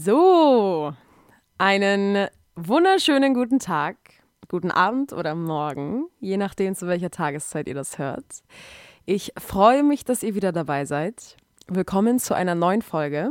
So, 0.00 0.94
einen 1.58 2.28
wunderschönen 2.54 3.34
guten 3.34 3.58
Tag, 3.58 3.96
guten 4.48 4.70
Abend 4.70 5.12
oder 5.12 5.34
Morgen, 5.34 6.04
je 6.20 6.36
nachdem, 6.36 6.76
zu 6.76 6.86
welcher 6.86 7.10
Tageszeit 7.10 7.66
ihr 7.66 7.74
das 7.74 7.98
hört. 7.98 8.44
Ich 9.06 9.32
freue 9.36 9.82
mich, 9.82 10.04
dass 10.04 10.22
ihr 10.22 10.36
wieder 10.36 10.52
dabei 10.52 10.84
seid. 10.84 11.36
Willkommen 11.66 12.20
zu 12.20 12.34
einer 12.34 12.54
neuen 12.54 12.82
Folge 12.82 13.30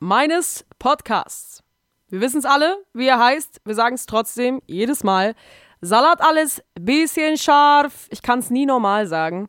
meines 0.00 0.66
Podcasts. 0.78 1.62
Wir 2.10 2.20
wissen 2.20 2.40
es 2.40 2.44
alle, 2.44 2.76
wie 2.92 3.06
er 3.06 3.18
heißt. 3.18 3.62
Wir 3.64 3.74
sagen 3.74 3.94
es 3.94 4.04
trotzdem 4.04 4.60
jedes 4.66 5.04
Mal. 5.04 5.34
Salat 5.80 6.20
alles, 6.20 6.62
bisschen 6.78 7.38
scharf. 7.38 8.08
Ich 8.10 8.20
kann 8.20 8.40
es 8.40 8.50
nie 8.50 8.66
normal 8.66 9.06
sagen, 9.06 9.48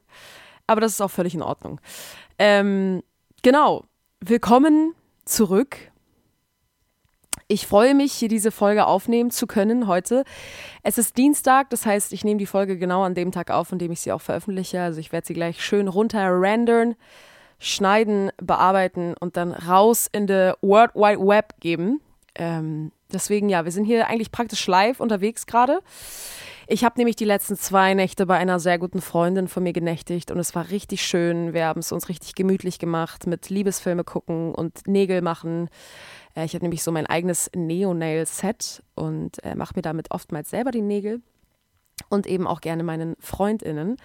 aber 0.65 0.79
das 0.79 0.93
ist 0.93 1.01
auch 1.01 1.11
völlig 1.11 1.35
in 1.35 1.41
Ordnung. 1.41 1.81
Ähm, 2.39 3.03
genau, 3.41 3.83
willkommen 4.21 4.95
zurück 5.25 5.91
ich 7.53 7.67
freue 7.67 7.93
mich, 7.93 8.13
hier 8.13 8.29
diese 8.29 8.49
Folge 8.51 8.87
aufnehmen 8.87 9.29
zu 9.29 9.45
können 9.45 9.87
heute. 9.87 10.23
Es 10.81 10.97
ist 10.97 11.17
Dienstag, 11.17 11.69
das 11.69 11.85
heißt, 11.85 12.11
ich 12.11 12.23
nehme 12.23 12.39
die 12.39 12.47
Folge 12.47 12.79
genau 12.79 13.03
an 13.03 13.13
dem 13.13 13.31
Tag 13.31 13.51
auf, 13.51 13.71
an 13.71 13.77
dem 13.77 13.91
ich 13.91 14.01
sie 14.01 14.11
auch 14.11 14.21
veröffentliche. 14.21 14.81
Also 14.81 14.99
ich 14.99 15.11
werde 15.11 15.27
sie 15.27 15.35
gleich 15.35 15.63
schön 15.63 15.87
runter 15.87 16.29
rendern, 16.41 16.95
schneiden, 17.59 18.31
bearbeiten 18.37 19.13
und 19.19 19.37
dann 19.37 19.51
raus 19.51 20.09
in 20.11 20.27
the 20.27 20.53
World 20.61 20.95
Wide 20.95 21.19
Web 21.19 21.53
geben. 21.59 22.01
Ähm, 22.33 22.91
deswegen, 23.11 23.49
ja, 23.49 23.65
wir 23.65 23.71
sind 23.71 23.85
hier 23.85 24.07
eigentlich 24.07 24.31
praktisch 24.31 24.65
live 24.65 24.99
unterwegs 24.99 25.45
gerade. 25.45 25.79
Ich 26.65 26.83
habe 26.83 26.95
nämlich 26.97 27.17
die 27.17 27.25
letzten 27.25 27.57
zwei 27.57 27.93
Nächte 27.93 28.25
bei 28.25 28.37
einer 28.37 28.59
sehr 28.59 28.79
guten 28.79 29.01
Freundin 29.01 29.47
von 29.47 29.61
mir 29.63 29.73
genächtigt 29.73 30.31
und 30.31 30.39
es 30.39 30.55
war 30.55 30.69
richtig 30.69 31.05
schön. 31.05 31.53
Wir 31.53 31.65
haben 31.65 31.81
es 31.81 31.91
uns 31.91 32.09
richtig 32.09 32.35
gemütlich 32.35 32.79
gemacht 32.79 33.27
mit 33.27 33.49
Liebesfilme 33.49 34.03
gucken 34.03 34.55
und 34.55 34.87
Nägel 34.87 35.21
machen. 35.21 35.69
Äh, 36.35 36.45
ich 36.45 36.53
habe 36.53 36.63
nämlich 36.65 36.83
so 36.83 36.91
mein 36.91 37.07
eigenes 37.07 37.49
Neo-Nail-Set 37.55 38.83
und 38.95 39.43
äh, 39.43 39.55
mache 39.55 39.73
mir 39.75 39.81
damit 39.81 40.11
oftmals 40.11 40.49
selber 40.49 40.71
die 40.71 40.81
Nägel 40.81 41.21
und 42.09 42.27
eben 42.27 42.47
auch 42.47 42.61
gerne 42.61 42.83
meinen 42.83 43.15
FreundInnen. 43.19 43.97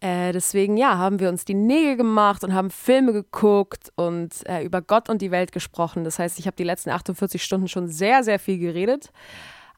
Äh, 0.00 0.32
deswegen, 0.32 0.76
ja, 0.76 0.98
haben 0.98 1.20
wir 1.20 1.28
uns 1.28 1.44
die 1.44 1.54
Nägel 1.54 1.96
gemacht 1.96 2.42
und 2.44 2.52
haben 2.54 2.70
Filme 2.70 3.12
geguckt 3.12 3.92
und 3.94 4.46
äh, 4.48 4.64
über 4.64 4.82
Gott 4.82 5.08
und 5.08 5.22
die 5.22 5.30
Welt 5.30 5.52
gesprochen. 5.52 6.04
Das 6.04 6.18
heißt, 6.18 6.38
ich 6.38 6.46
habe 6.46 6.56
die 6.56 6.64
letzten 6.64 6.90
48 6.90 7.42
Stunden 7.42 7.68
schon 7.68 7.88
sehr, 7.88 8.24
sehr 8.24 8.38
viel 8.38 8.58
geredet. 8.58 9.12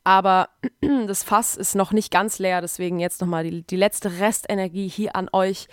Aber 0.04 0.50
das 1.06 1.24
Fass 1.24 1.56
ist 1.56 1.74
noch 1.74 1.92
nicht 1.92 2.12
ganz 2.12 2.38
leer, 2.38 2.60
deswegen 2.60 3.00
jetzt 3.00 3.20
nochmal 3.22 3.44
die, 3.44 3.62
die 3.62 3.76
letzte 3.76 4.20
Restenergie 4.20 4.86
hier 4.86 5.16
an 5.16 5.30
euch, 5.32 5.66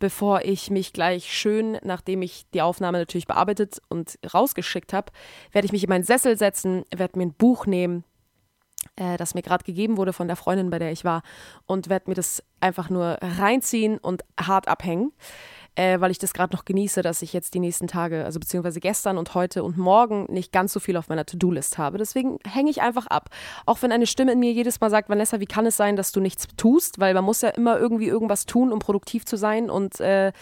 bevor 0.00 0.42
ich 0.42 0.70
mich 0.70 0.92
gleich 0.92 1.32
schön, 1.32 1.78
nachdem 1.82 2.22
ich 2.22 2.50
die 2.50 2.62
Aufnahme 2.62 2.98
natürlich 2.98 3.26
bearbeitet 3.26 3.80
und 3.88 4.18
rausgeschickt 4.34 4.92
habe, 4.92 5.12
werde 5.52 5.66
ich 5.66 5.72
mich 5.72 5.84
in 5.84 5.88
meinen 5.88 6.04
Sessel 6.04 6.36
setzen, 6.36 6.84
werde 6.94 7.16
mir 7.16 7.26
ein 7.26 7.34
Buch 7.34 7.66
nehmen, 7.66 8.04
äh, 8.96 9.16
das 9.16 9.34
mir 9.34 9.42
gerade 9.42 9.64
gegeben 9.64 9.96
wurde 9.96 10.12
von 10.12 10.26
der 10.26 10.36
Freundin, 10.36 10.70
bei 10.70 10.80
der 10.80 10.90
ich 10.90 11.04
war, 11.04 11.22
und 11.66 11.88
werde 11.88 12.10
mir 12.10 12.16
das 12.16 12.42
einfach 12.60 12.90
nur 12.90 13.18
reinziehen 13.20 13.98
und 13.98 14.24
hart 14.38 14.66
abhängen 14.66 15.12
äh, 15.76 16.00
weil 16.00 16.10
ich 16.10 16.18
das 16.18 16.32
gerade 16.32 16.56
noch 16.56 16.64
genieße, 16.64 17.02
dass 17.02 17.22
ich 17.22 17.32
jetzt 17.32 17.54
die 17.54 17.60
nächsten 17.60 17.86
Tage, 17.86 18.24
also 18.24 18.40
beziehungsweise 18.40 18.80
gestern 18.80 19.18
und 19.18 19.34
heute 19.34 19.62
und 19.62 19.76
morgen 19.76 20.26
nicht 20.30 20.50
ganz 20.50 20.72
so 20.72 20.80
viel 20.80 20.96
auf 20.96 21.08
meiner 21.08 21.26
To-Do-List 21.26 21.76
habe. 21.78 21.98
Deswegen 21.98 22.38
hänge 22.46 22.70
ich 22.70 22.80
einfach 22.80 23.06
ab. 23.06 23.28
Auch 23.66 23.82
wenn 23.82 23.92
eine 23.92 24.06
Stimme 24.06 24.32
in 24.32 24.40
mir 24.40 24.52
jedes 24.52 24.80
Mal 24.80 24.90
sagt, 24.90 25.10
Vanessa, 25.10 25.38
wie 25.38 25.46
kann 25.46 25.66
es 25.66 25.76
sein, 25.76 25.96
dass 25.96 26.12
du 26.12 26.20
nichts 26.20 26.48
tust? 26.56 26.98
Weil 26.98 27.12
man 27.12 27.24
muss 27.24 27.42
ja 27.42 27.50
immer 27.50 27.78
irgendwie 27.78 28.06
irgendwas 28.08 28.46
tun, 28.46 28.72
um 28.72 28.78
produktiv 28.78 29.26
zu 29.26 29.36
sein 29.36 29.68
und 29.68 30.00
äh, 30.00 30.32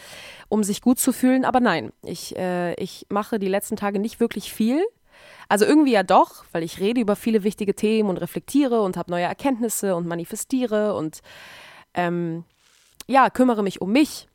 um 0.48 0.62
sich 0.62 0.80
gut 0.80 1.00
zu 1.00 1.12
fühlen. 1.12 1.44
Aber 1.44 1.58
nein, 1.58 1.92
ich, 2.02 2.36
äh, 2.36 2.74
ich 2.74 3.06
mache 3.10 3.40
die 3.40 3.48
letzten 3.48 3.74
Tage 3.74 3.98
nicht 3.98 4.20
wirklich 4.20 4.52
viel. 4.52 4.84
Also 5.48 5.64
irgendwie 5.64 5.92
ja 5.92 6.04
doch, 6.04 6.44
weil 6.52 6.62
ich 6.62 6.78
rede 6.78 7.00
über 7.00 7.16
viele 7.16 7.42
wichtige 7.42 7.74
Themen 7.74 8.08
und 8.08 8.18
reflektiere 8.18 8.82
und 8.82 8.96
habe 8.96 9.10
neue 9.10 9.24
Erkenntnisse 9.24 9.96
und 9.96 10.06
manifestiere 10.06 10.94
und 10.94 11.20
ähm, 11.94 12.44
ja, 13.06 13.30
kümmere 13.30 13.62
mich 13.62 13.80
um 13.80 13.92
mich 13.92 14.28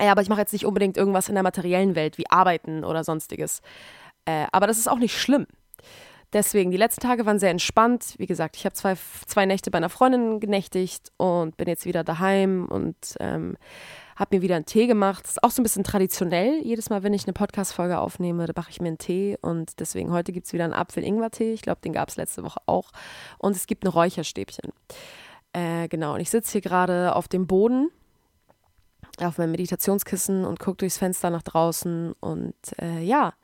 ja, 0.00 0.12
aber 0.12 0.22
ich 0.22 0.28
mache 0.28 0.40
jetzt 0.40 0.52
nicht 0.52 0.66
unbedingt 0.66 0.96
irgendwas 0.96 1.28
in 1.28 1.34
der 1.34 1.42
materiellen 1.42 1.94
Welt 1.94 2.18
wie 2.18 2.30
Arbeiten 2.30 2.84
oder 2.84 3.04
sonstiges. 3.04 3.60
Äh, 4.24 4.46
aber 4.52 4.66
das 4.66 4.78
ist 4.78 4.88
auch 4.88 4.98
nicht 4.98 5.18
schlimm. 5.18 5.46
Deswegen, 6.32 6.70
die 6.70 6.78
letzten 6.78 7.02
Tage 7.02 7.26
waren 7.26 7.38
sehr 7.38 7.50
entspannt. 7.50 8.14
Wie 8.16 8.26
gesagt, 8.26 8.56
ich 8.56 8.64
habe 8.64 8.74
zwei, 8.74 8.96
zwei 9.26 9.44
Nächte 9.44 9.70
bei 9.70 9.76
einer 9.76 9.90
Freundin 9.90 10.40
genächtigt 10.40 11.12
und 11.18 11.58
bin 11.58 11.68
jetzt 11.68 11.84
wieder 11.84 12.04
daheim 12.04 12.66
und 12.70 12.96
ähm, 13.20 13.58
habe 14.16 14.36
mir 14.36 14.42
wieder 14.42 14.56
einen 14.56 14.64
Tee 14.64 14.86
gemacht. 14.86 15.24
Das 15.24 15.32
ist 15.32 15.42
auch 15.42 15.50
so 15.50 15.60
ein 15.60 15.62
bisschen 15.62 15.84
traditionell. 15.84 16.60
Jedes 16.62 16.88
Mal, 16.88 17.02
wenn 17.02 17.12
ich 17.12 17.24
eine 17.24 17.34
Podcast-Folge 17.34 17.98
aufnehme, 17.98 18.46
da 18.46 18.54
mache 18.56 18.70
ich 18.70 18.80
mir 18.80 18.88
einen 18.88 18.98
Tee. 18.98 19.36
Und 19.42 19.78
deswegen 19.78 20.10
heute 20.10 20.32
gibt 20.32 20.46
es 20.46 20.54
wieder 20.54 20.64
einen 20.64 20.72
Apfel-Ingwer-Tee. 20.72 21.52
Ich 21.52 21.60
glaube, 21.60 21.82
den 21.82 21.92
gab 21.92 22.08
es 22.08 22.16
letzte 22.16 22.42
Woche 22.44 22.60
auch. 22.64 22.92
Und 23.36 23.54
es 23.54 23.66
gibt 23.66 23.84
ein 23.84 23.88
Räucherstäbchen. 23.88 24.72
Äh, 25.52 25.88
genau, 25.88 26.14
und 26.14 26.20
ich 26.20 26.30
sitze 26.30 26.52
hier 26.52 26.60
gerade 26.62 27.14
auf 27.14 27.28
dem 27.28 27.46
Boden 27.46 27.90
auf 29.20 29.38
meinem 29.38 29.52
Meditationskissen 29.52 30.44
und 30.44 30.58
gucke 30.58 30.78
durchs 30.78 30.98
Fenster 30.98 31.30
nach 31.30 31.42
draußen 31.42 32.14
und 32.20 32.54
äh, 32.80 33.02
ja, 33.02 33.34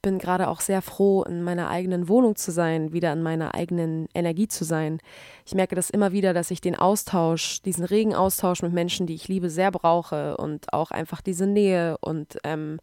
bin 0.00 0.18
gerade 0.18 0.48
auch 0.48 0.60
sehr 0.60 0.80
froh, 0.80 1.24
in 1.24 1.42
meiner 1.42 1.68
eigenen 1.68 2.08
Wohnung 2.08 2.36
zu 2.36 2.52
sein, 2.52 2.92
wieder 2.92 3.12
in 3.12 3.22
meiner 3.22 3.54
eigenen 3.54 4.08
Energie 4.14 4.46
zu 4.46 4.64
sein. 4.64 5.00
Ich 5.44 5.54
merke 5.54 5.74
das 5.74 5.90
immer 5.90 6.12
wieder, 6.12 6.32
dass 6.32 6.50
ich 6.50 6.60
den 6.60 6.76
Austausch, 6.76 7.62
diesen 7.62 7.84
regen 7.84 8.14
Austausch 8.14 8.62
mit 8.62 8.72
Menschen, 8.72 9.06
die 9.06 9.14
ich 9.14 9.28
liebe, 9.28 9.50
sehr 9.50 9.72
brauche 9.72 10.36
und 10.36 10.72
auch 10.72 10.92
einfach 10.92 11.20
diese 11.20 11.46
Nähe 11.46 11.98
und 11.98 12.38
ähm, 12.44 12.78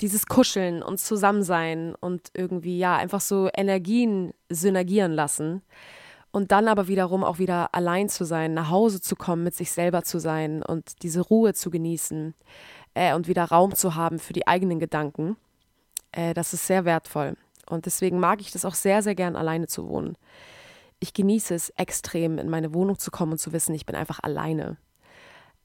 dieses 0.00 0.26
Kuscheln 0.26 0.82
und 0.82 0.98
Zusammensein 0.98 1.94
und 2.00 2.30
irgendwie 2.34 2.78
ja 2.78 2.96
einfach 2.96 3.20
so 3.20 3.48
Energien 3.54 4.32
synergieren 4.48 5.12
lassen 5.12 5.62
und 6.32 6.52
dann 6.52 6.68
aber 6.68 6.88
wiederum 6.88 7.24
auch 7.24 7.38
wieder 7.38 7.74
allein 7.74 8.08
zu 8.08 8.24
sein, 8.24 8.54
nach 8.54 8.70
Hause 8.70 9.00
zu 9.00 9.16
kommen, 9.16 9.42
mit 9.42 9.54
sich 9.54 9.72
selber 9.72 10.02
zu 10.02 10.18
sein 10.18 10.62
und 10.62 11.02
diese 11.02 11.20
Ruhe 11.20 11.54
zu 11.54 11.70
genießen 11.70 12.34
äh, 12.94 13.14
und 13.14 13.28
wieder 13.28 13.44
Raum 13.44 13.74
zu 13.74 13.94
haben 13.94 14.18
für 14.18 14.32
die 14.32 14.46
eigenen 14.46 14.78
Gedanken, 14.78 15.36
äh, 16.12 16.34
das 16.34 16.52
ist 16.52 16.66
sehr 16.66 16.84
wertvoll. 16.84 17.36
Und 17.68 17.86
deswegen 17.86 18.18
mag 18.18 18.40
ich 18.40 18.50
das 18.50 18.64
auch 18.64 18.74
sehr, 18.74 19.02
sehr 19.02 19.14
gern, 19.14 19.36
alleine 19.36 19.66
zu 19.66 19.88
wohnen. 19.88 20.16
Ich 20.98 21.14
genieße 21.14 21.54
es 21.54 21.70
extrem, 21.70 22.38
in 22.38 22.48
meine 22.48 22.74
Wohnung 22.74 22.98
zu 22.98 23.10
kommen 23.10 23.32
und 23.32 23.38
zu 23.38 23.52
wissen, 23.52 23.74
ich 23.74 23.86
bin 23.86 23.96
einfach 23.96 24.20
alleine. 24.22 24.76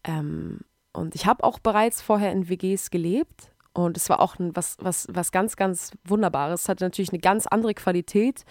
Ähm, 0.04 0.62
und 0.94 1.14
ich 1.16 1.26
habe 1.26 1.44
auch 1.44 1.60
bereits 1.60 2.02
vorher 2.02 2.32
in 2.32 2.48
WGs 2.48 2.90
gelebt 2.90 3.52
und 3.74 3.98
es 3.98 4.10
war 4.10 4.22
auch 4.22 4.36
was, 4.40 4.78
was, 4.80 5.08
was 5.12 5.32
ganz, 5.32 5.58
ganz 5.58 5.92
Wunderbares. 6.06 6.64
Es 6.64 6.70
hatte 6.70 6.86
natürlich 6.86 7.12
eine 7.12 7.20
ganz 7.20 7.46
andere 7.46 7.74
Qualität 7.74 8.46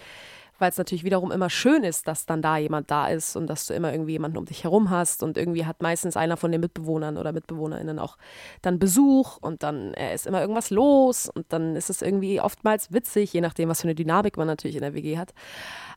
weil 0.59 0.71
es 0.71 0.79
natürlich 0.79 1.05
wiederum 1.05 1.33
immer 1.33 1.51
schön 1.51 1.85
ist, 1.85 2.07
dass 2.09 2.27
dann 2.27 2.43
da 2.43 2.57
jemand 2.57 2.91
da 2.91 3.09
ist 3.09 3.37
und 3.37 3.49
dass 3.49 3.67
du 3.67 3.75
immer 3.75 3.93
irgendwie 3.93 4.13
jemanden 4.13 4.39
um 4.39 4.45
dich 4.45 4.65
herum 4.65 4.91
hast 4.91 5.23
und 5.23 5.37
irgendwie 5.37 5.67
hat 5.67 5.83
meistens 5.83 6.17
einer 6.17 6.37
von 6.37 6.53
den 6.53 6.61
Mitbewohnern 6.61 7.17
oder 7.17 7.33
Mitbewohnerinnen 7.33 7.99
auch 7.99 8.17
dann 8.63 8.79
Besuch 8.79 9.39
und 9.39 9.63
dann 9.63 9.95
äh, 9.95 10.15
ist 10.15 10.27
immer 10.27 10.41
irgendwas 10.41 10.71
los 10.71 11.29
und 11.29 11.47
dann 11.53 11.77
ist 11.77 11.91
es 11.91 12.03
irgendwie 12.03 12.41
oftmals 12.41 12.93
witzig, 12.93 13.33
je 13.33 13.41
nachdem, 13.41 13.69
was 13.69 13.81
für 13.81 13.89
eine 13.89 13.95
Dynamik 13.95 14.37
man 14.37 14.47
natürlich 14.47 14.77
in 14.77 14.83
der 14.83 14.95
WG 14.95 15.19
hat. 15.19 15.35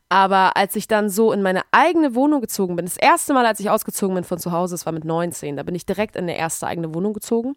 Aber 0.08 0.56
als 0.56 0.74
ich 0.74 0.88
dann 0.88 1.10
so 1.10 1.32
in 1.32 1.42
meine 1.42 1.62
eigene 1.70 2.14
Wohnung 2.14 2.40
gezogen 2.40 2.76
bin, 2.76 2.86
das 2.86 2.96
erste 2.96 3.34
Mal, 3.34 3.44
als 3.44 3.60
ich 3.60 3.68
ausgezogen 3.70 4.14
bin 4.14 4.24
von 4.24 4.38
zu 4.38 4.52
Hause, 4.52 4.74
das 4.74 4.86
war 4.86 4.92
mit 4.92 5.04
19, 5.04 5.56
da 5.56 5.62
bin 5.62 5.74
ich 5.74 5.84
direkt 5.84 6.16
in 6.16 6.24
eine 6.24 6.36
erste 6.36 6.66
eigene 6.66 6.94
Wohnung 6.94 7.12
gezogen. 7.12 7.56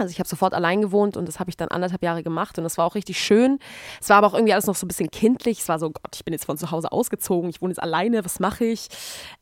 Also 0.00 0.12
ich 0.12 0.18
habe 0.18 0.28
sofort 0.28 0.54
allein 0.54 0.80
gewohnt 0.80 1.16
und 1.16 1.26
das 1.26 1.40
habe 1.40 1.50
ich 1.50 1.56
dann 1.56 1.68
anderthalb 1.68 2.02
Jahre 2.02 2.22
gemacht 2.22 2.58
und 2.58 2.64
das 2.64 2.78
war 2.78 2.86
auch 2.86 2.94
richtig 2.94 3.20
schön. 3.20 3.58
Es 4.00 4.08
war 4.08 4.18
aber 4.18 4.28
auch 4.28 4.34
irgendwie 4.34 4.52
alles 4.52 4.66
noch 4.66 4.74
so 4.74 4.86
ein 4.86 4.88
bisschen 4.88 5.10
kindlich. 5.10 5.60
Es 5.60 5.68
war 5.68 5.78
so, 5.78 5.90
Gott, 5.90 6.14
ich 6.14 6.24
bin 6.24 6.32
jetzt 6.32 6.44
von 6.44 6.56
zu 6.56 6.70
Hause 6.70 6.92
ausgezogen, 6.92 7.50
ich 7.50 7.60
wohne 7.60 7.72
jetzt 7.72 7.82
alleine, 7.82 8.24
was 8.24 8.40
mache 8.40 8.64
ich? 8.64 8.88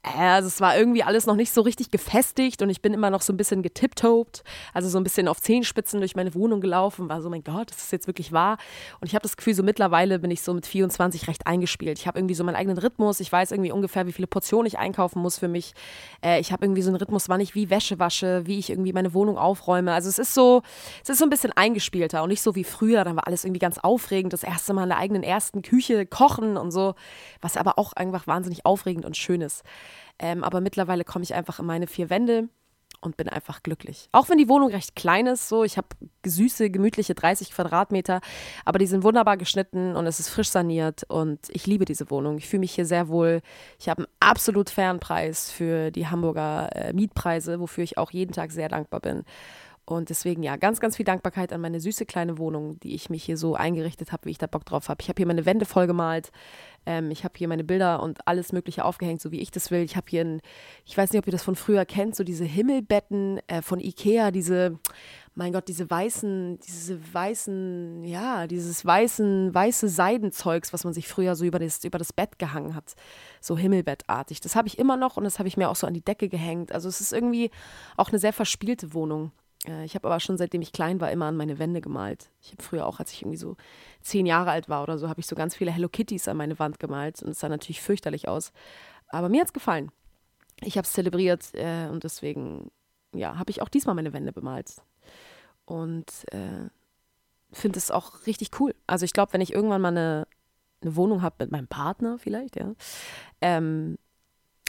Äh, 0.02 0.20
also 0.20 0.48
es 0.48 0.60
war 0.60 0.76
irgendwie 0.76 1.02
alles 1.02 1.26
noch 1.26 1.36
nicht 1.36 1.52
so 1.52 1.62
richtig 1.62 1.90
gefestigt 1.90 2.62
und 2.62 2.70
ich 2.70 2.82
bin 2.82 2.94
immer 2.94 3.10
noch 3.10 3.22
so 3.22 3.32
ein 3.32 3.36
bisschen 3.36 3.62
getiptopt, 3.62 4.42
also 4.74 4.88
so 4.88 4.98
ein 4.98 5.04
bisschen 5.04 5.28
auf 5.28 5.40
Zehenspitzen 5.40 6.00
durch 6.00 6.16
meine 6.16 6.34
Wohnung 6.34 6.60
gelaufen, 6.60 7.08
war 7.08 7.22
so, 7.22 7.30
mein 7.30 7.44
Gott, 7.44 7.70
das 7.70 7.78
ist 7.78 7.92
jetzt 7.92 8.06
wirklich 8.06 8.32
wahr. 8.32 8.58
Und 9.00 9.06
ich 9.08 9.14
habe 9.14 9.22
das 9.22 9.36
Gefühl, 9.36 9.54
so 9.54 9.62
mittlerweile 9.62 10.18
bin 10.18 10.30
ich 10.30 10.42
so 10.42 10.54
mit 10.54 10.66
24 10.66 11.28
recht 11.28 11.46
eingespielt. 11.46 11.98
Ich 11.98 12.06
habe 12.06 12.18
irgendwie 12.18 12.34
so 12.34 12.44
meinen 12.44 12.56
eigenen 12.56 12.78
Rhythmus, 12.78 13.20
ich 13.20 13.30
weiß 13.30 13.52
irgendwie 13.52 13.72
ungefähr, 13.72 14.06
wie 14.06 14.12
viele 14.12 14.26
Portionen 14.26 14.66
ich 14.66 14.78
einkaufen 14.78 15.20
muss 15.20 15.38
für 15.38 15.48
mich. 15.48 15.74
Äh, 16.24 16.40
ich 16.40 16.52
habe 16.52 16.64
irgendwie 16.64 16.82
so 16.82 16.90
einen 16.90 16.96
Rhythmus, 16.96 17.28
wann 17.28 17.40
ich 17.40 17.54
wie 17.54 17.70
Wäsche 17.70 17.98
wasche, 17.98 18.46
wie 18.46 18.58
ich 18.58 18.70
irgendwie 18.70 18.92
meine 18.92 19.14
Wohnung 19.14 19.38
aufräume. 19.38 19.92
Also 19.92 20.08
es 20.08 20.18
ist 20.18 20.34
so, 20.34 20.47
es 21.02 21.08
ist 21.08 21.18
so 21.18 21.24
ein 21.24 21.30
bisschen 21.30 21.52
eingespielter 21.52 22.22
und 22.22 22.28
nicht 22.28 22.42
so 22.42 22.54
wie 22.54 22.64
früher. 22.64 23.04
Dann 23.04 23.16
war 23.16 23.26
alles 23.26 23.44
irgendwie 23.44 23.60
ganz 23.60 23.78
aufregend. 23.78 24.32
Das 24.32 24.42
erste 24.42 24.72
Mal 24.74 24.84
in 24.84 24.88
der 24.90 24.98
eigenen 24.98 25.22
ersten 25.22 25.62
Küche 25.62 26.06
kochen 26.06 26.56
und 26.56 26.70
so, 26.70 26.94
was 27.40 27.56
aber 27.56 27.78
auch 27.78 27.92
einfach 27.92 28.26
wahnsinnig 28.26 28.66
aufregend 28.66 29.04
und 29.04 29.16
schön 29.16 29.40
ist. 29.40 29.62
Ähm, 30.18 30.44
aber 30.44 30.60
mittlerweile 30.60 31.04
komme 31.04 31.22
ich 31.22 31.34
einfach 31.34 31.58
in 31.58 31.66
meine 31.66 31.86
vier 31.86 32.10
Wände 32.10 32.48
und 33.00 33.16
bin 33.16 33.28
einfach 33.28 33.62
glücklich. 33.62 34.08
Auch 34.12 34.28
wenn 34.28 34.38
die 34.38 34.48
Wohnung 34.48 34.70
recht 34.70 34.96
klein 34.96 35.26
ist, 35.26 35.48
so 35.48 35.62
ich 35.62 35.76
habe 35.76 35.88
süße, 36.26 36.70
gemütliche 36.70 37.14
30 37.14 37.52
Quadratmeter, 37.52 38.20
aber 38.64 38.78
die 38.78 38.86
sind 38.86 39.04
wunderbar 39.04 39.36
geschnitten 39.36 39.94
und 39.94 40.06
es 40.06 40.18
ist 40.18 40.28
frisch 40.28 40.48
saniert 40.48 41.04
und 41.08 41.38
ich 41.50 41.66
liebe 41.66 41.84
diese 41.84 42.10
Wohnung. 42.10 42.38
Ich 42.38 42.48
fühle 42.48 42.60
mich 42.60 42.74
hier 42.74 42.86
sehr 42.86 43.08
wohl. 43.08 43.40
Ich 43.78 43.88
habe 43.88 44.04
einen 44.04 44.12
absolut 44.20 44.70
fairen 44.70 45.00
Preis 45.00 45.50
für 45.50 45.90
die 45.90 46.08
Hamburger 46.08 46.74
äh, 46.74 46.92
Mietpreise, 46.92 47.60
wofür 47.60 47.84
ich 47.84 47.98
auch 47.98 48.10
jeden 48.10 48.32
Tag 48.32 48.50
sehr 48.50 48.68
dankbar 48.68 49.00
bin. 49.00 49.24
Und 49.88 50.10
deswegen 50.10 50.42
ja, 50.42 50.56
ganz, 50.56 50.80
ganz 50.80 50.96
viel 50.98 51.06
Dankbarkeit 51.06 51.50
an 51.50 51.62
meine 51.62 51.80
süße 51.80 52.04
kleine 52.04 52.36
Wohnung, 52.36 52.78
die 52.80 52.94
ich 52.94 53.08
mich 53.08 53.24
hier 53.24 53.38
so 53.38 53.54
eingerichtet 53.54 54.12
habe, 54.12 54.26
wie 54.26 54.32
ich 54.32 54.36
da 54.36 54.46
Bock 54.46 54.66
drauf 54.66 54.90
habe. 54.90 55.00
Ich 55.00 55.08
habe 55.08 55.16
hier 55.16 55.26
meine 55.26 55.46
Wände 55.46 55.64
vollgemalt. 55.64 56.30
Ähm, 56.84 57.10
ich 57.10 57.24
habe 57.24 57.32
hier 57.38 57.48
meine 57.48 57.64
Bilder 57.64 58.02
und 58.02 58.18
alles 58.28 58.52
Mögliche 58.52 58.84
aufgehängt, 58.84 59.22
so 59.22 59.30
wie 59.30 59.40
ich 59.40 59.50
das 59.50 59.70
will. 59.70 59.80
Ich 59.80 59.96
habe 59.96 60.04
hier 60.10 60.26
ein, 60.26 60.42
ich 60.84 60.94
weiß 60.94 61.10
nicht, 61.10 61.20
ob 61.20 61.26
ihr 61.26 61.32
das 61.32 61.42
von 61.42 61.56
früher 61.56 61.86
kennt, 61.86 62.16
so 62.16 62.22
diese 62.22 62.44
Himmelbetten 62.44 63.40
äh, 63.46 63.62
von 63.62 63.80
Ikea, 63.80 64.30
diese, 64.30 64.78
mein 65.34 65.54
Gott, 65.54 65.68
diese 65.68 65.88
weißen, 65.88 66.58
diese 66.58 67.14
weißen, 67.14 68.04
ja, 68.04 68.46
dieses 68.46 68.84
weißen, 68.84 69.54
weiße 69.54 69.88
Seidenzeugs, 69.88 70.74
was 70.74 70.84
man 70.84 70.92
sich 70.92 71.08
früher 71.08 71.34
so 71.34 71.46
über 71.46 71.58
das, 71.58 71.82
über 71.82 71.96
das 71.96 72.12
Bett 72.12 72.38
gehangen 72.38 72.74
hat. 72.74 72.94
So 73.40 73.56
Himmelbettartig. 73.56 74.42
Das 74.42 74.54
habe 74.54 74.68
ich 74.68 74.78
immer 74.78 74.98
noch 74.98 75.16
und 75.16 75.24
das 75.24 75.38
habe 75.38 75.48
ich 75.48 75.56
mir 75.56 75.70
auch 75.70 75.76
so 75.76 75.86
an 75.86 75.94
die 75.94 76.04
Decke 76.04 76.28
gehängt. 76.28 76.72
Also 76.72 76.90
es 76.90 77.00
ist 77.00 77.14
irgendwie 77.14 77.50
auch 77.96 78.10
eine 78.10 78.18
sehr 78.18 78.34
verspielte 78.34 78.92
Wohnung. 78.92 79.32
Äh, 79.66 79.84
ich 79.84 79.94
habe 79.94 80.06
aber 80.08 80.20
schon 80.20 80.38
seitdem 80.38 80.62
ich 80.62 80.72
klein 80.72 81.00
war 81.00 81.10
immer 81.10 81.26
an 81.26 81.36
meine 81.36 81.58
Wände 81.58 81.80
gemalt. 81.80 82.30
Ich 82.40 82.52
habe 82.52 82.62
früher 82.62 82.86
auch, 82.86 83.00
als 83.00 83.12
ich 83.12 83.22
irgendwie 83.22 83.38
so 83.38 83.56
zehn 84.00 84.26
Jahre 84.26 84.50
alt 84.50 84.68
war 84.68 84.82
oder 84.82 84.98
so, 84.98 85.08
habe 85.08 85.20
ich 85.20 85.26
so 85.26 85.36
ganz 85.36 85.56
viele 85.56 85.70
Hello 85.70 85.88
Kitties 85.88 86.28
an 86.28 86.36
meine 86.36 86.58
Wand 86.58 86.78
gemalt 86.78 87.22
und 87.22 87.30
es 87.30 87.40
sah 87.40 87.48
natürlich 87.48 87.80
fürchterlich 87.80 88.28
aus. 88.28 88.52
Aber 89.08 89.28
mir 89.28 89.40
hat 89.40 89.48
es 89.48 89.52
gefallen. 89.52 89.90
Ich 90.60 90.76
habe 90.76 90.84
es 90.84 90.92
zelebriert 90.92 91.54
äh, 91.54 91.88
und 91.88 92.04
deswegen, 92.04 92.70
ja, 93.14 93.38
habe 93.38 93.50
ich 93.50 93.62
auch 93.62 93.68
diesmal 93.68 93.94
meine 93.94 94.12
Wände 94.12 94.32
bemalt. 94.32 94.82
Und 95.64 96.10
äh, 96.32 96.68
finde 97.52 97.78
es 97.78 97.90
auch 97.90 98.26
richtig 98.26 98.50
cool. 98.60 98.74
Also 98.86 99.04
ich 99.04 99.12
glaube, 99.12 99.32
wenn 99.32 99.40
ich 99.40 99.52
irgendwann 99.52 99.80
mal 99.80 99.88
eine, 99.88 100.26
eine 100.82 100.96
Wohnung 100.96 101.22
habe 101.22 101.36
mit 101.40 101.50
meinem 101.50 101.68
Partner 101.68 102.18
vielleicht, 102.18 102.56
ja, 102.56 102.74
ähm, 103.40 103.98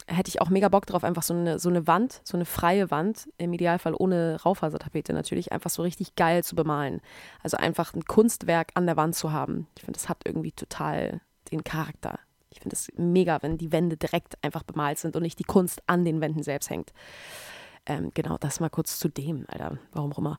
hätte 0.10 0.30
ich 0.30 0.42
auch 0.42 0.50
mega 0.50 0.70
Bock 0.70 0.86
drauf, 0.86 1.04
einfach 1.04 1.24
so 1.24 1.34
eine, 1.34 1.60
so 1.60 1.70
eine 1.70 1.88
Wand, 1.88 2.22
so 2.24 2.36
eine 2.36 2.46
freie 2.46 2.92
Wand, 2.92 3.30
im 3.38 3.54
Idealfall 3.54 3.94
ohne 3.98 4.42
Raufasertapete 4.42 5.14
natürlich, 5.14 5.52
einfach 5.52 5.70
so 5.70 5.82
richtig 5.84 6.16
geil 6.16 6.44
zu 6.44 6.56
bemalen. 6.56 7.02
Also 7.44 7.58
einfach 7.58 7.94
ein 7.94 8.06
Kunstwerk 8.06 8.72
an 8.74 8.86
der 8.86 8.98
Wand 8.98 9.16
zu 9.16 9.32
haben. 9.32 9.68
Ich 9.78 9.84
finde, 9.84 10.00
das 10.00 10.10
hat 10.10 10.24
irgendwie 10.26 10.52
total 10.52 11.22
den 11.52 11.64
Charakter. 11.64 12.20
Ich 12.50 12.60
finde 12.60 12.76
es 12.76 12.92
mega, 12.98 13.42
wenn 13.42 13.58
die 13.58 13.72
Wände 13.72 13.98
direkt 13.98 14.44
einfach 14.44 14.64
bemalt 14.64 14.98
sind 14.98 15.16
und 15.16 15.22
nicht 15.22 15.40
die 15.40 15.44
Kunst 15.44 15.82
an 15.88 16.04
den 16.04 16.20
Wänden 16.22 16.44
selbst 16.44 16.70
hängt. 16.70 16.92
Ähm, 17.86 18.12
genau, 18.14 18.38
das 18.38 18.60
mal 18.60 18.70
kurz 18.70 19.00
zu 19.00 19.08
dem, 19.08 19.46
Alter. 19.48 19.78
Warum 19.92 20.12
auch 20.14 20.18
immer. 20.18 20.38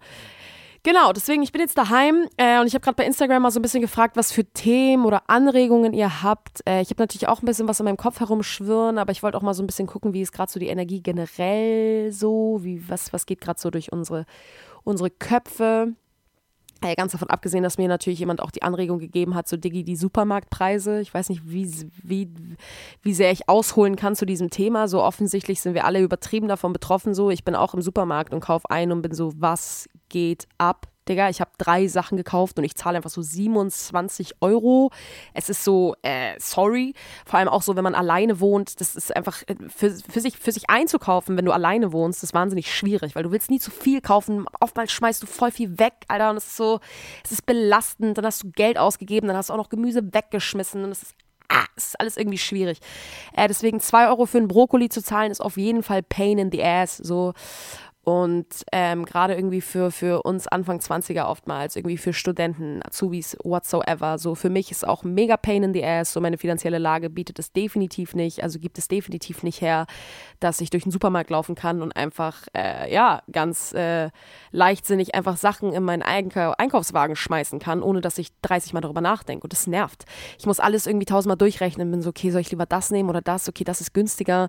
Genau, 0.82 1.12
deswegen, 1.12 1.42
ich 1.42 1.52
bin 1.52 1.60
jetzt 1.60 1.76
daheim 1.76 2.26
äh, 2.38 2.58
und 2.58 2.66
ich 2.66 2.72
habe 2.72 2.82
gerade 2.82 2.96
bei 2.96 3.04
Instagram 3.04 3.42
mal 3.42 3.50
so 3.50 3.58
ein 3.58 3.62
bisschen 3.62 3.82
gefragt, 3.82 4.16
was 4.16 4.32
für 4.32 4.44
Themen 4.44 5.04
oder 5.04 5.28
Anregungen 5.28 5.92
ihr 5.92 6.22
habt. 6.22 6.66
Äh, 6.66 6.80
ich 6.80 6.88
habe 6.88 7.02
natürlich 7.02 7.28
auch 7.28 7.42
ein 7.42 7.46
bisschen 7.46 7.68
was 7.68 7.80
in 7.80 7.84
meinem 7.84 7.98
Kopf 7.98 8.20
herumschwirren, 8.20 8.96
aber 8.96 9.12
ich 9.12 9.22
wollte 9.22 9.36
auch 9.36 9.42
mal 9.42 9.52
so 9.52 9.62
ein 9.62 9.66
bisschen 9.66 9.86
gucken, 9.86 10.14
wie 10.14 10.22
ist 10.22 10.32
gerade 10.32 10.50
so 10.50 10.58
die 10.58 10.68
Energie 10.68 11.02
generell 11.02 12.12
so, 12.12 12.60
wie, 12.62 12.88
was, 12.88 13.12
was 13.12 13.26
geht 13.26 13.42
gerade 13.42 13.60
so 13.60 13.70
durch 13.70 13.92
unsere, 13.92 14.24
unsere 14.82 15.10
Köpfe. 15.10 15.92
Äh, 16.82 16.94
ganz 16.94 17.12
davon 17.12 17.28
abgesehen, 17.28 17.62
dass 17.62 17.76
mir 17.76 17.88
natürlich 17.88 18.20
jemand 18.20 18.40
auch 18.40 18.50
die 18.50 18.62
Anregung 18.62 18.98
gegeben 18.98 19.34
hat, 19.34 19.48
so 19.48 19.56
Diggi, 19.56 19.84
die 19.84 19.96
Supermarktpreise. 19.96 21.00
Ich 21.00 21.12
weiß 21.12 21.28
nicht, 21.28 21.42
wie, 21.44 21.70
wie, 22.02 22.30
wie 23.02 23.12
sehr 23.12 23.30
ich 23.32 23.48
ausholen 23.48 23.96
kann 23.96 24.16
zu 24.16 24.24
diesem 24.24 24.50
Thema. 24.50 24.88
So 24.88 25.02
offensichtlich 25.02 25.60
sind 25.60 25.74
wir 25.74 25.84
alle 25.84 26.00
übertrieben 26.00 26.48
davon 26.48 26.72
betroffen. 26.72 27.14
So, 27.14 27.30
ich 27.30 27.44
bin 27.44 27.54
auch 27.54 27.74
im 27.74 27.82
Supermarkt 27.82 28.32
und 28.32 28.40
kaufe 28.40 28.70
ein 28.70 28.92
und 28.92 29.02
bin 29.02 29.12
so, 29.12 29.32
was 29.36 29.88
geht 30.08 30.48
ab? 30.56 30.89
Digga, 31.10 31.28
ich 31.28 31.40
habe 31.40 31.50
drei 31.58 31.88
Sachen 31.88 32.16
gekauft 32.16 32.58
und 32.58 32.64
ich 32.64 32.74
zahle 32.76 32.96
einfach 32.96 33.10
so 33.10 33.20
27 33.20 34.36
Euro. 34.40 34.90
Es 35.34 35.48
ist 35.48 35.64
so, 35.64 35.94
äh, 36.02 36.34
sorry. 36.38 36.94
Vor 37.26 37.38
allem 37.38 37.48
auch 37.48 37.62
so, 37.62 37.76
wenn 37.76 37.84
man 37.84 37.94
alleine 37.94 38.40
wohnt, 38.40 38.80
das 38.80 38.96
ist 38.96 39.14
einfach 39.14 39.42
äh, 39.48 39.56
für, 39.68 39.90
für, 39.90 40.20
sich, 40.20 40.38
für 40.38 40.52
sich 40.52 40.70
einzukaufen, 40.70 41.36
wenn 41.36 41.44
du 41.44 41.52
alleine 41.52 41.92
wohnst, 41.92 42.22
ist 42.22 42.32
wahnsinnig 42.32 42.74
schwierig, 42.74 43.14
weil 43.14 43.24
du 43.24 43.32
willst 43.32 43.50
nie 43.50 43.58
zu 43.58 43.70
viel 43.70 44.00
kaufen. 44.00 44.46
Oftmals 44.60 44.92
schmeißt 44.92 45.22
du 45.22 45.26
voll 45.26 45.50
viel 45.50 45.78
weg, 45.78 45.94
Alter, 46.08 46.30
und 46.30 46.36
es 46.36 46.46
ist 46.46 46.56
so, 46.56 46.80
es 47.24 47.32
ist 47.32 47.44
belastend. 47.44 48.16
Dann 48.16 48.24
hast 48.24 48.44
du 48.44 48.50
Geld 48.52 48.78
ausgegeben, 48.78 49.26
dann 49.26 49.36
hast 49.36 49.50
du 49.50 49.54
auch 49.54 49.58
noch 49.58 49.68
Gemüse 49.68 50.14
weggeschmissen 50.14 50.84
und 50.84 50.92
es 50.92 51.02
ist 51.02 51.14
ah, 51.50 51.64
ist 51.76 51.98
alles 52.00 52.16
irgendwie 52.16 52.38
schwierig. 52.38 52.78
Äh, 53.36 53.48
deswegen 53.48 53.80
2 53.80 54.08
Euro 54.08 54.26
für 54.26 54.38
einen 54.38 54.48
Brokkoli 54.48 54.88
zu 54.88 55.02
zahlen, 55.02 55.30
ist 55.30 55.40
auf 55.40 55.56
jeden 55.56 55.82
Fall 55.82 56.02
Pain 56.02 56.38
in 56.38 56.50
the 56.50 56.62
Ass. 56.62 56.96
So. 56.96 57.34
Und 58.02 58.46
ähm, 58.72 59.04
gerade 59.04 59.34
irgendwie 59.34 59.60
für, 59.60 59.90
für 59.90 60.22
uns 60.22 60.48
Anfang 60.48 60.78
20er 60.78 61.26
oftmals, 61.26 61.76
irgendwie 61.76 61.98
für 61.98 62.14
Studenten, 62.14 62.80
Azubis, 62.82 63.36
whatsoever. 63.44 64.16
So 64.16 64.34
für 64.34 64.48
mich 64.48 64.70
ist 64.70 64.88
auch 64.88 65.02
mega 65.02 65.36
pain 65.36 65.62
in 65.62 65.74
the 65.74 65.84
ass. 65.84 66.14
So 66.14 66.20
meine 66.22 66.38
finanzielle 66.38 66.78
Lage 66.78 67.10
bietet 67.10 67.38
es 67.38 67.52
definitiv 67.52 68.14
nicht, 68.14 68.42
also 68.42 68.58
gibt 68.58 68.78
es 68.78 68.88
definitiv 68.88 69.42
nicht 69.42 69.60
her, 69.60 69.86
dass 70.40 70.62
ich 70.62 70.70
durch 70.70 70.84
den 70.84 70.92
Supermarkt 70.92 71.28
laufen 71.28 71.54
kann 71.54 71.82
und 71.82 71.94
einfach, 71.94 72.46
äh, 72.56 72.90
ja, 72.92 73.20
ganz 73.30 73.74
äh, 73.74 74.08
leichtsinnig 74.50 75.14
einfach 75.14 75.36
Sachen 75.36 75.74
in 75.74 75.82
meinen 75.82 76.02
Einkaufswagen 76.02 77.16
schmeißen 77.16 77.58
kann, 77.58 77.82
ohne 77.82 78.00
dass 78.00 78.16
ich 78.16 78.30
30 78.40 78.72
Mal 78.72 78.80
darüber 78.80 79.02
nachdenke. 79.02 79.44
Und 79.44 79.52
das 79.52 79.66
nervt. 79.66 80.06
Ich 80.38 80.46
muss 80.46 80.58
alles 80.58 80.86
irgendwie 80.86 81.06
tausendmal 81.06 81.36
durchrechnen. 81.36 81.90
Bin 81.90 82.00
so, 82.00 82.08
okay, 82.08 82.30
soll 82.30 82.40
ich 82.40 82.50
lieber 82.50 82.64
das 82.64 82.90
nehmen 82.90 83.10
oder 83.10 83.20
das? 83.20 83.46
Okay, 83.46 83.64
das 83.64 83.82
ist 83.82 83.92
günstiger. 83.92 84.48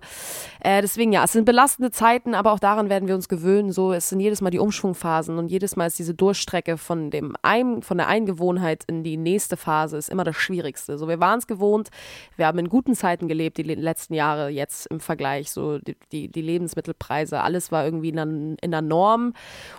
Äh, 0.60 0.80
deswegen, 0.80 1.12
ja, 1.12 1.24
es 1.24 1.32
sind 1.32 1.44
belastende 1.44 1.90
Zeiten, 1.90 2.34
aber 2.34 2.52
auch 2.52 2.58
daran 2.58 2.88
werden 2.88 3.08
wir 3.08 3.14
uns 3.14 3.28
gewöhnen 3.28 3.41
gewöhnen. 3.42 3.72
So, 3.72 3.92
es 3.92 4.08
sind 4.08 4.20
jedes 4.20 4.40
Mal 4.40 4.50
die 4.50 4.58
Umschwungphasen 4.58 5.38
und 5.38 5.48
jedes 5.48 5.76
Mal 5.76 5.86
ist 5.86 5.98
diese 5.98 6.14
Durchstrecke 6.14 6.76
von 6.76 7.10
dem 7.10 7.34
ein, 7.42 7.82
von 7.82 7.98
der 7.98 8.08
einen 8.08 8.26
Gewohnheit 8.26 8.84
in 8.86 9.02
die 9.02 9.16
nächste 9.16 9.56
Phase 9.56 9.96
ist 9.96 10.08
immer 10.08 10.24
das 10.24 10.36
Schwierigste. 10.36 10.96
So, 10.98 11.08
wir 11.08 11.20
waren 11.20 11.38
es 11.38 11.46
gewohnt, 11.46 11.90
wir 12.36 12.46
haben 12.46 12.58
in 12.58 12.68
guten 12.68 12.94
Zeiten 12.94 13.28
gelebt, 13.28 13.58
die 13.58 13.62
letzten 13.62 14.14
Jahre 14.14 14.48
jetzt 14.48 14.86
im 14.86 15.00
Vergleich, 15.00 15.50
so 15.50 15.78
die, 15.78 15.96
die, 16.12 16.28
die 16.28 16.42
Lebensmittelpreise, 16.42 17.40
alles 17.40 17.72
war 17.72 17.84
irgendwie 17.84 18.10
in 18.10 18.16
der, 18.16 18.26
in 18.60 18.70
der 18.70 18.82
Norm 18.82 19.34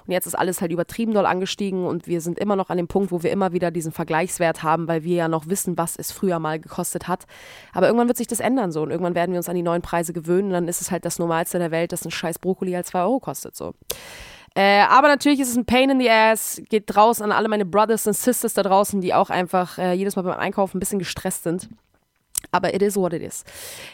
und 0.06 0.12
jetzt 0.12 0.28
ist 0.28 0.36
alles 0.36 0.62
halt 0.62 0.72
übertrieben 0.72 1.14
doll 1.14 1.26
angestiegen 1.26 1.86
und 1.86 2.08
wir 2.08 2.22
sind 2.22 2.40
immer 2.40 2.56
noch 2.56 2.70
an 2.70 2.78
dem 2.78 2.88
Punkt, 2.88 3.12
wo 3.12 3.24
wir 3.24 3.32
immer 3.32 3.54
wieder 3.54 3.72
diesen 3.72 3.92
Vergleichswert 3.92 4.64
haben, 4.64 4.88
weil 4.88 5.04
wir 5.04 5.16
ja 5.16 5.28
noch 5.28 5.48
wissen, 5.48 5.78
was 5.78 5.96
es 5.96 6.12
früher 6.12 6.40
mal 6.40 6.60
gekostet 6.60 7.08
hat. 7.08 7.26
Aber 7.74 7.88
irgendwann 7.88 8.08
wird 8.08 8.18
sich 8.18 8.28
das 8.28 8.40
ändern 8.40 8.72
so 8.72 8.82
und 8.82 8.92
irgendwann 8.92 9.16
werden 9.16 9.32
wir 9.32 9.38
uns 9.38 9.50
an 9.50 9.56
die 9.56 9.64
neuen 9.64 9.82
Preise 9.82 10.14
gewöhnen 10.14 10.48
und 10.48 10.54
dann 10.54 10.68
ist 10.68 10.82
es 10.82 10.92
halt 10.92 11.06
das 11.06 11.20
Normalste 11.20 11.60
der 11.60 11.72
Welt, 11.72 11.92
dass 11.92 12.06
ein 12.06 12.12
scheiß 12.12 12.40
Brokkoli 12.40 12.74
halt 12.74 12.86
zwei 12.86 13.02
Euro 13.02 13.20
kostet 13.20 13.53
kostet. 13.54 13.56
So. 13.56 13.74
Äh, 14.56 14.82
aber 14.82 15.08
natürlich 15.08 15.40
ist 15.40 15.50
es 15.50 15.56
ein 15.56 15.66
Pain 15.66 15.90
in 15.90 16.00
the 16.00 16.10
Ass. 16.10 16.62
Geht 16.70 16.84
draußen 16.88 17.24
an 17.24 17.32
alle 17.32 17.50
meine 17.50 17.66
Brothers 17.66 18.06
und 18.06 18.14
Sisters 18.14 18.54
da 18.54 18.62
draußen, 18.62 19.02
die 19.02 19.14
auch 19.14 19.30
einfach 19.30 19.78
äh, 19.80 19.94
jedes 19.94 20.16
Mal 20.16 20.22
beim 20.22 20.38
Einkaufen 20.38 20.78
ein 20.78 20.80
bisschen 20.80 21.00
gestresst 21.00 21.44
sind. 21.44 21.70
Aber 22.52 22.74
it 22.74 22.82
is 22.82 22.96
what 22.96 23.14
it 23.14 23.22
is. 23.22 23.44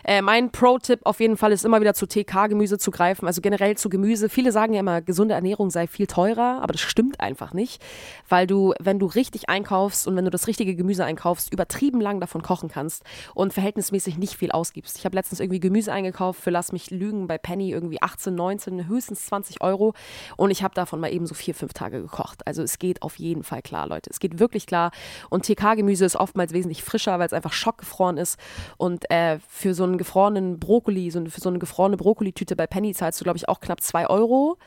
Äh, 0.03 0.21
mein 0.21 0.51
Pro-Tipp 0.51 1.01
auf 1.03 1.19
jeden 1.19 1.37
Fall 1.37 1.51
ist 1.51 1.65
immer 1.65 1.79
wieder 1.79 1.93
zu 1.93 2.07
TK-Gemüse 2.07 2.77
zu 2.77 2.91
greifen, 2.91 3.27
also 3.27 3.41
generell 3.41 3.77
zu 3.77 3.89
Gemüse. 3.89 4.29
Viele 4.29 4.51
sagen 4.51 4.73
ja 4.73 4.81
immer, 4.81 5.01
gesunde 5.01 5.33
Ernährung 5.33 5.69
sei 5.69 5.87
viel 5.87 6.07
teurer, 6.07 6.59
aber 6.61 6.73
das 6.73 6.81
stimmt 6.81 7.19
einfach 7.19 7.53
nicht, 7.53 7.81
weil 8.27 8.47
du, 8.47 8.73
wenn 8.79 8.99
du 8.99 9.05
richtig 9.05 9.49
einkaufst 9.49 10.07
und 10.07 10.15
wenn 10.15 10.25
du 10.25 10.31
das 10.31 10.47
richtige 10.47 10.75
Gemüse 10.75 11.05
einkaufst, 11.05 11.53
übertrieben 11.53 12.01
lang 12.01 12.19
davon 12.19 12.41
kochen 12.41 12.69
kannst 12.69 13.03
und 13.33 13.53
verhältnismäßig 13.53 14.17
nicht 14.17 14.35
viel 14.35 14.51
ausgibst. 14.51 14.97
Ich 14.97 15.05
habe 15.05 15.15
letztens 15.15 15.39
irgendwie 15.39 15.59
Gemüse 15.59 15.91
eingekauft 15.91 16.41
für, 16.41 16.49
lass 16.49 16.71
mich 16.71 16.91
lügen, 16.91 17.27
bei 17.27 17.37
Penny 17.37 17.71
irgendwie 17.71 18.01
18, 18.01 18.33
19, 18.33 18.87
höchstens 18.87 19.25
20 19.25 19.61
Euro 19.61 19.93
und 20.37 20.51
ich 20.51 20.63
habe 20.63 20.73
davon 20.73 20.99
mal 20.99 21.13
eben 21.13 21.25
so 21.25 21.35
vier, 21.35 21.55
fünf 21.55 21.73
Tage 21.73 22.01
gekocht. 22.01 22.45
Also 22.47 22.63
es 22.63 22.79
geht 22.79 23.01
auf 23.01 23.19
jeden 23.19 23.43
Fall 23.43 23.61
klar, 23.61 23.87
Leute. 23.87 24.09
Es 24.09 24.19
geht 24.19 24.39
wirklich 24.39 24.65
klar 24.65 24.91
und 25.29 25.45
TK-Gemüse 25.45 26.05
ist 26.05 26.15
oftmals 26.15 26.53
wesentlich 26.53 26.83
frischer, 26.83 27.19
weil 27.19 27.27
es 27.27 27.33
einfach 27.33 27.53
schockgefroren 27.53 28.17
ist 28.17 28.38
und 28.77 29.09
äh, 29.11 29.39
für 29.47 29.73
so 29.73 29.83
einen 29.83 29.97
gefrorenen 29.97 30.59
Brokkoli, 30.59 31.11
so, 31.11 31.23
für 31.25 31.41
so 31.41 31.49
eine 31.49 31.59
gefrorene 31.59 31.97
Brokkolitüte 31.97 32.55
bei 32.55 32.67
Penny 32.67 32.93
zahlst 32.93 33.19
du, 33.19 33.23
glaube 33.23 33.37
ich, 33.37 33.47
auch 33.47 33.59
knapp 33.59 33.81
zwei 33.81 34.07
Euro. 34.07 34.57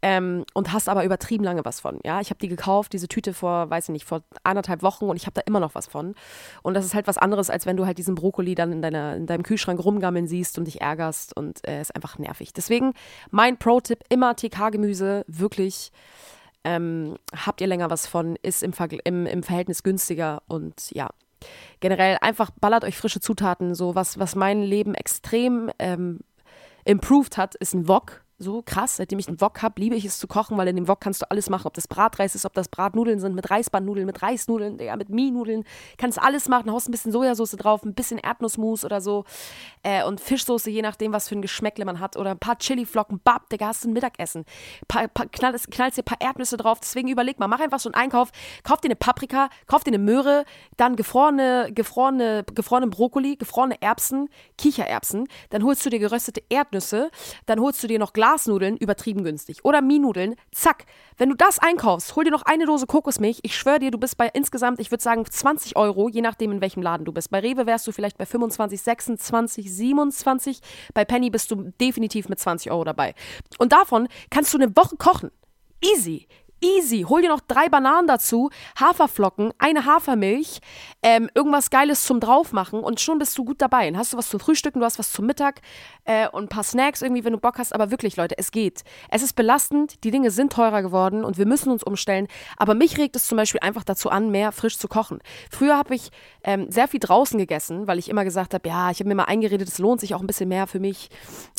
Ähm, 0.00 0.44
und 0.54 0.72
hast 0.72 0.88
aber 0.88 1.04
übertrieben 1.04 1.42
lange 1.42 1.64
was 1.64 1.80
von. 1.80 1.98
Ja, 2.04 2.20
ich 2.20 2.30
habe 2.30 2.38
die 2.38 2.46
gekauft, 2.46 2.92
diese 2.92 3.08
Tüte 3.08 3.34
vor, 3.34 3.68
weiß 3.68 3.88
ich 3.88 3.92
nicht, 3.92 4.04
vor 4.04 4.22
anderthalb 4.44 4.82
Wochen 4.82 5.06
und 5.06 5.16
ich 5.16 5.26
habe 5.26 5.34
da 5.34 5.40
immer 5.44 5.58
noch 5.58 5.74
was 5.74 5.88
von. 5.88 6.14
Und 6.62 6.74
das 6.74 6.84
ist 6.84 6.94
halt 6.94 7.08
was 7.08 7.18
anderes, 7.18 7.50
als 7.50 7.66
wenn 7.66 7.76
du 7.76 7.84
halt 7.84 7.98
diesen 7.98 8.14
Brokkoli 8.14 8.54
dann 8.54 8.70
in, 8.70 8.80
deiner, 8.80 9.16
in 9.16 9.26
deinem 9.26 9.42
Kühlschrank 9.42 9.84
rumgammeln 9.84 10.28
siehst 10.28 10.56
und 10.56 10.66
dich 10.66 10.80
ärgerst 10.80 11.36
und 11.36 11.66
äh, 11.66 11.80
ist 11.80 11.96
einfach 11.96 12.16
nervig. 12.16 12.52
Deswegen 12.52 12.92
mein 13.32 13.58
Pro-Tipp: 13.58 14.04
immer 14.08 14.36
TK-Gemüse, 14.36 15.24
wirklich. 15.26 15.90
Ähm, 16.64 17.16
habt 17.34 17.60
ihr 17.60 17.66
länger 17.66 17.88
was 17.90 18.06
von, 18.06 18.36
ist 18.42 18.62
im, 18.62 18.72
im, 19.04 19.26
im 19.26 19.42
Verhältnis 19.42 19.82
günstiger 19.82 20.42
und 20.48 20.90
ja, 20.90 21.08
generell 21.80 22.18
einfach 22.20 22.50
ballert 22.50 22.84
euch 22.84 22.96
frische 22.96 23.20
Zutaten. 23.20 23.74
So 23.74 23.94
was, 23.94 24.18
was 24.18 24.34
mein 24.34 24.62
Leben 24.62 24.94
extrem 24.94 25.70
ähm, 25.78 26.20
improved 26.84 27.36
hat, 27.36 27.54
ist 27.54 27.74
ein 27.74 27.88
Wok 27.88 28.24
so 28.38 28.62
krass. 28.62 28.96
Seitdem 28.96 29.18
ich 29.18 29.28
einen 29.28 29.40
Wok 29.40 29.62
habe, 29.62 29.80
liebe 29.80 29.96
ich 29.96 30.04
es 30.04 30.18
zu 30.18 30.28
kochen, 30.28 30.56
weil 30.56 30.68
in 30.68 30.76
dem 30.76 30.86
Wok 30.86 31.00
kannst 31.00 31.22
du 31.22 31.30
alles 31.30 31.50
machen. 31.50 31.66
Ob 31.66 31.74
das 31.74 31.88
Bratreis 31.88 32.34
ist, 32.34 32.46
ob 32.46 32.54
das 32.54 32.68
Bratnudeln 32.68 33.18
sind, 33.18 33.34
mit 33.34 33.50
Reisbandnudeln, 33.50 34.06
mit 34.06 34.22
Reisnudeln, 34.22 34.78
ja, 34.78 34.96
mit 34.96 35.08
Mie-Nudeln. 35.08 35.64
Kannst 35.96 36.20
alles 36.20 36.48
machen. 36.48 36.70
Haust 36.70 36.88
ein 36.88 36.92
bisschen 36.92 37.10
Sojasauce 37.10 37.52
drauf, 37.52 37.82
ein 37.82 37.94
bisschen 37.94 38.18
Erdnussmus 38.18 38.84
oder 38.84 39.00
so. 39.00 39.24
Äh, 39.82 40.04
und 40.04 40.20
Fischsoße, 40.20 40.70
je 40.70 40.82
nachdem, 40.82 41.12
was 41.12 41.28
für 41.28 41.34
ein 41.34 41.42
Geschmäckle 41.42 41.84
man 41.84 41.98
hat. 41.98 42.16
Oder 42.16 42.30
ein 42.30 42.38
paar 42.38 42.58
Chiliflocken. 42.58 43.20
Bab, 43.24 43.48
Digga, 43.50 43.66
hast 43.66 43.84
du 43.84 43.88
ein 43.88 43.92
Mittagessen. 43.92 44.44
Pa, 44.86 45.08
pa, 45.08 45.24
knallst, 45.26 45.70
knallst 45.70 45.98
dir 45.98 46.02
ein 46.02 46.04
paar 46.04 46.20
Erdnüsse 46.20 46.56
drauf. 46.56 46.78
Deswegen 46.80 47.08
überleg 47.08 47.40
mal, 47.40 47.48
mach 47.48 47.60
einfach 47.60 47.80
so 47.80 47.88
einen 47.88 47.96
Einkauf. 47.96 48.30
Kauf 48.62 48.80
dir 48.80 48.88
eine 48.88 48.96
Paprika, 48.96 49.48
kauf 49.66 49.82
dir 49.82 49.90
eine 49.90 49.98
Möhre, 49.98 50.44
dann 50.76 50.94
gefrorene, 50.94 51.70
gefrorene, 51.74 52.44
gefrorene 52.54 52.86
Brokkoli, 52.86 53.36
gefrorene 53.36 53.82
Erbsen, 53.82 54.28
Kichererbsen. 54.56 55.26
Dann 55.50 55.64
holst 55.64 55.84
du 55.84 55.90
dir 55.90 55.98
geröstete 55.98 56.42
Erdnüsse. 56.48 57.10
Dann 57.46 57.58
holst 57.58 57.82
du 57.82 57.88
dir 57.88 57.98
noch 57.98 58.12
Glas 58.12 58.27
Grasnudeln, 58.28 58.76
übertrieben 58.76 59.24
günstig. 59.24 59.64
Oder 59.64 59.80
Mienudeln, 59.80 60.34
zack. 60.52 60.84
Wenn 61.16 61.30
du 61.30 61.34
das 61.34 61.58
einkaufst, 61.58 62.14
hol 62.14 62.24
dir 62.24 62.30
noch 62.30 62.42
eine 62.42 62.66
Dose 62.66 62.86
Kokosmilch. 62.86 63.38
Ich 63.42 63.56
schwöre 63.56 63.78
dir, 63.78 63.90
du 63.90 63.96
bist 63.96 64.18
bei 64.18 64.28
insgesamt, 64.28 64.80
ich 64.80 64.90
würde 64.90 65.02
sagen, 65.02 65.24
20 65.24 65.76
Euro, 65.76 66.10
je 66.10 66.20
nachdem, 66.20 66.52
in 66.52 66.60
welchem 66.60 66.82
Laden 66.82 67.06
du 67.06 67.12
bist. 67.12 67.30
Bei 67.30 67.40
Rewe 67.40 67.64
wärst 67.64 67.86
du 67.86 67.92
vielleicht 67.92 68.18
bei 68.18 68.26
25, 68.26 68.82
26, 68.82 69.74
27. 69.74 70.60
Bei 70.92 71.06
Penny 71.06 71.30
bist 71.30 71.50
du 71.50 71.72
definitiv 71.80 72.28
mit 72.28 72.38
20 72.38 72.70
Euro 72.70 72.84
dabei. 72.84 73.14
Und 73.58 73.72
davon 73.72 74.08
kannst 74.28 74.52
du 74.52 74.58
eine 74.58 74.76
Woche 74.76 74.96
kochen. 74.96 75.30
Easy. 75.82 76.26
Easy. 76.60 77.04
Hol 77.08 77.22
dir 77.22 77.28
noch 77.28 77.40
drei 77.40 77.68
Bananen 77.68 78.08
dazu, 78.08 78.50
Haferflocken, 78.80 79.52
eine 79.58 79.84
Hafermilch, 79.84 80.58
ähm, 81.04 81.30
irgendwas 81.32 81.70
Geiles 81.70 82.04
zum 82.04 82.18
Draufmachen 82.18 82.80
und 82.80 82.98
schon 82.98 83.20
bist 83.20 83.38
du 83.38 83.44
gut 83.44 83.62
dabei. 83.62 83.84
Dann 83.88 83.96
hast 83.96 84.12
du 84.12 84.16
was 84.16 84.28
zum 84.28 84.40
Frühstücken, 84.40 84.80
du 84.80 84.84
hast 84.84 84.98
was 84.98 85.12
zum 85.12 85.26
Mittag 85.26 85.60
äh, 86.04 86.28
und 86.28 86.44
ein 86.44 86.48
paar 86.48 86.64
Snacks 86.64 87.00
irgendwie, 87.00 87.24
wenn 87.24 87.32
du 87.32 87.38
Bock 87.38 87.58
hast. 87.58 87.72
Aber 87.72 87.92
wirklich, 87.92 88.16
Leute, 88.16 88.36
es 88.38 88.50
geht. 88.50 88.82
Es 89.08 89.22
ist 89.22 89.34
belastend, 89.34 90.02
die 90.02 90.10
Dinge 90.10 90.32
sind 90.32 90.52
teurer 90.52 90.82
geworden 90.82 91.24
und 91.24 91.38
wir 91.38 91.46
müssen 91.46 91.70
uns 91.70 91.84
umstellen. 91.84 92.26
Aber 92.56 92.74
mich 92.74 92.98
regt 92.98 93.14
es 93.14 93.28
zum 93.28 93.36
Beispiel 93.36 93.60
einfach 93.60 93.84
dazu 93.84 94.10
an, 94.10 94.30
mehr 94.30 94.50
frisch 94.50 94.78
zu 94.78 94.88
kochen. 94.88 95.20
Früher 95.52 95.78
habe 95.78 95.94
ich 95.94 96.10
ähm, 96.42 96.72
sehr 96.72 96.88
viel 96.88 96.98
draußen 96.98 97.38
gegessen, 97.38 97.86
weil 97.86 98.00
ich 98.00 98.08
immer 98.08 98.24
gesagt 98.24 98.52
habe, 98.52 98.68
ja, 98.68 98.90
ich 98.90 98.98
habe 98.98 99.08
mir 99.08 99.14
mal 99.14 99.24
eingeredet, 99.24 99.68
es 99.68 99.78
lohnt 99.78 100.00
sich 100.00 100.12
auch 100.12 100.20
ein 100.20 100.26
bisschen 100.26 100.48
mehr 100.48 100.66
für 100.66 100.80
mich, 100.80 101.08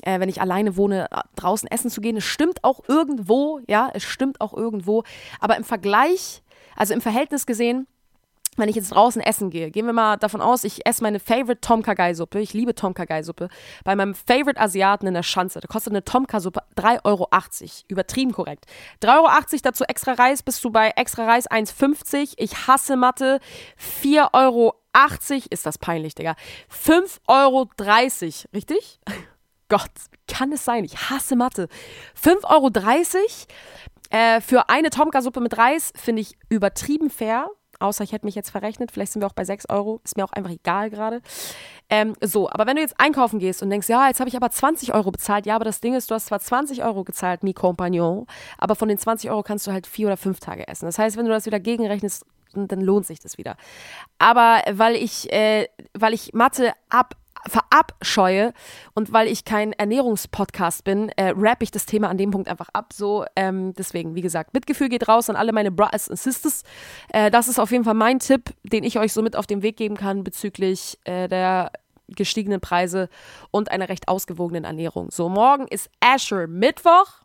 äh, 0.03 0.19
wenn 0.19 0.27
ich 0.27 0.41
alleine 0.41 0.75
wohne, 0.75 1.07
draußen 1.37 1.71
essen 1.71 1.89
zu 1.89 2.01
gehen. 2.01 2.17
Es 2.17 2.25
stimmt 2.25 2.65
auch 2.65 2.81
irgendwo, 2.89 3.61
ja, 3.65 3.89
es 3.93 4.03
stimmt 4.03 4.41
auch 4.41 4.53
irgendwo 4.53 4.88
irgendwo. 4.89 5.03
Aber 5.39 5.57
im 5.57 5.63
Vergleich, 5.63 6.41
also 6.75 6.93
im 6.93 7.01
Verhältnis 7.01 7.45
gesehen, 7.45 7.87
wenn 8.57 8.67
ich 8.67 8.75
jetzt 8.75 8.89
draußen 8.89 9.21
essen 9.21 9.51
gehe, 9.51 9.71
gehen 9.71 9.85
wir 9.85 9.93
mal 9.93 10.17
davon 10.17 10.41
aus, 10.41 10.65
ich 10.65 10.85
esse 10.85 11.01
meine 11.01 11.19
Favorite 11.19 11.61
Tom 11.61 11.81
Kagai-Suppe. 11.81 12.41
Ich 12.41 12.51
liebe 12.53 12.75
Tom 12.75 12.93
Kagai-Suppe. 12.93 13.47
Bei 13.85 13.95
meinem 13.95 14.13
Favorite 14.13 14.59
Asiaten 14.59 15.07
in 15.07 15.13
der 15.13 15.23
Schanze, 15.23 15.61
da 15.61 15.67
kostet 15.67 15.93
eine 15.93 16.03
Tom 16.03 16.25
Suppe 16.39 16.61
3,80 16.75 17.05
Euro. 17.05 17.29
Übertrieben 17.87 18.33
korrekt. 18.33 18.65
3,80 19.01 19.07
Euro 19.15 19.59
dazu 19.63 19.83
extra 19.85 20.13
Reis, 20.13 20.43
bist 20.43 20.61
du 20.65 20.71
bei 20.71 20.91
extra 20.97 21.25
Reis 21.25 21.49
1,50. 21.49 22.33
Ich 22.35 22.67
hasse 22.67 22.97
Mathe. 22.97 23.39
4,80 24.03 24.33
Euro. 24.33 24.75
Ist 25.49 25.65
das 25.65 25.77
peinlich, 25.77 26.15
Digga. 26.15 26.35
5,30 26.69 27.19
Euro. 27.27 27.69
Richtig? 28.53 28.99
Gott, 29.69 29.91
kann 30.27 30.51
es 30.51 30.65
sein? 30.65 30.83
Ich 30.83 31.09
hasse 31.09 31.35
Mathe. 31.35 31.69
5,30 32.21 32.43
Euro 32.49 32.69
äh, 34.09 34.41
für 34.41 34.69
eine 34.69 34.89
Tomka-Suppe 34.89 35.39
mit 35.39 35.57
Reis 35.57 35.91
finde 35.95 36.21
ich 36.21 36.37
übertrieben 36.49 37.09
fair. 37.09 37.49
Außer 37.81 38.03
ich 38.03 38.11
hätte 38.11 38.25
mich 38.25 38.35
jetzt 38.35 38.49
verrechnet. 38.49 38.91
Vielleicht 38.91 39.13
sind 39.13 39.21
wir 39.21 39.27
auch 39.27 39.33
bei 39.33 39.45
6 39.45 39.69
Euro. 39.69 40.01
Ist 40.03 40.17
mir 40.17 40.25
auch 40.25 40.33
einfach 40.33 40.51
egal 40.51 40.89
gerade. 40.89 41.21
Ähm, 41.89 42.13
so, 42.21 42.49
aber 42.49 42.67
wenn 42.67 42.75
du 42.75 42.81
jetzt 42.81 42.99
einkaufen 42.99 43.39
gehst 43.39 43.63
und 43.63 43.69
denkst, 43.69 43.87
ja, 43.87 44.07
jetzt 44.07 44.19
habe 44.19 44.27
ich 44.27 44.35
aber 44.35 44.49
20 44.49 44.93
Euro 44.93 45.11
bezahlt. 45.11 45.45
Ja, 45.45 45.55
aber 45.55 45.63
das 45.63 45.79
Ding 45.79 45.93
ist, 45.95 46.11
du 46.11 46.15
hast 46.15 46.25
zwar 46.25 46.39
20 46.39 46.83
Euro 46.83 47.05
gezahlt, 47.05 47.41
mi 47.41 47.53
compagnon, 47.53 48.27
aber 48.57 48.75
von 48.75 48.89
den 48.89 48.97
20 48.97 49.29
Euro 49.29 49.43
kannst 49.43 49.65
du 49.65 49.71
halt 49.71 49.87
vier 49.87 50.07
oder 50.07 50.17
fünf 50.17 50.41
Tage 50.41 50.67
essen. 50.67 50.87
Das 50.87 50.99
heißt, 50.99 51.15
wenn 51.15 51.25
du 51.25 51.31
das 51.31 51.45
wieder 51.45 51.59
gegenrechnest, 51.61 52.25
dann 52.53 52.81
lohnt 52.81 53.05
sich 53.05 53.19
das 53.19 53.37
wieder. 53.37 53.55
Aber 54.17 54.61
weil 54.71 54.95
ich, 54.95 55.31
äh, 55.31 55.67
weil 55.93 56.13
ich 56.13 56.33
Mathe 56.33 56.73
ab 56.89 57.15
verabscheue 57.49 58.53
und 58.93 59.11
weil 59.11 59.27
ich 59.27 59.45
kein 59.45 59.73
Ernährungspodcast 59.73 60.83
bin, 60.83 61.09
äh, 61.17 61.33
rap 61.35 61.61
ich 61.61 61.71
das 61.71 61.85
Thema 61.85 62.09
an 62.09 62.17
dem 62.17 62.31
Punkt 62.31 62.47
einfach 62.47 62.69
ab. 62.73 62.93
So, 62.93 63.25
ähm, 63.35 63.73
deswegen, 63.73 64.15
wie 64.15 64.21
gesagt, 64.21 64.53
Mitgefühl 64.53 64.89
geht 64.89 65.07
raus 65.07 65.29
an 65.29 65.35
alle 65.35 65.51
meine 65.51 65.71
Brothers 65.71 66.07
und 66.07 66.19
Sisters. 66.19 66.63
Äh, 67.11 67.31
das 67.31 67.47
ist 67.47 67.59
auf 67.59 67.71
jeden 67.71 67.83
Fall 67.83 67.93
mein 67.93 68.19
Tipp, 68.19 68.53
den 68.63 68.83
ich 68.83 68.99
euch 68.99 69.13
so 69.13 69.21
mit 69.21 69.35
auf 69.35 69.47
den 69.47 69.61
Weg 69.61 69.77
geben 69.77 69.97
kann 69.97 70.23
bezüglich 70.23 70.97
äh, 71.03 71.27
der 71.27 71.71
gestiegenen 72.15 72.59
Preise 72.59 73.09
und 73.51 73.71
einer 73.71 73.89
recht 73.89 74.07
ausgewogenen 74.07 74.63
Ernährung. 74.63 75.11
So, 75.11 75.29
morgen 75.29 75.67
ist 75.67 75.89
Asher 75.99 76.47
Mittwoch. 76.47 77.21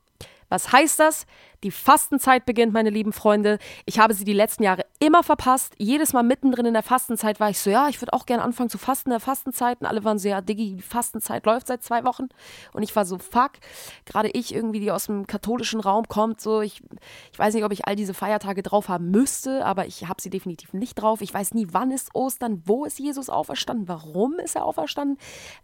Was 0.49 0.73
heißt 0.73 1.01
das? 1.01 1.27
Die 1.65 1.71
Fastenzeit 1.71 2.45
beginnt, 2.45 2.75
meine 2.75 2.91
lieben 2.91 3.15
Freunde. 3.15 3.59
Ich 3.87 3.99
habe 3.99 4.13
sie 4.13 4.25
die 4.25 4.35
letzten 4.35 4.65
Jahre 4.65 4.85
immer 5.01 5.23
verpasst. 5.23 5.73
Jedes 5.79 6.13
Mal 6.13 6.23
mittendrin 6.23 6.67
in 6.67 6.75
der 6.75 6.83
Fastenzeit 6.83 7.41
war 7.41 7.49
ich 7.49 7.59
so, 7.59 7.71
ja, 7.71 7.89
ich 7.89 8.03
würde 8.03 8.13
auch 8.13 8.27
gerne 8.27 8.43
anfangen 8.43 8.69
zu 8.69 8.77
fasten 8.77 9.09
in 9.09 9.13
der 9.13 9.21
Fastenzeit. 9.21 9.81
Und 9.81 9.87
alle 9.87 10.05
waren 10.05 10.19
so, 10.19 10.29
ja, 10.29 10.43
Diggi, 10.43 10.77
die 10.77 10.83
Fastenzeit 10.83 11.47
läuft 11.47 11.69
seit 11.69 11.83
zwei 11.83 12.05
Wochen. 12.05 12.29
Und 12.75 12.83
ich 12.83 12.95
war 12.95 13.07
so, 13.07 13.17
fuck. 13.17 13.53
Gerade 14.05 14.29
ich 14.29 14.55
irgendwie, 14.55 14.79
die 14.79 14.91
aus 14.91 15.07
dem 15.07 15.27
katholischen 15.27 15.81
Raum 15.81 16.07
kommt, 16.07 16.43
so, 16.43 16.61
ich, 16.61 16.83
ich 17.33 17.39
weiß 17.39 17.55
nicht, 17.55 17.65
ob 17.65 17.73
ich 17.73 17.87
all 17.87 17.97
diese 17.97 18.13
Feiertage 18.13 18.63
drauf 18.63 18.91
haben 18.91 19.11
müsste, 19.11 19.65
aber 19.65 19.87
ich 19.87 20.07
habe 20.07 20.21
sie 20.21 20.29
definitiv 20.29 20.75
nicht 20.75 20.97
drauf. 20.97 21.23
Ich 21.23 21.33
weiß 21.33 21.55
nie, 21.55 21.69
wann 21.71 21.93
ist 21.93 22.15
Ostern, 22.15 22.63
wo 22.67 22.85
ist 22.85 22.99
Jesus 22.99 23.31
auferstanden, 23.31 23.89
warum 23.89 24.35
ist 24.35 24.55
er 24.55 24.67
auferstanden, 24.67 25.17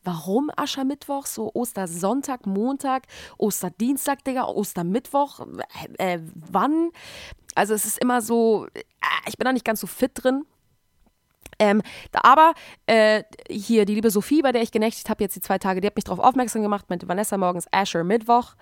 warum 0.03 0.51
Aschermittwoch, 0.57 1.27
so 1.27 1.51
Ostersonntag, 1.53 2.47
Montag, 2.47 3.03
Osterdienstag, 3.37 4.25
Digga, 4.25 4.47
Ostermittwoch 4.47 5.41
äh, 5.99 6.19
wann. 6.35 6.91
Also 7.55 7.75
es 7.75 7.85
ist 7.85 7.99
immer 7.99 8.23
so, 8.23 8.67
äh, 8.75 8.83
ich 9.27 9.37
bin 9.37 9.45
da 9.45 9.53
nicht 9.53 9.65
ganz 9.65 9.81
so 9.81 9.87
fit 9.87 10.13
drin. 10.15 10.45
Ähm, 11.59 11.83
aber 12.13 12.55
äh, 12.87 13.23
hier 13.51 13.85
die 13.85 13.95
liebe 13.95 14.11
Sophie, 14.11 14.41
bei 14.41 14.51
der 14.51 14.63
ich 14.63 14.73
genächtigt 14.73 15.11
habe, 15.11 15.23
jetzt 15.23 15.37
die 15.37 15.43
zwei 15.43 15.59
Tage, 15.59 15.81
die 15.81 15.87
hat 15.87 15.97
mich 15.97 16.05
darauf 16.05 16.19
aufmerksam 16.25 16.63
gemacht, 16.63 16.89
meinte 16.89 17.07
Vanessa 17.07 17.37
morgens 17.37 17.67
Asher 17.71 18.03
Mittwoch. 18.03 18.55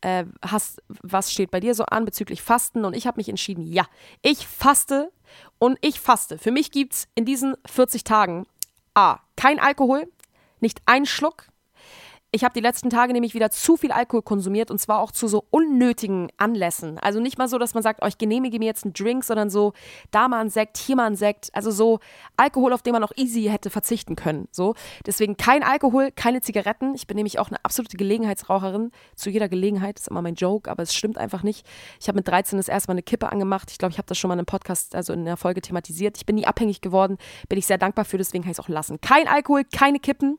Äh, 0.00 0.24
hast, 0.42 0.82
was 0.88 1.30
steht 1.30 1.50
bei 1.50 1.60
dir 1.60 1.74
so 1.74 1.84
an 1.84 2.04
bezüglich 2.04 2.42
Fasten? 2.42 2.84
Und 2.84 2.96
ich 2.96 3.06
habe 3.06 3.18
mich 3.18 3.28
entschieden, 3.28 3.66
ja, 3.66 3.86
ich 4.22 4.46
faste 4.46 5.12
und 5.58 5.78
ich 5.80 6.00
faste. 6.00 6.38
Für 6.38 6.50
mich 6.50 6.72
gibt 6.72 6.94
es 6.94 7.08
in 7.14 7.24
diesen 7.24 7.54
40 7.66 8.02
Tagen 8.02 8.46
A, 8.94 9.18
kein 9.36 9.60
Alkohol, 9.60 10.08
nicht 10.58 10.80
ein 10.86 11.06
Schluck, 11.06 11.49
ich 12.32 12.44
habe 12.44 12.54
die 12.54 12.60
letzten 12.60 12.90
Tage 12.90 13.12
nämlich 13.12 13.34
wieder 13.34 13.50
zu 13.50 13.76
viel 13.76 13.90
Alkohol 13.90 14.22
konsumiert 14.22 14.70
und 14.70 14.78
zwar 14.78 15.00
auch 15.00 15.10
zu 15.10 15.26
so 15.26 15.44
unnötigen 15.50 16.28
Anlässen. 16.36 16.98
Also 16.98 17.18
nicht 17.18 17.38
mal 17.38 17.48
so, 17.48 17.58
dass 17.58 17.74
man 17.74 17.82
sagt, 17.82 18.00
oh, 18.02 18.06
ich 18.06 18.18
genehmige 18.18 18.60
mir 18.60 18.66
jetzt 18.66 18.84
einen 18.84 18.92
Drink, 18.92 19.24
sondern 19.24 19.50
so, 19.50 19.72
da 20.12 20.28
mal 20.28 20.40
ein 20.40 20.50
Sekt, 20.50 20.76
hier 20.78 20.94
mal 20.94 21.06
ein 21.06 21.16
Sekt. 21.16 21.50
Also 21.54 21.72
so 21.72 21.98
Alkohol, 22.36 22.72
auf 22.72 22.82
den 22.82 22.92
man 22.92 23.02
auch 23.02 23.10
easy 23.16 23.44
hätte 23.44 23.68
verzichten 23.68 24.14
können. 24.14 24.46
So. 24.52 24.74
Deswegen 25.06 25.36
kein 25.36 25.64
Alkohol, 25.64 26.12
keine 26.12 26.40
Zigaretten. 26.40 26.94
Ich 26.94 27.08
bin 27.08 27.16
nämlich 27.16 27.40
auch 27.40 27.48
eine 27.48 27.64
absolute 27.64 27.96
Gelegenheitsraucherin. 27.96 28.92
Zu 29.16 29.30
jeder 29.30 29.48
Gelegenheit, 29.48 29.98
ist 29.98 30.08
immer 30.08 30.22
mein 30.22 30.36
Joke, 30.36 30.70
aber 30.70 30.84
es 30.84 30.94
stimmt 30.94 31.18
einfach 31.18 31.42
nicht. 31.42 31.66
Ich 32.00 32.06
habe 32.06 32.16
mit 32.16 32.28
13 32.28 32.58
das 32.58 32.68
erste 32.68 32.90
Mal 32.90 32.94
eine 32.94 33.02
Kippe 33.02 33.32
angemacht. 33.32 33.72
Ich 33.72 33.78
glaube, 33.78 33.90
ich 33.90 33.98
habe 33.98 34.06
das 34.06 34.18
schon 34.18 34.28
mal 34.28 34.34
in 34.34 34.40
einem 34.40 34.46
Podcast, 34.46 34.94
also 34.94 35.12
in 35.12 35.24
der 35.24 35.36
Folge 35.36 35.62
thematisiert. 35.62 36.16
Ich 36.16 36.26
bin 36.26 36.36
nie 36.36 36.46
abhängig 36.46 36.80
geworden, 36.80 37.18
bin 37.48 37.58
ich 37.58 37.66
sehr 37.66 37.78
dankbar 37.78 38.04
für, 38.04 38.18
deswegen 38.18 38.44
kann 38.44 38.52
ich 38.52 38.58
es 38.58 38.64
auch 38.64 38.68
lassen. 38.68 39.00
Kein 39.00 39.26
Alkohol, 39.26 39.64
keine 39.64 39.98
Kippen. 39.98 40.38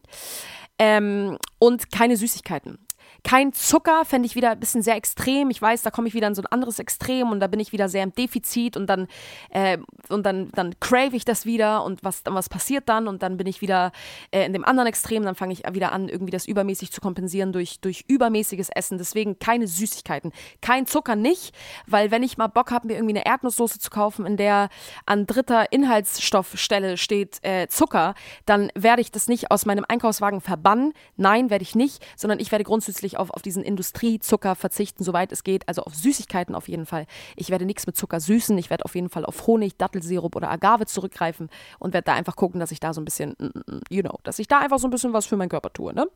Ähm, 0.83 1.37
und 1.59 1.91
keine 1.91 2.17
Süßigkeiten. 2.17 2.79
Kein 3.23 3.53
Zucker 3.53 4.03
fände 4.05 4.25
ich 4.25 4.35
wieder 4.35 4.51
ein 4.51 4.59
bisschen 4.59 4.81
sehr 4.81 4.95
extrem. 4.95 5.49
Ich 5.49 5.61
weiß, 5.61 5.83
da 5.83 5.91
komme 5.91 6.07
ich 6.07 6.13
wieder 6.13 6.27
in 6.27 6.35
so 6.35 6.41
ein 6.41 6.47
anderes 6.47 6.79
Extrem 6.79 7.31
und 7.31 7.39
da 7.39 7.47
bin 7.47 7.59
ich 7.59 7.71
wieder 7.71 7.87
sehr 7.87 8.03
im 8.03 8.13
Defizit 8.13 8.75
und 8.75 8.87
dann, 8.87 9.07
äh, 9.51 9.77
und 10.09 10.25
dann, 10.25 10.49
dann 10.53 10.73
crave 10.79 11.15
ich 11.15 11.23
das 11.23 11.45
wieder 11.45 11.83
und 11.83 12.03
was, 12.03 12.23
was 12.25 12.49
passiert 12.49 12.89
dann? 12.89 13.07
Und 13.07 13.23
dann 13.23 13.37
bin 13.37 13.47
ich 13.47 13.61
wieder 13.61 13.91
äh, 14.31 14.45
in 14.45 14.53
dem 14.53 14.65
anderen 14.65 14.87
Extrem, 14.87 15.23
dann 15.23 15.35
fange 15.35 15.53
ich 15.53 15.63
wieder 15.71 15.91
an, 15.91 16.09
irgendwie 16.09 16.31
das 16.31 16.45
übermäßig 16.45 16.91
zu 16.91 16.99
kompensieren 16.99 17.53
durch, 17.53 17.79
durch 17.79 18.05
übermäßiges 18.07 18.69
Essen. 18.69 18.97
Deswegen 18.97 19.39
keine 19.39 19.67
Süßigkeiten. 19.67 20.31
Kein 20.61 20.87
Zucker 20.87 21.15
nicht, 21.15 21.53
weil 21.87 22.11
wenn 22.11 22.23
ich 22.23 22.37
mal 22.37 22.47
Bock 22.47 22.71
habe, 22.71 22.87
mir 22.87 22.95
irgendwie 22.95 23.15
eine 23.15 23.25
Erdnusssoße 23.25 23.79
zu 23.79 23.89
kaufen, 23.89 24.25
in 24.25 24.37
der 24.37 24.69
an 25.05 25.27
dritter 25.27 25.71
Inhaltsstoffstelle 25.71 26.97
steht 26.97 27.43
äh, 27.43 27.67
Zucker, 27.67 28.15
dann 28.45 28.71
werde 28.75 29.01
ich 29.01 29.11
das 29.11 29.27
nicht 29.27 29.51
aus 29.51 29.65
meinem 29.65 29.85
Einkaufswagen 29.87 30.41
verbannen. 30.41 30.93
Nein, 31.17 31.49
werde 31.49 31.63
ich 31.63 31.75
nicht, 31.75 32.03
sondern 32.17 32.39
ich 32.39 32.51
werde 32.51 32.63
grundsätzlich 32.63 33.10
wirklich 33.11 33.17
auf, 33.17 33.29
auf 33.31 33.41
diesen 33.41 33.63
Industriezucker 33.63 34.55
verzichten, 34.55 35.03
soweit 35.03 35.31
es 35.31 35.43
geht. 35.43 35.67
Also 35.67 35.83
auf 35.83 35.95
Süßigkeiten 35.95 36.55
auf 36.55 36.67
jeden 36.67 36.85
Fall. 36.85 37.05
Ich 37.35 37.49
werde 37.49 37.65
nichts 37.65 37.85
mit 37.87 37.95
Zucker 37.95 38.19
süßen. 38.19 38.57
Ich 38.57 38.69
werde 38.69 38.85
auf 38.85 38.95
jeden 38.95 39.09
Fall 39.09 39.25
auf 39.25 39.47
Honig, 39.47 39.77
Dattelsirup 39.77 40.35
oder 40.35 40.49
Agave 40.49 40.85
zurückgreifen 40.85 41.49
und 41.79 41.93
werde 41.93 42.05
da 42.05 42.13
einfach 42.13 42.35
gucken, 42.35 42.59
dass 42.59 42.71
ich 42.71 42.79
da 42.79 42.93
so 42.93 43.01
ein 43.01 43.05
bisschen, 43.05 43.35
mm, 43.37 43.45
mm, 43.45 43.75
mm, 43.75 43.81
you 43.89 44.01
know, 44.01 44.17
dass 44.23 44.39
ich 44.39 44.47
da 44.47 44.59
einfach 44.59 44.79
so 44.79 44.87
ein 44.87 44.91
bisschen 44.91 45.13
was 45.13 45.25
für 45.25 45.37
meinen 45.37 45.49
Körper 45.49 45.71
tue. 45.73 45.93
Ne? 45.93 46.07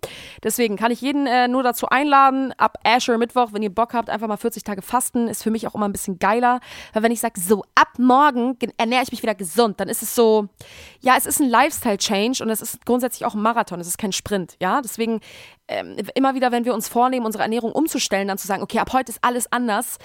Deswegen 0.44 0.76
kann 0.78 0.92
ich 0.92 1.02
jeden 1.02 1.28
äh, 1.28 1.48
nur 1.48 1.64
dazu 1.64 1.88
einladen, 1.88 2.54
ab 2.58 2.78
Asher 2.84 3.18
Mittwoch, 3.18 3.50
wenn 3.52 3.64
ihr 3.64 3.74
Bock 3.74 3.94
habt, 3.94 4.10
einfach 4.10 4.28
mal 4.28 4.38
40 4.38 4.64
Tage 4.64 4.82
fasten, 4.82 5.28
ist 5.28 5.44
für 5.44 5.52
mich 5.52 5.68
auch 5.68 5.76
immer 5.76 5.88
ein 5.88 5.92
bisschen 5.92 6.20
geiler. 6.20 6.60
Weil 6.94 7.04
wenn 7.04 7.12
ich 7.12 7.20
sage, 7.20 7.40
so 7.40 7.64
ab 7.76 7.90
morgen 7.98 8.58
ernähre 8.78 9.04
ich 9.04 9.12
mich 9.12 9.22
wieder 9.22 9.36
gesund, 9.36 9.80
dann 9.80 9.90
ist 9.90 10.02
es 10.02 10.16
so, 10.16 10.48
ja, 11.02 11.16
es 11.18 11.26
ist 11.26 11.40
ein 11.40 11.50
Lifestyle-Change 11.50 12.44
und 12.44 12.50
es 12.50 12.62
ist 12.62 12.86
grundsätzlich 12.86 13.26
auch 13.26 13.36
ein 13.36 13.42
Marathon, 13.42 13.80
es 13.80 13.88
ist 13.88 13.98
kein 13.98 14.12
Sprint, 14.12 14.56
ja. 14.62 14.82
Deswegen 14.82 15.22
ähm, 15.68 15.96
immer 16.14 16.36
wieder, 16.36 16.52
wenn 16.52 16.66
wir 16.66 16.74
uns 16.74 16.88
vornehmen, 16.88 17.26
unsere 17.26 17.44
Ernährung 17.44 17.72
umzustellen, 17.72 18.28
dann 18.28 18.38
zu 18.38 18.48
sagen, 18.48 18.62
okay, 18.62 18.80
ab 18.80 18.94
heute 18.94 19.12
ist 19.12 19.24
alles 19.24 19.52
anders 19.52 19.98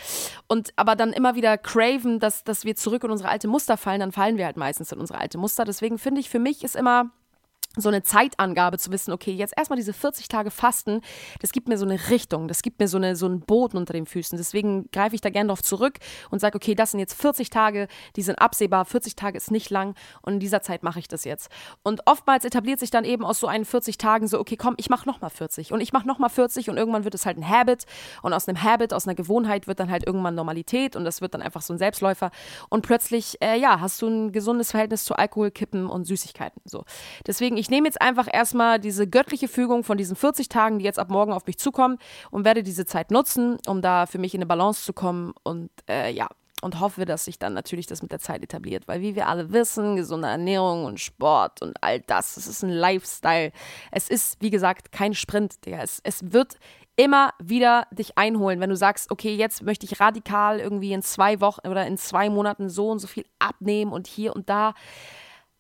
und 0.49 0.73
aber 0.76 0.97
dann 0.97 1.12
immer 1.12 1.35
wieder 1.35 1.59
craven, 1.59 2.19
dass, 2.19 2.45
dass 2.45 2.64
wir 2.64 2.76
zurück 2.76 3.05
in 3.05 3.11
unsere 3.11 3.29
alte 3.29 3.49
Muster 3.49 3.76
fallen, 3.76 4.00
dann 4.00 4.12
fallen 4.12 4.37
wir 4.38 4.47
halt 4.47 4.57
meistens 4.57 4.93
in 4.93 4.99
unsere 4.99 5.19
alte 5.19 5.38
Muster. 5.38 5.64
Deswegen 5.64 5.99
finde 5.99 6.21
ich, 6.21 6.31
für 6.31 6.38
mich 6.38 6.64
ist 6.64 6.76
immer 6.76 7.11
so 7.76 7.88
eine 7.88 8.02
Zeitangabe 8.02 8.78
zu 8.78 8.90
wissen, 8.90 9.12
okay, 9.12 9.32
jetzt 9.32 9.54
erstmal 9.56 9.76
diese 9.76 9.92
40 9.92 10.26
Tage 10.26 10.50
Fasten, 10.50 11.02
das 11.40 11.52
gibt 11.52 11.68
mir 11.68 11.78
so 11.78 11.86
eine 11.86 12.10
Richtung, 12.10 12.48
das 12.48 12.62
gibt 12.62 12.80
mir 12.80 12.88
so, 12.88 12.96
eine, 12.96 13.14
so 13.14 13.26
einen 13.26 13.42
Boden 13.42 13.76
unter 13.76 13.92
den 13.92 14.06
Füßen. 14.06 14.36
Deswegen 14.36 14.90
greife 14.90 15.14
ich 15.14 15.20
da 15.20 15.30
gerne 15.30 15.48
darauf 15.48 15.62
zurück 15.62 15.98
und 16.30 16.40
sage, 16.40 16.56
okay, 16.56 16.74
das 16.74 16.90
sind 16.90 17.00
jetzt 17.00 17.14
40 17.14 17.48
Tage, 17.48 17.86
die 18.16 18.22
sind 18.22 18.40
absehbar, 18.40 18.84
40 18.84 19.14
Tage 19.14 19.36
ist 19.36 19.52
nicht 19.52 19.70
lang 19.70 19.94
und 20.22 20.34
in 20.34 20.40
dieser 20.40 20.62
Zeit 20.62 20.82
mache 20.82 20.98
ich 20.98 21.06
das 21.06 21.22
jetzt. 21.22 21.48
Und 21.84 22.00
oftmals 22.06 22.44
etabliert 22.44 22.80
sich 22.80 22.90
dann 22.90 23.04
eben 23.04 23.24
aus 23.24 23.38
so 23.38 23.46
einen 23.46 23.64
40 23.64 23.98
Tagen 23.98 24.26
so, 24.26 24.40
okay, 24.40 24.56
komm, 24.56 24.74
ich 24.76 24.90
mache 24.90 25.06
nochmal 25.06 25.30
40 25.30 25.72
und 25.72 25.80
ich 25.80 25.92
mache 25.92 26.08
nochmal 26.08 26.30
40 26.30 26.70
und 26.70 26.76
irgendwann 26.76 27.04
wird 27.04 27.14
es 27.14 27.24
halt 27.24 27.38
ein 27.38 27.48
Habit 27.48 27.84
und 28.22 28.32
aus 28.32 28.48
einem 28.48 28.60
Habit, 28.64 28.92
aus 28.92 29.06
einer 29.06 29.14
Gewohnheit 29.14 29.68
wird 29.68 29.78
dann 29.78 29.90
halt 29.90 30.04
irgendwann 30.04 30.34
Normalität 30.34 30.96
und 30.96 31.04
das 31.04 31.20
wird 31.20 31.34
dann 31.34 31.42
einfach 31.42 31.62
so 31.62 31.72
ein 31.72 31.78
Selbstläufer 31.78 32.32
und 32.68 32.82
plötzlich, 32.82 33.40
äh, 33.40 33.56
ja, 33.60 33.78
hast 33.78 34.02
du 34.02 34.08
ein 34.08 34.32
gesundes 34.32 34.72
Verhältnis 34.72 35.04
zu 35.04 35.14
Alkohol, 35.14 35.52
Kippen 35.52 35.86
und 35.86 36.04
Süßigkeiten. 36.04 36.60
So. 36.64 36.84
Deswegen, 37.28 37.60
ich 37.61 37.71
nehme 37.71 37.87
jetzt 37.87 38.00
einfach 38.00 38.26
erstmal 38.33 38.81
diese 38.81 39.07
göttliche 39.07 39.47
Fügung 39.47 39.85
von 39.85 39.99
diesen 39.99 40.17
40 40.17 40.49
Tagen, 40.49 40.79
die 40.79 40.85
jetzt 40.85 40.99
ab 40.99 41.11
morgen 41.11 41.33
auf 41.33 41.47
mich 41.47 41.59
zukommen 41.59 41.99
und 42.31 42.45
werde 42.45 42.62
diese 42.62 42.87
Zeit 42.87 43.11
nutzen, 43.11 43.59
um 43.67 43.83
da 43.83 44.07
für 44.07 44.19
mich 44.19 44.35
in 44.35 44.38
eine 44.38 44.47
Balance 44.47 44.83
zu 44.85 44.93
kommen 44.93 45.35
und 45.43 45.71
äh, 45.88 46.11
ja, 46.11 46.29
und 46.62 46.81
hoffe, 46.81 47.05
dass 47.05 47.25
sich 47.25 47.38
dann 47.38 47.55
natürlich 47.55 47.87
das 47.87 48.02
mit 48.02 48.12
der 48.12 48.19
Zeit 48.19 48.43
etabliert. 48.43 48.87
Weil 48.87 49.00
wie 49.00 49.14
wir 49.14 49.29
alle 49.29 49.52
wissen, 49.52 49.97
gesunde 49.97 50.29
Ernährung 50.29 50.85
und 50.85 51.00
Sport 51.00 51.62
und 51.62 51.76
all 51.83 52.00
das, 52.00 52.37
es 52.37 52.47
ist 52.47 52.62
ein 52.62 52.71
Lifestyle. 52.71 53.52
Es 53.90 54.09
ist, 54.09 54.40
wie 54.40 54.50
gesagt, 54.50 54.93
kein 54.93 55.14
Sprint, 55.14 55.64
Digga. 55.64 55.83
Es, 55.83 56.00
es 56.02 56.33
wird 56.33 56.57
immer 56.97 57.33
wieder 57.43 57.87
dich 57.93 58.19
einholen, 58.19 58.61
wenn 58.61 58.71
du 58.71 58.76
sagst, 58.76 59.11
okay, 59.11 59.35
jetzt 59.35 59.62
möchte 59.62 59.87
ich 59.87 60.00
radikal 60.00 60.61
irgendwie 60.61 60.93
in 60.93 61.02
zwei 61.02 61.40
Wochen 61.40 61.67
oder 61.67 61.87
in 61.87 61.97
zwei 61.97 62.29
Monaten 62.29 62.69
so 62.69 62.90
und 62.90 62.99
so 62.99 63.07
viel 63.07 63.25
abnehmen 63.38 63.93
und 63.93 64.07
hier 64.07 64.35
und 64.35 64.50
da 64.50 64.75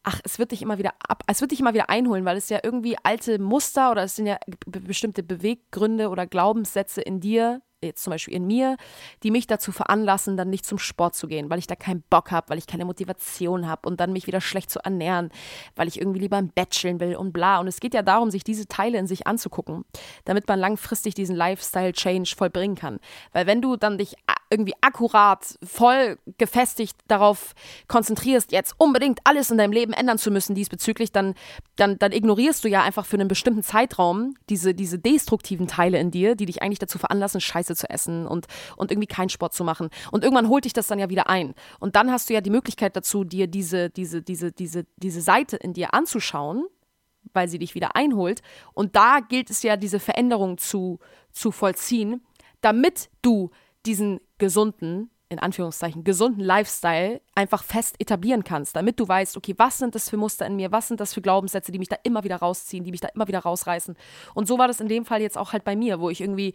ach, 0.02 0.20
es 0.24 0.38
wird 0.38 0.52
dich 0.52 0.62
immer 0.62 0.78
wieder 0.78 0.94
ab, 1.06 1.22
es 1.26 1.40
wird 1.40 1.50
dich 1.50 1.60
immer 1.60 1.74
wieder 1.74 1.90
einholen, 1.90 2.24
weil 2.24 2.36
es 2.36 2.48
ja 2.48 2.60
irgendwie 2.62 2.96
alte 3.02 3.38
Muster 3.38 3.90
oder 3.90 4.04
es 4.04 4.16
sind 4.16 4.26
ja 4.26 4.38
bestimmte 4.66 5.22
Beweggründe 5.22 6.08
oder 6.08 6.26
Glaubenssätze 6.26 7.00
in 7.02 7.20
dir, 7.20 7.60
jetzt 7.82 8.04
zum 8.04 8.10
Beispiel 8.10 8.34
in 8.34 8.46
mir, 8.46 8.76
die 9.22 9.30
mich 9.30 9.46
dazu 9.46 9.72
veranlassen, 9.72 10.36
dann 10.36 10.50
nicht 10.50 10.66
zum 10.66 10.78
Sport 10.78 11.14
zu 11.14 11.26
gehen, 11.26 11.48
weil 11.50 11.58
ich 11.58 11.66
da 11.66 11.76
keinen 11.76 12.02
Bock 12.10 12.30
habe, 12.30 12.50
weil 12.50 12.58
ich 12.58 12.66
keine 12.66 12.84
Motivation 12.84 13.66
habe 13.66 13.88
und 13.88 14.00
dann 14.00 14.12
mich 14.12 14.26
wieder 14.26 14.40
schlecht 14.40 14.70
zu 14.70 14.80
ernähren, 14.80 15.30
weil 15.76 15.88
ich 15.88 15.98
irgendwie 15.98 16.20
lieber 16.20 16.38
im 16.38 16.48
Bett 16.48 16.70
will 16.82 17.16
und 17.16 17.32
bla. 17.32 17.58
Und 17.58 17.66
es 17.68 17.80
geht 17.80 17.94
ja 17.94 18.02
darum, 18.02 18.30
sich 18.30 18.44
diese 18.44 18.66
Teile 18.66 18.98
in 18.98 19.06
sich 19.06 19.26
anzugucken, 19.26 19.84
damit 20.24 20.46
man 20.46 20.58
langfristig 20.58 21.14
diesen 21.14 21.36
Lifestyle-Change 21.36 22.34
vollbringen 22.36 22.76
kann. 22.76 23.00
Weil 23.32 23.46
wenn 23.46 23.62
du 23.62 23.76
dann 23.76 23.98
dich 23.98 24.14
irgendwie 24.50 24.74
akkurat, 24.80 25.58
voll 25.62 26.18
gefestigt 26.36 26.96
darauf 27.06 27.54
konzentrierst, 27.86 28.50
jetzt 28.50 28.74
unbedingt 28.78 29.20
alles 29.24 29.50
in 29.50 29.58
deinem 29.58 29.72
Leben 29.72 29.92
ändern 29.92 30.18
zu 30.18 30.30
müssen 30.32 30.56
diesbezüglich, 30.56 31.12
dann, 31.12 31.34
dann, 31.76 31.98
dann 31.98 32.10
ignorierst 32.10 32.64
du 32.64 32.68
ja 32.68 32.82
einfach 32.82 33.06
für 33.06 33.16
einen 33.16 33.28
bestimmten 33.28 33.62
Zeitraum 33.62 34.34
diese, 34.48 34.74
diese 34.74 34.98
destruktiven 34.98 35.68
Teile 35.68 35.98
in 35.98 36.10
dir, 36.10 36.34
die 36.34 36.46
dich 36.46 36.62
eigentlich 36.62 36.80
dazu 36.80 36.98
veranlassen, 36.98 37.40
Scheiße 37.40 37.76
zu 37.76 37.88
essen 37.88 38.26
und, 38.26 38.46
und 38.76 38.90
irgendwie 38.90 39.06
keinen 39.06 39.28
Sport 39.28 39.54
zu 39.54 39.62
machen. 39.62 39.88
Und 40.10 40.24
irgendwann 40.24 40.48
holt 40.48 40.64
dich 40.64 40.72
das 40.72 40.88
dann 40.88 40.98
ja 40.98 41.08
wieder 41.08 41.30
ein. 41.30 41.54
Und 41.78 41.94
dann 41.94 42.10
hast 42.10 42.28
du 42.28 42.34
ja 42.34 42.40
die 42.40 42.50
Möglichkeit 42.50 42.96
dazu, 42.96 43.22
dir 43.22 43.46
diese, 43.46 43.88
diese, 43.88 44.20
diese, 44.20 44.50
diese, 44.50 44.84
diese 44.96 45.20
Seite 45.20 45.56
in 45.56 45.74
dir 45.74 45.94
anzuschauen, 45.94 46.66
weil 47.32 47.48
sie 47.48 47.60
dich 47.60 47.76
wieder 47.76 47.94
einholt. 47.94 48.42
Und 48.74 48.96
da 48.96 49.20
gilt 49.20 49.50
es 49.50 49.62
ja, 49.62 49.76
diese 49.76 50.00
Veränderung 50.00 50.58
zu, 50.58 50.98
zu 51.30 51.52
vollziehen, 51.52 52.22
damit 52.60 53.10
du 53.22 53.50
diesen 53.86 54.20
gesunden, 54.40 55.10
in 55.28 55.38
Anführungszeichen, 55.38 56.02
gesunden 56.02 56.42
Lifestyle 56.42 57.20
einfach 57.36 57.62
fest 57.62 57.94
etablieren 58.00 58.42
kannst, 58.42 58.74
damit 58.74 58.98
du 58.98 59.06
weißt, 59.06 59.36
okay, 59.36 59.54
was 59.56 59.78
sind 59.78 59.94
das 59.94 60.10
für 60.10 60.16
Muster 60.16 60.44
in 60.44 60.56
mir, 60.56 60.72
was 60.72 60.88
sind 60.88 60.98
das 60.98 61.14
für 61.14 61.22
Glaubenssätze, 61.22 61.70
die 61.70 61.78
mich 61.78 61.88
da 61.88 61.96
immer 62.02 62.24
wieder 62.24 62.36
rausziehen, 62.36 62.82
die 62.82 62.90
mich 62.90 63.00
da 63.00 63.06
immer 63.14 63.28
wieder 63.28 63.38
rausreißen. 63.38 63.96
Und 64.34 64.48
so 64.48 64.58
war 64.58 64.66
das 64.66 64.80
in 64.80 64.88
dem 64.88 65.04
Fall 65.04 65.22
jetzt 65.22 65.38
auch 65.38 65.52
halt 65.52 65.62
bei 65.62 65.76
mir, 65.76 66.00
wo 66.00 66.10
ich 66.10 66.20
irgendwie 66.20 66.54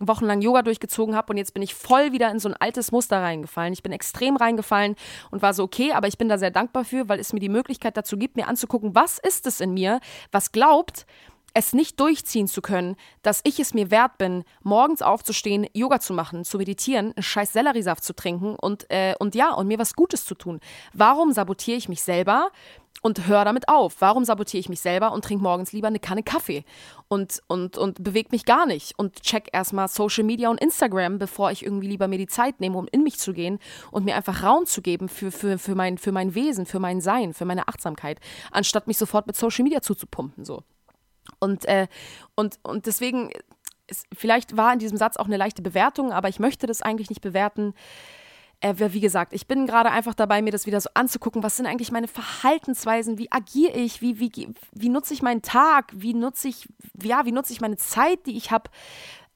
wochenlang 0.00 0.40
Yoga 0.40 0.62
durchgezogen 0.62 1.14
habe 1.14 1.32
und 1.32 1.36
jetzt 1.36 1.54
bin 1.54 1.62
ich 1.62 1.76
voll 1.76 2.10
wieder 2.10 2.28
in 2.32 2.40
so 2.40 2.48
ein 2.48 2.56
altes 2.58 2.90
Muster 2.90 3.22
reingefallen. 3.22 3.72
Ich 3.72 3.84
bin 3.84 3.92
extrem 3.92 4.36
reingefallen 4.36 4.96
und 5.30 5.40
war 5.40 5.54
so, 5.54 5.62
okay, 5.62 5.92
aber 5.92 6.08
ich 6.08 6.18
bin 6.18 6.28
da 6.28 6.36
sehr 6.36 6.50
dankbar 6.50 6.84
für, 6.84 7.08
weil 7.08 7.20
es 7.20 7.32
mir 7.32 7.40
die 7.40 7.48
Möglichkeit 7.48 7.96
dazu 7.96 8.16
gibt, 8.16 8.34
mir 8.34 8.48
anzugucken, 8.48 8.96
was 8.96 9.20
ist 9.20 9.46
es 9.46 9.60
in 9.60 9.72
mir, 9.72 10.00
was 10.32 10.50
glaubt, 10.50 11.06
es 11.56 11.72
nicht 11.72 11.98
durchziehen 12.00 12.48
zu 12.48 12.60
können, 12.60 12.96
dass 13.22 13.40
ich 13.44 13.58
es 13.58 13.72
mir 13.72 13.90
wert 13.90 14.18
bin, 14.18 14.44
morgens 14.62 15.00
aufzustehen, 15.00 15.66
Yoga 15.72 16.00
zu 16.00 16.12
machen, 16.12 16.44
zu 16.44 16.58
meditieren, 16.58 17.12
einen 17.16 17.22
scheiß 17.22 17.54
Selleriesaft 17.54 18.04
zu 18.04 18.14
trinken 18.14 18.56
und, 18.56 18.84
äh, 18.90 19.14
und 19.18 19.34
ja, 19.34 19.54
und 19.54 19.66
mir 19.66 19.78
was 19.78 19.94
Gutes 19.94 20.26
zu 20.26 20.34
tun. 20.34 20.60
Warum 20.92 21.32
sabotiere 21.32 21.78
ich 21.78 21.88
mich 21.88 22.02
selber? 22.02 22.50
und 23.02 23.28
höre 23.28 23.44
damit 23.44 23.68
auf. 23.68 23.96
Warum 24.00 24.24
sabotiere 24.24 24.58
ich 24.58 24.70
mich 24.70 24.80
selber 24.80 25.12
und 25.12 25.22
trinke 25.22 25.42
morgens 25.42 25.72
lieber 25.72 25.86
eine 25.86 26.00
Kanne 26.00 26.22
Kaffee 26.22 26.64
und, 27.08 27.40
und, 27.46 27.76
und 27.76 28.02
bewege 28.02 28.30
mich 28.32 28.46
gar 28.46 28.66
nicht 28.66 28.98
und 28.98 29.22
check 29.22 29.50
erstmal 29.52 29.86
Social 29.88 30.24
Media 30.24 30.48
und 30.48 30.60
Instagram, 30.60 31.18
bevor 31.18 31.50
ich 31.50 31.62
irgendwie 31.62 31.88
lieber 31.88 32.08
mir 32.08 32.18
die 32.18 32.26
Zeit 32.26 32.58
nehme, 32.58 32.78
um 32.78 32.88
in 32.90 33.02
mich 33.02 33.18
zu 33.18 33.32
gehen 33.32 33.58
und 33.92 34.06
mir 34.06 34.16
einfach 34.16 34.42
Raum 34.42 34.64
zu 34.64 34.80
geben 34.80 35.08
für, 35.08 35.30
für, 35.30 35.58
für, 35.58 35.74
mein, 35.74 35.98
für 35.98 36.10
mein 36.10 36.34
Wesen, 36.34 36.64
für 36.66 36.80
mein 36.80 37.00
Sein, 37.00 37.34
für 37.34 37.44
meine 37.44 37.68
Achtsamkeit, 37.68 38.18
anstatt 38.50 38.88
mich 38.88 38.96
sofort 38.96 39.26
mit 39.26 39.36
Social 39.36 39.62
Media 39.62 39.82
zuzupumpen. 39.82 40.44
So. 40.44 40.62
Und, 41.38 41.64
äh, 41.66 41.86
und, 42.34 42.58
und 42.62 42.86
deswegen, 42.86 43.30
ist, 43.86 44.06
vielleicht 44.14 44.56
war 44.56 44.72
in 44.72 44.78
diesem 44.78 44.98
Satz 44.98 45.16
auch 45.16 45.26
eine 45.26 45.36
leichte 45.36 45.62
Bewertung, 45.62 46.12
aber 46.12 46.28
ich 46.28 46.38
möchte 46.38 46.66
das 46.66 46.82
eigentlich 46.82 47.10
nicht 47.10 47.20
bewerten. 47.20 47.74
Äh, 48.60 48.74
wie 48.78 49.00
gesagt, 49.00 49.32
ich 49.32 49.46
bin 49.46 49.66
gerade 49.66 49.90
einfach 49.90 50.14
dabei, 50.14 50.40
mir 50.40 50.50
das 50.50 50.66
wieder 50.66 50.80
so 50.80 50.88
anzugucken. 50.94 51.42
Was 51.42 51.56
sind 51.56 51.66
eigentlich 51.66 51.92
meine 51.92 52.08
Verhaltensweisen? 52.08 53.18
Wie 53.18 53.30
agiere 53.30 53.72
ich? 53.72 54.00
Wie, 54.00 54.18
wie, 54.18 54.48
wie 54.72 54.88
nutze 54.88 55.14
ich 55.14 55.22
meinen 55.22 55.42
Tag? 55.42 55.92
Wie 55.94 56.14
nutze 56.14 56.48
ich, 56.48 56.68
ja, 57.02 57.26
wie 57.26 57.32
nutze 57.32 57.52
ich 57.52 57.60
meine 57.60 57.76
Zeit, 57.76 58.26
die 58.26 58.36
ich 58.36 58.50
habe? 58.50 58.70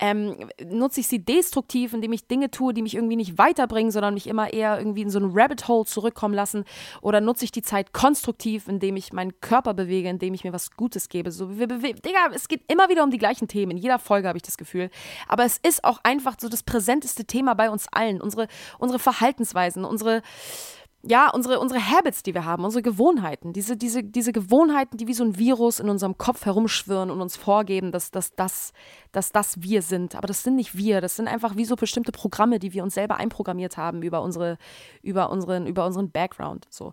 Ähm, 0.01 0.49
nutze 0.65 1.01
ich 1.01 1.07
sie 1.07 1.23
destruktiv, 1.23 1.93
indem 1.93 2.13
ich 2.13 2.27
Dinge 2.27 2.51
tue, 2.51 2.73
die 2.75 2.83
mich 2.83 2.95
irgendwie 2.95 3.17
nicht 3.17 3.39
weiterbringen, 3.39 3.93
sondern 3.93 4.15
mich 4.15 4.27
immer 4.27 4.53
eher 4.53 4.79
irgendwie 4.79 5.03
in 5.03 5.11
so 5.11 5.21
ein 5.21 5.31
Rabbit 5.33 5.69
Hole 5.69 5.85
zurückkommen 5.85 6.35
lassen? 6.35 6.65
Oder 7.03 7.21
nutze 7.21 7.45
ich 7.45 7.53
die 7.53 7.63
Zeit 7.63 7.93
konstruktiv, 7.93 8.67
indem 8.67 8.97
ich 8.97 9.13
meinen 9.13 9.41
Körper 9.41 9.75
bewege, 9.75 10.09
indem 10.09 10.35
ich 10.35 10.43
mir 10.43 10.53
was 10.53 10.71
Gutes 10.73 11.09
gebe? 11.09 11.31
So, 11.31 11.59
wir 11.59 11.67
Digga, 11.67 12.31
es 12.35 12.49
geht 12.49 12.63
immer 12.69 12.89
wieder 12.89 13.05
um 13.05 13.11
die 13.11 13.19
gleichen 13.19 13.47
Themen. 13.47 13.73
In 13.73 13.79
jeder 13.79 13.99
Folge 13.99 14.29
habe 14.29 14.39
ich 14.39 14.43
das 14.43 14.57
Gefühl. 14.57 14.91
Aber 15.29 15.45
es 15.45 15.59
ist 15.59 15.85
auch 15.85 16.01
einfach 16.03 16.37
so 16.41 16.49
das 16.49 16.63
präsenteste 16.63 17.27
Thema 17.27 17.55
bei 17.55 17.71
uns 17.71 17.87
allen. 17.93 18.21
Unsere, 18.21 18.49
unsere 18.79 18.99
Verhaltensweisen, 18.99 19.85
unsere 19.85 20.23
ja, 21.03 21.31
unsere, 21.31 21.61
unsere 21.61 21.81
Habits, 21.81 22.23
die 22.23 22.35
wir 22.35 22.45
haben, 22.45 22.65
unsere 22.65 22.83
Gewohnheiten, 22.83 23.55
diese, 23.55 23.77
diese, 23.77 24.05
diese 24.05 24.33
Gewohnheiten, 24.33 24.99
die 24.99 25.07
wie 25.07 25.15
so 25.15 25.25
ein 25.25 25.39
Virus 25.39 25.81
in 25.81 25.89
unserem 25.89 26.19
Kopf 26.19 26.45
herumschwirren 26.45 27.11
und 27.11 27.23
uns 27.23 27.39
vorgeben, 27.39 27.91
dass, 27.91 28.11
dass, 28.11 28.35
dass, 28.35 28.73
dass 29.11 29.33
das 29.33 29.63
wir 29.63 29.81
sind. 29.81 30.15
Aber 30.15 30.27
das 30.27 30.43
sind 30.43 30.57
nicht 30.57 30.77
wir, 30.77 31.01
das 31.01 31.17
sind 31.17 31.27
einfach 31.27 31.57
wie 31.57 31.65
so 31.65 31.75
bestimmte 31.75 32.13
Programme, 32.13 32.59
die 32.59 32.75
wir 32.75 32.83
uns 32.83 32.95
selber 32.95 33.17
einprogrammiert 33.17 33.79
haben 33.79 34.03
über, 34.03 34.21
unsere, 34.21 34.59
über, 35.03 35.31
unseren, 35.31 35.67
über 35.67 35.87
unseren 35.87 36.11
Background. 36.11 36.67
So. 36.69 36.93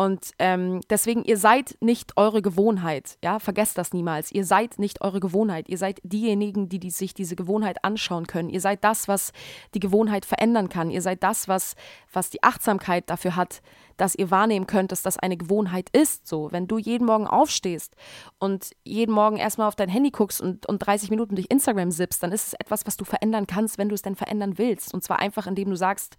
Und 0.00 0.30
ähm, 0.38 0.80
deswegen, 0.88 1.24
ihr 1.24 1.36
seid 1.36 1.76
nicht 1.80 2.16
eure 2.16 2.40
Gewohnheit, 2.40 3.18
ja, 3.22 3.38
vergesst 3.38 3.76
das 3.76 3.92
niemals. 3.92 4.32
Ihr 4.32 4.46
seid 4.46 4.78
nicht 4.78 5.02
eure 5.02 5.20
Gewohnheit. 5.20 5.68
Ihr 5.68 5.76
seid 5.76 6.00
diejenigen, 6.02 6.70
die, 6.70 6.78
die 6.78 6.88
sich 6.88 7.12
diese 7.12 7.36
Gewohnheit 7.36 7.84
anschauen 7.84 8.26
können. 8.26 8.48
Ihr 8.48 8.62
seid 8.62 8.82
das, 8.82 9.08
was 9.08 9.32
die 9.74 9.78
Gewohnheit 9.78 10.24
verändern 10.24 10.70
kann. 10.70 10.90
Ihr 10.90 11.02
seid 11.02 11.22
das, 11.22 11.48
was, 11.48 11.76
was 12.14 12.30
die 12.30 12.42
Achtsamkeit 12.42 13.10
dafür 13.10 13.36
hat, 13.36 13.60
dass 13.98 14.14
ihr 14.14 14.30
wahrnehmen 14.30 14.66
könnt, 14.66 14.90
dass 14.90 15.02
das 15.02 15.18
eine 15.18 15.36
Gewohnheit 15.36 15.90
ist. 15.92 16.26
So, 16.26 16.50
wenn 16.50 16.66
du 16.66 16.78
jeden 16.78 17.06
Morgen 17.06 17.26
aufstehst 17.26 17.94
und 18.38 18.70
jeden 18.82 19.14
Morgen 19.14 19.36
erstmal 19.36 19.68
auf 19.68 19.76
dein 19.76 19.90
Handy 19.90 20.10
guckst 20.10 20.40
und, 20.40 20.64
und 20.64 20.78
30 20.78 21.10
Minuten 21.10 21.34
durch 21.34 21.48
Instagram 21.50 21.90
sippst, 21.90 22.22
dann 22.22 22.32
ist 22.32 22.46
es 22.46 22.52
etwas, 22.54 22.86
was 22.86 22.96
du 22.96 23.04
verändern 23.04 23.46
kannst, 23.46 23.76
wenn 23.76 23.90
du 23.90 23.94
es 23.94 24.00
denn 24.00 24.16
verändern 24.16 24.56
willst. 24.56 24.94
Und 24.94 25.04
zwar 25.04 25.18
einfach, 25.18 25.46
indem 25.46 25.68
du 25.68 25.76
sagst, 25.76 26.16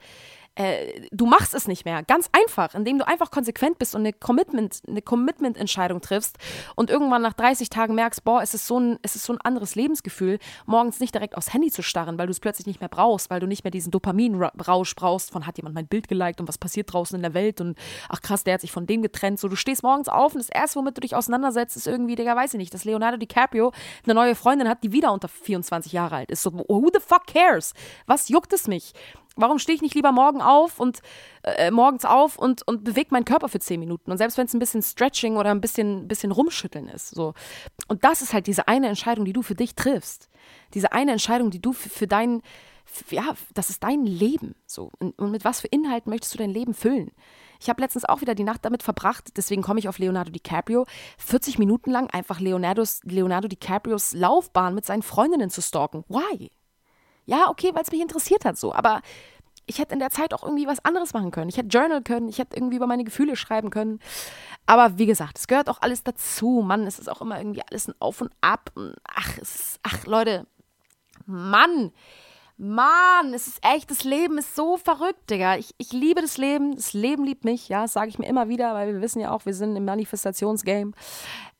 äh, 0.56 1.08
du 1.12 1.26
machst 1.26 1.54
es 1.54 1.68
nicht 1.68 1.86
mehr. 1.86 2.04
Ganz 2.04 2.30
einfach, 2.32 2.76
indem 2.76 3.00
du 3.00 3.08
einfach 3.08 3.32
konsequent 3.32 3.80
bist 3.80 3.96
und 3.96 4.02
eine 4.02 4.14
Commitment, 4.14 4.82
eine 4.88 5.02
Commitment-Entscheidung 5.02 6.02
triffst 6.02 6.38
und 6.76 6.90
irgendwann 6.90 7.22
nach 7.22 7.34
30 7.34 7.70
Tagen 7.70 7.96
merkst, 7.96 8.24
boah, 8.24 8.42
es 8.42 8.54
ist 8.54 8.68
so 8.68 8.80
ein, 8.80 9.00
es 9.02 9.16
ist 9.16 9.24
so 9.24 9.34
ein 9.34 9.42
anderes 9.42 9.76
Lebensgefühl, 9.76 10.40
morgens 10.66 11.00
nicht 11.00 11.16
direkt 11.16 11.38
aufs 11.38 11.54
Handy 11.54 11.72
zu 11.72 11.82
starren, 11.82 12.18
weil 12.18 12.28
du 12.28 12.32
es 12.32 12.40
plötzlich 12.40 12.68
nicht 12.68 12.82
mehr 12.82 12.90
brauchst, 12.90 13.30
weil 13.30 13.40
du 13.40 13.48
nicht 13.48 13.64
mehr 13.64 13.72
diesen 13.72 13.92
Dopaminrausch 13.92 14.96
brauchst 14.96 15.32
von 15.32 15.48
hat 15.48 15.58
jemand 15.58 15.76
mein 15.76 15.88
Bild 15.88 16.08
geliked 16.08 16.42
und 16.42 16.48
was 16.48 16.58
passiert 16.58 16.92
draußen 16.92 17.16
in 17.16 17.22
der 17.22 17.34
Welt 17.34 17.62
und 17.62 17.78
ach 18.10 18.22
krass, 18.22 18.44
der 18.44 18.56
hat 18.56 18.62
sich 18.62 18.72
von 18.72 18.86
dem 18.86 19.02
getrennt. 19.02 19.40
So, 19.40 19.48
du 19.48 19.56
stehst 19.56 19.84
morgens 19.84 20.10
auf 20.10 20.34
und 20.34 20.40
das 20.40 20.50
erste, 20.50 20.80
womit 20.80 20.98
du 20.98 21.02
dich 21.02 21.16
auseinandersetzt, 21.16 21.78
ist 21.78 21.88
irgendwie, 21.88 22.16
Digga, 22.16 22.36
weiß 22.36 22.54
ich 22.54 22.58
nicht, 22.58 22.74
dass 22.74 22.84
Leonardo 22.84 23.18
DiCaprio 23.18 23.72
eine 24.04 24.14
neue 24.14 24.36
Freundin 24.36 24.68
hat, 24.68 24.84
die 24.84 24.92
wieder 24.92 25.14
unter 25.14 25.30
24 25.30 25.94
Jahre 25.94 26.18
alt 26.18 26.32
ist. 26.32 26.44
So, 26.44 26.52
who 26.52 26.90
the 26.94 27.00
fuck 27.00 27.26
cares? 27.28 27.74
Was 28.06 28.28
juckt 28.28 28.52
es 28.54 28.68
mich? 28.68 28.94
Warum 29.36 29.60
stehe 29.60 29.76
ich 29.76 29.82
nicht 29.82 29.96
lieber 29.96 30.12
morgen 30.12 30.42
auf 30.42 30.80
und 30.80 31.00
äh, 31.44 31.72
morgens 31.72 32.04
auf 32.04 32.38
und, 32.38 32.68
und 32.68 32.84
bewege 32.84 33.10
meinen 33.12 33.26
Körper 33.26 33.48
für 33.48 33.60
zehn 33.60 33.80
Minuten? 33.80 34.12
Und 34.12 34.18
selbst 34.18 34.38
wenn 34.38 34.46
es 34.46 34.54
ein 34.54 34.60
bisschen 34.60 34.82
Stretching 34.82 35.38
oder 35.38 35.52
ein 35.52 35.62
bisschen, 35.62 36.08
bisschen 36.08 36.32
Rumschütteln 36.32 36.88
ist. 36.90 37.10
So. 37.10 37.34
Und 37.88 38.04
das 38.04 38.22
ist 38.22 38.34
halt 38.34 38.48
diese 38.48 38.68
eine 38.68 38.88
Entscheidung, 38.88 39.24
die 39.24 39.34
du 39.34 39.42
für 39.42 39.56
dich 39.56 39.76
triffst. 39.76 40.30
Diese 40.74 40.92
eine 40.92 41.12
Entscheidung, 41.12 41.50
die 41.50 41.62
du 41.62 41.72
für, 41.72 41.90
für 41.90 42.08
dein, 42.08 42.42
für, 42.84 43.16
ja, 43.16 43.34
das 43.54 43.70
ist 43.70 43.84
dein 43.84 44.06
Leben. 44.06 44.56
So. 44.66 44.92
Und, 45.00 45.18
und 45.18 45.32
mit 45.32 45.46
was 45.46 45.62
für 45.62 45.68
Inhalten 45.68 46.10
möchtest 46.10 46.34
du 46.34 46.38
dein 46.38 46.50
Leben 46.50 46.74
füllen? 46.74 47.12
Ich 47.62 47.70
habe 47.70 47.82
letztens 47.82 48.06
auch 48.06 48.22
wieder 48.22 48.36
die 48.36 48.44
Nacht 48.44 48.66
damit 48.66 48.82
verbracht, 48.82 49.38
deswegen 49.38 49.62
komme 49.62 49.80
ich 49.80 49.88
auf 49.88 50.00
Leonardo 50.00 50.32
DiCaprio, 50.32 50.88
40 51.20 51.60
Minuten 51.60 51.92
lang 51.92 52.10
einfach 52.10 52.40
Leonardo 52.40 53.48
DiCaprios 53.48 54.14
Laufbahn 54.14 54.74
mit 54.74 54.86
seinen 54.86 55.04
Freundinnen 55.04 55.52
zu 55.52 55.62
stalken. 55.62 56.04
Why? 56.10 56.50
Ja, 57.26 57.50
okay, 57.50 57.72
weil 57.74 57.84
es 57.84 57.92
mich 57.92 58.02
interessiert 58.02 58.46
hat 58.46 58.58
so, 58.58 58.74
aber 58.74 59.02
ich 59.68 59.80
hätte 59.80 59.94
in 59.94 60.00
der 60.00 60.10
Zeit 60.10 60.34
auch 60.34 60.44
irgendwie 60.44 60.68
was 60.68 60.84
anderes 60.84 61.14
machen 61.14 61.32
können. 61.32 61.50
Ich 61.50 61.58
hätte 61.58 61.70
Journal 61.70 62.02
können, 62.02 62.30
ich 62.30 62.40
hätte 62.40 62.58
irgendwie 62.58 62.76
über 62.76 62.88
meine 62.88 63.04
Gefühle 63.04 63.36
schreiben 63.36 63.70
können. 63.70 64.00
Aber 64.66 64.98
wie 64.98 65.06
gesagt, 65.06 65.38
es 65.38 65.48
gehört 65.48 65.70
auch 65.70 65.82
alles 65.82 66.04
dazu. 66.04 66.64
Mann, 66.66 66.88
es 66.88 67.00
ist 67.00 67.10
auch 67.10 67.22
immer 67.22 67.40
irgendwie 67.40 67.62
alles 67.70 67.88
ein 67.88 67.96
Auf 68.00 68.22
und 68.22 68.32
Ab. 68.42 68.72
Ach, 69.04 69.38
ist, 69.38 69.80
ach 69.84 70.06
Leute, 70.06 70.46
Mann, 71.26 71.92
Mann, 72.58 73.34
es 73.34 73.48
ist 73.48 73.60
echt, 73.64 73.90
das 73.90 74.04
Leben 74.04 74.38
ist 74.38 74.56
so 74.56 74.78
verrückt, 74.78 75.30
Digga. 75.30 75.58
Ich, 75.58 75.74
ich 75.78 75.94
liebe 75.94 76.22
das 76.22 76.38
Leben, 76.38 76.76
das 76.76 76.94
Leben 76.94 77.24
liebt 77.24 77.44
mich, 77.44 77.70
ja, 77.70 77.84
das 77.84 77.94
sage 77.94 78.10
ich 78.10 78.20
mir 78.20 78.28
immer 78.28 78.50
wieder, 78.50 78.74
weil 78.74 78.94
wir 78.94 79.02
wissen 79.02 79.20
ja 79.20 79.32
auch, 79.32 79.46
wir 79.46 79.54
sind 79.54 79.76
im 79.76 79.86
Manifestationsgame. 79.86 80.92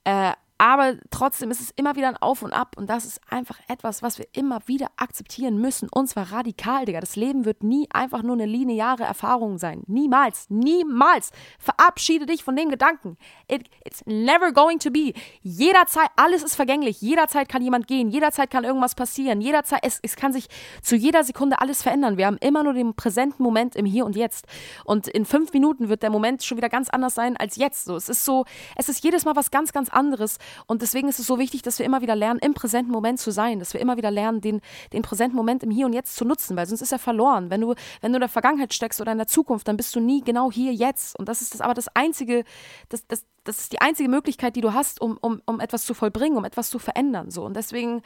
Äh, 0.04 0.34
aber 0.62 0.94
trotzdem 1.10 1.50
ist 1.50 1.60
es 1.60 1.72
immer 1.72 1.96
wieder 1.96 2.08
ein 2.08 2.18
Auf 2.18 2.44
und 2.44 2.54
Ab 2.54 2.76
und 2.78 2.88
das 2.88 3.04
ist 3.04 3.20
einfach 3.28 3.58
etwas, 3.68 4.04
was 4.04 4.20
wir 4.20 4.28
immer 4.34 4.60
wieder 4.68 4.90
akzeptieren 4.96 5.58
müssen 5.58 5.90
und 5.90 6.06
zwar 6.06 6.32
radikal, 6.32 6.86
Digga. 6.86 7.00
Das 7.00 7.16
Leben 7.16 7.46
wird 7.46 7.64
nie 7.64 7.88
einfach 7.92 8.22
nur 8.22 8.34
eine 8.34 8.46
lineare 8.46 9.02
Erfahrung 9.02 9.58
sein. 9.58 9.82
Niemals, 9.88 10.52
niemals. 10.52 11.32
Verabschiede 11.58 12.28
dich 12.28 12.44
von 12.44 12.56
dem 12.56 12.70
Gedanken. 12.70 13.18
It, 13.48 13.72
it's 13.84 14.06
never 14.06 14.52
going 14.52 14.78
to 14.78 14.92
be. 14.92 15.14
Jederzeit, 15.42 16.10
alles 16.16 16.44
ist 16.44 16.56
vergänglich. 16.56 17.02
Jederzeit 17.02 17.50
kann 17.50 17.64
jemand 17.64 17.88
gehen. 17.88 18.12
Jederzeit 18.12 18.52
kann 18.52 18.64
irgendwas 18.64 18.94
passieren. 18.94 19.42
Jederzeit, 19.42 19.80
es, 19.82 19.98
es 20.04 20.16
kann 20.16 20.32
sich 20.32 20.48
zu 20.84 20.96
jeder 20.96 21.24
Sekunde 21.24 21.60
alles 21.60 21.82
verändern. 21.82 22.18
Wir 22.18 22.28
haben 22.28 22.38
immer 22.38 22.62
nur 22.62 22.74
den 22.74 22.94
präsenten 22.94 23.42
Moment 23.42 23.76
im 23.76 23.88
Hier 23.88 24.06
und 24.06 24.16
Jetzt. 24.16 24.46
Und 24.86 25.08
in 25.08 25.26
fünf 25.26 25.54
Minuten 25.54 25.90
wird 25.90 26.04
der 26.04 26.12
Moment 26.12 26.44
schon 26.44 26.58
wieder 26.58 26.70
ganz 26.70 26.88
anders 26.92 27.16
sein 27.16 27.36
als 27.36 27.56
jetzt. 27.56 27.86
So, 27.86 27.96
es 27.96 28.10
ist 28.10 28.24
so, 28.24 28.46
es 28.76 28.90
ist 28.90 29.04
jedes 29.04 29.26
Mal 29.26 29.36
was 29.36 29.50
ganz, 29.50 29.74
ganz 29.74 29.90
anderes. 29.90 30.38
Und 30.68 30.82
deswegen 30.82 31.08
ist 31.08 31.20
es 31.20 31.28
so 31.28 31.40
wichtig, 31.40 31.62
dass 31.62 31.80
wir 31.80 31.86
immer 31.86 32.02
wieder 32.02 32.16
lernen, 32.16 32.40
im 32.40 32.54
präsenten 32.54 32.92
Moment 32.92 33.20
zu 33.20 33.32
sein, 33.32 33.60
dass 33.60 33.74
wir 33.74 33.82
immer 33.82 33.98
wieder 33.98 34.12
lernen, 34.12 34.42
den, 34.42 34.62
den 34.94 35.02
präsenten 35.02 35.36
Moment 35.36 35.64
im 35.64 35.72
Hier 35.72 35.86
und 35.86 35.94
Jetzt 35.94 36.16
zu 36.16 36.26
nutzen, 36.26 36.56
weil 36.58 36.66
sonst 36.66 36.82
ist 36.82 36.92
er 36.92 37.00
verloren. 37.00 37.50
Wenn 37.50 37.62
du, 37.62 37.76
wenn 38.02 38.12
du 38.12 38.18
in 38.18 38.22
der 38.22 38.30
Vergangenheit 38.30 38.74
steckst 38.74 39.02
oder 39.02 39.12
in 39.12 39.18
der 39.18 39.28
Zukunft, 39.28 39.68
dann 39.68 39.78
bist 39.78 39.96
du 39.96 40.00
nie 40.00 40.22
genau 40.22 40.52
hier 40.52 40.74
jetzt. 40.74 41.18
Und 41.18 41.28
das 41.28 41.42
ist 41.42 41.54
das, 41.54 41.62
aber 41.62 41.74
das 41.74 41.88
einzige, 41.96 42.44
das, 42.90 43.06
das, 43.08 43.26
das 43.44 43.60
ist 43.60 43.74
die 43.74 43.82
einzige 43.82 44.10
Möglichkeit, 44.10 44.56
die 44.56 44.62
du 44.62 44.74
hast, 44.74 45.02
um, 45.02 45.18
um, 45.22 45.42
um 45.46 45.60
etwas 45.60 45.86
zu 45.86 45.94
vollbringen, 45.94 46.38
um 46.38 46.46
etwas 46.46 46.70
zu 46.70 46.80
verändern. 46.80 47.32
So. 47.32 47.44
Und 47.44 47.56
deswegen 47.56 48.02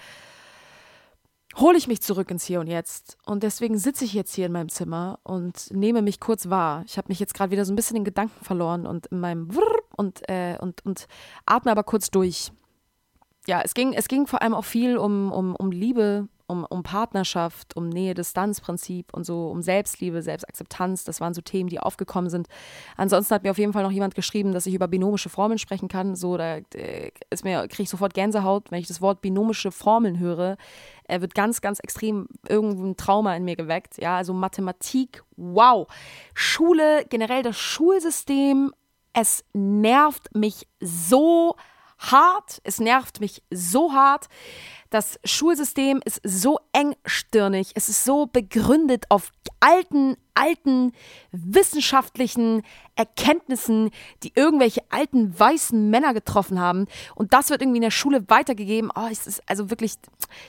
hole 1.58 1.78
ich 1.78 1.88
mich 1.88 2.02
zurück 2.02 2.32
ins 2.32 2.46
Hier 2.46 2.60
und 2.60 2.68
Jetzt. 2.68 3.18
Und 3.26 3.44
deswegen 3.44 3.78
sitze 3.78 4.06
ich 4.06 4.14
jetzt 4.14 4.34
hier 4.34 4.48
in 4.48 4.52
meinem 4.52 4.70
Zimmer 4.70 5.20
und 5.24 5.72
nehme 5.72 6.02
mich 6.02 6.20
kurz 6.20 6.50
wahr. 6.50 6.84
Ich 6.86 6.98
habe 6.98 7.08
mich 7.10 7.20
jetzt 7.20 7.34
gerade 7.34 7.52
wieder 7.52 7.66
so 7.66 7.74
ein 7.74 7.76
bisschen 7.76 7.98
in 7.98 8.04
Gedanken 8.04 8.44
verloren 8.44 8.86
und 8.86 9.08
in 9.08 9.20
meinem 9.20 9.56
Wrrr 9.56 9.85
und, 9.96 10.28
äh, 10.30 10.58
und, 10.60 10.86
und 10.86 11.08
atme 11.46 11.72
aber 11.72 11.84
kurz 11.84 12.12
durch. 12.12 12.52
Ja, 13.48 13.62
es 13.64 13.74
ging, 13.74 13.94
es 13.94 14.08
ging 14.08 14.28
vor 14.28 14.42
allem 14.42 14.54
auch 14.54 14.66
viel 14.66 14.98
um, 14.98 15.32
um, 15.32 15.56
um 15.56 15.72
Liebe, 15.72 16.28
um, 16.48 16.66
um 16.66 16.84
Partnerschaft, 16.84 17.76
um 17.76 17.90
Nähe-Distanz-Prinzip 17.90 19.14
und 19.14 19.24
so, 19.24 19.48
um 19.48 19.62
Selbstliebe, 19.62 20.22
Selbstakzeptanz. 20.22 21.04
Das 21.04 21.22
waren 21.22 21.34
so 21.34 21.42
Themen, 21.42 21.70
die 21.70 21.80
aufgekommen 21.80 22.30
sind. 22.30 22.48
Ansonsten 22.98 23.34
hat 23.34 23.44
mir 23.44 23.52
auf 23.52 23.58
jeden 23.58 23.74
Fall 23.74 23.84
noch 23.84 23.92
jemand 23.92 24.16
geschrieben, 24.16 24.52
dass 24.52 24.66
ich 24.66 24.74
über 24.74 24.88
binomische 24.88 25.30
Formeln 25.30 25.58
sprechen 25.58 25.88
kann. 25.88 26.16
So, 26.16 26.38
da 26.38 26.58
äh, 26.58 27.12
kriege 27.32 27.84
ich 27.84 27.90
sofort 27.90 28.14
Gänsehaut, 28.14 28.72
wenn 28.72 28.80
ich 28.80 28.88
das 28.88 29.02
Wort 29.02 29.22
binomische 29.22 29.72
Formeln 29.72 30.20
höre. 30.20 30.58
Er 31.06 31.22
wird 31.22 31.36
ganz, 31.36 31.62
ganz 31.62 31.80
extrem 31.80 32.28
irgendein 32.48 32.98
Trauma 32.98 33.36
in 33.36 33.44
mir 33.44 33.56
geweckt. 33.56 33.98
Ja, 34.00 34.18
also 34.18 34.34
Mathematik, 34.34 35.24
wow. 35.38 35.88
Schule, 36.34 37.06
generell 37.10 37.44
das 37.44 37.58
Schulsystem, 37.58 38.72
es 39.16 39.46
nervt 39.54 40.36
mich 40.36 40.68
so 40.82 41.56
hart. 41.98 42.60
Es 42.64 42.80
nervt 42.80 43.22
mich 43.22 43.42
so 43.52 43.94
hart. 43.94 44.28
Das 44.96 45.20
Schulsystem 45.26 46.00
ist 46.06 46.22
so 46.24 46.58
engstirnig. 46.72 47.72
Es 47.76 47.90
ist 47.90 48.06
so 48.06 48.28
begründet 48.28 49.04
auf 49.10 49.34
alten, 49.60 50.16
alten 50.36 50.94
wissenschaftlichen 51.32 52.62
Erkenntnissen, 52.96 53.90
die 54.24 54.32
irgendwelche 54.36 54.82
alten 54.90 55.38
weißen 55.38 55.90
Männer 55.90 56.14
getroffen 56.14 56.62
haben. 56.62 56.86
Und 57.14 57.34
das 57.34 57.50
wird 57.50 57.62
irgendwie 57.62 57.80
in 57.80 57.84
der 57.84 57.92
Schule 57.92 58.24
weitergegeben. 58.30 58.90
Oh, 58.96 59.08
es 59.12 59.28
ist 59.28 59.44
also 59.48 59.70
wirklich, 59.70 59.96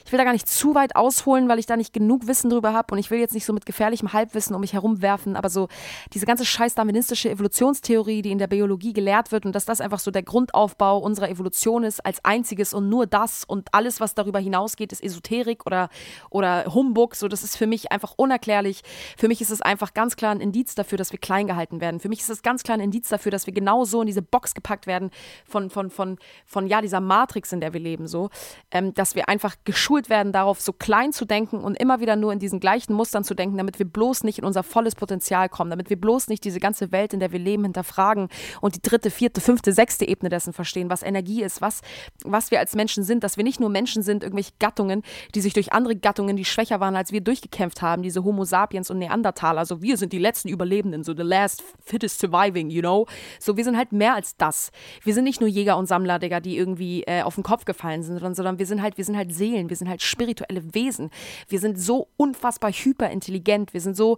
ich 0.05 0.11
will 0.11 0.17
da 0.17 0.23
gar 0.23 0.31
nicht 0.31 0.47
zu 0.47 0.75
weit 0.75 0.95
ausholen, 0.95 1.49
weil 1.49 1.59
ich 1.59 1.65
da 1.65 1.75
nicht 1.75 1.91
genug 1.91 2.27
Wissen 2.27 2.49
drüber 2.49 2.73
habe. 2.73 2.93
Und 2.93 2.99
ich 2.99 3.11
will 3.11 3.19
jetzt 3.19 3.33
nicht 3.33 3.45
so 3.45 3.51
mit 3.51 3.65
gefährlichem 3.65 4.13
Halbwissen 4.13 4.55
um 4.55 4.61
mich 4.61 4.73
herumwerfen. 4.73 5.35
Aber 5.35 5.49
so 5.49 5.67
diese 6.13 6.25
ganze 6.25 6.45
scheiß 6.45 6.75
darwinistische 6.75 7.29
Evolutionstheorie, 7.29 8.21
die 8.21 8.31
in 8.31 8.37
der 8.37 8.47
Biologie 8.47 8.93
gelehrt 8.93 9.31
wird 9.33 9.45
und 9.45 9.53
dass 9.53 9.65
das 9.65 9.81
einfach 9.81 9.99
so 9.99 10.11
der 10.11 10.23
Grundaufbau 10.23 10.99
unserer 10.99 11.29
Evolution 11.29 11.83
ist 11.83 12.05
als 12.05 12.23
einziges 12.23 12.73
und 12.73 12.87
nur 12.87 13.07
das 13.07 13.43
und 13.43 13.67
alles, 13.73 13.99
was 13.99 14.15
darüber 14.15 14.36
hinausgeht, 14.39 14.91
ist 14.91 15.03
Esoterik 15.03 15.65
oder, 15.65 15.89
oder 16.29 16.65
Humbug. 16.73 17.15
So, 17.15 17.27
das 17.27 17.43
ist 17.43 17.57
für 17.57 17.67
mich 17.67 17.91
einfach 17.91 18.13
unerklärlich. 18.15 18.81
Für 19.17 19.27
mich 19.27 19.41
ist 19.41 19.49
es 19.49 19.61
einfach 19.61 19.93
ganz 19.93 20.15
klar 20.15 20.31
ein 20.31 20.41
Indiz 20.41 20.75
dafür, 20.75 20.97
dass 20.97 21.11
wir 21.11 21.19
klein 21.19 21.47
gehalten 21.47 21.81
werden. 21.81 21.99
Für 21.99 22.09
mich 22.09 22.19
ist 22.19 22.29
es 22.29 22.41
ganz 22.41 22.63
klar 22.63 22.77
ein 22.77 22.81
Indiz 22.81 23.09
dafür, 23.09 23.31
dass 23.31 23.47
wir 23.47 23.53
genau 23.53 23.85
so 23.85 24.01
in 24.01 24.07
diese 24.07 24.21
Box 24.21 24.53
gepackt 24.53 24.87
werden 24.87 25.11
von, 25.45 25.69
von, 25.69 25.89
von, 25.89 26.17
von 26.45 26.67
ja, 26.67 26.81
dieser 26.81 26.99
Matrix, 27.01 27.51
in 27.51 27.61
der 27.61 27.73
wir 27.73 27.79
leben, 27.79 28.07
so. 28.07 28.29
Ähm, 28.71 28.93
dass 28.93 29.15
wir 29.15 29.29
einfach 29.29 29.55
geschult 29.65 30.09
werden, 30.09 30.31
darauf 30.31 30.61
so 30.61 30.73
klein 30.73 31.13
zu 31.13 31.25
denken 31.25 31.59
und 31.59 31.75
immer 31.79 31.99
wieder 31.99 32.15
nur 32.15 32.33
in 32.33 32.39
diesen 32.39 32.59
gleichen 32.59 32.93
Mustern 32.93 33.23
zu 33.23 33.33
denken, 33.33 33.57
damit 33.57 33.79
wir 33.79 33.85
bloß 33.85 34.23
nicht 34.23 34.39
in 34.39 34.45
unser 34.45 34.63
volles 34.63 34.95
Potenzial 34.95 35.49
kommen, 35.49 35.69
damit 35.69 35.89
wir 35.89 35.99
bloß 35.99 36.27
nicht 36.27 36.43
diese 36.43 36.59
ganze 36.59 36.91
Welt, 36.91 37.13
in 37.13 37.19
der 37.19 37.31
wir 37.31 37.39
leben, 37.39 37.63
hinterfragen 37.63 38.29
und 38.61 38.75
die 38.75 38.81
dritte, 38.81 39.11
vierte, 39.11 39.41
fünfte, 39.41 39.73
sechste 39.73 40.07
Ebene 40.07 40.29
dessen 40.29 40.53
verstehen, 40.53 40.89
was 40.89 41.03
Energie 41.03 41.43
ist, 41.43 41.61
was, 41.61 41.81
was 42.23 42.51
wir 42.51 42.59
als 42.59 42.75
Menschen 42.75 43.03
sind, 43.03 43.23
dass 43.23 43.37
wir 43.37 43.43
nicht 43.43 43.59
nur 43.59 43.69
Menschen 43.69 44.03
sind, 44.03 44.16
irgendwelche 44.23 44.53
Gattungen, 44.59 45.03
die 45.35 45.41
sich 45.41 45.53
durch 45.53 45.73
andere 45.73 45.95
Gattungen, 45.95 46.35
die 46.35 46.45
schwächer 46.45 46.79
waren 46.79 46.95
als 46.95 47.11
wir, 47.11 47.21
durchgekämpft 47.21 47.81
haben, 47.81 48.03
diese 48.03 48.23
Homo 48.23 48.45
sapiens 48.45 48.89
und 48.89 48.99
Neandertaler, 48.99 49.65
so 49.65 49.81
wir 49.81 49.97
sind 49.97 50.13
die 50.13 50.19
letzten 50.19 50.49
Überlebenden, 50.49 51.03
so 51.03 51.13
the 51.15 51.23
last 51.23 51.63
fittest 51.83 52.19
surviving, 52.19 52.69
you 52.69 52.81
know? 52.81 53.07
So, 53.39 53.57
wir 53.57 53.63
sind 53.63 53.77
halt 53.77 53.91
mehr 53.91 54.15
als 54.15 54.35
das. 54.37 54.71
Wir 55.03 55.13
sind 55.13 55.23
nicht 55.23 55.41
nur 55.41 55.49
Jäger 55.49 55.77
und 55.77 55.87
Sammler, 55.87 56.19
Digga, 56.19 56.39
die 56.39 56.57
irgendwie 56.57 57.03
äh, 57.03 57.21
auf 57.21 57.35
den 57.35 57.43
Kopf 57.43 57.65
gefallen 57.65 58.03
sind, 58.03 58.15
sondern, 58.15 58.35
sondern 58.35 58.59
wir 58.59 58.65
sind 58.65 58.81
halt, 58.81 58.97
wir 58.97 59.05
sind 59.05 59.17
halt 59.17 59.33
Seelen, 59.33 59.69
wir 59.69 59.75
sind 59.75 59.89
halt 59.89 60.01
spirituelle 60.01 60.73
Wesen. 60.73 61.09
Wir 61.47 61.59
sind 61.59 61.79
so 61.79 62.07
unfassbar 62.17 62.71
hyperintelligent, 62.71 63.73
wir 63.73 63.81
sind 63.81 63.95
so, 63.95 64.17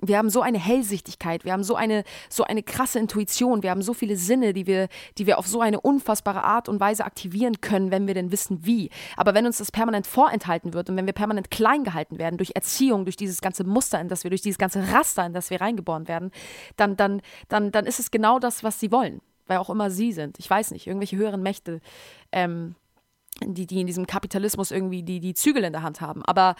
wir 0.00 0.18
haben 0.18 0.30
so 0.30 0.42
eine 0.42 0.58
Hellsichtigkeit, 0.58 1.44
wir 1.44 1.52
haben 1.52 1.64
so 1.64 1.74
eine, 1.74 2.04
so 2.28 2.44
eine 2.44 2.62
krasse 2.62 2.98
Intuition, 2.98 3.62
wir 3.62 3.70
haben 3.70 3.82
so 3.82 3.94
viele 3.94 4.16
Sinne, 4.16 4.52
die 4.52 4.66
wir, 4.66 4.88
die 5.18 5.26
wir 5.26 5.38
auf 5.38 5.46
so 5.46 5.60
eine 5.60 5.80
unfassbare 5.80 6.44
Art 6.44 6.68
und 6.68 6.80
Weise 6.80 7.04
aktivieren 7.04 7.60
können, 7.60 7.90
wenn 7.90 8.06
wir 8.06 8.14
denn 8.14 8.32
wissen, 8.32 8.64
wie. 8.64 8.90
Aber 9.16 9.34
wenn 9.34 9.39
uns 9.46 9.58
das 9.58 9.72
permanent 9.72 10.06
vorenthalten 10.06 10.72
wird 10.74 10.90
und 10.90 10.96
wenn 10.96 11.06
wir 11.06 11.12
permanent 11.12 11.50
klein 11.50 11.84
gehalten 11.84 12.18
werden 12.18 12.36
durch 12.36 12.52
Erziehung, 12.54 13.04
durch 13.04 13.16
dieses 13.16 13.40
ganze 13.40 13.64
Muster, 13.64 14.00
in 14.00 14.08
das 14.08 14.24
wir, 14.24 14.30
durch 14.30 14.42
dieses 14.42 14.58
ganze 14.58 14.92
Raster, 14.92 15.24
in 15.26 15.32
das 15.32 15.50
wir 15.50 15.60
reingeboren 15.60 16.08
werden, 16.08 16.30
dann, 16.76 16.96
dann, 16.96 17.22
dann, 17.48 17.72
dann 17.72 17.86
ist 17.86 18.00
es 18.00 18.10
genau 18.10 18.38
das, 18.38 18.64
was 18.64 18.80
sie 18.80 18.92
wollen. 18.92 19.20
Weil 19.46 19.58
auch 19.58 19.70
immer 19.70 19.90
sie 19.90 20.12
sind. 20.12 20.38
Ich 20.38 20.48
weiß 20.48 20.70
nicht, 20.70 20.86
irgendwelche 20.86 21.16
höheren 21.16 21.42
Mächte, 21.42 21.80
ähm, 22.30 22.76
die, 23.42 23.66
die 23.66 23.80
in 23.80 23.86
diesem 23.86 24.06
Kapitalismus 24.06 24.70
irgendwie 24.70 25.02
die, 25.02 25.18
die 25.18 25.34
Zügel 25.34 25.64
in 25.64 25.72
der 25.72 25.82
Hand 25.82 26.00
haben. 26.00 26.24
Aber 26.24 26.54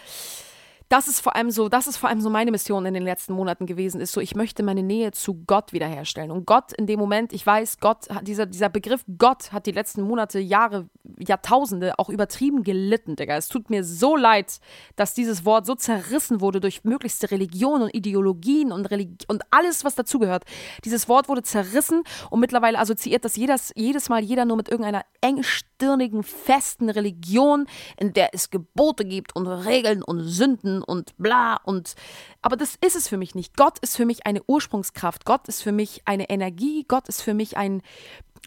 das 0.91 1.07
ist 1.07 1.21
vor 1.21 1.37
allem 1.37 1.51
so, 1.51 1.69
das 1.69 1.87
ist 1.87 1.95
vor 1.95 2.09
allem 2.09 2.19
so 2.19 2.29
meine 2.29 2.51
Mission 2.51 2.85
in 2.85 2.93
den 2.93 3.03
letzten 3.03 3.31
Monaten 3.31 3.65
gewesen, 3.65 4.01
ist 4.01 4.11
so, 4.11 4.19
ich 4.19 4.35
möchte 4.35 4.61
meine 4.61 4.83
Nähe 4.83 5.11
zu 5.11 5.35
Gott 5.47 5.71
wiederherstellen. 5.71 6.31
Und 6.31 6.45
Gott 6.45 6.73
in 6.73 6.85
dem 6.85 6.99
Moment, 6.99 7.31
ich 7.31 7.45
weiß, 7.45 7.79
Gott, 7.79 8.07
dieser, 8.23 8.45
dieser 8.45 8.67
Begriff 8.67 9.05
Gott 9.17 9.53
hat 9.53 9.67
die 9.67 9.71
letzten 9.71 10.01
Monate, 10.01 10.39
Jahre, 10.39 10.89
Jahrtausende 11.17 11.97
auch 11.97 12.09
übertrieben 12.09 12.63
gelitten, 12.63 13.15
Digga. 13.15 13.37
Es 13.37 13.47
tut 13.47 13.69
mir 13.69 13.85
so 13.85 14.17
leid, 14.17 14.59
dass 14.97 15.13
dieses 15.13 15.45
Wort 15.45 15.65
so 15.65 15.75
zerrissen 15.75 16.41
wurde 16.41 16.59
durch 16.59 16.83
möglichste 16.83 17.31
Religionen 17.31 17.83
und 17.83 17.95
Ideologien 17.95 18.73
und, 18.73 18.91
Religi 18.91 19.25
und 19.29 19.43
alles, 19.49 19.85
was 19.85 19.95
dazugehört. 19.95 20.43
Dieses 20.83 21.07
Wort 21.07 21.29
wurde 21.29 21.43
zerrissen 21.43 22.03
und 22.29 22.41
mittlerweile 22.41 22.77
assoziiert 22.77 23.23
das 23.23 23.37
jedes, 23.37 23.71
jedes 23.77 24.09
Mal 24.09 24.21
jeder 24.21 24.43
nur 24.43 24.57
mit 24.57 24.67
irgendeiner 24.67 25.05
engstirnigen, 25.21 26.23
festen 26.23 26.89
Religion, 26.89 27.65
in 27.95 28.11
der 28.11 28.33
es 28.33 28.49
Gebote 28.49 29.05
gibt 29.05 29.33
und 29.37 29.47
Regeln 29.47 30.03
und 30.03 30.19
Sünden 30.19 30.80
und 30.83 31.15
bla 31.17 31.57
und 31.63 31.95
aber 32.41 32.55
das 32.55 32.77
ist 32.83 32.95
es 32.95 33.07
für 33.07 33.17
mich 33.17 33.35
nicht. 33.35 33.55
Gott 33.55 33.79
ist 33.79 33.95
für 33.95 34.05
mich 34.05 34.25
eine 34.25 34.41
Ursprungskraft. 34.47 35.25
Gott 35.25 35.47
ist 35.47 35.61
für 35.61 35.71
mich 35.71 36.01
eine 36.05 36.29
Energie. 36.29 36.85
Gott 36.87 37.07
ist 37.07 37.21
für 37.21 37.33
mich 37.33 37.57
ein 37.57 37.81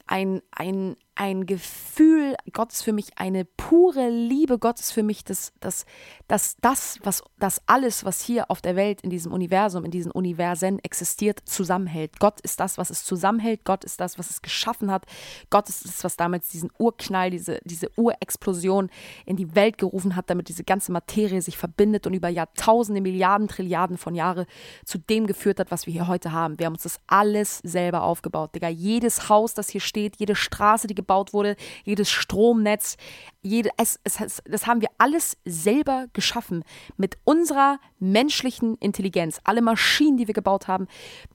ein, 0.06 0.42
ein, 0.50 0.96
ein 1.16 1.46
Gefühl, 1.46 2.34
Gott 2.52 2.72
ist 2.72 2.82
für 2.82 2.92
mich 2.92 3.18
eine 3.18 3.44
pure 3.44 4.08
Liebe, 4.08 4.58
Gott 4.58 4.80
ist 4.80 4.92
für 4.92 5.02
mich 5.02 5.24
das, 5.24 5.52
das, 5.60 5.86
das, 6.26 6.56
das, 6.60 6.98
was 7.02 7.22
das 7.38 7.60
alles, 7.66 8.04
was 8.04 8.20
hier 8.20 8.50
auf 8.50 8.60
der 8.60 8.74
Welt, 8.74 9.00
in 9.02 9.10
diesem 9.10 9.32
Universum, 9.32 9.84
in 9.84 9.90
diesen 9.90 10.10
Universen 10.10 10.78
existiert, 10.80 11.40
zusammenhält. 11.44 12.18
Gott 12.18 12.40
ist 12.40 12.58
das, 12.58 12.78
was 12.78 12.90
es 12.90 13.04
zusammenhält, 13.04 13.64
Gott 13.64 13.84
ist 13.84 14.00
das, 14.00 14.18
was 14.18 14.30
es 14.30 14.42
geschaffen 14.42 14.90
hat, 14.90 15.04
Gott 15.50 15.68
ist 15.68 15.84
das, 15.84 16.02
was 16.02 16.16
damals 16.16 16.48
diesen 16.48 16.70
Urknall, 16.78 17.30
diese, 17.30 17.60
diese 17.64 17.90
Urexplosion 17.96 18.90
in 19.24 19.36
die 19.36 19.54
Welt 19.54 19.78
gerufen 19.78 20.16
hat, 20.16 20.30
damit 20.30 20.48
diese 20.48 20.64
ganze 20.64 20.90
Materie 20.90 21.42
sich 21.42 21.56
verbindet 21.56 22.06
und 22.06 22.14
über 22.14 22.28
Jahrtausende, 22.28 23.00
Milliarden, 23.00 23.46
Trilliarden 23.46 23.98
von 23.98 24.14
Jahren 24.14 24.46
zu 24.84 24.98
dem 24.98 25.26
geführt 25.26 25.60
hat, 25.60 25.70
was 25.70 25.86
wir 25.86 25.92
hier 25.92 26.08
heute 26.08 26.32
haben. 26.32 26.58
Wir 26.58 26.66
haben 26.66 26.74
uns 26.74 26.82
das 26.82 26.98
alles 27.06 27.58
selber 27.58 28.02
aufgebaut, 28.02 28.54
Digga. 28.54 28.68
Jedes 28.68 29.28
Haus, 29.28 29.54
das 29.54 29.68
hier 29.68 29.80
steht, 29.80 30.16
jede 30.16 30.34
Straße, 30.34 30.86
die 30.88 31.03
gebaut 31.04 31.32
wurde, 31.32 31.56
jedes 31.84 32.10
Stromnetz, 32.10 32.96
jede, 33.42 33.68
es, 33.76 34.00
es, 34.04 34.42
das 34.46 34.66
haben 34.66 34.80
wir 34.80 34.88
alles 34.96 35.36
selber 35.44 36.06
geschaffen 36.14 36.64
mit 36.96 37.16
unserer 37.24 37.78
menschlichen 37.98 38.76
Intelligenz. 38.78 39.38
Alle 39.44 39.60
Maschinen, 39.60 40.16
die 40.16 40.26
wir 40.26 40.34
gebaut 40.34 40.66
haben. 40.66 40.88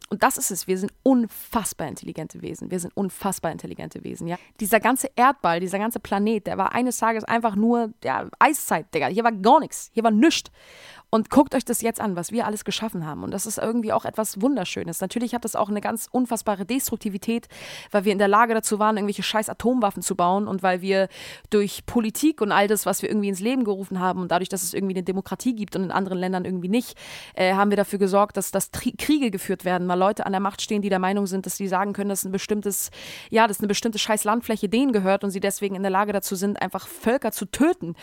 Und 0.10 0.24
das 0.24 0.38
ist 0.38 0.50
es. 0.50 0.68
Wir 0.68 0.78
sind 0.78 0.92
unfassbar 1.04 1.88
intelligente 1.88 2.42
Wesen. 2.42 2.72
Wir 2.72 2.80
sind 2.80 2.96
unfassbar 2.98 3.52
intelligente 3.52 4.04
Wesen. 4.04 4.28
Ja? 4.28 4.38
Dieser 4.60 4.80
ganze 4.80 5.10
Erdball, 5.16 5.60
dieser 5.60 5.78
ganze 5.78 6.00
Planet, 6.00 6.48
der 6.48 6.58
war 6.58 6.74
eines 6.74 6.98
Tages 6.98 7.24
einfach 7.24 7.56
nur 7.56 7.94
ja, 8.04 8.28
Eiszeit, 8.40 8.94
Digga. 8.94 9.08
Hier 9.08 9.24
war 9.24 9.32
gar 9.32 9.60
nichts. 9.60 9.92
Hier 9.94 10.04
war 10.04 10.12
nichts. 10.12 10.52
Und 11.12 11.32
guckt 11.32 11.56
euch 11.56 11.66
das 11.66 11.82
jetzt 11.82 12.00
an, 12.00 12.16
was 12.16 12.32
wir 12.32 12.46
alles 12.46 12.66
geschaffen 12.66 13.06
haben. 13.06 13.24
Und 13.24 13.32
das 13.32 13.48
ist 13.48 13.58
irgendwie 13.58 13.94
auch 13.94 14.06
etwas 14.06 14.42
Wunderschönes. 14.42 15.02
Natürlich 15.02 15.34
hat 15.34 15.44
das 15.44 15.56
auch 15.56 15.70
eine 15.70 15.82
ganz 15.82 16.08
unfassbare 16.12 16.66
Destruktivität, 16.66 17.48
weil 17.90 18.06
wir 18.06 18.12
in 18.12 18.20
der 18.20 18.28
Lage 18.28 18.54
dazu 18.54 18.78
waren, 18.78 18.98
irgendwelche 18.98 19.24
scheiß 19.24 19.50
Atomwaffen 19.50 20.04
zu 20.04 20.16
bauen 20.16 20.48
und 20.48 20.62
weil 20.62 20.82
wir 20.82 21.08
durch 21.50 21.86
Politik 21.88 22.42
und 22.42 22.52
all 22.52 22.68
das, 22.68 22.86
was 22.86 23.02
wir 23.02 23.10
irgendwie 23.10 23.30
ins 23.30 23.40
Leben 23.40 23.64
gerufen 23.64 24.00
haben 24.00 24.22
und 24.22 24.30
dadurch, 24.30 24.50
dass 24.50 24.62
es 24.62 24.76
irgendwie 24.76 24.94
eine 24.94 25.04
Demokratie 25.04 25.56
gibt 25.56 25.76
und 25.76 25.84
in 25.84 25.92
anderen 25.92 26.20
Ländern 26.20 26.46
irgendwie 26.46 26.70
nicht, 26.70 26.96
äh, 27.34 27.56
haben 27.56 27.72
wir 27.72 27.78
dafür 27.78 27.98
gesorgt, 27.98 28.38
dass, 28.38 28.52
dass 28.52 28.70
Kriege 28.72 29.32
geführt 29.32 29.66
werden, 29.66 29.88
weil 29.88 29.99
Leute 30.00 30.26
an 30.26 30.32
der 30.32 30.42
Macht 30.42 30.62
stehen, 30.62 30.82
die 30.82 30.90
der 30.90 31.00
Meinung 31.00 31.28
sind, 31.28 31.46
dass 31.46 31.58
sie 31.58 31.68
sagen 31.68 31.94
können, 31.94 32.10
dass 32.10 32.24
ein 32.24 32.32
bestimmtes, 32.32 32.90
ja, 33.30 33.48
dass 33.48 33.60
eine 33.60 33.68
bestimmte 33.68 34.00
scheiß 34.00 34.24
Landfläche 34.24 34.70
denen 34.70 34.92
gehört 34.92 35.24
und 35.24 35.32
sie 35.32 35.40
deswegen 35.40 35.76
in 35.76 35.84
der 35.84 35.92
Lage 35.92 36.14
dazu 36.14 36.36
sind, 36.36 36.62
einfach 36.62 36.88
Völker 36.88 37.32
zu 37.32 37.46
töten 37.46 37.96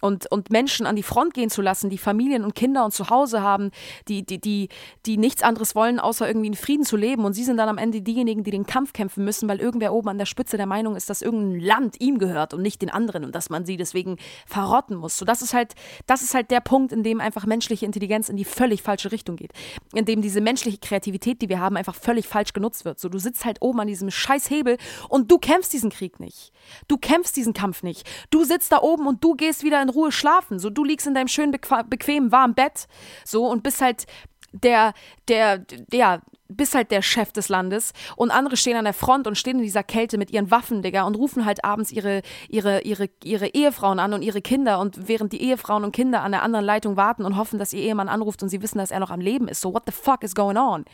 und, 0.00 0.30
und 0.30 0.50
Menschen 0.50 0.86
an 0.86 0.96
die 0.96 1.02
Front 1.02 1.34
gehen 1.34 1.50
zu 1.50 1.62
lassen, 1.62 1.90
die 1.90 1.98
Familien 1.98 2.44
und 2.44 2.54
Kinder 2.54 2.84
und 2.84 2.92
zu 2.92 3.10
Hause 3.10 3.42
haben, 3.42 3.70
die, 4.08 4.24
die, 4.24 4.40
die, 4.40 4.68
die 5.06 5.16
nichts 5.16 5.42
anderes 5.42 5.74
wollen, 5.74 6.00
außer 6.00 6.26
irgendwie 6.26 6.48
in 6.48 6.54
Frieden 6.54 6.84
zu 6.84 6.96
leben. 6.96 7.24
Und 7.24 7.34
sie 7.34 7.44
sind 7.44 7.56
dann 7.56 7.68
am 7.68 7.78
Ende 7.78 8.02
diejenigen, 8.02 8.42
die 8.44 8.50
den 8.50 8.66
Kampf 8.66 8.92
kämpfen 8.92 9.24
müssen, 9.24 9.48
weil 9.48 9.60
irgendwer 9.60 9.92
oben 9.92 10.08
an 10.08 10.18
der 10.18 10.26
Spitze 10.26 10.56
der 10.56 10.66
Meinung 10.66 10.96
ist, 10.96 11.08
dass 11.10 11.22
irgendein 11.22 11.60
Land 11.60 12.00
ihm 12.00 12.18
gehört 12.18 12.54
und 12.54 12.62
nicht 12.62 12.82
den 12.82 12.90
anderen 12.90 13.24
und 13.24 13.34
dass 13.34 13.50
man 13.50 13.64
sie 13.64 13.76
deswegen 13.76 14.16
verrotten 14.46 14.96
muss. 14.96 15.18
So, 15.18 15.24
das 15.24 15.42
ist 15.42 15.54
halt, 15.54 15.74
das 16.06 16.22
ist 16.22 16.34
halt 16.34 16.50
der 16.50 16.60
Punkt, 16.60 16.92
in 16.92 17.02
dem 17.02 17.20
einfach 17.20 17.46
menschliche 17.46 17.86
Intelligenz 17.86 18.28
in 18.28 18.36
die 18.36 18.44
völlig 18.44 18.82
falsche 18.82 19.12
Richtung 19.12 19.36
geht. 19.36 19.52
In 19.94 20.04
dem 20.04 20.22
diese 20.22 20.40
menschliche 20.40 20.78
Kreativität, 20.78 21.41
die 21.42 21.48
wir 21.48 21.60
haben, 21.60 21.76
einfach 21.76 21.94
völlig 21.94 22.26
falsch 22.26 22.52
genutzt 22.52 22.84
wird. 22.84 22.98
So, 22.98 23.08
du 23.08 23.18
sitzt 23.18 23.44
halt 23.44 23.58
oben 23.60 23.80
an 23.80 23.86
diesem 23.86 24.10
scheiß 24.10 24.48
Hebel 24.50 24.78
und 25.08 25.30
du 25.30 25.38
kämpfst 25.38 25.72
diesen 25.72 25.90
Krieg 25.90 26.20
nicht. 26.20 26.52
Du 26.88 26.96
kämpfst 26.96 27.36
diesen 27.36 27.52
Kampf 27.52 27.82
nicht. 27.82 28.08
Du 28.30 28.44
sitzt 28.44 28.72
da 28.72 28.80
oben 28.80 29.06
und 29.06 29.22
du 29.22 29.34
gehst 29.34 29.62
wieder 29.62 29.82
in 29.82 29.88
Ruhe 29.88 30.12
schlafen. 30.12 30.58
So, 30.58 30.70
du 30.70 30.84
liegst 30.84 31.06
in 31.06 31.14
deinem 31.14 31.28
schönen, 31.28 31.52
bequemen, 31.52 32.32
warmen 32.32 32.54
Bett, 32.54 32.86
so 33.24 33.46
und 33.46 33.62
bist 33.62 33.80
halt 33.80 34.06
der, 34.52 34.92
der, 35.28 35.58
der, 35.58 36.22
bist 36.48 36.74
halt 36.74 36.90
der 36.90 37.02
Chef 37.02 37.32
des 37.32 37.48
Landes 37.48 37.92
und 38.16 38.30
andere 38.30 38.56
stehen 38.56 38.76
an 38.76 38.84
der 38.84 38.92
Front 38.92 39.26
und 39.26 39.36
stehen 39.36 39.58
in 39.58 39.64
dieser 39.64 39.82
Kälte 39.82 40.18
mit 40.18 40.30
ihren 40.30 40.50
Waffen, 40.50 40.82
Digga, 40.82 41.04
und 41.04 41.14
rufen 41.14 41.44
halt 41.44 41.64
abends 41.64 41.90
ihre, 41.90 42.22
ihre, 42.48 42.82
ihre, 42.82 43.08
ihre 43.24 43.48
Ehefrauen 43.48 43.98
an 43.98 44.12
und 44.12 44.22
ihre 44.22 44.42
Kinder 44.42 44.78
und 44.78 45.08
während 45.08 45.32
die 45.32 45.42
Ehefrauen 45.42 45.84
und 45.84 45.92
Kinder 45.92 46.22
an 46.22 46.32
der 46.32 46.42
anderen 46.42 46.64
Leitung 46.64 46.96
warten 46.96 47.24
und 47.24 47.36
hoffen, 47.36 47.58
dass 47.58 47.72
ihr 47.72 47.82
Ehemann 47.82 48.08
anruft 48.08 48.42
und 48.42 48.48
sie 48.48 48.62
wissen, 48.62 48.78
dass 48.78 48.90
er 48.90 49.00
noch 49.00 49.10
am 49.10 49.20
Leben 49.20 49.48
ist. 49.48 49.60
So, 49.60 49.72
what 49.72 49.84
the 49.86 49.92
fuck 49.92 50.22
is 50.22 50.34
going 50.34 50.56
on? 50.56 50.84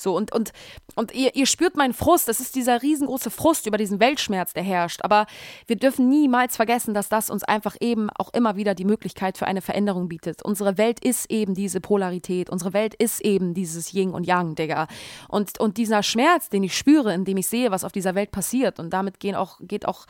So, 0.00 0.16
und, 0.16 0.32
und, 0.32 0.52
und 0.94 1.14
ihr, 1.14 1.34
ihr 1.34 1.46
spürt 1.46 1.76
meinen 1.76 1.92
Frust. 1.92 2.28
Das 2.28 2.40
ist 2.40 2.54
dieser 2.54 2.82
riesengroße 2.82 3.30
Frust 3.30 3.66
über 3.66 3.76
diesen 3.76 4.00
Weltschmerz, 4.00 4.52
der 4.52 4.62
herrscht. 4.62 5.02
Aber 5.02 5.26
wir 5.66 5.76
dürfen 5.76 6.08
niemals 6.08 6.56
vergessen, 6.56 6.94
dass 6.94 7.08
das 7.08 7.30
uns 7.30 7.44
einfach 7.44 7.76
eben 7.80 8.08
auch 8.10 8.32
immer 8.32 8.56
wieder 8.56 8.74
die 8.74 8.84
Möglichkeit 8.84 9.36
für 9.36 9.46
eine 9.46 9.60
Veränderung 9.60 10.08
bietet. 10.08 10.42
Unsere 10.42 10.78
Welt 10.78 11.04
ist 11.04 11.30
eben 11.30 11.54
diese 11.54 11.80
Polarität. 11.80 12.50
Unsere 12.50 12.72
Welt 12.72 12.94
ist 12.94 13.20
eben 13.20 13.54
dieses 13.54 13.92
Yin 13.92 14.12
und 14.12 14.26
Yang, 14.26 14.54
Digga. 14.54 14.88
Und, 15.28 15.60
und 15.60 15.76
dieser 15.76 16.02
Schmerz, 16.02 16.48
den 16.48 16.62
ich 16.62 16.76
spüre, 16.76 17.12
indem 17.12 17.36
ich 17.36 17.46
sehe, 17.46 17.70
was 17.70 17.84
auf 17.84 17.92
dieser 17.92 18.14
Welt 18.14 18.30
passiert, 18.30 18.80
und 18.80 18.90
damit 18.90 19.20
gehen 19.20 19.34
auch, 19.34 19.58
geht 19.60 19.86
auch, 19.86 20.06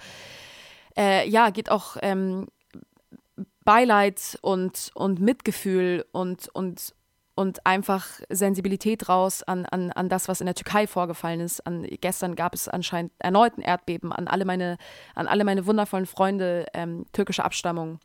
äh, 0.96 1.28
ja, 1.28 1.50
geht 1.50 1.70
auch, 1.70 1.96
ähm, 2.02 2.46
Beileid 3.64 4.38
und, 4.42 4.90
und 4.94 5.20
Mitgefühl 5.20 6.04
und, 6.12 6.48
und, 6.48 6.94
und 7.40 7.64
einfach 7.64 8.06
Sensibilität 8.28 9.08
raus 9.08 9.42
an, 9.42 9.64
an, 9.64 9.90
an 9.92 10.10
das, 10.10 10.28
was 10.28 10.42
in 10.42 10.44
der 10.44 10.54
Türkei 10.54 10.86
vorgefallen 10.86 11.40
ist. 11.40 11.66
An, 11.66 11.86
gestern 12.02 12.36
gab 12.36 12.54
es 12.54 12.68
anscheinend 12.68 13.12
erneut 13.18 13.56
ein 13.56 13.62
Erdbeben 13.62 14.12
an 14.12 14.28
alle 14.28 14.44
meine, 14.44 14.76
an 15.14 15.26
alle 15.26 15.44
meine 15.44 15.64
wundervollen 15.64 16.04
Freunde 16.04 16.66
ähm, 16.74 17.06
türkischer 17.14 17.46
Abstammung, 17.46 17.98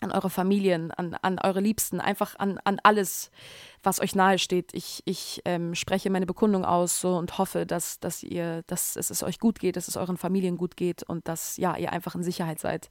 an 0.00 0.10
eure 0.10 0.30
Familien, 0.30 0.90
an, 0.90 1.12
an 1.20 1.38
eure 1.38 1.60
Liebsten, 1.60 2.00
einfach 2.00 2.38
an, 2.38 2.58
an 2.64 2.80
alles, 2.82 3.30
was 3.82 4.00
euch 4.00 4.14
nahe 4.14 4.38
steht. 4.38 4.72
Ich, 4.72 5.02
ich 5.04 5.42
ähm, 5.44 5.74
spreche 5.74 6.08
meine 6.08 6.24
Bekundung 6.24 6.64
aus 6.64 6.98
so, 6.98 7.14
und 7.18 7.36
hoffe, 7.36 7.66
dass, 7.66 8.00
dass 8.00 8.22
ihr, 8.22 8.62
dass 8.68 8.96
es 8.96 9.22
euch 9.22 9.38
gut 9.38 9.60
geht, 9.60 9.76
dass 9.76 9.88
es 9.88 9.98
euren 9.98 10.16
Familien 10.16 10.56
gut 10.56 10.78
geht 10.78 11.02
und 11.02 11.28
dass 11.28 11.58
ja, 11.58 11.76
ihr 11.76 11.92
einfach 11.92 12.14
in 12.14 12.22
Sicherheit 12.22 12.58
seid. 12.58 12.88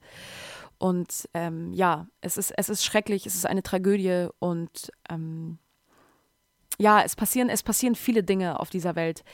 Und 0.78 1.28
ähm, 1.34 1.72
ja, 1.72 2.06
es 2.20 2.36
ist, 2.36 2.52
es 2.56 2.68
ist 2.68 2.84
schrecklich, 2.84 3.26
es 3.26 3.34
ist 3.34 3.46
eine 3.46 3.64
Tragödie 3.64 4.28
und 4.38 4.92
ähm, 5.10 5.58
ja, 6.78 7.02
es 7.02 7.16
passieren, 7.16 7.48
es 7.48 7.62
passieren 7.62 7.94
viele 7.94 8.22
Dinge 8.22 8.60
auf 8.60 8.70
dieser 8.70 8.96
Welt, 8.96 9.24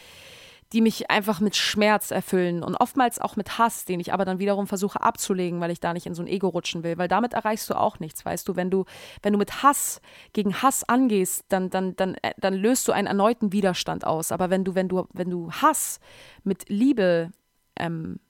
die 0.72 0.83
mich 0.83 1.11
einfach 1.11 1.40
mit 1.40 1.57
Schmerz 1.57 2.11
erfüllen 2.11 2.62
und 2.62 2.74
oftmals 2.77 3.18
auch 3.18 3.37
mit 3.37 3.57
Hass, 3.57 3.87
den 3.87 4.01
ich 4.01 4.12
aber 4.12 4.27
dann 4.27 4.38
wiederum 4.38 4.66
versuche 4.66 5.01
abzulegen, 5.01 5.61
weil 5.61 5.70
ich 5.70 5.81
da 5.81 5.94
nicht 5.94 6.05
in 6.05 6.14
so 6.14 6.22
ein 6.22 6.29
Ego 6.29 6.48
rutschen 6.48 6.83
will, 6.83 6.98
weil 6.98 7.09
damit 7.09 7.33
erreichst 7.33 7.70
du 7.70 7.74
auch 7.74 8.01
nichts, 8.01 8.24
weißt 8.24 8.46
du, 8.46 8.55
wenn 8.55 8.70
du 8.70 8.85
wenn 9.22 9.33
du 9.33 9.38
mit 9.38 9.62
Hass 9.62 10.03
gegen 10.35 10.62
Hass 10.62 10.85
angehst, 10.85 11.46
dann 11.48 11.70
dann 11.70 11.96
dann 11.96 12.16
äh, 12.16 12.35
dann 12.37 12.55
löst 12.55 12.87
du 12.87 12.92
einen 12.92 13.07
erneuten 13.07 13.53
Widerstand 13.53 14.07
aus, 14.07 14.31
aber 14.31 14.51
wenn 14.51 14.64
du 14.64 14.74
wenn 14.74 14.88
du 14.88 15.09
wenn 15.14 15.31
du 15.31 15.51
Hass 15.51 16.01
mit 16.44 16.68
Liebe 16.68 17.31
ähm, 17.77 18.20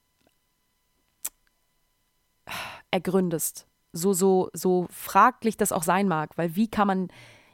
ergründest, 2.92 3.66
so 3.92 4.12
so 4.12 4.48
so 4.52 4.86
fraglich 4.90 5.56
das 5.56 5.72
auch 5.72 5.82
sein 5.82 6.06
mag, 6.06 6.38
weil 6.38 6.54
wie 6.54 6.68
kann 6.68 6.86
man 6.86 7.08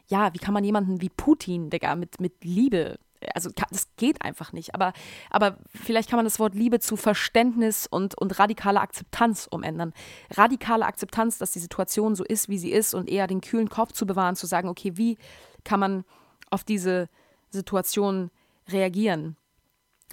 ja, 0.09 0.33
wie 0.35 0.39
kann 0.39 0.55
man 0.55 0.65
jemanden 0.65 1.01
wie 1.01 1.09
Putin, 1.09 1.71
Digga, 1.71 1.95
mit, 1.95 2.21
mit 2.21 2.45
Liebe 2.45 2.99
also 3.35 3.51
das 3.71 3.89
geht 3.97 4.23
einfach 4.23 4.53
nicht. 4.53 4.75
Aber, 4.75 4.93
aber 5.31 5.59
vielleicht 5.69 6.11
kann 6.11 6.19
man 6.19 6.25
das 6.25 6.39
Wort 6.39 6.55
Liebe 6.55 6.81
zu 6.81 6.97
Verständnis 6.97 7.87
und, 7.87 8.17
und 8.19 8.39
radikale 8.39 8.81
Akzeptanz 8.81 9.47
umändern. 9.51 9.93
Radikale 10.31 10.85
Akzeptanz, 10.87 11.39
dass 11.39 11.53
die 11.53 11.59
Situation 11.59 12.15
so 12.15 12.25
ist, 12.25 12.49
wie 12.49 12.59
sie 12.59 12.73
ist 12.73 12.95
und 12.95 13.09
eher 13.09 13.27
den 13.27 13.41
kühlen 13.41 13.69
Kopf 13.69 13.93
zu 13.93 14.07
bewahren, 14.07 14.37
zu 14.37 14.47
sagen, 14.47 14.69
okay, 14.69 14.97
wie 14.97 15.17
kann 15.65 15.81
man 15.81 16.05
auf 16.51 16.65
diese 16.65 17.09
Situation 17.51 18.31
reagieren? 18.69 19.37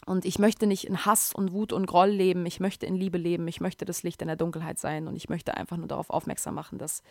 Und 0.05 0.25
ich 0.25 0.39
möchte 0.39 0.65
nicht 0.65 0.85
in 0.85 1.05
Hass 1.05 1.33
und 1.33 1.51
Wut 1.51 1.73
und 1.73 1.85
Groll 1.85 2.09
leben, 2.09 2.45
ich 2.45 2.59
möchte 2.59 2.85
in 2.85 2.95
Liebe 2.95 3.17
leben, 3.17 3.47
ich 3.47 3.61
möchte 3.61 3.85
das 3.85 4.03
Licht 4.03 4.21
in 4.21 4.27
der 4.27 4.37
Dunkelheit 4.37 4.79
sein 4.79 5.07
und 5.07 5.15
ich 5.15 5.29
möchte 5.29 5.55
einfach 5.55 5.77
nur 5.77 5.87
darauf 5.87 6.09
aufmerksam 6.09 6.55
machen, 6.55 6.79
dass 6.79 7.03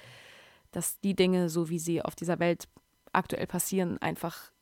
dass 0.72 1.00
die 1.00 1.14
Dinge, 1.14 1.48
so 1.48 1.68
wie 1.68 1.78
sie 1.78 2.02
auf 2.02 2.14
dieser 2.14 2.38
Welt 2.38 2.68
aktuell 3.12 3.46
passieren, 3.46 3.98
einfach 3.98 4.52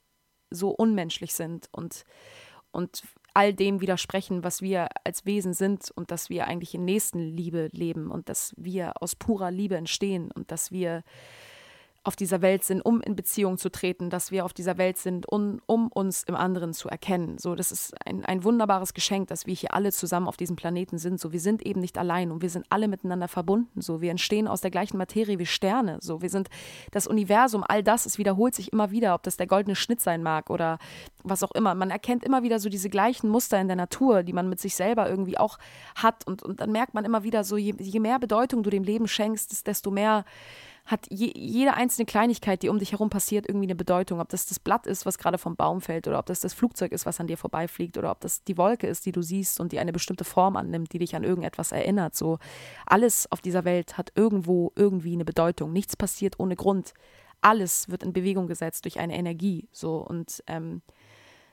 so 0.50 0.70
unmenschlich 0.70 1.34
sind 1.34 1.68
und, 1.72 2.04
und 2.70 3.02
all 3.34 3.52
dem 3.54 3.80
widersprechen, 3.80 4.42
was 4.42 4.62
wir 4.62 4.88
als 5.04 5.26
Wesen 5.26 5.52
sind 5.52 5.90
und 5.94 6.10
dass 6.10 6.30
wir 6.30 6.46
eigentlich 6.46 6.74
in 6.74 6.84
Nächstenliebe 6.84 7.68
leben 7.72 8.10
und 8.10 8.28
dass 8.28 8.54
wir 8.56 9.00
aus 9.02 9.14
purer 9.14 9.50
Liebe 9.50 9.76
entstehen 9.76 10.30
und 10.32 10.50
dass 10.50 10.72
wir 10.72 11.04
auf 12.08 12.16
dieser 12.16 12.40
Welt 12.40 12.64
sind, 12.64 12.80
um 12.80 13.02
in 13.02 13.14
Beziehung 13.14 13.58
zu 13.58 13.70
treten, 13.70 14.08
dass 14.08 14.30
wir 14.30 14.46
auf 14.46 14.54
dieser 14.54 14.78
Welt 14.78 14.96
sind, 14.96 15.28
um, 15.28 15.60
um 15.66 15.88
uns 15.88 16.22
im 16.22 16.36
anderen 16.36 16.72
zu 16.72 16.88
erkennen. 16.88 17.36
So, 17.36 17.54
das 17.54 17.70
ist 17.70 17.94
ein, 18.06 18.24
ein 18.24 18.44
wunderbares 18.44 18.94
Geschenk, 18.94 19.28
dass 19.28 19.46
wir 19.46 19.54
hier 19.54 19.74
alle 19.74 19.92
zusammen 19.92 20.26
auf 20.26 20.38
diesem 20.38 20.56
Planeten 20.56 20.96
sind. 20.96 21.20
So, 21.20 21.32
wir 21.32 21.40
sind 21.40 21.60
eben 21.66 21.80
nicht 21.82 21.98
allein 21.98 22.30
und 22.30 22.40
wir 22.40 22.48
sind 22.48 22.64
alle 22.70 22.88
miteinander 22.88 23.28
verbunden. 23.28 23.82
So, 23.82 24.00
wir 24.00 24.10
entstehen 24.10 24.48
aus 24.48 24.62
der 24.62 24.70
gleichen 24.70 24.96
Materie 24.96 25.38
wie 25.38 25.44
Sterne. 25.44 25.98
So, 26.00 26.22
wir 26.22 26.30
sind 26.30 26.48
das 26.92 27.06
Universum, 27.06 27.62
all 27.68 27.82
das, 27.82 28.06
es 28.06 28.16
wiederholt 28.16 28.54
sich 28.54 28.72
immer 28.72 28.90
wieder, 28.90 29.14
ob 29.14 29.22
das 29.22 29.36
der 29.36 29.46
goldene 29.46 29.76
Schnitt 29.76 30.00
sein 30.00 30.22
mag 30.22 30.48
oder 30.48 30.78
was 31.24 31.42
auch 31.42 31.52
immer. 31.52 31.74
Man 31.74 31.90
erkennt 31.90 32.24
immer 32.24 32.42
wieder 32.42 32.58
so 32.58 32.70
diese 32.70 32.88
gleichen 32.88 33.28
Muster 33.28 33.60
in 33.60 33.66
der 33.66 33.76
Natur, 33.76 34.22
die 34.22 34.32
man 34.32 34.48
mit 34.48 34.60
sich 34.60 34.74
selber 34.74 35.10
irgendwie 35.10 35.36
auch 35.36 35.58
hat. 35.94 36.26
Und, 36.26 36.42
und 36.42 36.60
dann 36.60 36.72
merkt 36.72 36.94
man 36.94 37.04
immer 37.04 37.22
wieder 37.22 37.44
so, 37.44 37.58
je, 37.58 37.74
je 37.78 38.00
mehr 38.00 38.18
Bedeutung 38.18 38.62
du 38.62 38.70
dem 38.70 38.82
Leben 38.82 39.06
schenkst, 39.06 39.66
desto 39.66 39.90
mehr 39.90 40.24
hat 40.88 41.06
je, 41.10 41.30
jede 41.36 41.74
einzelne 41.74 42.06
Kleinigkeit, 42.06 42.62
die 42.62 42.70
um 42.70 42.78
dich 42.78 42.92
herum 42.92 43.10
passiert, 43.10 43.46
irgendwie 43.46 43.66
eine 43.66 43.74
Bedeutung. 43.74 44.20
Ob 44.20 44.30
das 44.30 44.46
das 44.46 44.58
Blatt 44.58 44.86
ist, 44.86 45.04
was 45.04 45.18
gerade 45.18 45.36
vom 45.36 45.54
Baum 45.54 45.82
fällt, 45.82 46.08
oder 46.08 46.18
ob 46.18 46.24
das 46.24 46.40
das 46.40 46.54
Flugzeug 46.54 46.92
ist, 46.92 47.04
was 47.04 47.20
an 47.20 47.26
dir 47.26 47.36
vorbeifliegt, 47.36 47.98
oder 47.98 48.10
ob 48.10 48.20
das 48.20 48.42
die 48.42 48.56
Wolke 48.56 48.86
ist, 48.86 49.04
die 49.04 49.12
du 49.12 49.20
siehst 49.20 49.60
und 49.60 49.72
die 49.72 49.80
eine 49.80 49.92
bestimmte 49.92 50.24
Form 50.24 50.56
annimmt, 50.56 50.94
die 50.94 50.98
dich 50.98 51.14
an 51.14 51.24
irgendetwas 51.24 51.72
erinnert. 51.72 52.16
So 52.16 52.38
alles 52.86 53.30
auf 53.30 53.42
dieser 53.42 53.66
Welt 53.66 53.98
hat 53.98 54.12
irgendwo 54.14 54.72
irgendwie 54.76 55.12
eine 55.12 55.26
Bedeutung. 55.26 55.74
Nichts 55.74 55.94
passiert 55.94 56.40
ohne 56.40 56.56
Grund. 56.56 56.94
Alles 57.42 57.90
wird 57.90 58.02
in 58.02 58.14
Bewegung 58.14 58.46
gesetzt 58.46 58.86
durch 58.86 58.98
eine 58.98 59.14
Energie. 59.14 59.68
So 59.72 59.98
und 59.98 60.42
ähm, 60.46 60.80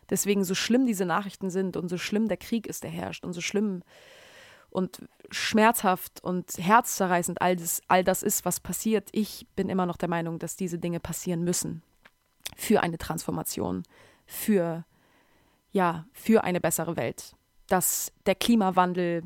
deswegen 0.09 0.45
so 0.45 0.55
schlimm 0.55 0.85
diese 0.85 1.05
Nachrichten 1.05 1.49
sind 1.49 1.75
und 1.75 1.89
so 1.89 1.97
schlimm 1.97 2.29
der 2.29 2.37
Krieg 2.37 2.67
ist, 2.67 2.83
der 2.83 2.91
herrscht 2.91 3.25
und 3.25 3.33
so 3.33 3.41
schlimm 3.41 3.83
und 4.75 5.07
schmerzhaft 5.31 6.23
und 6.23 6.51
herzzerreißend 6.57 7.41
all 7.41 7.55
das, 7.55 7.81
all 7.87 8.03
das 8.03 8.21
ist, 8.21 8.45
was 8.45 8.59
passiert. 8.59 9.09
Ich 9.11 9.47
bin 9.55 9.69
immer 9.69 9.85
noch 9.85 9.97
der 9.97 10.09
Meinung, 10.09 10.37
dass 10.37 10.55
diese 10.55 10.77
Dinge 10.77 10.99
passieren 10.99 11.43
müssen 11.43 11.81
für 12.55 12.83
eine 12.83 12.97
Transformation, 12.97 13.83
für 14.25 14.85
ja, 15.75 16.05
für 16.13 16.45
eine 16.45 16.61
bessere 16.61 16.95
Welt. 16.95 17.35
Dass 17.67 18.11
der 18.25 18.35
Klimawandel 18.35 19.23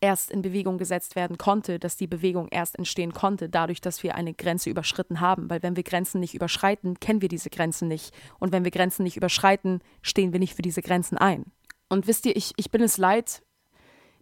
erst 0.00 0.30
in 0.30 0.40
Bewegung 0.40 0.78
gesetzt 0.78 1.14
werden 1.14 1.36
konnte, 1.36 1.78
dass 1.78 1.96
die 1.96 2.06
Bewegung 2.06 2.48
erst 2.48 2.78
entstehen 2.78 3.12
konnte, 3.12 3.50
dadurch, 3.50 3.82
dass 3.82 4.02
wir 4.02 4.14
eine 4.14 4.32
Grenze 4.32 4.70
überschritten 4.70 5.20
haben. 5.20 5.50
Weil 5.50 5.62
wenn 5.62 5.76
wir 5.76 5.82
Grenzen 5.82 6.20
nicht 6.20 6.34
überschreiten, 6.34 6.98
kennen 7.00 7.20
wir 7.20 7.28
diese 7.28 7.50
Grenzen 7.50 7.86
nicht. 7.86 8.14
Und 8.38 8.50
wenn 8.52 8.64
wir 8.64 8.70
Grenzen 8.70 9.02
nicht 9.02 9.18
überschreiten, 9.18 9.80
stehen 10.00 10.32
wir 10.32 10.40
nicht 10.40 10.54
für 10.54 10.62
diese 10.62 10.80
Grenzen 10.80 11.18
ein. 11.18 11.44
Und 11.90 12.06
wisst 12.06 12.24
ihr, 12.24 12.34
ich, 12.34 12.52
ich 12.56 12.70
bin 12.70 12.82
es 12.82 12.96
leid, 12.96 13.42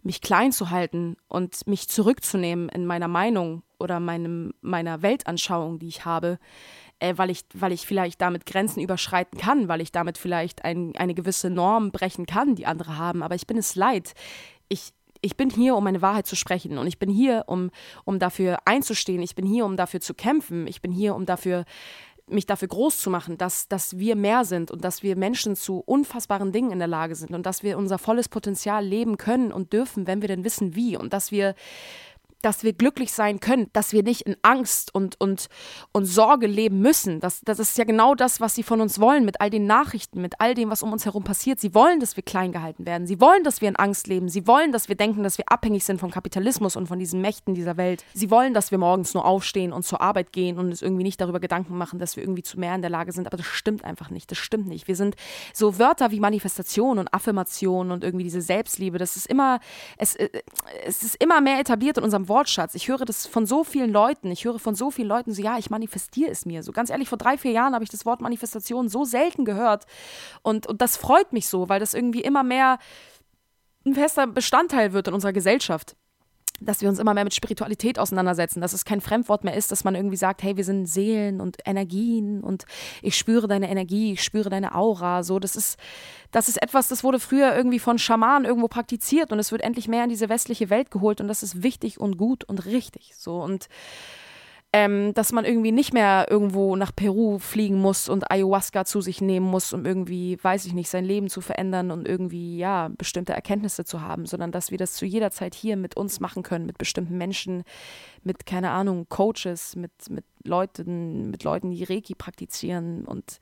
mich 0.07 0.21
klein 0.21 0.53
zu 0.53 0.69
halten 0.71 1.17
und 1.27 1.67
mich 1.67 1.89
zurückzunehmen 1.89 2.69
in 2.69 2.85
meiner 2.85 3.09
Meinung 3.09 3.61
oder 3.77 3.99
meinem, 3.99 4.53
meiner 4.61 5.01
Weltanschauung, 5.01 5.79
die 5.79 5.89
ich 5.89 6.05
habe, 6.05 6.39
äh, 6.99 7.13
weil, 7.17 7.29
ich, 7.29 7.43
weil 7.53 7.73
ich 7.73 7.85
vielleicht 7.85 8.21
damit 8.21 8.45
Grenzen 8.45 8.79
überschreiten 8.79 9.37
kann, 9.37 9.67
weil 9.67 9.81
ich 9.81 9.91
damit 9.91 10.17
vielleicht 10.17 10.63
ein, 10.63 10.93
eine 10.95 11.13
gewisse 11.13 11.49
Norm 11.49 11.91
brechen 11.91 12.25
kann, 12.25 12.55
die 12.55 12.65
andere 12.65 12.97
haben. 12.97 13.21
Aber 13.21 13.35
ich 13.35 13.47
bin 13.47 13.57
es 13.57 13.75
leid. 13.75 14.13
Ich, 14.69 14.93
ich 15.19 15.35
bin 15.35 15.49
hier, 15.49 15.75
um 15.75 15.83
meine 15.83 16.01
Wahrheit 16.01 16.25
zu 16.25 16.37
sprechen 16.37 16.77
und 16.77 16.87
ich 16.87 16.99
bin 16.99 17.09
hier, 17.09 17.43
um, 17.47 17.69
um 18.05 18.17
dafür 18.17 18.59
einzustehen. 18.63 19.21
Ich 19.21 19.35
bin 19.35 19.45
hier, 19.45 19.65
um 19.65 19.75
dafür 19.75 19.99
zu 19.99 20.13
kämpfen. 20.13 20.67
Ich 20.67 20.81
bin 20.81 20.93
hier, 20.93 21.15
um 21.15 21.25
dafür 21.25 21.65
mich 22.29 22.45
dafür 22.45 22.67
groß 22.67 22.99
zu 22.99 23.09
machen, 23.09 23.37
dass, 23.37 23.67
dass 23.67 23.97
wir 23.97 24.15
mehr 24.15 24.45
sind 24.45 24.71
und 24.71 24.83
dass 24.83 25.03
wir 25.03 25.15
Menschen 25.15 25.55
zu 25.55 25.79
unfassbaren 25.85 26.51
Dingen 26.51 26.71
in 26.71 26.79
der 26.79 26.87
Lage 26.87 27.15
sind 27.15 27.31
und 27.31 27.45
dass 27.45 27.63
wir 27.63 27.77
unser 27.77 27.97
volles 27.97 28.29
Potenzial 28.29 28.85
leben 28.85 29.17
können 29.17 29.51
und 29.51 29.73
dürfen, 29.73 30.07
wenn 30.07 30.21
wir 30.21 30.27
denn 30.27 30.43
wissen, 30.43 30.75
wie 30.75 30.97
und 30.97 31.13
dass 31.13 31.31
wir 31.31 31.55
dass 32.41 32.63
wir 32.63 32.73
glücklich 32.73 33.11
sein 33.11 33.39
können, 33.39 33.69
dass 33.73 33.93
wir 33.93 34.03
nicht 34.03 34.21
in 34.21 34.37
Angst 34.41 34.93
und, 34.93 35.19
und, 35.19 35.47
und 35.91 36.05
Sorge 36.05 36.47
leben 36.47 36.79
müssen. 36.79 37.19
Das, 37.19 37.41
das 37.41 37.59
ist 37.59 37.77
ja 37.77 37.83
genau 37.83 38.15
das, 38.15 38.39
was 38.39 38.55
sie 38.55 38.63
von 38.63 38.79
uns 38.81 38.99
wollen, 38.99 39.25
mit 39.25 39.41
all 39.41 39.49
den 39.49 39.65
Nachrichten, 39.65 40.21
mit 40.21 40.39
all 40.39 40.53
dem, 40.53 40.69
was 40.69 40.83
um 40.83 40.91
uns 40.91 41.05
herum 41.05 41.23
passiert. 41.23 41.59
Sie 41.59 41.73
wollen, 41.73 41.99
dass 41.99 42.15
wir 42.15 42.23
klein 42.23 42.51
gehalten 42.51 42.85
werden. 42.85 43.07
Sie 43.07 43.19
wollen, 43.19 43.43
dass 43.43 43.61
wir 43.61 43.69
in 43.69 43.75
Angst 43.75 44.07
leben. 44.07 44.29
Sie 44.29 44.45
wollen, 44.47 44.71
dass 44.71 44.87
wir 44.87 44.95
denken, 44.95 45.23
dass 45.23 45.37
wir 45.37 45.45
abhängig 45.47 45.83
sind 45.83 45.99
vom 45.99 46.11
Kapitalismus 46.11 46.75
und 46.75 46.87
von 46.87 46.99
diesen 46.99 47.21
Mächten 47.21 47.55
dieser 47.55 47.77
Welt. 47.77 48.05
Sie 48.13 48.29
wollen, 48.29 48.53
dass 48.53 48.71
wir 48.71 48.77
morgens 48.77 49.13
nur 49.13 49.25
aufstehen 49.25 49.73
und 49.73 49.83
zur 49.83 50.01
Arbeit 50.01 50.31
gehen 50.31 50.59
und 50.59 50.67
uns 50.67 50.81
irgendwie 50.81 51.03
nicht 51.03 51.19
darüber 51.19 51.39
Gedanken 51.39 51.77
machen, 51.77 51.99
dass 51.99 52.15
wir 52.15 52.23
irgendwie 52.23 52.43
zu 52.43 52.59
mehr 52.59 52.75
in 52.75 52.81
der 52.81 52.91
Lage 52.91 53.11
sind. 53.11 53.25
Aber 53.27 53.37
das 53.37 53.47
stimmt 53.47 53.83
einfach 53.83 54.09
nicht. 54.09 54.29
Das 54.29 54.37
stimmt 54.37 54.67
nicht. 54.67 54.87
Wir 54.87 54.95
sind 54.95 55.15
so 55.53 55.79
Wörter 55.79 56.11
wie 56.11 56.19
Manifestation 56.19 56.99
und 56.99 57.13
Affirmation 57.13 57.91
und 57.91 58.03
irgendwie 58.03 58.23
diese 58.23 58.41
Selbstliebe. 58.41 58.97
Das 58.97 59.15
ist 59.17 59.27
immer, 59.27 59.59
es, 59.97 60.15
äh, 60.15 60.29
es 60.85 61.03
ist 61.03 61.15
immer 61.21 61.41
mehr 61.41 61.59
etabliert 61.59 61.97
in 61.97 62.03
unserem 62.03 62.26
Wortschatz. 62.27 62.75
Ich 62.75 62.87
höre 62.87 63.05
das 63.05 63.25
von 63.25 63.45
so 63.45 63.63
vielen 63.63 63.91
Leuten. 63.91 64.31
Ich 64.31 64.45
höre 64.45 64.59
von 64.59 64.75
so 64.75 64.91
vielen 64.91 65.07
Leuten 65.07 65.33
so, 65.33 65.41
ja, 65.41 65.57
ich 65.57 65.69
manifestiere 65.69 66.31
es 66.31 66.45
mir. 66.45 66.63
So 66.63 66.71
ganz 66.71 66.89
ehrlich, 66.89 67.09
vor 67.09 67.17
drei, 67.17 67.37
vier 67.37 67.51
Jahren 67.51 67.73
habe 67.73 67.83
ich 67.83 67.89
das 67.89 68.05
Wort 68.05 68.21
Manifestation 68.21 68.89
so 68.89 69.03
selten 69.05 69.45
gehört. 69.45 69.85
Und, 70.41 70.67
und 70.67 70.81
das 70.81 70.97
freut 70.97 71.33
mich 71.33 71.47
so, 71.47 71.69
weil 71.69 71.79
das 71.79 71.93
irgendwie 71.93 72.21
immer 72.21 72.43
mehr 72.43 72.79
ein 73.85 73.95
fester 73.95 74.27
Bestandteil 74.27 74.93
wird 74.93 75.07
in 75.07 75.13
unserer 75.13 75.33
Gesellschaft 75.33 75.95
dass 76.59 76.81
wir 76.81 76.89
uns 76.89 76.99
immer 76.99 77.13
mehr 77.13 77.23
mit 77.23 77.33
Spiritualität 77.33 77.99
auseinandersetzen, 77.99 78.61
dass 78.61 78.73
es 78.73 78.85
kein 78.85 79.01
Fremdwort 79.01 79.43
mehr 79.43 79.55
ist, 79.55 79.71
dass 79.71 79.83
man 79.83 79.95
irgendwie 79.95 80.17
sagt, 80.17 80.43
hey, 80.43 80.57
wir 80.57 80.63
sind 80.63 80.85
Seelen 80.87 81.39
und 81.39 81.57
Energien 81.65 82.43
und 82.43 82.65
ich 83.01 83.17
spüre 83.17 83.47
deine 83.47 83.69
Energie, 83.69 84.13
ich 84.13 84.23
spüre 84.23 84.49
deine 84.49 84.75
Aura, 84.75 85.23
so, 85.23 85.39
das 85.39 85.55
ist, 85.55 85.77
das 86.31 86.49
ist 86.49 86.61
etwas, 86.61 86.87
das 86.87 87.03
wurde 87.03 87.19
früher 87.19 87.55
irgendwie 87.55 87.79
von 87.79 87.97
Schamanen 87.99 88.45
irgendwo 88.45 88.67
praktiziert 88.67 89.31
und 89.31 89.39
es 89.39 89.51
wird 89.51 89.61
endlich 89.61 89.87
mehr 89.87 90.03
in 90.03 90.09
diese 90.09 90.29
westliche 90.29 90.69
Welt 90.69 90.91
geholt 90.91 91.21
und 91.21 91.27
das 91.27 91.43
ist 91.43 91.63
wichtig 91.63 91.99
und 91.99 92.17
gut 92.17 92.43
und 92.43 92.65
richtig, 92.65 93.13
so, 93.15 93.41
und 93.41 93.67
ähm, 94.77 95.11
dass 95.15 95.31
man 95.31 95.43
irgendwie 95.43 95.71
nicht 95.71 95.91
mehr 95.91 96.27
irgendwo 96.29 96.75
nach 96.75 96.95
Peru 96.95 97.39
fliegen 97.39 97.81
muss 97.81 98.09
und 98.09 98.29
Ayahuasca 98.29 98.85
zu 98.85 99.01
sich 99.01 99.21
nehmen 99.21 99.47
muss, 99.47 99.73
um 99.73 99.87
irgendwie, 99.87 100.37
weiß 100.39 100.67
ich 100.67 100.73
nicht, 100.73 100.87
sein 100.87 101.03
Leben 101.03 101.29
zu 101.29 101.41
verändern 101.41 101.89
und 101.89 102.07
irgendwie, 102.07 102.59
ja, 102.59 102.91
bestimmte 102.95 103.33
Erkenntnisse 103.33 103.85
zu 103.85 104.03
haben, 104.03 104.27
sondern 104.27 104.51
dass 104.51 104.69
wir 104.69 104.77
das 104.77 104.93
zu 104.93 105.07
jeder 105.07 105.31
Zeit 105.31 105.55
hier 105.55 105.77
mit 105.77 105.97
uns 105.97 106.19
machen 106.19 106.43
können, 106.43 106.67
mit 106.67 106.77
bestimmten 106.77 107.17
Menschen, 107.17 107.63
mit, 108.21 108.45
keine 108.45 108.69
Ahnung, 108.69 109.07
Coaches, 109.09 109.75
mit, 109.75 109.91
mit 110.11 110.25
Leuten, 110.43 111.31
mit 111.31 111.43
Leuten, 111.43 111.71
die 111.71 111.83
Reiki 111.83 112.13
praktizieren 112.13 113.05
und 113.05 113.39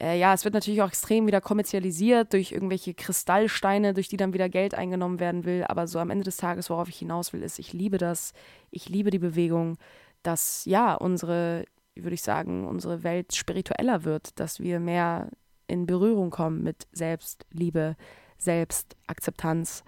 äh, 0.00 0.18
ja, 0.18 0.32
es 0.32 0.44
wird 0.44 0.54
natürlich 0.54 0.80
auch 0.80 0.88
extrem 0.88 1.26
wieder 1.26 1.42
kommerzialisiert 1.42 2.32
durch 2.32 2.52
irgendwelche 2.52 2.94
Kristallsteine, 2.94 3.92
durch 3.92 4.08
die 4.08 4.18
dann 4.18 4.34
wieder 4.34 4.48
Geld 4.50 4.74
eingenommen 4.74 5.20
werden 5.20 5.46
will. 5.46 5.64
Aber 5.68 5.86
so 5.86 5.98
am 5.98 6.10
Ende 6.10 6.24
des 6.24 6.36
Tages, 6.36 6.68
worauf 6.68 6.90
ich 6.90 6.98
hinaus 6.98 7.32
will, 7.32 7.42
ist, 7.42 7.58
ich 7.58 7.72
liebe 7.72 7.96
das. 7.96 8.34
Ich 8.70 8.90
liebe 8.90 9.10
die 9.10 9.18
Bewegung 9.18 9.78
dass 10.26 10.64
ja, 10.64 10.94
unsere, 10.94 11.64
würde 11.94 12.14
ich 12.14 12.22
sagen, 12.22 12.66
unsere 12.66 13.02
Welt 13.02 13.34
spiritueller 13.34 14.04
wird, 14.04 14.38
dass 14.40 14.60
wir 14.60 14.80
mehr 14.80 15.30
in 15.68 15.86
Berührung 15.86 16.30
kommen 16.30 16.62
mit 16.62 16.86
Selbstliebe, 16.92 17.96
Selbstakzeptanz. 18.38 19.84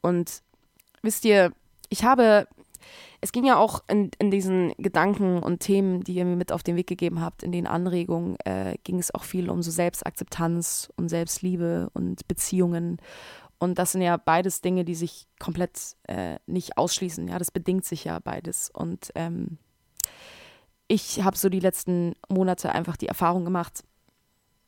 Und 0.00 0.42
wisst 1.02 1.24
ihr, 1.24 1.52
ich 1.88 2.04
habe, 2.04 2.46
es 3.20 3.32
ging 3.32 3.44
ja 3.44 3.56
auch 3.56 3.82
in, 3.88 4.10
in 4.18 4.30
diesen 4.30 4.72
Gedanken 4.78 5.42
und 5.42 5.60
Themen, 5.60 6.02
die 6.04 6.14
ihr 6.14 6.24
mir 6.24 6.36
mit 6.36 6.52
auf 6.52 6.62
den 6.62 6.76
Weg 6.76 6.86
gegeben 6.86 7.20
habt, 7.20 7.42
in 7.42 7.52
den 7.52 7.66
Anregungen, 7.66 8.36
äh, 8.44 8.76
ging 8.84 8.98
es 8.98 9.14
auch 9.14 9.24
viel 9.24 9.50
um 9.50 9.62
so 9.62 9.70
Selbstakzeptanz 9.70 10.90
und 10.96 11.08
Selbstliebe 11.08 11.90
und 11.92 12.26
Beziehungen. 12.28 12.98
Und 13.58 13.78
das 13.78 13.92
sind 13.92 14.00
ja 14.00 14.16
beides 14.16 14.62
Dinge, 14.62 14.84
die 14.84 14.94
sich 14.94 15.26
komplett 15.38 15.78
äh, 16.04 16.38
nicht 16.46 16.78
ausschließen. 16.78 17.28
Ja, 17.28 17.38
das 17.38 17.50
bedingt 17.50 17.84
sich 17.84 18.04
ja 18.04 18.18
beides. 18.18 18.70
Und 18.70 19.10
ähm, 19.14 19.58
ich 20.90 21.22
habe 21.22 21.36
so 21.36 21.48
die 21.48 21.60
letzten 21.60 22.16
Monate 22.28 22.72
einfach 22.72 22.96
die 22.96 23.06
Erfahrung 23.06 23.44
gemacht, 23.44 23.84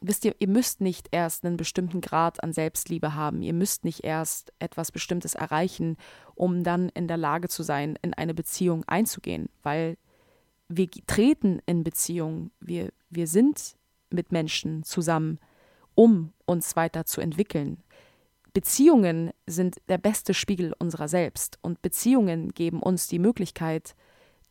wisst 0.00 0.24
ihr, 0.24 0.36
ihr 0.38 0.46
müsst 0.46 0.80
nicht 0.80 1.08
erst 1.10 1.44
einen 1.44 1.56
bestimmten 1.56 2.00
Grad 2.00 2.44
an 2.44 2.52
Selbstliebe 2.52 3.16
haben, 3.16 3.42
ihr 3.42 3.52
müsst 3.52 3.84
nicht 3.84 4.04
erst 4.04 4.52
etwas 4.60 4.92
Bestimmtes 4.92 5.34
erreichen, 5.34 5.96
um 6.36 6.62
dann 6.62 6.90
in 6.90 7.08
der 7.08 7.16
Lage 7.16 7.48
zu 7.48 7.64
sein, 7.64 7.98
in 8.02 8.14
eine 8.14 8.34
Beziehung 8.34 8.84
einzugehen, 8.86 9.48
weil 9.64 9.98
wir 10.68 10.88
treten 11.08 11.60
in 11.66 11.82
Beziehung, 11.82 12.52
wir, 12.60 12.92
wir 13.10 13.26
sind 13.26 13.74
mit 14.08 14.30
Menschen 14.30 14.84
zusammen, 14.84 15.40
um 15.96 16.32
uns 16.46 16.76
weiter 16.76 17.04
zu 17.04 17.20
entwickeln. 17.20 17.82
Beziehungen 18.54 19.32
sind 19.48 19.78
der 19.88 19.98
beste 19.98 20.34
Spiegel 20.34 20.72
unserer 20.78 21.08
selbst. 21.08 21.58
Und 21.62 21.82
Beziehungen 21.82 22.50
geben 22.50 22.80
uns 22.80 23.08
die 23.08 23.18
Möglichkeit, 23.18 23.96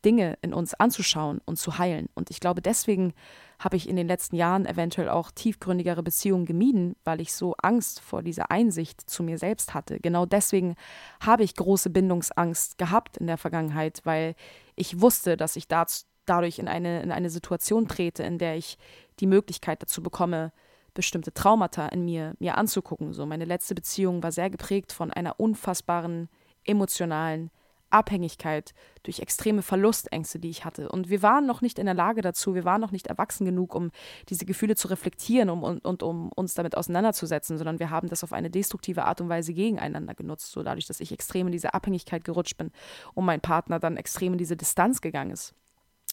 Dinge 0.04 0.36
in 0.42 0.52
uns 0.52 0.74
anzuschauen 0.74 1.40
und 1.44 1.56
zu 1.58 1.78
heilen. 1.78 2.08
Und 2.14 2.30
ich 2.30 2.40
glaube, 2.40 2.62
deswegen 2.62 3.14
habe 3.58 3.76
ich 3.76 3.88
in 3.88 3.96
den 3.96 4.08
letzten 4.08 4.36
Jahren 4.36 4.66
eventuell 4.66 5.08
auch 5.08 5.30
tiefgründigere 5.30 6.02
Beziehungen 6.02 6.46
gemieden, 6.46 6.96
weil 7.04 7.20
ich 7.20 7.32
so 7.32 7.54
Angst 7.62 8.00
vor 8.00 8.22
dieser 8.22 8.50
Einsicht 8.50 9.08
zu 9.08 9.22
mir 9.22 9.38
selbst 9.38 9.74
hatte. 9.74 10.00
Genau 10.00 10.26
deswegen 10.26 10.74
habe 11.20 11.44
ich 11.44 11.54
große 11.54 11.90
Bindungsangst 11.90 12.78
gehabt 12.78 13.16
in 13.16 13.26
der 13.26 13.38
Vergangenheit, 13.38 14.00
weil 14.04 14.34
ich 14.74 15.00
wusste, 15.00 15.36
dass 15.36 15.56
ich 15.56 15.68
dazu, 15.68 16.04
dadurch 16.24 16.58
in 16.58 16.68
eine, 16.68 17.02
in 17.02 17.10
eine 17.10 17.30
Situation 17.30 17.88
trete, 17.88 18.22
in 18.22 18.38
der 18.38 18.56
ich 18.56 18.78
die 19.20 19.26
Möglichkeit 19.26 19.82
dazu 19.82 20.02
bekomme, 20.02 20.52
bestimmte 20.94 21.32
Traumata 21.32 21.88
in 21.88 22.04
mir, 22.04 22.34
mir 22.38 22.56
anzugucken. 22.58 23.12
So, 23.12 23.26
meine 23.26 23.44
letzte 23.44 23.74
Beziehung 23.74 24.22
war 24.22 24.32
sehr 24.32 24.50
geprägt 24.50 24.92
von 24.92 25.10
einer 25.10 25.40
unfassbaren 25.40 26.28
emotionalen 26.64 27.50
Abhängigkeit, 27.92 28.74
durch 29.02 29.20
extreme 29.20 29.62
Verlustängste, 29.62 30.38
die 30.38 30.50
ich 30.50 30.64
hatte. 30.64 30.88
Und 30.88 31.10
wir 31.10 31.22
waren 31.22 31.46
noch 31.46 31.60
nicht 31.60 31.78
in 31.78 31.86
der 31.86 31.94
Lage 31.94 32.22
dazu, 32.22 32.54
wir 32.54 32.64
waren 32.64 32.80
noch 32.80 32.92
nicht 32.92 33.08
erwachsen 33.08 33.44
genug, 33.44 33.74
um 33.74 33.90
diese 34.28 34.44
Gefühle 34.44 34.76
zu 34.76 34.88
reflektieren 34.88 35.50
um, 35.50 35.62
und, 35.62 35.84
und 35.84 36.02
um 36.02 36.30
uns 36.32 36.54
damit 36.54 36.76
auseinanderzusetzen, 36.76 37.58
sondern 37.58 37.78
wir 37.78 37.90
haben 37.90 38.08
das 38.08 38.24
auf 38.24 38.32
eine 38.32 38.50
destruktive 38.50 39.04
Art 39.04 39.20
und 39.20 39.28
Weise 39.28 39.54
gegeneinander 39.54 40.14
genutzt, 40.14 40.52
so 40.52 40.62
dadurch, 40.62 40.86
dass 40.86 41.00
ich 41.00 41.12
extrem 41.12 41.46
in 41.46 41.52
diese 41.52 41.74
Abhängigkeit 41.74 42.24
gerutscht 42.24 42.56
bin 42.56 42.70
und 43.14 43.24
mein 43.24 43.40
Partner 43.40 43.78
dann 43.80 43.96
extrem 43.96 44.32
in 44.32 44.38
diese 44.38 44.56
Distanz 44.56 45.00
gegangen 45.00 45.32
ist 45.32 45.54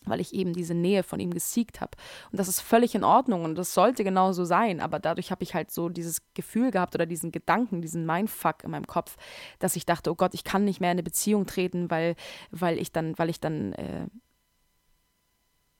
weil 0.05 0.19
ich 0.19 0.33
eben 0.33 0.53
diese 0.53 0.73
Nähe 0.73 1.03
von 1.03 1.19
ihm 1.19 1.31
gesiegt 1.31 1.81
habe. 1.81 1.91
Und 2.31 2.39
das 2.39 2.47
ist 2.47 2.61
völlig 2.61 2.95
in 2.95 3.03
Ordnung 3.03 3.43
und 3.43 3.55
das 3.55 3.73
sollte 3.73 4.03
genauso 4.03 4.45
sein, 4.45 4.79
aber 4.79 4.99
dadurch 4.99 5.31
habe 5.31 5.43
ich 5.43 5.53
halt 5.53 5.71
so 5.71 5.89
dieses 5.89 6.21
Gefühl 6.33 6.71
gehabt 6.71 6.95
oder 6.95 7.05
diesen 7.05 7.31
Gedanken, 7.31 7.81
diesen 7.81 8.05
Mindfuck 8.05 8.63
in 8.63 8.71
meinem 8.71 8.87
Kopf, 8.87 9.17
dass 9.59 9.75
ich 9.75 9.85
dachte, 9.85 10.11
oh 10.11 10.15
Gott, 10.15 10.33
ich 10.33 10.43
kann 10.43 10.65
nicht 10.65 10.79
mehr 10.79 10.91
in 10.91 10.95
eine 10.95 11.03
Beziehung 11.03 11.45
treten, 11.45 11.89
weil, 11.91 12.15
weil 12.51 12.77
ich 12.77 12.91
dann, 12.91 13.17
weil 13.17 13.29
ich 13.29 13.39
dann 13.39 13.73
äh, 13.73 14.07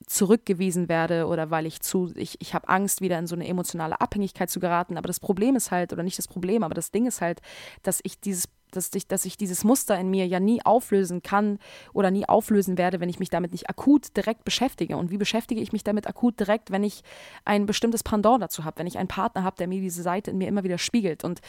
zurückgewiesen 0.09 0.89
werde 0.89 1.27
oder 1.27 1.51
weil 1.51 1.67
ich 1.67 1.81
zu, 1.81 2.11
ich, 2.15 2.35
ich 2.39 2.55
habe 2.55 2.67
Angst, 2.67 2.99
wieder 2.99 3.19
in 3.19 3.27
so 3.27 3.35
eine 3.35 3.47
emotionale 3.47 4.01
Abhängigkeit 4.01 4.49
zu 4.49 4.59
geraten. 4.59 4.97
Aber 4.97 5.07
das 5.07 5.19
Problem 5.19 5.55
ist 5.55 5.69
halt, 5.69 5.93
oder 5.93 6.01
nicht 6.01 6.17
das 6.17 6.27
Problem, 6.27 6.63
aber 6.63 6.73
das 6.73 6.89
Ding 6.91 7.05
ist 7.05 7.21
halt, 7.21 7.41
dass 7.83 7.99
ich 8.03 8.19
dieses 8.19 8.45
dass 8.71 8.93
ich, 8.93 9.07
dass 9.07 9.25
ich 9.25 9.35
dieses 9.35 9.63
Muster 9.63 9.99
in 9.99 10.11
mir 10.11 10.27
ja 10.27 10.39
nie 10.39 10.63
auflösen 10.63 11.23
kann 11.23 11.57
oder 11.91 12.11
nie 12.11 12.29
auflösen 12.29 12.77
werde, 12.77 12.99
wenn 12.99 13.09
ich 13.09 13.17
mich 13.17 13.31
damit 13.31 13.51
nicht 13.51 13.67
akut 13.67 14.15
direkt 14.15 14.43
beschäftige. 14.43 14.95
Und 14.95 15.09
wie 15.09 15.17
beschäftige 15.17 15.59
ich 15.59 15.71
mich 15.71 15.83
damit 15.83 16.05
akut 16.05 16.39
direkt, 16.39 16.69
wenn 16.69 16.83
ich 16.83 17.01
ein 17.45 17.65
bestimmtes 17.65 18.03
Pendant 18.03 18.43
dazu 18.43 18.65
habe, 18.65 18.77
wenn 18.77 18.85
ich 18.85 18.99
einen 18.99 19.07
Partner 19.07 19.43
habe, 19.43 19.57
der 19.57 19.67
mir 19.67 19.81
diese 19.81 20.03
Seite 20.03 20.29
in 20.29 20.37
mir 20.37 20.47
immer 20.47 20.63
wieder 20.63 20.77
spiegelt. 20.77 21.23
Und, 21.23 21.39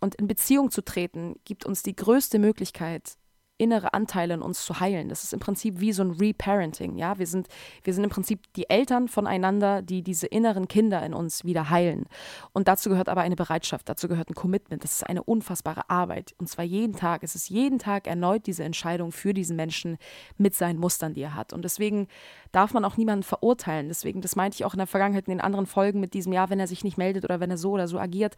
und 0.00 0.14
in 0.14 0.28
Beziehung 0.28 0.70
zu 0.70 0.84
treten, 0.84 1.34
gibt 1.44 1.66
uns 1.66 1.82
die 1.82 1.96
größte 1.96 2.38
Möglichkeit, 2.38 3.16
innere 3.62 3.94
Anteile 3.94 4.34
in 4.34 4.42
uns 4.42 4.64
zu 4.64 4.80
heilen. 4.80 5.08
Das 5.08 5.22
ist 5.22 5.32
im 5.32 5.38
Prinzip 5.38 5.78
wie 5.78 5.92
so 5.92 6.02
ein 6.02 6.10
Reparenting. 6.10 6.96
Ja? 6.98 7.16
Wir, 7.20 7.28
sind, 7.28 7.46
wir 7.84 7.94
sind 7.94 8.02
im 8.02 8.10
Prinzip 8.10 8.52
die 8.54 8.68
Eltern 8.68 9.06
voneinander, 9.06 9.82
die 9.82 10.02
diese 10.02 10.26
inneren 10.26 10.66
Kinder 10.66 11.00
in 11.06 11.14
uns 11.14 11.44
wieder 11.44 11.70
heilen. 11.70 12.06
Und 12.52 12.66
dazu 12.66 12.90
gehört 12.90 13.08
aber 13.08 13.20
eine 13.20 13.36
Bereitschaft, 13.36 13.88
dazu 13.88 14.08
gehört 14.08 14.30
ein 14.30 14.34
Commitment. 14.34 14.82
Das 14.82 14.94
ist 14.94 15.06
eine 15.06 15.22
unfassbare 15.22 15.88
Arbeit. 15.88 16.34
Und 16.38 16.48
zwar 16.48 16.64
jeden 16.64 16.96
Tag. 16.96 17.22
Es 17.22 17.36
ist 17.36 17.50
jeden 17.50 17.78
Tag 17.78 18.08
erneut 18.08 18.48
diese 18.48 18.64
Entscheidung 18.64 19.12
für 19.12 19.32
diesen 19.32 19.54
Menschen 19.54 19.96
mit 20.38 20.56
seinen 20.56 20.80
Mustern, 20.80 21.14
die 21.14 21.22
er 21.22 21.36
hat. 21.36 21.52
Und 21.52 21.62
deswegen 21.62 22.08
darf 22.50 22.74
man 22.74 22.84
auch 22.84 22.96
niemanden 22.96 23.22
verurteilen. 23.22 23.86
Deswegen, 23.86 24.22
das 24.22 24.34
meinte 24.34 24.56
ich 24.56 24.64
auch 24.64 24.74
in 24.74 24.78
der 24.78 24.88
Vergangenheit 24.88 25.28
in 25.28 25.34
den 25.34 25.40
anderen 25.40 25.66
Folgen 25.66 26.00
mit 26.00 26.14
diesem 26.14 26.32
Jahr, 26.32 26.50
wenn 26.50 26.58
er 26.58 26.66
sich 26.66 26.82
nicht 26.82 26.98
meldet 26.98 27.24
oder 27.24 27.38
wenn 27.38 27.50
er 27.50 27.58
so 27.58 27.70
oder 27.70 27.86
so 27.86 28.00
agiert. 28.00 28.34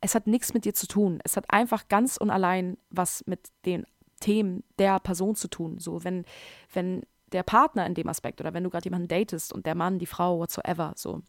Es 0.00 0.14
hat 0.14 0.26
nichts 0.26 0.54
mit 0.54 0.64
dir 0.64 0.72
zu 0.72 0.86
tun. 0.86 1.20
Es 1.24 1.36
hat 1.36 1.44
einfach 1.50 1.88
ganz 1.88 2.16
und 2.16 2.30
allein 2.30 2.78
was 2.90 3.22
mit 3.26 3.50
den 3.66 3.84
Themen 4.22 4.64
der 4.78 4.98
Person 5.00 5.34
zu 5.34 5.48
tun. 5.48 5.78
So, 5.78 6.04
wenn, 6.04 6.24
wenn 6.72 7.02
der 7.32 7.42
Partner 7.42 7.86
in 7.86 7.94
dem 7.94 8.08
Aspekt 8.08 8.40
oder 8.40 8.54
wenn 8.54 8.64
du 8.64 8.70
gerade 8.70 8.84
jemanden 8.84 9.08
datest 9.08 9.52
und 9.52 9.66
der 9.66 9.74
Mann, 9.74 9.98
die 9.98 10.06
Frau, 10.06 10.38
whatsoever, 10.38 10.92
so. 10.96 11.22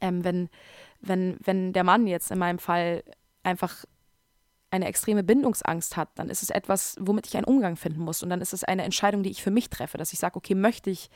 Ähm, 0.00 0.24
wenn, 0.24 0.48
wenn, 1.00 1.36
wenn 1.40 1.72
der 1.72 1.84
Mann 1.84 2.06
jetzt 2.06 2.30
in 2.30 2.38
meinem 2.38 2.58
Fall 2.58 3.04
einfach 3.42 3.84
eine 4.74 4.86
extreme 4.86 5.22
Bindungsangst 5.22 5.96
hat, 5.96 6.08
dann 6.16 6.28
ist 6.28 6.42
es 6.42 6.50
etwas, 6.50 6.96
womit 6.98 7.28
ich 7.28 7.36
einen 7.36 7.44
Umgang 7.44 7.76
finden 7.76 8.00
muss. 8.00 8.24
Und 8.24 8.30
dann 8.30 8.40
ist 8.40 8.52
es 8.52 8.64
eine 8.64 8.82
Entscheidung, 8.82 9.22
die 9.22 9.30
ich 9.30 9.42
für 9.42 9.52
mich 9.52 9.70
treffe, 9.70 9.98
dass 9.98 10.12
ich 10.12 10.18
sage, 10.18 10.36
okay, 10.36 10.56
möchte 10.56 10.90
ich 10.90 11.10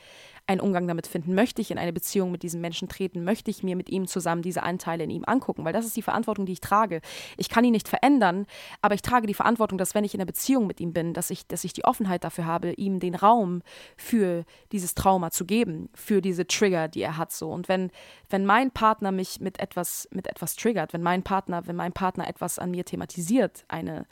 einen 0.49 0.61
Umgang 0.61 0.87
damit 0.87 1.07
finden? 1.07 1.35
Möchte 1.35 1.61
ich 1.61 1.69
in 1.69 1.77
eine 1.77 1.93
Beziehung 1.93 2.31
mit 2.31 2.41
diesem 2.41 2.59
Menschen 2.59 2.89
treten? 2.89 3.23
Möchte 3.23 3.51
ich 3.51 3.61
mir 3.61 3.75
mit 3.75 3.89
ihm 3.89 4.07
zusammen 4.07 4.41
diese 4.41 4.63
Anteile 4.63 5.03
in 5.03 5.11
ihm 5.11 5.23
angucken? 5.25 5.63
Weil 5.63 5.73
das 5.73 5.85
ist 5.85 5.95
die 5.95 6.01
Verantwortung, 6.01 6.45
die 6.45 6.53
ich 6.53 6.59
trage. 6.59 7.01
Ich 7.37 7.49
kann 7.49 7.63
ihn 7.63 7.71
nicht 7.71 7.87
verändern, 7.87 8.47
aber 8.81 8.95
ich 8.95 9.03
trage 9.03 9.27
die 9.27 9.33
Verantwortung, 9.35 9.77
dass 9.77 9.93
wenn 9.93 10.03
ich 10.03 10.13
in 10.13 10.19
einer 10.19 10.25
Beziehung 10.25 10.65
mit 10.65 10.79
ihm 10.79 10.91
bin, 10.91 11.13
dass 11.13 11.29
ich, 11.29 11.47
dass 11.47 11.63
ich 11.63 11.73
die 11.73 11.85
Offenheit 11.85 12.23
dafür 12.23 12.45
habe, 12.45 12.71
ihm 12.73 12.99
den 12.99 13.13
Raum 13.13 13.61
für 13.95 14.43
dieses 14.71 14.95
Trauma 14.95 15.29
zu 15.29 15.45
geben, 15.45 15.89
für 15.93 16.21
diese 16.21 16.47
Trigger, 16.47 16.87
die 16.87 17.01
er 17.01 17.17
hat. 17.17 17.31
So. 17.31 17.51
Und 17.51 17.69
wenn, 17.69 17.91
wenn 18.29 18.45
mein 18.45 18.71
Partner 18.71 19.11
mich 19.11 19.39
mit 19.39 19.59
etwas, 19.59 20.07
mit 20.11 20.27
etwas 20.27 20.55
triggert, 20.55 20.93
wenn 20.93 21.03
mein 21.03 21.21
Partner, 21.21 21.67
wenn 21.67 21.75
mein 21.75 21.93
Partner 21.93 22.27
etwas 22.27 22.57
an 22.57 22.71
mir 22.71 22.85
thematisiert, 22.85 23.65
eine 23.67 24.07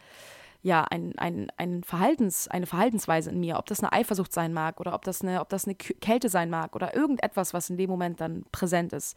ja, 0.68 0.84
ein, 0.84 1.18
ein, 1.18 1.50
ein 1.56 1.82
Verhaltens, 1.82 2.50
eine 2.50 2.66
Verhaltensweise 2.66 3.30
in 3.30 3.40
mir, 3.40 3.58
ob 3.58 3.68
das 3.68 3.80
eine 3.80 3.94
Eifersucht 3.94 4.34
sein 4.34 4.52
mag 4.52 4.82
oder 4.82 4.94
ob 4.94 5.06
das 5.06 5.22
eine, 5.22 5.40
ob 5.40 5.48
das 5.48 5.66
eine 5.66 5.76
Kälte 5.76 6.28
sein 6.28 6.50
mag 6.50 6.76
oder 6.76 6.94
irgendetwas, 6.94 7.54
was 7.54 7.70
in 7.70 7.78
dem 7.78 7.90
Moment 7.90 8.20
dann 8.20 8.44
präsent 8.52 8.92
ist, 8.92 9.16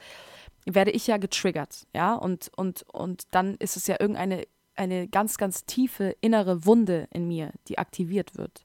werde 0.64 0.92
ich 0.92 1.09
ja 1.09 1.16
getriggert, 1.16 1.88
ja, 1.92 2.14
und, 2.14 2.53
und, 2.55 2.84
und 2.92 3.24
dann 3.32 3.57
ist 3.57 3.76
es 3.76 3.88
ja 3.88 3.96
irgendeine 3.98 4.44
eine 4.76 5.09
ganz, 5.09 5.38
ganz 5.38 5.66
tiefe 5.66 6.14
innere 6.20 6.64
Wunde 6.64 7.09
in 7.11 7.26
mir, 7.26 7.53
die 7.66 7.78
aktiviert 7.78 8.38
wird. 8.38 8.64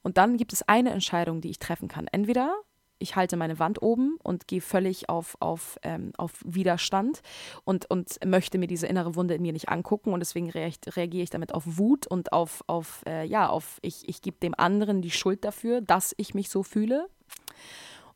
Und 0.00 0.16
dann 0.16 0.36
gibt 0.36 0.52
es 0.52 0.62
eine 0.62 0.90
Entscheidung, 0.90 1.40
die 1.40 1.50
ich 1.50 1.58
treffen 1.58 1.88
kann. 1.88 2.06
Entweder 2.06 2.54
ich 3.00 3.16
halte 3.16 3.36
meine 3.36 3.58
Wand 3.58 3.82
oben 3.82 4.18
und 4.22 4.46
gehe 4.46 4.60
völlig 4.60 5.08
auf, 5.08 5.36
auf, 5.40 5.78
ähm, 5.82 6.12
auf 6.16 6.32
Widerstand 6.44 7.22
und, 7.64 7.90
und 7.90 8.24
möchte 8.24 8.58
mir 8.58 8.68
diese 8.68 8.86
innere 8.86 9.16
Wunde 9.16 9.34
in 9.34 9.42
mir 9.42 9.52
nicht 9.52 9.68
angucken 9.68 10.12
und 10.12 10.20
deswegen 10.20 10.50
reagiere 10.50 11.22
ich 11.22 11.30
damit 11.30 11.54
auf 11.54 11.64
Wut 11.66 12.06
und 12.06 12.32
auf, 12.32 12.62
auf 12.66 13.02
äh, 13.06 13.24
ja, 13.24 13.48
auf 13.48 13.78
ich, 13.82 14.08
ich 14.08 14.22
gebe 14.22 14.36
dem 14.38 14.54
anderen 14.54 15.02
die 15.02 15.10
Schuld 15.10 15.44
dafür, 15.44 15.80
dass 15.80 16.14
ich 16.16 16.34
mich 16.34 16.50
so 16.50 16.62
fühle. 16.62 17.08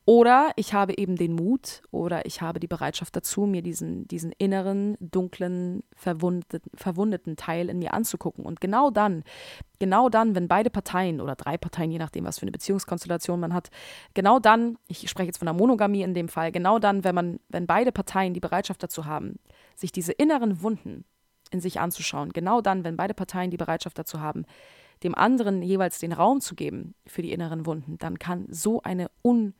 Oder 0.07 0.53
ich 0.57 0.75
habe 0.75 0.99
eben 0.99 1.17
den 1.17 1.33
Mut 1.33 1.83
oder 1.91 2.27
ich 2.27 2.43
habe 2.43 2.61
die 2.61 2.67
Bereitschaft 2.67 3.17
dazu, 3.17 3.47
mir 3.47 3.63
diesen, 3.63 4.07
diesen 4.07 4.33
inneren, 4.33 4.99
dunklen, 5.01 5.83
verwundeten, 5.97 6.71
verwundeten 6.75 7.37
Teil 7.37 7.71
in 7.71 7.79
mir 7.79 7.95
anzugucken. 7.95 8.45
Und 8.45 8.61
genau 8.61 8.91
dann, 8.91 9.25
genau 9.79 10.11
dann, 10.11 10.35
wenn 10.35 10.47
beide 10.47 10.69
Parteien 10.69 11.23
oder 11.23 11.37
drei 11.37 11.57
Parteien, 11.57 11.91
je 11.91 11.99
nachdem, 11.99 12.25
was 12.25 12.39
für 12.39 12.43
eine 12.43 12.53
Beziehungskonstellation 12.53 13.41
man 13.41 13.55
hat, 13.55 13.71
genau 14.13 14.39
dann, 14.39 14.77
ich 14.89 15.09
spreche 15.09 15.29
jetzt 15.29 15.39
von 15.39 15.47
der 15.47 15.55
Monogamie 15.55 16.03
in 16.03 16.13
dem 16.13 16.29
Fall, 16.29 16.53
genau 16.53 16.79
dann, 16.79 17.03
wenn 17.03 17.15
man, 17.15 17.41
wenn 17.49 17.67
beide 17.67 17.91
Parteien 17.91 18.35
die 18.35 18.41
Bereitschaft 18.41 18.83
dazu 18.83 19.07
haben, 19.07 19.39
sich 19.75 19.91
diese 19.91 20.13
inneren 20.13 20.61
Wunden 20.61 21.07
in 21.51 21.61
sich 21.61 21.81
anzuschauen, 21.81 22.35
genau 22.35 22.61
dann, 22.61 22.85
wenn 22.85 22.99
beide 22.99 23.15
Parteien 23.15 23.51
die 23.51 23.57
Bereitschaft 23.57 23.99
dazu 23.99 24.21
haben, 24.21 24.45
dem 25.03 25.15
anderen 25.15 25.63
jeweils 25.63 25.99
den 25.99 26.13
Raum 26.13 26.43
zu 26.43 26.55
geben 26.55 26.95
für 27.07 27.23
die 27.23 27.33
inneren 27.33 27.65
Wunden, 27.65 27.97
dann 27.97 28.19
kann 28.19 28.47
so 28.51 28.83
eine 28.83 29.11
un 29.23 29.55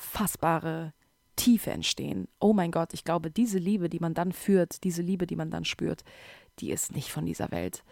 unfassbare 0.00 0.92
Tiefe 1.36 1.70
entstehen. 1.70 2.28
Oh 2.38 2.52
mein 2.52 2.70
Gott, 2.70 2.92
ich 2.92 3.04
glaube, 3.04 3.30
diese 3.30 3.58
Liebe, 3.58 3.88
die 3.88 4.00
man 4.00 4.14
dann 4.14 4.32
führt, 4.32 4.84
diese 4.84 5.02
Liebe, 5.02 5.26
die 5.26 5.36
man 5.36 5.50
dann 5.50 5.64
spürt, 5.64 6.04
die 6.58 6.70
ist 6.70 6.92
nicht 6.92 7.10
von 7.10 7.24
dieser 7.24 7.50
Welt. 7.50 7.84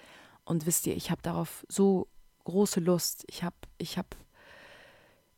Und 0.44 0.66
wisst 0.66 0.86
ihr, 0.86 0.96
ich 0.96 1.10
habe 1.10 1.22
darauf 1.22 1.64
so 1.68 2.08
große 2.44 2.80
Lust. 2.80 3.24
Ich 3.28 3.42
habe 3.42 3.56
ich 3.78 3.98
habe 3.98 4.08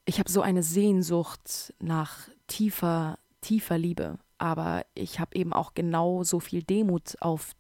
ich 0.05 0.19
habe 0.19 0.31
so 0.31 0.43
eine 0.43 0.63
Sehnsucht 0.63 1.75
nach 1.81 2.29
tiefer 2.47 3.19
tiefer 3.41 3.79
Liebe, 3.79 4.19
aber 4.39 4.85
ich 4.95 5.19
habe 5.21 5.37
eben 5.37 5.53
auch 5.53 5.75
genauso 5.75 6.41
viel 6.41 6.63
Demut 6.63 7.17
auf 7.21 7.53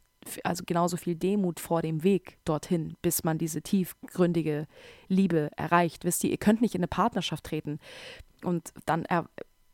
also 0.44 0.64
genauso 0.66 0.96
viel 0.96 1.14
Demut 1.14 1.60
vor 1.60 1.82
dem 1.82 2.02
Weg 2.02 2.38
dorthin, 2.44 2.96
bis 3.02 3.24
man 3.24 3.38
diese 3.38 3.62
tiefgründige 3.62 4.66
Liebe 5.08 5.50
erreicht. 5.56 6.04
Wisst 6.04 6.24
ihr, 6.24 6.30
ihr 6.30 6.38
könnt 6.38 6.60
nicht 6.60 6.74
in 6.74 6.80
eine 6.80 6.88
Partnerschaft 6.88 7.44
treten 7.44 7.78
und 8.42 8.72
dann 8.86 9.06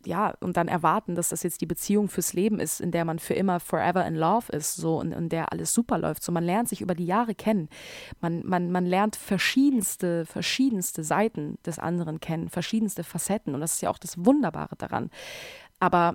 ja, 0.07 0.34
und 0.40 0.57
dann 0.57 0.68
erwarten, 0.68 1.14
dass 1.14 1.30
das 1.30 1.42
jetzt 1.42 1.61
die 1.61 1.66
Beziehung 1.66 2.09
fürs 2.09 2.32
Leben 2.32 2.61
ist, 2.61 2.80
in 2.80 2.92
der 2.92 3.05
man 3.05 3.18
für 3.18 3.34
immer 3.34 3.61
forever 3.61 4.07
in 4.07 4.14
love 4.14 4.51
ist, 4.53 4.76
so 4.76 5.01
und 5.01 5.12
in 5.12 5.28
der 5.28 5.53
alles 5.53 5.74
super 5.74 5.99
läuft. 5.99 6.22
So, 6.22 6.32
man 6.32 6.44
lernt 6.44 6.68
sich 6.68 6.80
über 6.80 6.94
die 6.94 7.07
Jahre 7.07 7.34
kennen. 7.34 7.68
Man, 8.20 8.47
man, 8.47 8.70
man 8.70 8.86
lernt 8.86 9.16
verschiedenste, 9.16 10.24
verschiedenste 10.24 11.03
Seiten 11.03 11.59
des 11.66 11.78
anderen 11.78 12.20
kennen, 12.20 12.49
verschiedenste 12.49 13.05
Facetten. 13.05 13.55
Und 13.55 13.61
das 13.61 13.74
ist 13.74 13.82
ja 13.82 13.90
auch 13.90 13.99
das 13.99 14.24
Wunderbare 14.24 14.76
daran. 14.76 15.11
Aber 15.80 16.14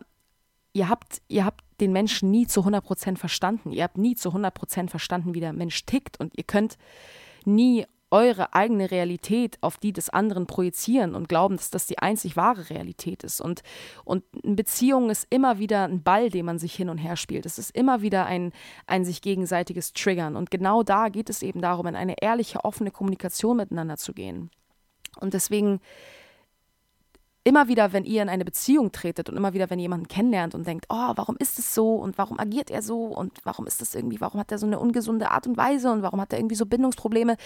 ihr 0.74 0.90
habt, 0.90 1.22
ihr 1.28 1.46
habt 1.46 1.64
den 1.80 1.92
Menschen 1.92 2.32
nie 2.32 2.48
zu 2.48 2.62
100 2.62 2.84
Prozent 2.84 3.20
verstanden. 3.20 3.72
Ihr 3.72 3.84
habt 3.84 3.98
nie 3.98 4.16
zu 4.16 4.30
100 4.30 4.54
Prozent 4.54 4.90
verstanden, 4.90 5.34
wie 5.34 5.40
der 5.40 5.54
Mensch 5.54 5.86
tickt. 5.86 6.20
Und 6.20 6.38
ihr 6.38 6.44
könnt 6.44 6.78
nie 7.46 7.86
eure 8.12 8.54
eigene 8.54 8.92
Realität 8.92 9.58
auf 9.62 9.78
die 9.78 9.94
des 9.94 10.10
anderen 10.10 10.46
projizieren 10.46 11.16
und 11.16 11.30
glauben, 11.30 11.56
dass 11.56 11.70
das 11.70 11.88
die 11.88 11.98
einzig 11.98 12.36
wahre 12.36 12.70
Realität 12.70 13.24
ist. 13.24 13.40
Und, 13.40 13.64
und 14.04 14.26
eine 14.44 14.56
Beziehung 14.56 15.10
ist 15.10 15.26
immer 15.30 15.60
wieder 15.60 15.86
ein 15.86 16.04
Ball, 16.04 16.30
den 16.30 16.46
man 16.46 16.60
sich 16.60 16.76
hin 16.76 16.90
und 16.90 16.98
her 16.98 17.16
spielt. 17.16 17.46
Es 17.46 17.58
ist 17.58 17.76
immer 17.76 18.02
wieder 18.02 18.26
ein, 18.26 18.52
ein 18.86 19.06
sich 19.06 19.22
gegenseitiges 19.22 19.94
Triggern. 19.94 20.36
Und 20.36 20.52
genau 20.52 20.84
da 20.84 21.08
geht 21.08 21.30
es 21.30 21.42
eben 21.42 21.62
darum, 21.62 21.88
in 21.88 21.96
eine 21.96 22.22
ehrliche, 22.22 22.66
offene 22.66 22.92
Kommunikation 22.92 23.58
miteinander 23.58 23.96
zu 23.96 24.14
gehen. 24.14 24.52
Und 25.20 25.34
deswegen 25.34 25.80
immer 27.44 27.68
wieder, 27.68 27.92
wenn 27.94 28.04
ihr 28.04 28.22
in 28.22 28.30
eine 28.30 28.46
Beziehung 28.46 28.92
tretet 28.92 29.30
und 29.30 29.38
immer 29.38 29.54
wieder, 29.54 29.70
wenn 29.70 29.80
ihr 29.80 29.84
jemanden 29.84 30.08
kennenlernt 30.08 30.54
und 30.54 30.68
denkt, 30.68 30.86
oh, 30.89 31.14
warum 31.16 31.36
ist 31.38 31.58
es 31.58 31.74
so 31.74 31.96
und 31.96 32.18
warum 32.18 32.39
agiert 32.39 32.70
er 32.70 32.82
so 32.82 33.06
und 33.06 33.39
warum 33.44 33.66
ist 33.66 33.82
das 33.82 33.96
irgendwie, 33.96 34.22
warum 34.22 34.39
hat 34.39 34.52
er 34.52 34.58
so 34.58 34.68
eine 34.68 34.80
ungesunde 34.80 35.32
Art 35.32 35.48
und 35.48 35.58
Weise 35.58 35.92
und 35.92 36.04
warum 36.04 36.22
hat 36.22 36.34
er 36.34 36.39
irgendwie 36.39 36.56
so 36.56 36.66
Bindungsprobleme, 36.66 37.38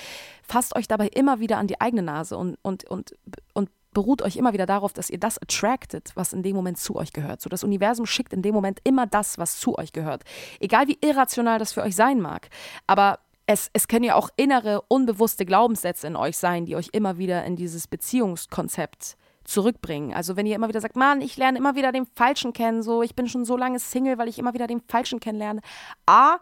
fasst 0.43 0.76
euch 0.76 0.88
dabei 0.88 1.08
immer 1.08 1.39
wieder 1.39 1.58
an 1.58 1.68
die 1.68 1.80
eigene 1.80 2.02
Nase 2.02 2.38
und, 2.38 2.58
und, 2.62 2.84
und, 2.89 3.16
und 3.54 3.70
beruht 3.93 4.22
euch 4.22 4.36
immer 4.36 4.52
wieder 4.52 4.66
darauf, 4.66 4.91
dass 4.91 5.10
ihr 5.10 5.20
das 5.20 5.41
attractet, 5.41 6.12
was 6.16 6.34
in 6.34 6.43
dem 6.43 6.56
Moment 6.56 6.78
zu 6.78 6.98
euch 6.98 7.14
gehört. 7.14 7.39
So 7.41 7.50
das 7.50 7.64
Universum 7.64 8.06
schickt 8.06 8.34
in 8.34 8.41
dem 8.41 8.54
Moment 8.54 8.80
immer 8.84 9.08
das, 9.08 9.38
was 9.38 9.60
zu 9.60 9.78
euch 9.78 9.93
gehört. 9.93 10.24
Egal 10.60 10.88
wie 10.89 10.98
irrational 11.02 11.58
das 11.58 11.72
für 11.72 11.82
euch 11.82 11.96
sein 11.96 12.20
mag. 12.20 12.50
Aber 12.86 13.20
es, 13.48 13.70
es 13.74 13.88
können 13.88 14.04
ja 14.04 14.16
auch 14.16 14.30
innere, 14.36 14.82
unbewusste 14.89 15.46
Glaubenssätze 15.46 16.08
in 16.08 16.16
euch 16.16 16.38
sein, 16.38 16.66
die 16.66 16.76
euch 16.76 16.89
immer 16.91 17.18
wieder 17.18 17.46
in 17.46 17.56
dieses 17.56 17.88
Beziehungskonzept 17.88 19.16
zurückbringen. 19.46 20.14
Also 20.14 20.36
wenn 20.36 20.46
ihr 20.46 20.56
immer 20.56 20.68
wieder 20.68 20.82
sagt, 20.82 20.96
Mann, 20.96 21.22
ich 21.22 21.38
lerne 21.38 21.58
immer 21.58 21.76
wieder 21.76 21.91
den 21.91 22.06
Falschen 22.06 22.54
kennen, 22.54 22.84
so 22.84 23.02
ich 23.02 23.16
bin 23.16 23.28
schon 23.28 23.46
so 23.46 23.56
lange 23.56 23.80
Single, 23.80 24.18
weil 24.18 24.28
ich 24.28 24.39
immer 24.39 24.54
wieder 24.54 24.68
den 24.68 24.82
Falschen 24.82 25.20
kennenlerne. 25.20 25.62
A, 26.06 26.38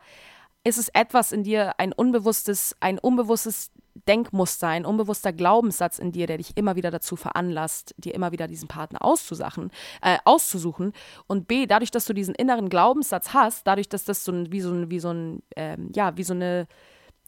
ist 0.63 0.77
es 0.77 0.89
etwas 0.89 1.31
in 1.31 1.43
dir, 1.43 1.73
ein 1.77 1.91
unbewusstes, 1.93 2.75
ein 2.79 2.97
unbewusstes 2.97 3.71
Denkmuster, 4.07 4.69
ein 4.69 4.85
unbewusster 4.85 5.31
Glaubenssatz 5.31 5.99
in 5.99 6.11
dir, 6.11 6.25
der 6.25 6.37
dich 6.37 6.57
immer 6.57 6.75
wieder 6.75 6.89
dazu 6.89 7.15
veranlasst, 7.15 7.93
dir 7.97 8.15
immer 8.15 8.31
wieder 8.31 8.47
diesen 8.47 8.67
Partner 8.67 9.03
auszusachen, 9.03 9.71
äh, 10.01 10.17
auszusuchen. 10.25 10.93
Und 11.27 11.47
B, 11.47 11.67
dadurch, 11.67 11.91
dass 11.91 12.05
du 12.05 12.13
diesen 12.13 12.33
inneren 12.33 12.69
Glaubenssatz 12.69 13.33
hast, 13.33 13.67
dadurch, 13.67 13.89
dass 13.89 14.03
das 14.03 14.23
so 14.23 14.31
ein, 14.31 14.51
wie 14.51 14.61
so 14.61 14.71
ein, 14.71 14.89
wie 14.89 14.99
so 14.99 15.09
ein, 15.09 15.43
ähm, 15.55 15.91
ja, 15.93 16.17
wie 16.17 16.23
so 16.23 16.33
eine 16.33 16.67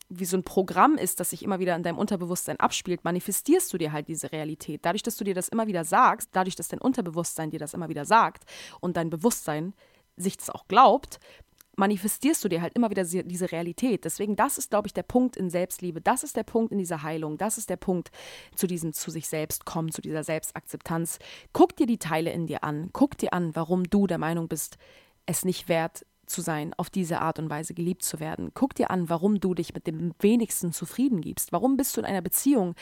wie 0.09 0.25
so 0.25 0.37
ein 0.37 0.43
Programm 0.43 0.97
ist, 0.97 1.19
das 1.19 1.31
sich 1.31 1.43
immer 1.43 1.59
wieder 1.59 1.75
in 1.75 1.83
deinem 1.83 1.97
Unterbewusstsein 1.97 2.59
abspielt, 2.59 3.03
manifestierst 3.03 3.73
du 3.73 3.77
dir 3.77 3.91
halt 3.91 4.07
diese 4.07 4.31
Realität. 4.31 4.85
Dadurch, 4.85 5.03
dass 5.03 5.17
du 5.17 5.23
dir 5.23 5.33
das 5.33 5.47
immer 5.47 5.67
wieder 5.67 5.83
sagst, 5.83 6.29
dadurch, 6.33 6.55
dass 6.55 6.67
dein 6.67 6.79
Unterbewusstsein 6.81 7.49
dir 7.49 7.59
das 7.59 7.73
immer 7.73 7.89
wieder 7.89 8.05
sagt 8.05 8.43
und 8.79 8.97
dein 8.97 9.09
Bewusstsein 9.09 9.73
sich 10.15 10.37
das 10.37 10.49
auch 10.49 10.67
glaubt, 10.67 11.19
manifestierst 11.77 12.43
du 12.43 12.47
dir 12.47 12.61
halt 12.61 12.73
immer 12.75 12.89
wieder 12.89 13.03
diese 13.03 13.51
Realität. 13.51 14.05
Deswegen, 14.05 14.35
das 14.35 14.57
ist, 14.57 14.69
glaube 14.69 14.87
ich, 14.87 14.93
der 14.93 15.03
Punkt 15.03 15.35
in 15.35 15.49
Selbstliebe. 15.49 16.01
Das 16.01 16.23
ist 16.23 16.37
der 16.37 16.43
Punkt 16.43 16.71
in 16.71 16.77
dieser 16.77 17.03
Heilung. 17.03 17.37
Das 17.37 17.57
ist 17.57 17.69
der 17.69 17.77
Punkt 17.77 18.11
zu 18.55 18.67
diesem 18.67 18.93
zu 18.93 19.11
sich 19.11 19.27
selbst 19.27 19.65
kommen, 19.65 19.91
zu 19.91 20.01
dieser 20.01 20.23
Selbstakzeptanz. 20.23 21.19
Guck 21.51 21.75
dir 21.75 21.85
die 21.85 21.97
Teile 21.97 22.31
in 22.31 22.47
dir 22.47 22.63
an. 22.63 22.89
Guck 22.93 23.17
dir 23.17 23.33
an, 23.33 23.55
warum 23.55 23.83
du 23.89 24.07
der 24.07 24.17
Meinung 24.19 24.47
bist, 24.47 24.77
es 25.25 25.43
nicht 25.43 25.67
wert 25.67 26.05
zu 26.29 26.41
sein, 26.41 26.73
auf 26.77 26.89
diese 26.89 27.21
Art 27.21 27.39
und 27.39 27.49
Weise 27.49 27.73
geliebt 27.73 28.03
zu 28.03 28.19
werden. 28.19 28.51
Guck 28.53 28.75
dir 28.75 28.91
an, 28.91 29.09
warum 29.09 29.39
du 29.39 29.53
dich 29.53 29.73
mit 29.73 29.87
dem 29.87 30.13
wenigsten 30.19 30.71
zufrieden 30.71 31.21
gibst. 31.21 31.51
Warum 31.51 31.77
bist 31.77 31.95
du 31.95 32.01
in 32.01 32.05
einer 32.05 32.21
Beziehung, 32.21 32.75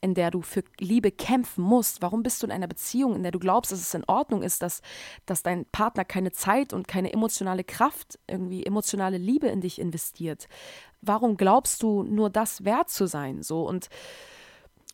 in 0.00 0.14
der 0.14 0.30
du 0.30 0.42
für 0.42 0.62
Liebe 0.78 1.10
kämpfen 1.10 1.62
musst? 1.62 2.02
Warum 2.02 2.22
bist 2.22 2.42
du 2.42 2.46
in 2.46 2.52
einer 2.52 2.66
Beziehung, 2.66 3.14
in 3.14 3.22
der 3.22 3.32
du 3.32 3.38
glaubst, 3.38 3.72
dass 3.72 3.80
es 3.80 3.94
in 3.94 4.04
Ordnung 4.04 4.42
ist, 4.42 4.62
dass, 4.62 4.82
dass 5.26 5.42
dein 5.42 5.64
Partner 5.66 6.04
keine 6.04 6.32
Zeit 6.32 6.72
und 6.72 6.88
keine 6.88 7.12
emotionale 7.12 7.64
Kraft, 7.64 8.18
irgendwie 8.26 8.64
emotionale 8.64 9.18
Liebe 9.18 9.48
in 9.48 9.60
dich 9.60 9.80
investiert? 9.80 10.48
Warum 11.00 11.36
glaubst 11.36 11.82
du 11.82 12.02
nur 12.02 12.30
das 12.30 12.64
wert 12.64 12.90
zu 12.90 13.06
sein? 13.06 13.42
So 13.42 13.68
und 13.68 13.88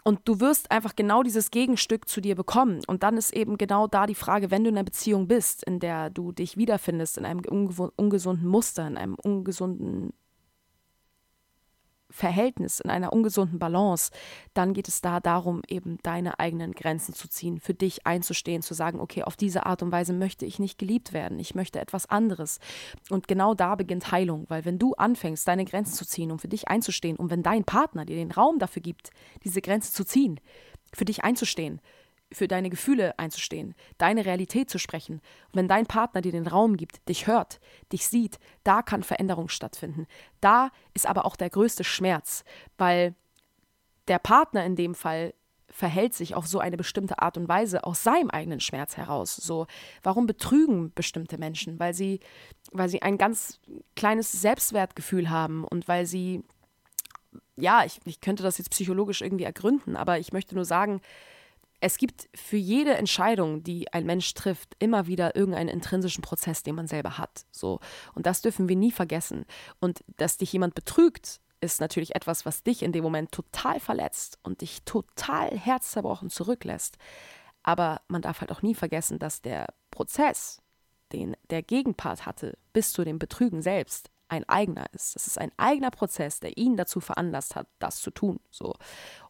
und 0.04 0.20
du 0.24 0.40
wirst 0.40 0.70
einfach 0.70 0.96
genau 0.96 1.22
dieses 1.22 1.50
Gegenstück 1.50 2.08
zu 2.08 2.20
dir 2.20 2.34
bekommen. 2.34 2.80
Und 2.86 3.02
dann 3.02 3.16
ist 3.16 3.34
eben 3.34 3.58
genau 3.58 3.86
da 3.86 4.06
die 4.06 4.14
Frage, 4.14 4.50
wenn 4.50 4.64
du 4.64 4.70
in 4.70 4.76
einer 4.76 4.84
Beziehung 4.84 5.28
bist, 5.28 5.64
in 5.64 5.80
der 5.80 6.10
du 6.10 6.32
dich 6.32 6.56
wiederfindest, 6.56 7.18
in 7.18 7.24
einem 7.24 7.40
ungesunden 7.40 8.48
Muster, 8.48 8.86
in 8.86 8.96
einem 8.96 9.14
ungesunden 9.14 10.12
Verhältnis, 12.10 12.80
in 12.80 12.90
einer 12.90 13.12
ungesunden 13.12 13.58
Balance, 13.58 14.10
dann 14.54 14.74
geht 14.74 14.88
es 14.88 15.00
da 15.00 15.20
darum, 15.20 15.62
eben 15.68 15.98
deine 16.02 16.38
eigenen 16.38 16.72
Grenzen 16.72 17.14
zu 17.14 17.28
ziehen, 17.28 17.60
für 17.60 17.74
dich 17.74 18.06
einzustehen, 18.06 18.62
zu 18.62 18.74
sagen, 18.74 19.00
okay, 19.00 19.22
auf 19.22 19.36
diese 19.36 19.66
Art 19.66 19.82
und 19.82 19.92
Weise 19.92 20.12
möchte 20.12 20.46
ich 20.46 20.58
nicht 20.58 20.78
geliebt 20.78 21.12
werden, 21.12 21.38
ich 21.38 21.54
möchte 21.54 21.80
etwas 21.80 22.06
anderes. 22.06 22.58
Und 23.08 23.28
genau 23.28 23.54
da 23.54 23.74
beginnt 23.74 24.12
Heilung, 24.12 24.46
weil 24.48 24.64
wenn 24.64 24.78
du 24.78 24.94
anfängst, 24.94 25.46
deine 25.46 25.64
Grenzen 25.64 25.94
zu 25.94 26.06
ziehen, 26.06 26.30
um 26.30 26.38
für 26.38 26.48
dich 26.48 26.68
einzustehen, 26.68 27.16
und 27.16 27.30
wenn 27.30 27.42
dein 27.42 27.64
Partner 27.64 28.04
dir 28.04 28.16
den 28.16 28.32
Raum 28.32 28.58
dafür 28.58 28.82
gibt, 28.82 29.10
diese 29.44 29.60
Grenze 29.60 29.92
zu 29.92 30.04
ziehen, 30.04 30.40
für 30.92 31.04
dich 31.04 31.22
einzustehen, 31.24 31.80
für 32.32 32.48
deine 32.48 32.70
Gefühle 32.70 33.18
einzustehen, 33.18 33.74
deine 33.98 34.24
Realität 34.24 34.70
zu 34.70 34.78
sprechen. 34.78 35.16
Und 35.16 35.54
wenn 35.54 35.68
dein 35.68 35.86
Partner 35.86 36.20
dir 36.20 36.32
den 36.32 36.46
Raum 36.46 36.76
gibt, 36.76 37.08
dich 37.08 37.26
hört, 37.26 37.60
dich 37.92 38.06
sieht, 38.06 38.38
da 38.62 38.82
kann 38.82 39.02
Veränderung 39.02 39.48
stattfinden. 39.48 40.06
Da 40.40 40.70
ist 40.94 41.06
aber 41.06 41.24
auch 41.24 41.36
der 41.36 41.50
größte 41.50 41.84
Schmerz, 41.84 42.44
weil 42.78 43.14
der 44.08 44.18
Partner 44.18 44.64
in 44.64 44.76
dem 44.76 44.94
Fall 44.94 45.34
verhält 45.70 46.14
sich 46.14 46.34
auf 46.34 46.46
so 46.46 46.58
eine 46.58 46.76
bestimmte 46.76 47.20
Art 47.20 47.36
und 47.36 47.48
Weise 47.48 47.84
aus 47.84 48.02
seinem 48.02 48.30
eigenen 48.30 48.60
Schmerz 48.60 48.96
heraus. 48.96 49.36
So, 49.36 49.66
warum 50.02 50.26
betrügen 50.26 50.92
bestimmte 50.94 51.38
Menschen? 51.38 51.78
Weil 51.78 51.94
sie, 51.94 52.20
weil 52.72 52.88
sie 52.88 53.02
ein 53.02 53.18
ganz 53.18 53.60
kleines 53.94 54.32
Selbstwertgefühl 54.32 55.30
haben 55.30 55.64
und 55.64 55.86
weil 55.86 56.06
sie, 56.06 56.42
ja, 57.56 57.84
ich, 57.84 58.00
ich 58.04 58.20
könnte 58.20 58.42
das 58.42 58.58
jetzt 58.58 58.70
psychologisch 58.70 59.20
irgendwie 59.20 59.44
ergründen, 59.44 59.96
aber 59.96 60.18
ich 60.18 60.32
möchte 60.32 60.56
nur 60.56 60.64
sagen, 60.64 61.00
es 61.80 61.96
gibt 61.96 62.28
für 62.34 62.56
jede 62.56 62.94
Entscheidung, 62.94 63.62
die 63.62 63.92
ein 63.92 64.04
Mensch 64.04 64.34
trifft, 64.34 64.76
immer 64.78 65.06
wieder 65.06 65.34
irgendeinen 65.34 65.68
intrinsischen 65.68 66.22
Prozess, 66.22 66.62
den 66.62 66.74
man 66.74 66.86
selber 66.86 67.18
hat. 67.18 67.46
So. 67.50 67.80
Und 68.14 68.26
das 68.26 68.42
dürfen 68.42 68.68
wir 68.68 68.76
nie 68.76 68.92
vergessen. 68.92 69.46
Und 69.80 70.04
dass 70.18 70.36
dich 70.36 70.52
jemand 70.52 70.74
betrügt, 70.74 71.40
ist 71.60 71.80
natürlich 71.80 72.14
etwas, 72.14 72.46
was 72.46 72.62
dich 72.62 72.82
in 72.82 72.92
dem 72.92 73.02
Moment 73.02 73.32
total 73.32 73.80
verletzt 73.80 74.38
und 74.42 74.60
dich 74.60 74.82
total 74.84 75.50
herzzerbrochen 75.56 76.30
zurücklässt. 76.30 76.96
Aber 77.62 78.00
man 78.08 78.22
darf 78.22 78.40
halt 78.40 78.52
auch 78.52 78.62
nie 78.62 78.74
vergessen, 78.74 79.18
dass 79.18 79.42
der 79.42 79.66
Prozess, 79.90 80.62
den 81.12 81.36
der 81.50 81.62
Gegenpart 81.62 82.24
hatte, 82.26 82.56
bis 82.72 82.92
zu 82.92 83.04
dem 83.04 83.18
Betrügen 83.18 83.62
selbst, 83.62 84.10
ein 84.30 84.48
eigener 84.48 84.86
ist. 84.92 85.14
Das 85.14 85.26
ist 85.26 85.38
ein 85.38 85.52
eigener 85.56 85.90
Prozess, 85.90 86.40
der 86.40 86.56
ihn 86.56 86.76
dazu 86.76 87.00
veranlasst 87.00 87.56
hat, 87.56 87.66
das 87.78 88.00
zu 88.00 88.10
tun. 88.10 88.40
So. 88.50 88.74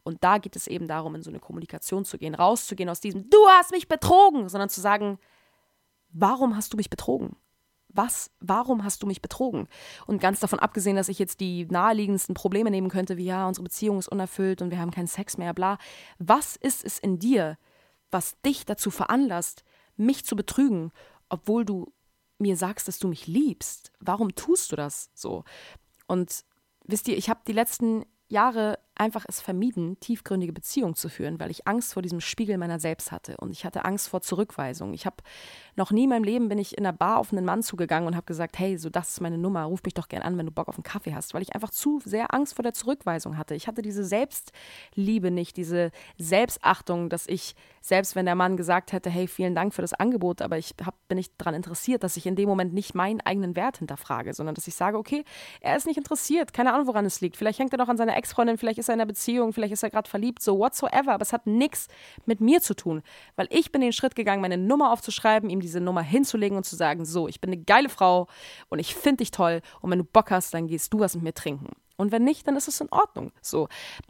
Und 0.02 0.22
da 0.22 0.38
geht 0.38 0.56
es 0.56 0.66
eben 0.66 0.88
darum, 0.88 1.14
in 1.14 1.22
so 1.22 1.30
eine 1.30 1.40
Kommunikation 1.40 2.04
zu 2.04 2.18
gehen, 2.18 2.34
rauszugehen 2.34 2.88
aus 2.88 3.00
diesem 3.00 3.28
Du 3.30 3.38
hast 3.48 3.72
mich 3.72 3.88
betrogen, 3.88 4.48
sondern 4.48 4.68
zu 4.68 4.80
sagen, 4.80 5.18
warum 6.12 6.56
hast 6.56 6.72
du 6.72 6.76
mich 6.76 6.90
betrogen? 6.90 7.36
Was, 7.92 8.30
warum 8.38 8.84
hast 8.84 9.02
du 9.02 9.06
mich 9.06 9.20
betrogen? 9.20 9.66
Und 10.06 10.20
ganz 10.20 10.38
davon 10.38 10.60
abgesehen, 10.60 10.94
dass 10.94 11.08
ich 11.08 11.18
jetzt 11.18 11.40
die 11.40 11.66
naheliegendsten 11.66 12.34
Probleme 12.34 12.70
nehmen 12.70 12.88
könnte, 12.88 13.16
wie 13.16 13.24
ja, 13.24 13.48
unsere 13.48 13.64
Beziehung 13.64 13.98
ist 13.98 14.08
unerfüllt 14.08 14.62
und 14.62 14.70
wir 14.70 14.78
haben 14.78 14.92
keinen 14.92 15.08
Sex 15.08 15.38
mehr, 15.38 15.54
bla. 15.54 15.76
Was 16.18 16.54
ist 16.54 16.84
es 16.84 17.00
in 17.00 17.18
dir, 17.18 17.58
was 18.12 18.40
dich 18.42 18.64
dazu 18.64 18.90
veranlasst, 18.90 19.64
mich 19.96 20.24
zu 20.24 20.36
betrügen, 20.36 20.92
obwohl 21.28 21.64
du 21.64 21.92
mir 22.40 22.56
sagst, 22.56 22.88
dass 22.88 22.98
du 22.98 23.08
mich 23.08 23.26
liebst? 23.26 23.92
Warum 24.00 24.34
tust 24.34 24.72
du 24.72 24.76
das 24.76 25.10
so? 25.14 25.44
Und 26.06 26.44
wisst 26.84 27.08
ihr, 27.08 27.16
ich 27.16 27.30
habe 27.30 27.40
die 27.46 27.52
letzten 27.52 28.04
Jahre 28.28 28.78
einfach 29.00 29.24
es 29.26 29.40
vermieden, 29.40 29.98
tiefgründige 29.98 30.52
Beziehungen 30.52 30.94
zu 30.94 31.08
führen, 31.08 31.40
weil 31.40 31.50
ich 31.50 31.66
Angst 31.66 31.94
vor 31.94 32.02
diesem 32.02 32.20
Spiegel 32.20 32.58
meiner 32.58 32.78
selbst 32.78 33.10
hatte 33.10 33.36
und 33.38 33.50
ich 33.50 33.64
hatte 33.64 33.84
Angst 33.84 34.08
vor 34.08 34.20
Zurückweisung. 34.20 34.92
Ich 34.92 35.06
habe 35.06 35.16
noch 35.74 35.90
nie 35.90 36.04
in 36.04 36.10
meinem 36.10 36.24
Leben 36.24 36.48
bin 36.48 36.58
ich 36.58 36.76
in 36.76 36.84
einer 36.84 36.96
Bar 36.96 37.18
auf 37.18 37.32
einen 37.32 37.44
Mann 37.44 37.62
zugegangen 37.62 38.06
und 38.06 38.14
habe 38.14 38.26
gesagt, 38.26 38.58
hey, 38.58 38.76
so 38.76 38.90
das 38.90 39.10
ist 39.10 39.20
meine 39.20 39.38
Nummer, 39.38 39.64
ruf 39.64 39.80
mich 39.82 39.94
doch 39.94 40.08
gern 40.08 40.22
an, 40.22 40.36
wenn 40.36 40.46
du 40.46 40.52
Bock 40.52 40.68
auf 40.68 40.76
einen 40.76 40.84
Kaffee 40.84 41.14
hast, 41.14 41.32
weil 41.32 41.40
ich 41.42 41.54
einfach 41.54 41.70
zu 41.70 42.00
sehr 42.04 42.34
Angst 42.34 42.54
vor 42.54 42.62
der 42.62 42.74
Zurückweisung 42.74 43.38
hatte. 43.38 43.54
Ich 43.54 43.66
hatte 43.66 43.80
diese 43.80 44.04
Selbstliebe 44.04 45.30
nicht, 45.30 45.56
diese 45.56 45.90
Selbstachtung, 46.18 47.08
dass 47.08 47.26
ich 47.26 47.54
selbst 47.80 48.14
wenn 48.14 48.26
der 48.26 48.34
Mann 48.34 48.58
gesagt 48.58 48.92
hätte, 48.92 49.08
hey, 49.08 49.26
vielen 49.26 49.54
Dank 49.54 49.72
für 49.72 49.80
das 49.80 49.94
Angebot, 49.94 50.42
aber 50.42 50.58
ich 50.58 50.74
hab, 50.84 50.94
bin 51.08 51.16
nicht 51.16 51.32
daran 51.38 51.54
interessiert, 51.54 52.04
dass 52.04 52.16
ich 52.16 52.26
in 52.26 52.36
dem 52.36 52.48
Moment 52.48 52.74
nicht 52.74 52.94
meinen 52.94 53.22
eigenen 53.22 53.56
Wert 53.56 53.78
hinterfrage, 53.78 54.34
sondern 54.34 54.54
dass 54.54 54.66
ich 54.66 54.74
sage, 54.74 54.98
okay, 54.98 55.24
er 55.60 55.76
ist 55.76 55.86
nicht 55.86 55.96
interessiert, 55.96 56.52
keine 56.52 56.74
Ahnung, 56.74 56.86
woran 56.86 57.06
es 57.06 57.22
liegt. 57.22 57.38
Vielleicht 57.38 57.58
hängt 57.58 57.72
er 57.72 57.78
noch 57.78 57.88
an 57.88 57.96
seiner 57.96 58.16
Ex-Freundin, 58.16 58.58
vielleicht 58.58 58.78
ist 58.78 58.89
er 58.90 58.94
in 58.94 59.00
einer 59.00 59.06
Beziehung, 59.06 59.52
vielleicht 59.52 59.72
ist 59.72 59.82
er 59.82 59.90
gerade 59.90 60.10
verliebt, 60.10 60.42
so 60.42 60.58
whatsoever, 60.58 61.12
aber 61.12 61.22
es 61.22 61.32
hat 61.32 61.46
nichts 61.46 61.88
mit 62.26 62.40
mir 62.40 62.60
zu 62.60 62.74
tun, 62.74 63.02
weil 63.36 63.48
ich 63.50 63.72
bin 63.72 63.80
den 63.80 63.92
Schritt 63.92 64.14
gegangen, 64.14 64.42
meine 64.42 64.58
Nummer 64.58 64.92
aufzuschreiben, 64.92 65.48
ihm 65.48 65.60
diese 65.60 65.80
Nummer 65.80 66.02
hinzulegen 66.02 66.56
und 66.56 66.64
zu 66.64 66.76
sagen, 66.76 67.04
so, 67.04 67.28
ich 67.28 67.40
bin 67.40 67.50
eine 67.50 67.62
geile 67.62 67.88
Frau 67.88 68.26
und 68.68 68.78
ich 68.78 68.94
finde 68.94 69.18
dich 69.18 69.30
toll 69.30 69.62
und 69.80 69.90
wenn 69.90 69.98
du 69.98 70.04
Bock 70.04 70.30
hast, 70.30 70.52
dann 70.52 70.66
gehst 70.66 70.92
du 70.92 71.00
was 71.00 71.14
mit 71.14 71.24
mir 71.24 71.34
trinken. 71.34 71.70
Und 72.00 72.12
wenn 72.12 72.24
nicht, 72.24 72.48
dann 72.48 72.56
ist 72.56 72.66
es 72.66 72.80
in 72.80 72.88
Ordnung. 72.90 73.30
So. 73.42 73.68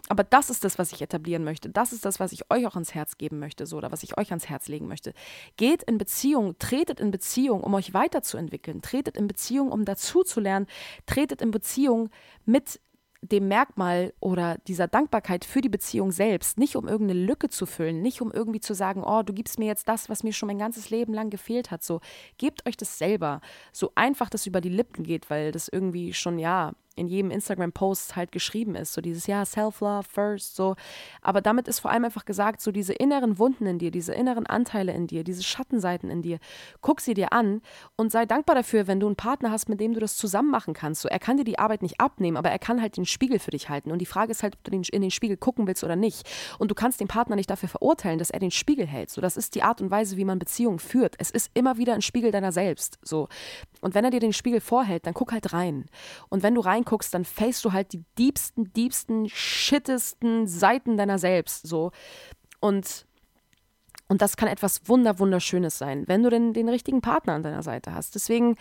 Aber 0.08 0.22
das 0.22 0.48
ist 0.48 0.62
das, 0.62 0.78
was 0.78 0.92
ich 0.92 1.02
etablieren 1.02 1.42
möchte. 1.42 1.68
Das 1.70 1.92
ist 1.92 2.04
das, 2.04 2.20
was 2.20 2.30
ich 2.30 2.48
euch 2.48 2.64
auch 2.64 2.74
ans 2.74 2.94
Herz 2.94 3.18
geben 3.18 3.40
möchte, 3.40 3.66
so, 3.66 3.78
oder 3.78 3.90
was 3.90 4.04
ich 4.04 4.16
euch 4.16 4.30
ans 4.30 4.48
Herz 4.48 4.68
legen 4.68 4.86
möchte. 4.86 5.12
Geht 5.56 5.82
in 5.82 5.98
Beziehung, 5.98 6.56
tretet 6.60 7.00
in 7.00 7.10
Beziehung, 7.10 7.64
um 7.64 7.74
euch 7.74 7.92
weiterzuentwickeln. 7.92 8.80
Tretet 8.80 9.16
in 9.16 9.26
Beziehung, 9.26 9.72
um 9.72 9.84
dazuzulernen. 9.84 10.68
Tretet 11.06 11.42
in 11.42 11.50
Beziehung 11.50 12.10
mit 12.46 12.78
dem 13.22 13.48
Merkmal 13.48 14.14
oder 14.20 14.56
dieser 14.66 14.88
Dankbarkeit 14.88 15.44
für 15.44 15.60
die 15.60 15.68
Beziehung 15.68 16.10
selbst, 16.10 16.58
nicht 16.58 16.76
um 16.76 16.88
irgendeine 16.88 17.20
Lücke 17.20 17.50
zu 17.50 17.66
füllen, 17.66 18.00
nicht 18.00 18.22
um 18.22 18.32
irgendwie 18.32 18.60
zu 18.60 18.74
sagen, 18.74 19.02
oh, 19.04 19.22
du 19.22 19.32
gibst 19.32 19.58
mir 19.58 19.66
jetzt 19.66 19.88
das, 19.88 20.08
was 20.08 20.22
mir 20.22 20.32
schon 20.32 20.46
mein 20.46 20.58
ganzes 20.58 20.90
Leben 20.90 21.12
lang 21.12 21.28
gefehlt 21.30 21.70
hat. 21.70 21.82
So, 21.82 22.00
gebt 22.38 22.66
euch 22.66 22.76
das 22.76 22.98
selber. 22.98 23.40
So 23.72 23.92
einfach 23.94 24.30
das 24.30 24.46
über 24.46 24.60
die 24.60 24.70
Lippen 24.70 25.04
geht, 25.04 25.28
weil 25.28 25.52
das 25.52 25.68
irgendwie 25.68 26.14
schon, 26.14 26.38
ja, 26.38 26.72
in 26.96 27.06
jedem 27.06 27.30
Instagram-Post 27.30 28.16
halt 28.16 28.32
geschrieben 28.32 28.74
ist. 28.74 28.92
So 28.92 29.00
dieses, 29.00 29.26
ja, 29.26 29.44
Self-Love 29.44 30.06
first, 30.08 30.56
so. 30.56 30.76
Aber 31.22 31.40
damit 31.40 31.68
ist 31.68 31.80
vor 31.80 31.90
allem 31.90 32.04
einfach 32.04 32.24
gesagt, 32.24 32.60
so 32.60 32.72
diese 32.72 32.92
inneren 32.92 33.38
Wunden 33.38 33.66
in 33.66 33.78
dir, 33.78 33.90
diese 33.90 34.12
inneren 34.12 34.46
Anteile 34.46 34.92
in 34.92 35.06
dir, 35.06 35.24
diese 35.24 35.42
Schattenseiten 35.42 36.10
in 36.10 36.22
dir, 36.22 36.38
guck 36.80 37.00
sie 37.00 37.14
dir 37.14 37.32
an 37.32 37.62
und 37.96 38.12
sei 38.12 38.26
dankbar 38.26 38.56
dafür, 38.56 38.86
wenn 38.86 39.00
du 39.00 39.06
einen 39.06 39.16
Partner 39.16 39.50
hast, 39.50 39.68
mit 39.68 39.80
dem 39.80 39.94
du 39.94 40.00
das 40.00 40.16
zusammen 40.16 40.50
machen 40.50 40.74
kannst. 40.74 41.02
So, 41.02 41.08
er 41.08 41.18
kann 41.18 41.36
dir 41.36 41.44
die 41.44 41.58
Arbeit 41.58 41.82
nicht 41.82 42.00
abnehmen, 42.00 42.36
aber 42.36 42.50
er 42.50 42.58
kann 42.58 42.80
halt 42.82 42.96
den 42.96 43.06
Spiegel 43.06 43.38
für 43.38 43.50
dich 43.50 43.68
halten. 43.68 43.90
Und 43.90 43.98
die 43.98 44.06
Frage 44.06 44.32
ist 44.32 44.42
halt, 44.42 44.56
ob 44.56 44.64
du 44.64 44.70
in 44.72 45.02
den 45.02 45.10
Spiegel 45.10 45.36
gucken 45.36 45.66
willst 45.66 45.84
oder 45.84 45.96
nicht. 45.96 46.28
Und 46.58 46.70
du 46.70 46.74
kannst 46.74 47.00
den 47.00 47.08
Partner 47.08 47.36
nicht 47.36 47.50
dafür 47.50 47.68
verurteilen, 47.68 48.18
dass 48.18 48.30
er 48.30 48.40
den 48.40 48.50
Spiegel 48.50 48.86
hält. 48.86 49.10
So, 49.10 49.20
das 49.20 49.36
ist 49.36 49.54
die 49.54 49.62
Art 49.62 49.80
und 49.80 49.90
Weise, 49.90 50.16
wie 50.16 50.24
man 50.24 50.38
Beziehungen 50.38 50.78
führt. 50.78 51.14
Es 51.18 51.30
ist 51.30 51.50
immer 51.54 51.76
wieder 51.76 51.94
ein 51.94 52.02
Spiegel 52.02 52.30
deiner 52.30 52.52
selbst. 52.52 52.98
So. 53.02 53.28
Und 53.80 53.94
wenn 53.94 54.04
er 54.04 54.10
dir 54.10 54.20
den 54.20 54.32
Spiegel 54.32 54.60
vorhält, 54.60 55.06
dann 55.06 55.14
guck 55.14 55.32
halt 55.32 55.52
rein. 55.52 55.86
Und 56.28 56.42
wenn 56.42 56.54
du 56.54 56.60
reinguckst, 56.80 57.14
dann 57.14 57.24
facest 57.24 57.64
du 57.64 57.72
halt 57.72 57.92
die 57.92 58.04
diebsten, 58.18 58.72
diebsten, 58.72 59.28
shittesten 59.28 60.46
Seiten 60.46 60.96
deiner 60.96 61.18
selbst. 61.18 61.66
So. 61.66 61.92
Und, 62.60 63.06
und 64.08 64.22
das 64.22 64.36
kann 64.36 64.48
etwas 64.48 64.88
Wunder, 64.88 65.18
Wunderschönes 65.18 65.78
sein, 65.78 66.04
wenn 66.06 66.22
du 66.22 66.30
denn 66.30 66.52
den 66.52 66.68
richtigen 66.68 67.00
Partner 67.00 67.34
an 67.34 67.42
deiner 67.42 67.62
Seite 67.62 67.94
hast. 67.94 68.14
Deswegen 68.14 68.56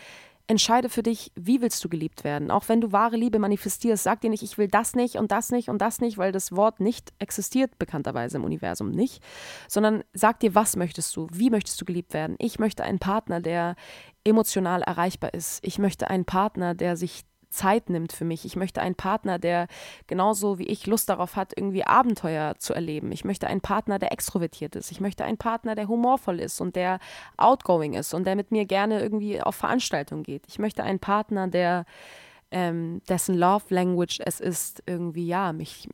entscheide 0.49 0.89
für 0.89 1.03
dich, 1.03 1.31
wie 1.35 1.61
willst 1.61 1.83
du 1.83 1.89
geliebt 1.89 2.23
werden. 2.23 2.49
Auch 2.49 2.67
wenn 2.69 2.81
du 2.81 2.91
wahre 2.91 3.15
Liebe 3.15 3.37
manifestierst, 3.37 4.03
sag 4.03 4.21
dir 4.21 4.31
nicht, 4.31 4.41
ich 4.41 4.57
will 4.57 4.67
das 4.67 4.95
nicht 4.95 5.17
und 5.17 5.31
das 5.31 5.51
nicht 5.51 5.69
und 5.69 5.79
das 5.79 6.01
nicht, 6.01 6.17
weil 6.17 6.31
das 6.31 6.55
Wort 6.55 6.79
nicht 6.79 7.13
existiert 7.19 7.77
bekannterweise 7.77 8.37
im 8.37 8.43
Universum 8.43 8.89
nicht, 8.89 9.21
sondern 9.67 10.03
sag 10.11 10.39
dir, 10.39 10.55
was 10.55 10.75
möchtest 10.75 11.15
du, 11.15 11.27
wie 11.31 11.51
möchtest 11.51 11.79
du 11.79 11.85
geliebt 11.85 12.15
werden. 12.15 12.35
Ich 12.39 12.57
möchte 12.57 12.83
einen 12.83 12.97
Partner, 12.97 13.41
der 13.41 13.75
emotional 14.23 14.81
erreichbar 14.81 15.35
ist. 15.35 15.59
Ich 15.63 15.77
möchte 15.77 16.09
einen 16.09 16.25
Partner, 16.25 16.73
der 16.73 16.97
sich 16.97 17.25
Zeit 17.49 17.89
nimmt 17.89 18.13
für 18.13 18.25
mich. 18.25 18.45
Ich 18.45 18.55
möchte 18.55 18.81
einen 18.81 18.95
Partner, 18.95 19.39
der 19.39 19.67
genauso 20.07 20.59
wie 20.59 20.67
ich 20.67 20.87
Lust 20.87 21.09
darauf 21.09 21.35
hat, 21.35 21.53
irgendwie 21.55 21.83
Abenteuer 21.83 22.55
zu 22.57 22.73
erleben. 22.73 23.11
Ich 23.11 23.25
möchte 23.25 23.47
einen 23.47 23.61
Partner, 23.61 23.99
der 23.99 24.11
extrovertiert 24.11 24.75
ist. 24.75 24.91
Ich 24.91 25.01
möchte 25.01 25.23
einen 25.23 25.37
Partner, 25.37 25.75
der 25.75 25.87
humorvoll 25.87 26.39
ist 26.39 26.61
und 26.61 26.75
der 26.75 26.99
outgoing 27.37 27.93
ist 27.93 28.13
und 28.13 28.25
der 28.25 28.35
mit 28.35 28.51
mir 28.51 28.65
gerne 28.65 29.01
irgendwie 29.01 29.41
auf 29.41 29.55
Veranstaltungen 29.55 30.23
geht. 30.23 30.43
Ich 30.47 30.59
möchte 30.59 30.83
einen 30.83 30.99
Partner, 30.99 31.47
der 31.47 31.85
ähm, 32.51 33.01
dessen 33.07 33.35
Love 33.35 33.65
Language 33.69 34.19
es 34.23 34.39
ist, 34.39 34.83
irgendwie, 34.85 35.27
ja, 35.27 35.53
mich, 35.53 35.87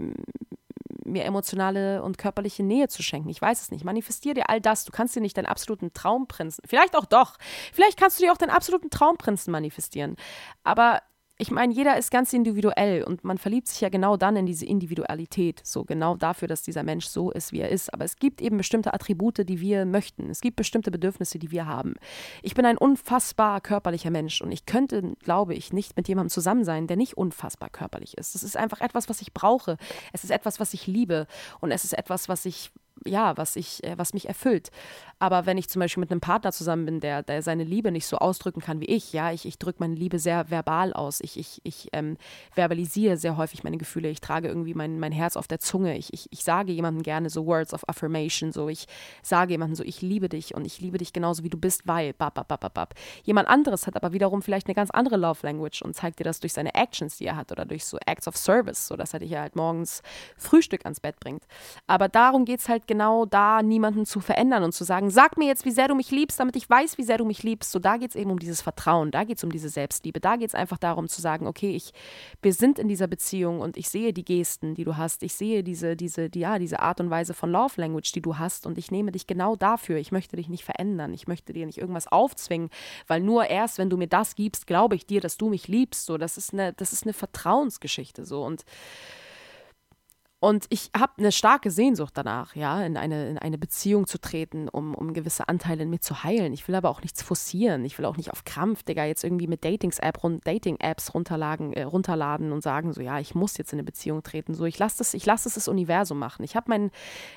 mir 1.06 1.24
emotionale 1.24 2.02
und 2.02 2.18
körperliche 2.18 2.64
Nähe 2.64 2.88
zu 2.88 3.04
schenken. 3.04 3.30
Ich 3.30 3.42
weiß 3.42 3.62
es 3.62 3.72
nicht. 3.72 3.86
Manifestier 3.86 4.34
dir 4.34 4.50
all 4.50 4.60
das. 4.60 4.86
Du 4.86 4.92
kannst 4.92 5.16
dir 5.16 5.22
nicht 5.22 5.38
deinen 5.38 5.46
absoluten 5.46 5.94
Traumprinzen, 5.94 6.64
vielleicht 6.68 6.96
auch 6.96 7.06
doch, 7.06 7.38
vielleicht 7.74 8.00
kannst 8.00 8.20
du 8.20 8.26
dir 8.26 8.34
auch 8.34 8.38
deinen 8.38 8.50
absoluten 8.50 8.90
Traumprinzen 8.90 9.52
manifestieren. 9.52 10.16
Aber 10.64 11.02
ich 11.38 11.52
meine, 11.52 11.74
jeder 11.74 11.98
ist 11.98 12.12
ganz 12.12 12.32
individuell 12.32 13.04
und 13.04 13.26
man 13.26 13.38
verliebt 13.38 13.68
sich 13.68 13.82
ja 13.82 13.90
genau 13.90 14.16
dann 14.16 14.38
in 14.38 14.46
diese 14.46 14.66
Individualität, 14.66 15.60
so 15.64 15.84
genau 15.84 16.16
dafür, 16.16 16.48
dass 16.48 16.62
dieser 16.62 16.84
Mensch 16.84 17.08
so 17.08 17.30
ist, 17.30 17.52
wie 17.52 17.60
er 17.60 17.70
ist. 17.70 17.94
Aber 17.94 18.06
es 18.06 18.16
gibt 18.16 18.42
eben 18.42 18.56
bestimmte 18.56 18.94
Attribute, 18.94 19.48
die 19.50 19.60
wir 19.60 19.86
möchten. 19.86 20.30
Es 20.30 20.40
gibt 20.40 20.56
bestimmte 20.56 20.92
Bedürfnisse, 20.92 21.38
die 21.38 21.52
wir 21.52 21.66
haben. 21.66 21.96
Ich 22.42 22.54
bin 22.54 22.66
ein 22.66 22.78
unfassbar 22.78 23.60
körperlicher 23.60 24.12
Mensch 24.12 24.42
und 24.42 24.52
ich 24.54 24.66
könnte, 24.66 25.14
glaube 25.24 25.56
ich, 25.56 25.74
nicht 25.74 25.98
mit 25.98 26.08
jemandem 26.08 26.30
zusammen 26.30 26.64
sein, 26.64 26.88
der 26.88 26.96
nicht 26.96 27.18
unfassbar 27.18 27.70
körperlich 27.70 28.18
ist. 28.18 28.34
Das 28.34 28.44
ist 28.44 28.56
einfach 28.56 28.80
etwas, 28.80 29.10
was 29.10 29.22
ich 29.22 29.34
brauche. 29.34 29.78
Es 30.14 30.24
ist 30.24 30.32
etwas, 30.32 30.62
was 30.62 30.74
ich 30.74 30.88
liebe 30.88 31.28
und 31.60 31.72
es 31.72 31.84
ist 31.84 31.98
etwas, 31.98 32.30
was 32.30 32.46
ich 32.46 32.72
ja, 33.04 33.36
was 33.38 33.56
ich, 33.56 33.84
äh, 33.84 33.98
was 33.98 34.14
mich 34.14 34.28
erfüllt. 34.28 34.72
Aber 35.20 35.46
wenn 35.46 35.58
ich 35.58 35.70
zum 35.70 35.80
Beispiel 35.80 36.02
mit 36.02 36.12
einem 36.12 36.22
Partner 36.22 36.52
zusammen 36.52 36.86
bin, 36.86 37.00
der, 37.00 37.24
der 37.24 37.42
seine 37.42 37.64
Liebe 37.64 37.92
nicht 37.92 38.06
so 38.06 38.18
ausdrücken 38.18 38.62
kann 38.62 38.82
wie 38.82 38.86
ich, 38.86 39.14
ja, 39.14 39.32
ich, 39.32 39.46
ich 39.46 39.58
drücke 39.58 39.80
meine 39.80 39.96
Liebe 39.96 40.20
sehr 40.20 40.50
verbal 40.50 40.94
aus. 40.94 41.22
Ich, 41.22 41.38
ich, 41.38 41.62
ich 41.64 41.90
ähm, 41.94 42.18
verbalisiere 42.54 43.18
sehr 43.18 43.38
häufig 43.38 43.64
meine 43.64 43.78
Gefühle. 43.78 44.10
Ich 44.10 44.22
trage 44.22 44.48
irgendwie 44.48 44.74
mein, 44.74 45.00
mein 45.00 45.12
Herz 45.12 45.38
auf 45.38 45.48
der 45.48 45.60
Zunge. 45.60 45.98
Ich, 45.98 46.14
ich, 46.14 46.28
ich 46.32 46.44
sage 46.44 46.72
jemandem 46.72 47.04
gerne 47.04 47.30
so 47.30 47.46
Words 47.46 47.74
of 47.74 47.88
Affirmation. 47.88 48.52
So, 48.52 48.68
ich 48.68 48.86
sage 49.22 49.54
jemandem 49.54 49.76
so, 49.76 49.84
ich 49.84 50.02
liebe 50.02 50.28
dich 50.28 50.54
und 50.54 50.66
ich 50.66 50.82
liebe 50.82 50.98
dich 50.98 51.14
genauso 51.14 51.44
wie 51.44 51.50
du 51.50 51.58
bist, 51.58 51.88
weil 51.88 52.14
bab, 52.14 52.36
bab, 52.36 52.48
bab, 52.48 52.74
bab. 52.74 52.94
Jemand 53.24 53.48
anderes 53.48 53.88
hat 53.88 53.96
aber 53.96 54.12
wiederum 54.12 54.42
vielleicht 54.42 54.68
eine 54.68 54.76
ganz 54.76 54.92
andere 54.92 55.18
Love 55.18 55.40
Language 55.44 55.82
und 55.82 55.96
zeigt 55.96 56.20
dir 56.20 56.26
das 56.26 56.40
durch 56.40 56.54
seine 56.54 56.74
Actions, 56.76 57.18
die 57.18 57.26
er 57.26 57.36
hat 57.36 57.52
oder 57.52 57.66
durch 57.66 57.86
so 57.86 57.98
Acts 58.06 58.28
of 58.28 58.36
Service, 58.36 58.88
so 58.88 58.96
dass 58.96 59.14
er 59.14 59.20
dich 59.20 59.34
halt 59.36 59.56
morgens 59.56 60.02
Frühstück 60.38 60.86
ans 60.86 61.00
Bett 61.00 61.20
bringt. 61.20 61.44
Aber 61.88 62.10
darum 62.10 62.46
geht 62.46 62.60
es 62.60 62.70
halt 62.70 62.85
genau 62.88 63.26
da, 63.26 63.62
niemanden 63.62 64.06
zu 64.06 64.20
verändern 64.20 64.64
und 64.64 64.74
zu 64.74 64.84
sagen, 64.84 65.10
sag 65.10 65.38
mir 65.38 65.48
jetzt, 65.48 65.66
wie 65.66 65.72
sehr 65.72 65.88
du 65.88 65.96
mich 65.96 66.12
liebst, 66.12 66.40
damit 66.40 66.56
ich 66.56 66.70
weiß, 66.70 66.98
wie 66.98 67.04
sehr 67.04 67.18
du 67.18 67.26
mich 67.26 67.44
liebst. 67.44 67.72
So, 67.72 67.80
da 67.80 67.98
geht 67.98 68.10
es 68.10 68.16
eben 68.16 68.32
um 68.32 68.40
dieses 68.40 68.62
Vertrauen, 68.62 69.12
da 69.12 69.24
geht 69.24 69.38
es 69.38 69.44
um 69.44 69.52
diese 69.52 69.70
Selbstliebe, 69.70 70.20
da 70.20 70.36
geht 70.36 70.50
es 70.50 70.56
einfach 70.56 70.78
darum 70.78 71.08
zu 71.08 71.22
sagen, 71.22 71.48
okay, 71.48 71.76
ich, 71.76 71.92
wir 72.42 72.54
sind 72.54 72.80
in 72.80 72.88
dieser 72.88 73.08
Beziehung 73.08 73.62
und 73.62 73.78
ich 73.78 73.90
sehe 73.90 74.14
die 74.14 74.26
Gesten, 74.26 74.76
die 74.76 74.84
du 74.84 74.98
hast, 74.98 75.24
ich 75.24 75.34
sehe 75.34 75.64
diese, 75.64 75.96
diese, 75.96 76.30
die, 76.30 76.40
ja, 76.40 76.60
diese 76.60 76.80
Art 76.80 77.00
und 77.00 77.10
Weise 77.10 77.34
von 77.34 77.52
Love 77.52 77.80
Language, 77.82 78.12
die 78.12 78.22
du 78.22 78.38
hast 78.38 78.66
und 78.66 78.78
ich 78.78 78.92
nehme 78.92 79.12
dich 79.12 79.28
genau 79.28 79.56
dafür. 79.56 79.98
Ich 79.98 80.12
möchte 80.12 80.36
dich 80.36 80.50
nicht 80.50 80.64
verändern, 80.64 81.14
ich 81.14 81.28
möchte 81.28 81.54
dir 81.54 81.66
nicht 81.66 81.78
irgendwas 81.78 82.08
aufzwingen, 82.08 82.70
weil 83.08 83.22
nur 83.22 83.48
erst, 83.48 83.78
wenn 83.78 83.90
du 83.90 83.98
mir 83.98 84.08
das 84.08 84.36
gibst, 84.36 84.68
glaube 84.68 84.96
ich 84.96 85.06
dir, 85.06 85.22
dass 85.22 85.38
du 85.38 85.50
mich 85.50 85.68
liebst. 85.68 86.06
So, 86.06 86.18
das 86.18 86.38
ist 86.38 86.54
eine, 86.54 86.74
das 86.74 86.94
ist 86.94 87.04
eine 87.04 87.14
Vertrauensgeschichte 87.14 88.26
so 88.26 88.44
und 88.44 88.66
und 90.46 90.68
ich 90.70 90.92
habe 90.96 91.14
eine 91.18 91.32
starke 91.32 91.72
Sehnsucht 91.72 92.16
danach, 92.16 92.56
ja, 92.56 92.84
in 92.84 92.98
eine, 92.98 93.30
in 93.30 93.40
eine 93.40 93.58
Beziehung 93.58 94.06
zu 94.06 94.20
treten, 94.22 94.70
um, 94.70 94.94
um 94.94 95.12
gewisse 95.12 95.50
Anteile 95.50 95.82
in 95.82 95.90
mir 95.90 96.02
zu 96.02 96.24
heilen. 96.24 96.54
Ich 96.54 96.68
will 96.68 96.76
aber 96.76 96.92
auch 96.92 97.02
nichts 97.02 97.24
forcieren. 97.24 97.84
Ich 97.84 97.98
will 97.98 98.06
auch 98.06 98.16
nicht 98.16 98.32
auf 98.32 98.44
Krampf, 98.44 98.84
Digga, 98.84 99.06
jetzt 99.06 99.24
irgendwie 99.24 99.48
mit 99.48 99.66
Datings-App, 99.66 100.20
Dating-Apps 100.44 101.16
runterladen, 101.16 101.74
äh, 101.74 101.82
runterladen 101.82 102.52
und 102.52 102.62
sagen, 102.62 102.94
so, 102.94 103.02
ja, 103.02 103.20
ich 103.20 103.34
muss 103.34 103.58
jetzt 103.58 103.74
in 103.74 103.80
eine 103.80 103.86
Beziehung 103.86 104.22
treten. 104.22 104.54
So, 104.54 104.66
ich 104.66 104.78
lasse 104.78 105.00
das, 105.00 105.16
ich 105.16 105.26
lasse 105.26 105.50
das 105.52 105.68
Universum 105.68 106.20
machen. 106.20 106.44
Ich 106.44 106.56
habe 106.56 106.70
meinen 106.70 106.92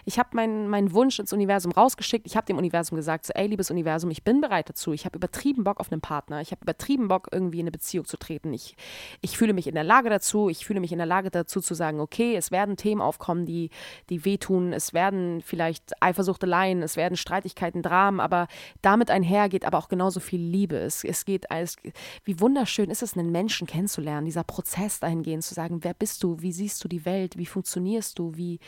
hab 0.07 0.35
mein, 0.35 0.69
mein 0.69 0.93
Wunsch 0.93 1.19
ins 1.19 1.33
Universum 1.33 1.73
rausgeschickt. 1.73 2.27
Ich 2.27 2.37
habe 2.37 2.45
dem 2.45 2.59
Universum 2.59 2.97
gesagt, 2.97 3.25
so, 3.25 3.33
ey, 3.33 3.47
liebes 3.47 3.71
Universum, 3.71 4.11
ich 4.11 4.23
bin 4.23 4.43
bereit 4.43 4.69
dazu. 4.69 4.93
Ich 4.93 5.07
habe 5.07 5.17
übertrieben 5.17 5.65
Bock 5.65 5.81
auf 5.81 5.91
einen 5.91 6.03
Partner. 6.03 6.43
Ich 6.43 6.51
habe 6.51 6.61
übertrieben 6.61 7.09
Bock, 7.09 7.29
irgendwie 7.33 7.61
in 7.61 7.65
eine 7.65 7.71
Beziehung 7.71 8.05
zu 8.05 8.19
treten. 8.19 8.53
Ich, 8.53 8.77
ich 9.23 9.39
fühle 9.39 9.55
mich 9.55 9.67
in 9.67 9.75
der 9.75 9.85
Lage 9.85 10.11
dazu. 10.11 10.51
Ich 10.51 10.67
fühle 10.67 10.81
mich 10.81 10.93
in 10.93 10.99
der 10.99 11.07
Lage 11.07 11.31
dazu 11.31 11.63
zu 11.63 11.73
sagen, 11.73 12.01
okay, 12.01 12.37
es 12.37 12.51
werden 12.51 12.77
Themen 12.77 12.98
Themen 12.99 13.01
aufkommen, 13.01 13.47
die, 13.47 13.71
die 14.11 14.25
wehtun. 14.25 14.73
Es 14.73 14.93
werden 14.93 15.41
vielleicht 15.41 15.93
Eifersuchteleien, 16.03 16.83
es 16.83 16.97
werden 16.97 17.17
Streitigkeiten, 17.17 17.83
Dramen, 17.83 18.21
aber 18.21 18.49
damit 18.83 19.11
einher 19.11 19.49
geht 19.49 19.65
aber 19.65 19.79
auch 19.79 19.89
genauso 19.89 20.21
viel 20.21 20.41
Liebe. 20.41 20.77
Es, 20.77 21.05
es 21.05 21.25
geht 21.25 21.51
als, 21.51 21.77
wie 22.25 22.41
wunderschön 22.41 22.91
ist 22.91 23.03
es, 23.03 23.17
einen 23.17 23.31
Menschen 23.31 23.67
kennenzulernen, 23.67 24.27
dieser 24.27 24.45
Prozess 24.45 25.01
dahingehend 25.01 25.45
zu 25.45 25.55
sagen, 25.55 25.85
wer 25.85 25.95
bist 25.95 26.23
du, 26.23 26.41
wie 26.41 26.53
siehst 26.53 26.83
du 26.83 26.89
die 26.89 27.05
Welt, 27.05 27.39
wie 27.39 27.47
funktionierst 27.47 28.19
du, 28.19 28.37
wie, 28.37 28.59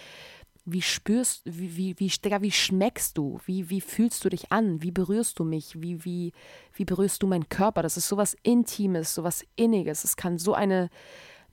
wie 0.64 0.83
spürst, 0.83 1.43
wie, 1.45 1.76
wie, 1.76 1.95
wie, 1.99 2.11
wie 2.41 2.51
schmeckst 2.51 3.18
du, 3.18 3.41
wie, 3.47 3.70
wie 3.70 3.81
fühlst 3.81 4.24
du 4.24 4.28
dich 4.28 4.53
an, 4.53 4.83
wie 4.83 4.91
berührst 4.91 5.39
du 5.39 5.45
mich, 5.45 5.81
wie, 5.81 6.05
wie, 6.05 6.33
wie 6.74 6.85
berührst 6.85 7.22
du 7.22 7.26
meinen 7.26 7.49
Körper. 7.49 7.83
Das 7.83 7.97
ist 7.97 8.09
sowas 8.09 8.37
Intimes, 8.43 9.14
sowas 9.14 9.45
Inniges. 9.57 10.05
Es 10.05 10.16
kann 10.16 10.39
so 10.39 10.55
eine 10.55 10.91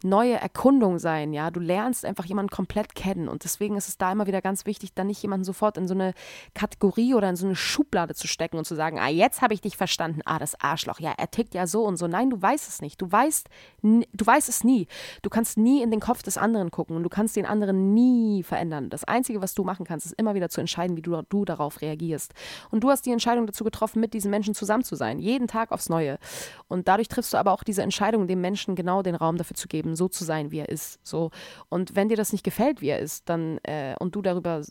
neue 0.04 0.36
Erkundung 0.36 1.00
sein, 1.00 1.34
ja. 1.34 1.52
Du 1.52 1.60
lernst 1.60 2.06
einfach 2.06 2.26
jemanden 2.26 2.50
komplett 2.50 2.96
kennen 2.96 3.28
und 3.28 3.44
deswegen 3.44 3.76
ist 3.78 3.88
es 3.88 3.98
da 3.98 4.12
immer 4.12 4.28
wieder 4.28 4.42
ganz 4.42 4.66
wichtig, 4.66 4.94
dann 4.94 5.08
nicht 5.08 5.22
jemanden 5.22 5.44
sofort 5.44 5.78
in 5.78 5.88
so 5.88 5.94
eine 5.94 6.14
Kategorie 6.54 7.14
oder 7.14 7.30
in 7.30 7.36
so 7.36 7.46
eine 7.46 7.56
Schublade 7.56 8.16
zu 8.16 8.28
stecken 8.28 8.58
und 8.58 8.66
zu 8.66 8.76
sagen, 8.76 9.00
ah, 9.00 9.10
jetzt 9.10 9.42
habe 9.42 9.54
ich 9.54 9.62
dich 9.62 9.78
verstanden, 9.78 10.22
ah, 10.26 10.40
das 10.40 10.60
Arschloch, 10.62 11.00
ja, 11.00 11.14
er 11.18 11.32
tickt 11.32 11.54
ja 11.54 11.68
so 11.68 11.84
und 11.84 11.98
so. 11.98 12.08
Nein, 12.08 12.30
du 12.30 12.42
weißt 12.42 12.68
es 12.68 12.82
nicht. 12.82 13.02
Du 13.02 13.12
weißt, 13.12 13.50
du 13.82 14.26
weißt 14.26 14.50
es 14.50 14.64
nie. 14.64 14.88
Du 15.22 15.30
kannst 15.30 15.58
nie 15.58 15.82
in 15.82 15.92
den 15.92 16.00
Kopf 16.00 16.24
des 16.24 16.38
anderen 16.38 16.72
gucken 16.72 16.96
und 16.96 17.04
du 17.04 17.10
kannst 17.10 17.36
den 17.36 17.46
anderen 17.46 17.94
nie 17.94 18.44
verändern. 18.44 18.90
Das 18.90 19.04
Einzige, 19.04 19.42
was 19.42 19.54
du 19.54 19.64
machen 19.64 19.86
kannst, 19.86 20.06
ist 20.06 20.14
immer 20.14 20.36
wieder 20.36 20.50
zu 20.50 20.62
entscheiden, 20.62 20.98
wie 20.98 21.02
du, 21.02 21.22
du 21.30 21.46
darauf 21.46 21.82
reagierst. 21.82 22.34
Und 22.72 22.84
du 22.84 22.90
hast 22.90 23.06
die 23.06 23.12
Entscheidung 23.12 23.46
dazu 23.46 23.64
getroffen, 23.64 24.00
mit 24.00 24.14
diesen 24.14 24.32
Menschen 24.32 24.54
zusammen 24.54 24.84
zu 24.84 24.96
sein, 24.96 25.20
jeden 25.20 25.48
Tag 25.48 25.72
aufs 25.72 25.90
Neue. 25.90 26.20
Und 26.68 26.88
dadurch 26.88 27.08
triffst 27.08 27.34
du 27.34 27.38
aber 27.38 27.52
auch 27.52 27.64
diese 27.64 27.82
Entscheidung, 27.82 28.28
dem 28.28 28.42
Menschen 28.42 28.76
genau 28.76 29.02
den 29.02 29.16
Raum 29.16 29.38
dafür 29.38 29.56
zu 29.56 29.68
geben, 29.68 29.87
eben 29.88 29.96
so 29.96 30.08
zu 30.08 30.24
sein, 30.24 30.52
wie 30.52 30.60
er 30.60 30.70
ist. 30.70 31.00
So. 31.04 31.32
Und 31.70 31.96
wenn 31.96 32.10
dir 32.10 32.18
das 32.18 32.32
nicht 32.32 32.44
gefällt, 32.44 32.82
wie 32.82 32.90
er 32.90 33.00
ist, 33.00 33.30
dann 33.30 33.58
äh, 33.64 33.96
und 34.00 34.16
du 34.16 34.22
darüber 34.22 34.62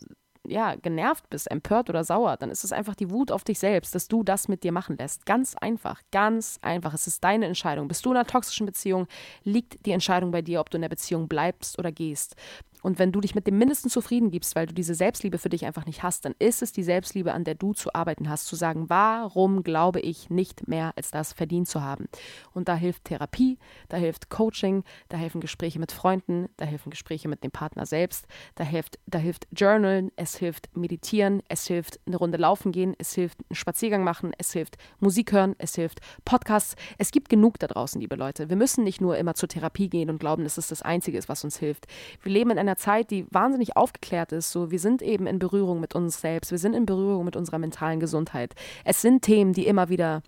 ja, 0.47 0.75
genervt 0.75 1.29
bist, 1.29 1.51
empört 1.51 1.89
oder 1.89 2.03
sauer, 2.03 2.37
dann 2.37 2.49
ist 2.49 2.63
es 2.63 2.71
einfach 2.71 2.95
die 2.95 3.09
Wut 3.11 3.31
auf 3.31 3.43
dich 3.43 3.59
selbst, 3.59 3.93
dass 3.95 4.07
du 4.07 4.23
das 4.23 4.47
mit 4.47 4.63
dir 4.63 4.71
machen 4.71 4.97
lässt. 4.97 5.25
Ganz 5.25 5.55
einfach, 5.55 6.01
ganz 6.11 6.57
einfach. 6.61 6.93
Es 6.93 7.05
ist 7.05 7.23
deine 7.23 7.45
Entscheidung. 7.45 7.87
Bist 7.87 8.05
du 8.05 8.11
in 8.11 8.17
einer 8.17 8.25
toxischen 8.25 8.65
Beziehung, 8.65 9.07
liegt 9.43 9.85
die 9.85 9.91
Entscheidung 9.91 10.31
bei 10.31 10.41
dir, 10.41 10.61
ob 10.61 10.69
du 10.69 10.77
in 10.77 10.81
der 10.83 10.89
Beziehung 10.89 11.27
bleibst 11.27 11.77
oder 11.77 11.91
gehst. 11.91 12.35
Und 12.83 12.99
wenn 12.99 13.11
du 13.11 13.21
dich 13.21 13.35
mit 13.35 13.47
dem 13.47 13.57
Mindesten 13.57 13.89
zufrieden 13.89 14.31
gibst, 14.31 14.55
weil 14.55 14.67
du 14.67 14.73
diese 14.73 14.95
Selbstliebe 14.95 15.37
für 15.37 15.49
dich 15.49 15.65
einfach 15.65 15.85
nicht 15.85 16.03
hast, 16.03 16.25
dann 16.25 16.35
ist 16.39 16.61
es 16.61 16.71
die 16.71 16.83
Selbstliebe, 16.83 17.33
an 17.33 17.43
der 17.43 17.55
du 17.55 17.73
zu 17.73 17.93
arbeiten 17.93 18.29
hast, 18.29 18.47
zu 18.47 18.55
sagen, 18.55 18.89
warum 18.89 19.63
glaube 19.63 19.99
ich 19.99 20.29
nicht 20.29 20.67
mehr 20.67 20.93
als 20.95 21.11
das 21.11 21.33
verdient 21.33 21.67
zu 21.67 21.81
haben. 21.81 22.07
Und 22.53 22.67
da 22.67 22.75
hilft 22.75 23.05
Therapie, 23.05 23.57
da 23.89 23.97
hilft 23.97 24.29
Coaching, 24.29 24.83
da 25.09 25.17
helfen 25.17 25.41
Gespräche 25.41 25.79
mit 25.79 25.91
Freunden, 25.91 26.49
da 26.57 26.65
helfen 26.65 26.89
Gespräche 26.89 27.27
mit 27.27 27.43
dem 27.43 27.51
Partner 27.51 27.85
selbst, 27.85 28.27
da 28.55 28.63
hilft, 28.63 28.99
da 29.07 29.19
hilft 29.19 29.47
Journalen, 29.51 30.11
es 30.15 30.35
hilft 30.37 30.75
Meditieren, 30.75 31.41
es 31.49 31.65
hilft 31.67 31.99
eine 32.05 32.17
Runde 32.17 32.37
laufen 32.37 32.71
gehen, 32.71 32.95
es 32.97 33.13
hilft 33.13 33.39
einen 33.49 33.55
Spaziergang 33.55 34.03
machen, 34.03 34.31
es 34.37 34.53
hilft 34.53 34.77
Musik 34.99 35.31
hören, 35.31 35.55
es 35.57 35.75
hilft 35.75 35.99
Podcasts. 36.25 36.75
Es 36.97 37.11
gibt 37.11 37.29
genug 37.29 37.59
da 37.59 37.67
draußen, 37.67 37.99
liebe 37.99 38.15
Leute. 38.15 38.49
Wir 38.49 38.55
müssen 38.55 38.83
nicht 38.83 39.01
nur 39.01 39.17
immer 39.17 39.33
zur 39.33 39.49
Therapie 39.49 39.89
gehen 39.89 40.09
und 40.09 40.19
glauben, 40.19 40.43
dass 40.43 40.57
es 40.57 40.67
das 40.67 40.81
Einzige 40.81 41.17
ist, 41.17 41.29
was 41.29 41.43
uns 41.43 41.57
hilft. 41.57 41.87
Wir 42.21 42.31
leben 42.31 42.51
in 42.51 42.59
einer 42.59 42.66
einer 42.67 42.77
Zeit, 42.77 43.11
die 43.11 43.25
wahnsinnig 43.31 43.77
aufgeklärt 43.77 44.31
ist. 44.31 44.51
So, 44.51 44.71
wir 44.71 44.79
sind 44.79 45.01
eben 45.01 45.27
in 45.27 45.39
Berührung 45.39 45.79
mit 45.79 45.95
uns 45.95 46.21
selbst, 46.21 46.51
wir 46.51 46.57
sind 46.57 46.73
in 46.73 46.85
Berührung 46.85 47.25
mit 47.25 47.35
unserer 47.35 47.59
mentalen 47.59 47.99
Gesundheit. 47.99 48.53
Es 48.83 49.01
sind 49.01 49.21
Themen, 49.21 49.53
die 49.53 49.67
immer 49.67 49.89
wieder 49.89 50.21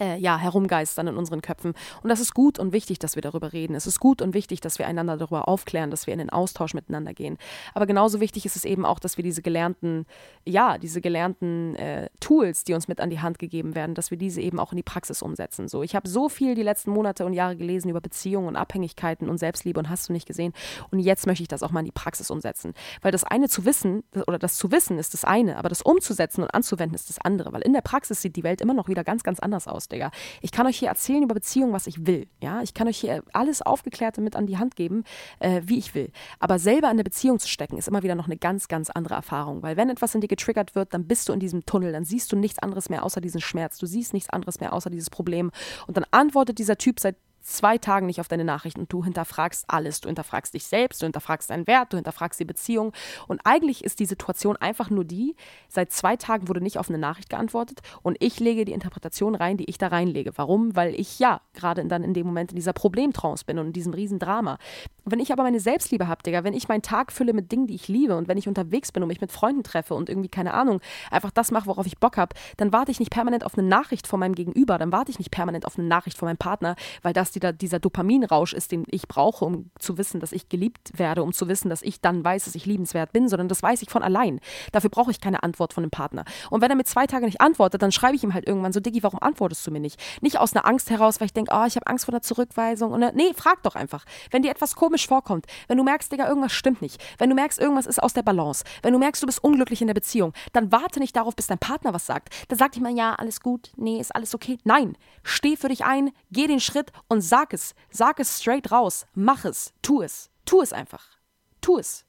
äh, 0.00 0.16
ja, 0.16 0.38
herumgeistern 0.38 1.06
in 1.08 1.16
unseren 1.16 1.42
Köpfen. 1.42 1.74
Und 2.02 2.08
das 2.08 2.20
ist 2.20 2.34
gut 2.34 2.58
und 2.58 2.72
wichtig, 2.72 2.98
dass 2.98 3.14
wir 3.14 3.22
darüber 3.22 3.52
reden. 3.52 3.74
Es 3.74 3.86
ist 3.86 4.00
gut 4.00 4.22
und 4.22 4.34
wichtig, 4.34 4.60
dass 4.60 4.78
wir 4.78 4.86
einander 4.86 5.16
darüber 5.16 5.48
aufklären, 5.48 5.90
dass 5.90 6.06
wir 6.06 6.14
in 6.14 6.18
den 6.18 6.30
Austausch 6.30 6.74
miteinander 6.74 7.14
gehen. 7.14 7.36
Aber 7.74 7.86
genauso 7.86 8.20
wichtig 8.20 8.46
ist 8.46 8.56
es 8.56 8.64
eben 8.64 8.84
auch, 8.84 8.98
dass 8.98 9.16
wir 9.16 9.24
diese 9.24 9.42
gelernten, 9.42 10.06
ja, 10.46 10.78
diese 10.78 11.00
gelernten 11.00 11.76
äh, 11.76 12.08
Tools, 12.20 12.64
die 12.64 12.74
uns 12.74 12.88
mit 12.88 13.00
an 13.00 13.10
die 13.10 13.20
Hand 13.20 13.38
gegeben 13.38 13.74
werden, 13.74 13.94
dass 13.94 14.10
wir 14.10 14.18
diese 14.18 14.40
eben 14.40 14.58
auch 14.58 14.72
in 14.72 14.76
die 14.76 14.82
Praxis 14.82 15.22
umsetzen. 15.22 15.68
So, 15.68 15.82
ich 15.82 15.94
habe 15.94 16.08
so 16.08 16.28
viel 16.28 16.54
die 16.54 16.62
letzten 16.62 16.90
Monate 16.90 17.26
und 17.26 17.32
Jahre 17.32 17.56
gelesen 17.56 17.90
über 17.90 18.00
Beziehungen 18.00 18.48
und 18.48 18.56
Abhängigkeiten 18.56 19.28
und 19.28 19.38
Selbstliebe 19.38 19.78
und 19.78 19.90
hast 19.90 20.08
du 20.08 20.12
nicht 20.12 20.26
gesehen. 20.26 20.52
Und 20.90 21.00
jetzt 21.00 21.26
möchte 21.26 21.42
ich 21.42 21.48
das 21.48 21.62
auch 21.62 21.70
mal 21.70 21.80
in 21.80 21.86
die 21.86 21.92
Praxis 21.92 22.30
umsetzen. 22.30 22.74
Weil 23.02 23.12
das 23.12 23.24
eine 23.24 23.48
zu 23.48 23.64
wissen, 23.64 24.02
oder 24.26 24.38
das 24.38 24.56
zu 24.56 24.70
wissen 24.72 24.98
ist 24.98 25.14
das 25.14 25.24
eine, 25.24 25.56
aber 25.56 25.68
das 25.68 25.82
umzusetzen 25.82 26.42
und 26.42 26.54
anzuwenden 26.54 26.94
ist 26.94 27.08
das 27.08 27.18
andere. 27.18 27.52
Weil 27.52 27.62
in 27.62 27.72
der 27.72 27.82
Praxis 27.82 28.22
sieht 28.22 28.36
die 28.36 28.44
Welt 28.44 28.60
immer 28.60 28.74
noch 28.74 28.88
wieder 28.88 29.04
ganz, 29.04 29.22
ganz 29.22 29.40
anders 29.40 29.68
aus. 29.68 29.89
Digga. 29.90 30.10
Ich 30.40 30.52
kann 30.52 30.66
euch 30.66 30.78
hier 30.78 30.88
erzählen 30.88 31.22
über 31.22 31.34
Beziehungen, 31.34 31.72
was 31.72 31.86
ich 31.86 32.06
will. 32.06 32.26
Ja, 32.40 32.62
ich 32.62 32.74
kann 32.74 32.88
euch 32.88 32.98
hier 32.98 33.22
alles 33.32 33.62
Aufgeklärte 33.62 34.20
mit 34.20 34.36
an 34.36 34.46
die 34.46 34.58
Hand 34.58 34.76
geben, 34.76 35.04
äh, 35.38 35.62
wie 35.64 35.78
ich 35.78 35.94
will. 35.94 36.10
Aber 36.38 36.58
selber 36.58 36.86
in 36.88 36.92
eine 36.92 37.04
Beziehung 37.04 37.38
zu 37.38 37.48
stecken, 37.48 37.78
ist 37.78 37.88
immer 37.88 38.02
wieder 38.02 38.14
noch 38.14 38.26
eine 38.26 38.36
ganz, 38.36 38.68
ganz 38.68 38.90
andere 38.90 39.14
Erfahrung. 39.14 39.62
Weil 39.62 39.76
wenn 39.76 39.90
etwas 39.90 40.14
in 40.14 40.20
dir 40.20 40.28
getriggert 40.28 40.74
wird, 40.74 40.94
dann 40.94 41.06
bist 41.06 41.28
du 41.28 41.32
in 41.32 41.40
diesem 41.40 41.64
Tunnel, 41.66 41.92
dann 41.92 42.04
siehst 42.04 42.32
du 42.32 42.36
nichts 42.36 42.58
anderes 42.58 42.88
mehr 42.88 43.04
außer 43.04 43.20
diesen 43.20 43.40
Schmerz. 43.40 43.78
Du 43.78 43.86
siehst 43.86 44.12
nichts 44.12 44.30
anderes 44.30 44.60
mehr 44.60 44.72
außer 44.72 44.90
dieses 44.90 45.10
Problem. 45.10 45.50
Und 45.86 45.96
dann 45.96 46.06
antwortet 46.10 46.58
dieser 46.58 46.76
Typ 46.76 47.00
seit 47.00 47.16
zwei 47.40 47.78
Tagen 47.78 48.06
nicht 48.06 48.20
auf 48.20 48.28
deine 48.28 48.44
Nachrichten 48.44 48.80
und 48.80 48.92
du 48.92 49.04
hinterfragst 49.04 49.64
alles. 49.68 50.00
Du 50.00 50.08
hinterfragst 50.08 50.54
dich 50.54 50.64
selbst, 50.66 51.02
du 51.02 51.06
hinterfragst 51.06 51.50
deinen 51.50 51.66
Wert, 51.66 51.92
du 51.92 51.96
hinterfragst 51.96 52.38
die 52.40 52.44
Beziehung. 52.44 52.92
Und 53.28 53.40
eigentlich 53.44 53.84
ist 53.84 54.00
die 54.00 54.06
Situation 54.06 54.56
einfach 54.56 54.90
nur 54.90 55.04
die, 55.04 55.36
seit 55.68 55.92
zwei 55.92 56.16
Tagen 56.16 56.48
wurde 56.48 56.60
nicht 56.60 56.78
auf 56.78 56.88
eine 56.88 56.98
Nachricht 56.98 57.30
geantwortet 57.30 57.80
und 58.02 58.16
ich 58.20 58.40
lege 58.40 58.64
die 58.64 58.72
Interpretation 58.72 59.34
rein, 59.34 59.56
die 59.56 59.68
ich 59.68 59.78
da 59.78 59.88
reinlege. 59.88 60.32
Warum? 60.36 60.76
Weil 60.76 60.98
ich 60.98 61.18
ja 61.18 61.40
gerade 61.54 61.84
dann 61.84 62.04
in 62.04 62.14
dem 62.14 62.26
Moment 62.26 62.50
in 62.52 62.56
dieser 62.56 62.72
Problemtrance 62.72 63.44
bin 63.44 63.58
und 63.58 63.68
in 63.68 63.72
diesem 63.72 63.94
Riesendrama. 63.94 64.58
Wenn 65.04 65.20
ich 65.20 65.32
aber 65.32 65.42
meine 65.42 65.60
Selbstliebe 65.60 66.08
habe, 66.08 66.22
Digga, 66.22 66.44
wenn 66.44 66.54
ich 66.54 66.68
meinen 66.68 66.82
Tag 66.82 67.12
fülle 67.12 67.32
mit 67.32 67.50
Dingen, 67.50 67.66
die 67.66 67.74
ich 67.74 67.88
liebe 67.88 68.16
und 68.16 68.28
wenn 68.28 68.38
ich 68.38 68.48
unterwegs 68.48 68.92
bin 68.92 69.02
und 69.02 69.08
mich 69.08 69.20
mit 69.20 69.32
Freunden 69.32 69.62
treffe 69.62 69.94
und 69.94 70.08
irgendwie, 70.08 70.28
keine 70.28 70.54
Ahnung, 70.54 70.80
einfach 71.10 71.30
das 71.30 71.50
mache, 71.50 71.66
worauf 71.66 71.86
ich 71.86 71.98
Bock 71.98 72.16
habe, 72.16 72.34
dann 72.58 72.72
warte 72.72 72.90
ich 72.90 73.00
nicht 73.00 73.10
permanent 73.10 73.44
auf 73.44 73.56
eine 73.56 73.66
Nachricht 73.66 74.06
von 74.06 74.20
meinem 74.20 74.34
Gegenüber, 74.34 74.78
dann 74.78 74.92
warte 74.92 75.10
ich 75.10 75.18
nicht 75.18 75.30
permanent 75.30 75.66
auf 75.66 75.78
eine 75.78 75.88
Nachricht 75.88 76.18
von 76.18 76.26
meinem 76.26 76.36
Partner, 76.36 76.76
weil 77.02 77.12
das 77.12 77.29
dieser, 77.32 77.52
dieser 77.52 77.78
Dopaminrausch 77.78 78.52
ist, 78.52 78.72
den 78.72 78.84
ich 78.88 79.08
brauche, 79.08 79.44
um 79.44 79.70
zu 79.78 79.98
wissen, 79.98 80.20
dass 80.20 80.32
ich 80.32 80.48
geliebt 80.48 80.92
werde, 80.96 81.22
um 81.22 81.32
zu 81.32 81.48
wissen, 81.48 81.68
dass 81.68 81.82
ich 81.82 82.00
dann 82.00 82.24
weiß, 82.24 82.44
dass 82.44 82.54
ich 82.54 82.66
liebenswert 82.66 83.12
bin, 83.12 83.28
sondern 83.28 83.48
das 83.48 83.62
weiß 83.62 83.82
ich 83.82 83.90
von 83.90 84.02
allein. 84.02 84.40
Dafür 84.72 84.90
brauche 84.90 85.10
ich 85.10 85.20
keine 85.20 85.42
Antwort 85.42 85.72
von 85.72 85.84
einem 85.84 85.90
Partner. 85.90 86.24
Und 86.50 86.60
wenn 86.60 86.70
er 86.70 86.76
mir 86.76 86.84
zwei 86.84 87.06
Tage 87.06 87.26
nicht 87.26 87.40
antwortet, 87.40 87.82
dann 87.82 87.92
schreibe 87.92 88.16
ich 88.16 88.24
ihm 88.24 88.34
halt 88.34 88.46
irgendwann 88.46 88.72
so, 88.72 88.80
Diggi, 88.80 89.02
warum 89.02 89.20
antwortest 89.20 89.66
du 89.66 89.70
mir 89.70 89.80
nicht? 89.80 90.00
Nicht 90.20 90.38
aus 90.38 90.54
einer 90.54 90.66
Angst 90.66 90.90
heraus, 90.90 91.20
weil 91.20 91.26
ich 91.26 91.32
denke, 91.32 91.52
oh, 91.54 91.64
ich 91.66 91.76
habe 91.76 91.86
Angst 91.86 92.04
vor 92.06 92.12
der 92.12 92.22
Zurückweisung. 92.22 92.92
Und, 92.92 93.14
nee, 93.14 93.32
frag 93.34 93.62
doch 93.62 93.74
einfach. 93.74 94.04
Wenn 94.30 94.42
dir 94.42 94.50
etwas 94.50 94.76
komisch 94.76 95.06
vorkommt, 95.06 95.46
wenn 95.68 95.78
du 95.78 95.84
merkst, 95.84 96.12
Digga, 96.12 96.28
irgendwas 96.28 96.52
stimmt 96.52 96.82
nicht, 96.82 97.02
wenn 97.18 97.30
du 97.30 97.36
merkst, 97.36 97.58
irgendwas 97.58 97.86
ist 97.86 98.02
aus 98.02 98.12
der 98.12 98.22
Balance, 98.22 98.64
wenn 98.82 98.92
du 98.92 98.98
merkst, 98.98 99.22
du 99.22 99.26
bist 99.26 99.42
unglücklich 99.42 99.80
in 99.80 99.86
der 99.86 99.94
Beziehung, 99.94 100.32
dann 100.52 100.72
warte 100.72 101.00
nicht 101.00 101.16
darauf, 101.16 101.36
bis 101.36 101.46
dein 101.46 101.58
Partner 101.58 101.94
was 101.94 102.06
sagt. 102.06 102.34
Dann 102.48 102.58
sagt 102.58 102.76
ihm 102.76 102.82
mal, 102.82 102.94
ja, 102.94 103.14
alles 103.14 103.40
gut, 103.40 103.72
nee, 103.76 104.00
ist 104.00 104.14
alles 104.14 104.34
okay. 104.34 104.58
Nein, 104.64 104.96
steh 105.22 105.56
für 105.56 105.68
dich 105.68 105.84
ein, 105.84 106.10
geh 106.30 106.46
den 106.46 106.60
Schritt 106.60 106.92
und 107.08 107.19
sag 107.22 107.52
es. 107.52 107.74
Sag 107.90 108.20
es 108.20 108.30
straight 108.30 108.70
raus. 108.70 109.06
Mach 109.14 109.44
es. 109.44 109.72
Tu 109.82 110.02
es. 110.02 110.30
Tu 110.44 110.60
es 110.62 110.72
einfach. 110.72 111.18
Tu 111.60 111.78
es. 111.78 112.04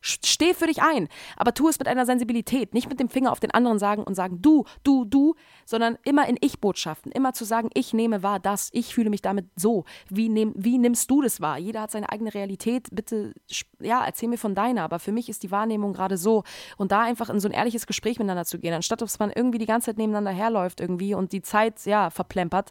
Steh 0.00 0.54
für 0.54 0.66
dich 0.66 0.80
ein, 0.80 1.08
aber 1.36 1.54
tu 1.54 1.68
es 1.68 1.78
mit 1.78 1.88
einer 1.88 2.06
Sensibilität, 2.06 2.72
nicht 2.72 2.88
mit 2.88 3.00
dem 3.00 3.08
Finger 3.08 3.32
auf 3.32 3.40
den 3.40 3.50
anderen 3.50 3.80
sagen 3.80 4.04
und 4.04 4.14
sagen 4.14 4.40
du, 4.40 4.64
du, 4.84 5.04
du, 5.04 5.34
sondern 5.64 5.98
immer 6.04 6.28
in 6.28 6.36
Ich-Botschaften, 6.40 7.10
immer 7.10 7.32
zu 7.32 7.44
sagen, 7.44 7.68
ich 7.74 7.92
nehme 7.92 8.22
wahr 8.22 8.38
das, 8.38 8.70
ich 8.72 8.94
fühle 8.94 9.10
mich 9.10 9.22
damit 9.22 9.46
so. 9.56 9.84
Wie, 10.08 10.28
nehm, 10.28 10.52
wie 10.56 10.78
nimmst 10.78 11.10
du 11.10 11.20
das 11.20 11.40
wahr? 11.40 11.58
Jeder 11.58 11.82
hat 11.82 11.90
seine 11.90 12.10
eigene 12.10 12.32
Realität. 12.32 12.88
Bitte, 12.92 13.34
ja, 13.80 14.04
erzähl 14.04 14.28
mir 14.28 14.38
von 14.38 14.54
deiner, 14.54 14.82
aber 14.82 15.00
für 15.00 15.10
mich 15.10 15.28
ist 15.28 15.42
die 15.42 15.50
Wahrnehmung 15.50 15.92
gerade 15.92 16.16
so. 16.16 16.44
Und 16.76 16.92
da 16.92 17.02
einfach 17.02 17.28
in 17.28 17.40
so 17.40 17.48
ein 17.48 17.52
ehrliches 17.52 17.86
Gespräch 17.86 18.18
miteinander 18.18 18.44
zu 18.44 18.60
gehen, 18.60 18.74
anstatt 18.74 19.02
dass 19.02 19.18
man 19.18 19.32
irgendwie 19.34 19.58
die 19.58 19.66
ganze 19.66 19.86
Zeit 19.86 19.98
nebeneinander 19.98 20.30
herläuft 20.30 20.80
irgendwie 20.80 21.14
und 21.14 21.32
die 21.32 21.42
Zeit, 21.42 21.84
ja, 21.86 22.10
verplempert, 22.10 22.70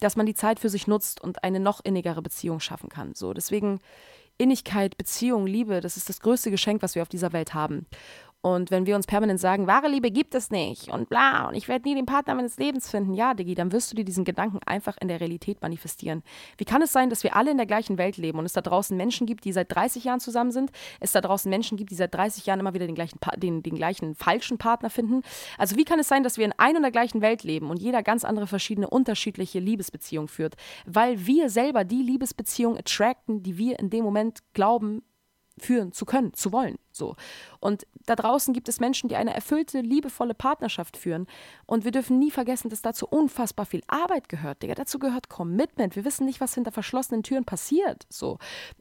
dass 0.00 0.16
man 0.16 0.24
die 0.24 0.34
Zeit 0.34 0.58
für 0.58 0.70
sich 0.70 0.86
nutzt 0.86 1.20
und 1.20 1.44
eine 1.44 1.60
noch 1.60 1.84
innigere 1.84 2.22
Beziehung 2.22 2.60
schaffen 2.60 2.88
kann. 2.88 3.14
So, 3.14 3.34
deswegen 3.34 3.80
Innigkeit, 4.38 4.96
Beziehung, 4.96 5.46
Liebe, 5.46 5.80
das 5.80 5.96
ist 5.96 6.08
das 6.08 6.20
größte 6.20 6.50
Geschenk, 6.50 6.82
was 6.82 6.94
wir 6.94 7.02
auf 7.02 7.08
dieser 7.08 7.32
Welt 7.32 7.54
haben. 7.54 7.86
Und 8.42 8.72
wenn 8.72 8.86
wir 8.86 8.96
uns 8.96 9.06
permanent 9.06 9.38
sagen, 9.38 9.68
wahre 9.68 9.86
Liebe 9.86 10.10
gibt 10.10 10.34
es 10.34 10.50
nicht 10.50 10.88
und 10.88 11.08
bla, 11.08 11.46
und 11.48 11.54
ich 11.54 11.68
werde 11.68 11.88
nie 11.88 11.94
den 11.94 12.06
Partner 12.06 12.34
meines 12.34 12.56
Lebens 12.56 12.90
finden, 12.90 13.14
ja, 13.14 13.34
Diggi, 13.34 13.54
dann 13.54 13.70
wirst 13.70 13.92
du 13.92 13.96
dir 13.96 14.04
diesen 14.04 14.24
Gedanken 14.24 14.58
einfach 14.66 14.96
in 15.00 15.06
der 15.06 15.20
Realität 15.20 15.62
manifestieren. 15.62 16.24
Wie 16.58 16.64
kann 16.64 16.82
es 16.82 16.92
sein, 16.92 17.08
dass 17.08 17.22
wir 17.22 17.36
alle 17.36 17.52
in 17.52 17.56
der 17.56 17.66
gleichen 17.66 17.98
Welt 17.98 18.16
leben 18.16 18.40
und 18.40 18.44
es 18.44 18.52
da 18.52 18.60
draußen 18.60 18.96
Menschen 18.96 19.28
gibt, 19.28 19.44
die 19.44 19.52
seit 19.52 19.72
30 19.72 20.02
Jahren 20.02 20.18
zusammen 20.18 20.50
sind, 20.50 20.72
es 20.98 21.12
da 21.12 21.20
draußen 21.20 21.48
Menschen 21.48 21.78
gibt, 21.78 21.92
die 21.92 21.94
seit 21.94 22.12
30 22.12 22.44
Jahren 22.44 22.58
immer 22.58 22.74
wieder 22.74 22.86
den 22.86 22.96
gleichen, 22.96 23.20
den, 23.36 23.62
den 23.62 23.76
gleichen 23.76 24.16
falschen 24.16 24.58
Partner 24.58 24.90
finden? 24.90 25.22
Also 25.56 25.76
wie 25.76 25.84
kann 25.84 26.00
es 26.00 26.08
sein, 26.08 26.24
dass 26.24 26.36
wir 26.36 26.44
in 26.44 26.54
einer 26.56 26.78
und 26.78 26.82
der 26.82 26.90
gleichen 26.90 27.20
Welt 27.22 27.44
leben 27.44 27.70
und 27.70 27.80
jeder 27.80 28.02
ganz 28.02 28.24
andere 28.24 28.48
verschiedene, 28.48 28.90
unterschiedliche 28.90 29.60
Liebesbeziehungen 29.60 30.26
führt? 30.26 30.56
Weil 30.84 31.26
wir 31.28 31.48
selber 31.48 31.84
die 31.84 32.02
Liebesbeziehung 32.02 32.76
attracten, 32.76 33.44
die 33.44 33.56
wir 33.56 33.78
in 33.78 33.88
dem 33.88 34.02
Moment 34.02 34.40
glauben, 34.52 35.04
führen 35.58 35.92
zu 35.92 36.04
können, 36.04 36.34
zu 36.34 36.50
wollen. 36.50 36.76
So. 36.92 37.16
Und 37.60 37.86
da 38.06 38.16
draußen 38.16 38.52
gibt 38.52 38.68
es 38.68 38.80
Menschen, 38.80 39.08
die 39.08 39.16
eine 39.16 39.34
erfüllte, 39.34 39.80
liebevolle 39.80 40.34
Partnerschaft 40.34 40.96
führen. 40.96 41.26
Und 41.66 41.84
wir 41.84 41.92
dürfen 41.92 42.18
nie 42.18 42.30
vergessen, 42.30 42.68
dass 42.68 42.82
dazu 42.82 43.06
unfassbar 43.06 43.66
viel 43.66 43.82
Arbeit 43.86 44.28
gehört, 44.28 44.62
Digga. 44.62 44.74
Dazu 44.74 44.98
gehört 44.98 45.28
Commitment. 45.28 45.96
Wir 45.96 46.04
wissen 46.04 46.26
nicht, 46.26 46.40
was 46.40 46.54
hinter 46.54 46.72
verschlossenen 46.72 47.22
Türen 47.22 47.44
passiert. 47.44 48.06
So. 48.08 48.38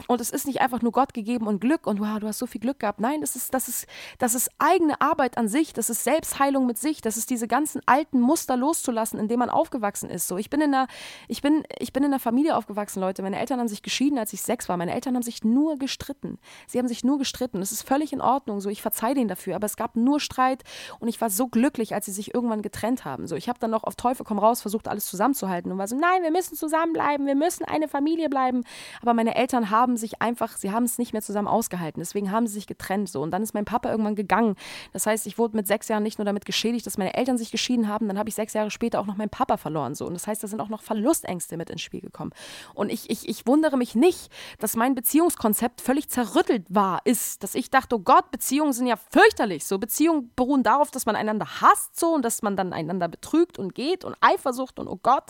Und 0.07 0.21
es 0.21 0.31
ist 0.31 0.47
nicht 0.47 0.61
einfach 0.61 0.81
nur 0.81 0.91
Gott 0.91 1.13
gegeben 1.13 1.47
und 1.47 1.61
Glück 1.61 1.87
und 1.87 1.99
wow, 1.99 2.19
du 2.19 2.27
hast 2.27 2.39
so 2.39 2.47
viel 2.47 2.61
Glück 2.61 2.79
gehabt. 2.79 2.99
Nein, 2.99 3.21
das 3.21 3.35
ist, 3.35 3.53
das 3.53 3.67
ist, 3.67 3.87
das 4.17 4.35
ist 4.35 4.49
eigene 4.59 4.99
Arbeit 5.01 5.37
an 5.37 5.47
sich. 5.47 5.73
Das 5.73 5.89
ist 5.89 6.03
Selbstheilung 6.03 6.65
mit 6.65 6.77
sich. 6.77 7.01
Das 7.01 7.17
ist 7.17 7.29
diese 7.29 7.47
ganzen 7.47 7.81
alten 7.85 8.19
Muster 8.19 8.57
loszulassen, 8.57 9.19
in 9.19 9.27
denen 9.27 9.39
man 9.39 9.49
aufgewachsen 9.49 10.09
ist. 10.09 10.27
So. 10.27 10.37
Ich 10.37 10.49
bin 10.49 10.61
in 10.61 10.73
einer, 10.73 10.87
ich 11.27 11.41
bin, 11.41 11.63
ich 11.79 11.93
bin 11.93 12.03
in 12.03 12.11
einer 12.11 12.19
Familie 12.19 12.57
aufgewachsen, 12.57 12.99
Leute. 12.99 13.21
Meine 13.21 13.39
Eltern 13.39 13.59
haben 13.59 13.67
sich 13.67 13.83
geschieden, 13.83 14.17
als 14.17 14.33
ich 14.33 14.41
sechs 14.41 14.67
war. 14.69 14.77
Meine 14.77 14.93
Eltern 14.93 15.15
haben 15.15 15.23
sich 15.23 15.43
nur 15.43 15.77
gestritten. 15.77 16.39
Sie 16.67 16.79
haben 16.79 16.87
sich 16.87 17.03
nur 17.03 17.17
gestritten. 17.17 17.61
Es 17.61 17.71
ist 17.71 17.83
völlig 17.83 18.00
völlig 18.01 18.13
in 18.13 18.21
Ordnung. 18.21 18.61
So, 18.61 18.69
ich 18.69 18.81
verzeihe 18.81 19.13
denen 19.13 19.27
dafür. 19.27 19.55
Aber 19.55 19.65
es 19.65 19.75
gab 19.75 19.95
nur 19.95 20.19
Streit 20.19 20.63
und 20.99 21.07
ich 21.07 21.21
war 21.21 21.29
so 21.29 21.47
glücklich, 21.47 21.93
als 21.93 22.05
sie 22.07 22.11
sich 22.11 22.33
irgendwann 22.33 22.63
getrennt 22.63 23.05
haben. 23.05 23.27
So, 23.27 23.35
ich 23.35 23.47
habe 23.47 23.59
dann 23.59 23.69
noch 23.69 23.83
auf 23.83 23.95
Teufel 23.95 24.25
komm 24.25 24.39
raus 24.39 24.61
versucht, 24.61 24.87
alles 24.87 25.05
zusammenzuhalten 25.05 25.71
und 25.71 25.77
war 25.77 25.87
so, 25.87 25.95
nein, 25.95 26.23
wir 26.23 26.31
müssen 26.31 26.55
zusammenbleiben, 26.55 27.27
wir 27.27 27.35
müssen 27.35 27.63
eine 27.65 27.87
Familie 27.87 28.27
bleiben. 28.27 28.63
Aber 29.01 29.13
meine 29.13 29.35
Eltern 29.35 29.69
haben 29.69 29.97
sich 29.97 30.19
einfach, 30.19 30.57
sie 30.57 30.71
haben 30.71 30.85
es 30.85 30.97
nicht 30.97 31.13
mehr 31.13 31.21
zusammen 31.21 31.47
ausgehalten. 31.47 32.01
Deswegen 32.01 32.31
haben 32.31 32.47
sie 32.47 32.55
sich 32.55 32.65
getrennt. 32.65 33.09
So, 33.09 33.21
und 33.21 33.29
dann 33.29 33.43
ist 33.43 33.53
mein 33.53 33.65
Papa 33.65 33.91
irgendwann 33.91 34.15
gegangen. 34.15 34.55
Das 34.93 35.05
heißt, 35.05 35.27
ich 35.27 35.37
wurde 35.37 35.55
mit 35.55 35.67
sechs 35.67 35.87
Jahren 35.87 36.03
nicht 36.03 36.17
nur 36.17 36.25
damit 36.25 36.45
geschädigt, 36.45 36.87
dass 36.87 36.97
meine 36.97 37.13
Eltern 37.13 37.37
sich 37.37 37.51
geschieden 37.51 37.87
haben, 37.87 38.07
dann 38.07 38.17
habe 38.17 38.29
ich 38.29 38.35
sechs 38.35 38.53
Jahre 38.53 38.71
später 38.71 38.99
auch 38.99 39.05
noch 39.05 39.17
meinen 39.17 39.29
Papa 39.29 39.57
verloren. 39.57 39.93
So, 39.93 40.07
und 40.07 40.13
das 40.13 40.25
heißt, 40.25 40.41
da 40.41 40.47
sind 40.47 40.59
auch 40.59 40.69
noch 40.69 40.81
Verlustängste 40.81 41.55
mit 41.55 41.69
ins 41.69 41.81
Spiel 41.81 42.01
gekommen. 42.01 42.31
Und 42.73 42.91
ich, 42.91 43.11
ich, 43.11 43.29
ich 43.29 43.45
wundere 43.45 43.77
mich 43.77 43.93
nicht, 43.93 44.31
dass 44.57 44.75
mein 44.75 44.95
Beziehungskonzept 44.95 45.81
völlig 45.81 46.09
zerrüttelt 46.09 46.65
war, 46.73 47.01
ist, 47.03 47.43
dass 47.43 47.55
ich 47.55 47.69
dachte, 47.69 47.90
oh 47.93 47.99
Gott, 47.99 48.31
Beziehungen 48.31 48.73
sind 48.73 48.87
ja 48.87 48.95
fürchterlich. 48.95 49.65
So 49.65 49.77
Beziehungen 49.79 50.31
beruhen 50.35 50.63
darauf, 50.63 50.91
dass 50.91 51.05
man 51.05 51.15
einander 51.15 51.61
hasst 51.61 51.99
so 51.99 52.13
und 52.13 52.23
dass 52.23 52.41
man 52.41 52.55
dann 52.55 52.73
einander 52.73 53.07
betrügt 53.07 53.59
und 53.59 53.75
geht 53.75 54.03
und 54.03 54.15
Eifersucht 54.21 54.79
und 54.79 54.87
oh 54.87 54.99
Gott. 55.01 55.25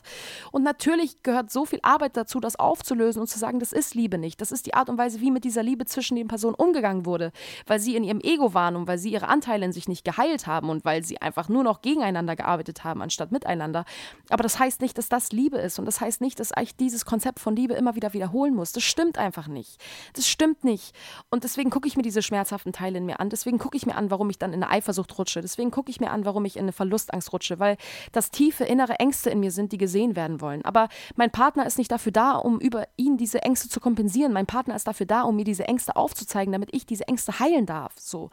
Und 0.52 0.64
natürlich 0.64 1.24
gehört 1.24 1.52
so 1.52 1.66
viel 1.66 1.80
Arbeit 1.84 2.18
dazu, 2.18 2.40
das 2.40 2.56
aufzulösen 2.56 3.22
und 3.22 3.28
zu 3.28 3.40
sagen, 3.40 3.60
das 3.60 3.74
ist 3.74 3.96
Liebe 3.96 4.18
nicht. 4.18 4.42
Das 4.42 4.52
ist 4.52 4.66
die 4.66 4.74
Art 4.74 4.90
und 4.90 4.98
Weise, 4.98 5.22
wie 5.22 5.32
mit 5.32 5.44
dieser 5.44 5.64
Liebe 5.64 5.86
zwischen 5.86 6.16
den 6.16 6.28
Personen 6.28 6.56
umgegangen 6.56 7.06
wurde, 7.06 7.32
weil 7.68 7.80
sie 7.80 7.96
in 7.96 8.04
ihrem 8.04 8.22
Ego 8.22 8.54
waren 8.54 8.76
und 8.76 8.88
weil 8.88 8.98
sie 8.98 9.12
ihre 9.12 9.28
Anteile 9.28 9.66
in 9.66 9.74
sich 9.74 9.88
nicht 9.88 10.06
geheilt 10.06 10.48
haben 10.48 10.70
und 10.70 10.86
weil 10.86 11.04
sie 11.04 11.22
einfach 11.22 11.50
nur 11.50 11.64
noch 11.64 11.82
gegeneinander 11.82 12.36
gearbeitet 12.36 12.84
haben, 12.84 13.02
anstatt 13.02 13.32
miteinander. 13.32 13.86
Aber 14.30 14.44
das 14.44 14.60
heißt 14.60 14.82
nicht, 14.82 14.98
dass 14.98 15.10
das 15.10 15.32
Liebe 15.32 15.58
ist 15.58 15.80
und 15.80 15.86
das 15.86 16.02
heißt 16.02 16.22
nicht, 16.22 16.40
dass 16.40 16.52
ich 16.62 16.76
dieses 16.76 17.06
Konzept 17.06 17.40
von 17.40 17.56
Liebe 17.56 17.74
immer 17.74 17.96
wieder 17.96 18.14
wiederholen 18.14 18.54
muss. 18.54 18.72
Das 18.72 18.84
stimmt 18.84 19.18
einfach 19.18 19.48
nicht. 19.48 19.82
Das 20.14 20.28
stimmt 20.28 20.64
nicht. 20.64 20.94
Und 21.30 21.44
deswegen 21.44 21.70
gucke 21.70 21.88
ich 21.88 21.96
mir 21.96 22.04
diese 22.04 22.22
schmerzhaften 22.52 22.74
Teile 22.74 22.98
in 22.98 23.06
mir 23.06 23.20
an. 23.20 23.30
Deswegen 23.30 23.58
gucke 23.58 23.78
ich 23.78 23.86
mir 23.86 23.96
an, 23.96 24.12
warum 24.12 24.30
ich 24.30 24.38
dann 24.38 24.54
in 24.54 24.62
eine 24.62 24.72
Eifersucht 24.72 25.18
rutsche. 25.18 25.42
Deswegen 25.42 25.72
gucke 25.72 25.90
ich 25.90 26.00
mir 26.00 26.12
an, 26.12 26.26
warum 26.26 26.46
ich 26.46 26.58
in 26.58 26.64
eine 26.64 26.74
Verlustangst 26.74 27.32
rutsche, 27.32 27.60
weil 27.60 27.78
das 28.12 28.30
tiefe 28.32 28.66
innere 28.66 29.00
Ängste 29.00 29.30
in 29.30 29.40
mir 29.40 29.52
sind, 29.52 29.72
die 29.72 29.78
gesehen 29.78 30.16
werden 30.16 30.42
wollen. 30.42 30.64
Aber 30.66 30.90
mein 31.16 31.32
Partner 31.32 31.66
ist 31.66 31.78
nicht 31.78 31.92
dafür 31.92 32.12
da, 32.12 32.36
um 32.36 32.60
über 32.60 32.88
ihn 32.98 33.18
diese 33.18 33.42
Ängste 33.42 33.70
zu 33.70 33.80
kompensieren. 33.80 34.34
Mein 34.34 34.46
Partner 34.46 34.76
ist 34.76 34.88
dafür 34.88 35.06
da, 35.06 35.22
um 35.22 35.36
mir 35.36 35.46
diese 35.46 35.68
Ängste 35.68 35.96
aufzuzeigen, 35.96 36.52
damit 36.52 36.74
ich 36.74 36.86
diese 36.86 37.08
Ängste 37.08 37.40
heilen 37.40 37.66
darf. 37.66 37.94
So. 37.98 38.30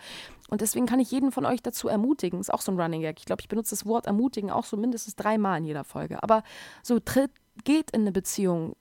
Und 0.50 0.60
deswegen 0.60 0.86
kann 0.86 1.00
ich 1.00 1.10
jeden 1.10 1.30
von 1.30 1.46
euch 1.46 1.62
dazu 1.62 1.88
ermutigen. 1.88 2.40
Ist 2.40 2.52
auch 2.52 2.62
so 2.62 2.72
ein 2.72 2.80
Running 2.80 3.02
Gag. 3.02 3.18
Ich 3.18 3.26
glaube, 3.26 3.42
ich 3.42 3.48
benutze 3.48 3.70
das 3.70 3.86
Wort 3.86 4.06
ermutigen 4.06 4.50
auch 4.50 4.64
so 4.64 4.76
mindestens 4.76 5.14
dreimal 5.14 5.58
in 5.58 5.64
jeder 5.64 5.84
Folge. 5.84 6.22
Aber 6.22 6.42
so 6.82 6.98
tritt, 6.98 7.30
geht 7.64 7.90
in 7.90 8.02
eine 8.02 8.12
Beziehung. 8.12 8.74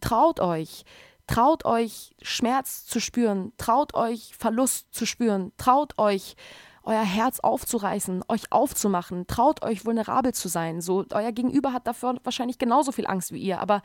Traut 0.00 0.40
euch 0.40 0.84
Traut 1.32 1.64
euch, 1.64 2.10
Schmerz 2.20 2.84
zu 2.84 3.00
spüren, 3.00 3.54
traut 3.56 3.94
euch, 3.94 4.34
Verlust 4.38 4.94
zu 4.94 5.06
spüren, 5.06 5.50
traut 5.56 5.96
euch, 5.96 6.36
euer 6.82 7.04
Herz 7.04 7.40
aufzureißen, 7.40 8.22
euch 8.28 8.52
aufzumachen, 8.52 9.26
traut 9.26 9.62
euch, 9.64 9.86
vulnerabel 9.86 10.34
zu 10.34 10.48
sein. 10.48 10.82
So, 10.82 11.06
euer 11.10 11.32
Gegenüber 11.32 11.72
hat 11.72 11.86
dafür 11.86 12.16
wahrscheinlich 12.22 12.58
genauso 12.58 12.92
viel 12.92 13.06
Angst 13.06 13.32
wie 13.32 13.38
ihr, 13.38 13.62
aber 13.62 13.80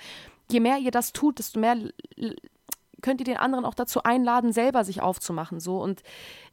je 0.52 0.60
mehr 0.60 0.80
ihr 0.80 0.92
das 0.92 1.14
tut, 1.14 1.40
desto 1.40 1.62
mehr 1.62 1.78
könnt 3.02 3.22
ihr 3.22 3.26
den 3.26 3.38
anderen 3.38 3.66
auch 3.66 3.74
dazu 3.74 4.04
einladen, 4.04 4.52
selber 4.52 4.84
sich 4.84 5.02
aufzumachen. 5.02 5.60
So. 5.60 5.82
Und 5.82 6.02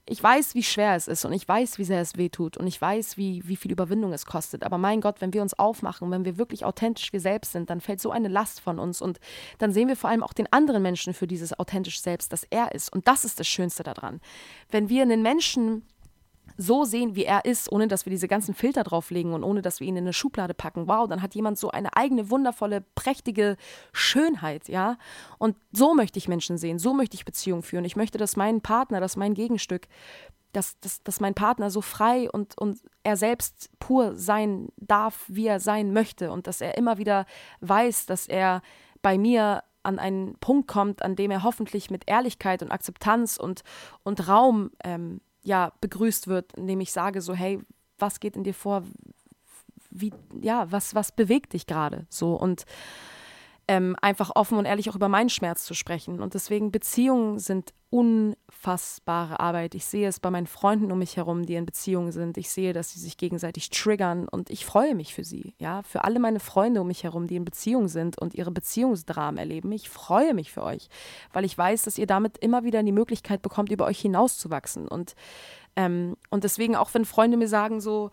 ich 0.07 0.23
weiß, 0.23 0.55
wie 0.55 0.63
schwer 0.63 0.97
es 0.97 1.09
ist 1.09 1.25
und 1.25 1.33
ich 1.33 1.49
weiß, 1.49 1.79
wie 1.79 1.85
sehr 1.85 2.01
es 2.01 2.17
weh 2.19 2.29
tut 2.29 2.59
und 2.59 2.67
ich 2.67 2.79
weiß, 2.79 3.17
wie, 3.17 3.47
wie 3.49 3.57
viel 3.57 3.73
Überwindung 3.73 4.13
es 4.13 4.27
kostet. 4.27 4.63
Aber 4.63 4.77
mein 4.77 5.01
Gott, 5.01 5.21
wenn 5.21 5.33
wir 5.33 5.41
uns 5.41 5.59
aufmachen, 5.59 6.11
wenn 6.11 6.27
wir 6.27 6.37
wirklich 6.37 6.65
authentisch 6.65 7.13
wir 7.13 7.21
selbst 7.21 7.53
sind, 7.53 7.71
dann 7.71 7.81
fällt 7.81 8.01
so 8.01 8.11
eine 8.11 8.29
Last 8.29 8.61
von 8.61 8.79
uns 8.79 9.01
und 9.01 9.19
dann 9.59 9.73
sehen 9.73 9.89
wir 9.89 9.97
vor 9.97 10.11
allem 10.11 10.23
auch 10.23 10.35
den 10.35 10.53
anderen 10.53 10.83
Menschen 10.83 11.15
für 11.15 11.27
dieses 11.27 11.59
authentisch 11.59 12.01
Selbst, 12.03 12.33
das 12.33 12.45
er 12.51 12.75
ist. 12.75 12.93
Und 12.93 13.09
das 13.09 13.25
ist 13.25 13.41
das 13.41 13.49
Schönste 13.49 13.83
daran. 13.83 14.21
Wenn 14.71 14.91
wir 14.91 15.03
einen 15.03 15.23
Menschen 15.23 15.87
so 16.57 16.85
sehen, 16.85 17.17
wie 17.17 17.25
er 17.25 17.45
ist, 17.45 17.71
ohne 17.71 17.89
dass 17.89 18.07
wir 18.07 18.11
diese 18.11 18.29
ganzen 18.29 18.55
Filter 18.55 18.85
drauflegen 18.85 19.33
und 19.33 19.45
ohne 19.45 19.63
dass 19.63 19.81
wir 19.81 19.87
ihn 19.87 19.97
in 19.97 20.05
eine 20.05 20.13
Schublade 20.13 20.55
packen. 20.55 20.87
Wow, 20.89 21.09
dann 21.09 21.23
hat 21.23 21.35
jemand 21.35 21.59
so 21.59 21.71
eine 21.71 21.97
eigene 21.97 22.31
wundervolle, 22.31 22.85
prächtige 22.95 23.57
Schönheit, 23.93 24.69
ja? 24.69 24.97
Und 25.39 25.57
so 25.73 25.95
möchte 25.95 26.19
ich 26.19 26.29
Menschen 26.29 26.59
sehen, 26.59 26.79
so 26.79 26.95
möchte 26.95 27.17
ich 27.17 27.25
Beziehungen 27.25 27.63
führen. 27.63 27.85
Ich 27.85 27.97
möchte, 27.97 28.19
dass 28.19 28.37
mein 28.37 28.61
Partner, 28.61 29.01
dass 29.01 29.17
mein 29.17 29.35
Gegenstück, 29.35 29.89
dass, 30.53 30.79
dass, 30.81 31.03
dass 31.03 31.21
mein 31.21 31.35
Partner 31.35 31.71
so 31.71 31.81
frei 31.81 32.31
und, 32.31 32.57
und 32.59 32.79
er 33.03 33.17
selbst 33.17 33.71
pur 33.81 34.15
sein 34.15 34.69
darf, 34.77 35.25
wie 35.29 35.47
er 35.47 35.61
sein 35.61 35.93
möchte 35.93 36.31
und 36.31 36.47
dass 36.47 36.61
er 36.61 36.77
immer 36.77 36.99
wieder 36.99 37.27
weiß, 37.61 38.07
dass 38.07 38.27
er 38.27 38.63
bei 39.03 39.19
mir 39.19 39.63
an 39.83 39.99
einen 39.99 40.37
Punkt 40.39 40.69
kommt, 40.69 41.03
an 41.03 41.17
dem 41.17 41.31
er 41.31 41.43
hoffentlich 41.43 41.91
mit 41.91 42.05
Ehrlichkeit 42.07 42.63
und 42.63 42.71
Akzeptanz 42.71 43.37
und, 43.37 43.63
und 44.03 44.29
Raum 44.29 44.71
ähm, 44.83 45.21
ja, 45.45 45.73
begrüßt 45.81 46.27
wird, 46.27 46.55
indem 46.55 46.81
ich 46.81 46.93
sage 46.93 47.21
so, 47.21 47.35
hey, 47.35 47.61
was 47.99 48.21
geht 48.21 48.37
in 48.37 48.45
dir 48.45 48.55
vor? 48.55 48.83
Wie, 49.91 50.13
ja, 50.41 50.71
was, 50.73 50.95
was 50.95 51.13
bewegt 51.13 51.53
dich 51.53 51.67
gerade 51.67 52.07
so? 52.09 52.35
Und 52.35 52.65
ähm, 53.67 53.97
einfach 54.01 54.31
offen 54.35 54.59
und 54.59 54.67
ehrlich 54.67 54.91
auch 54.91 54.95
über 54.95 55.09
meinen 55.09 55.31
Schmerz 55.31 55.65
zu 55.65 55.75
sprechen. 55.75 56.21
Und 56.21 56.35
deswegen 56.35 56.71
Beziehungen 56.71 57.39
sind 57.39 57.73
unfassbare 57.95 59.39
Arbeit. 59.39 59.77
Ich 59.77 59.85
sehe 59.85 60.09
es 60.09 60.19
bei 60.19 60.29
meinen 60.29 60.49
Freunden 60.49 60.91
um 60.91 60.99
mich 60.99 61.17
herum, 61.17 61.47
die 61.47 61.55
in 61.55 61.65
Beziehungen 61.65 62.11
sind. 62.11 62.37
Ich 62.37 62.51
sehe, 62.51 62.73
dass 62.73 62.91
sie 62.91 62.99
sich 62.99 63.17
gegenseitig 63.17 63.71
triggern 63.71 64.29
und 64.29 64.51
ich 64.51 64.67
freue 64.67 64.97
mich 64.97 65.15
für 65.15 65.23
sie. 65.23 65.55
Ja, 65.59 65.83
für 65.85 66.03
alle 66.03 66.19
meine 66.19 66.41
Freunde 66.41 66.81
um 66.81 66.89
mich 66.89 67.05
herum, 67.05 67.29
die 67.29 67.37
in 67.37 67.45
Beziehungen 67.45 67.89
sind 67.89 68.19
und 68.19 68.35
ihre 68.35 68.51
Beziehungsdramen 68.51 69.39
erleben. 69.39 69.71
Ich 69.71 69.89
freue 69.89 70.35
mich 70.35 70.51
für 70.51 70.65
euch, 70.65 70.89
weil 71.33 71.45
ich 71.45 71.57
weiß, 71.57 71.85
dass 71.85 71.97
ihr 71.97 72.07
damit 72.07 72.37
immer 72.39 72.65
wieder 72.65 72.83
die 72.83 72.91
Möglichkeit 72.91 73.43
bekommt, 73.43 73.71
über 73.71 73.87
euch 73.87 74.01
hinauszuwachsen. 74.01 74.89
Und, 74.89 75.15
ähm, 75.77 76.17
und 76.31 76.43
deswegen 76.43 76.75
auch, 76.75 76.93
wenn 76.95 77.05
Freunde 77.05 77.37
mir 77.37 77.49
sagen 77.49 77.81
so, 77.81 78.11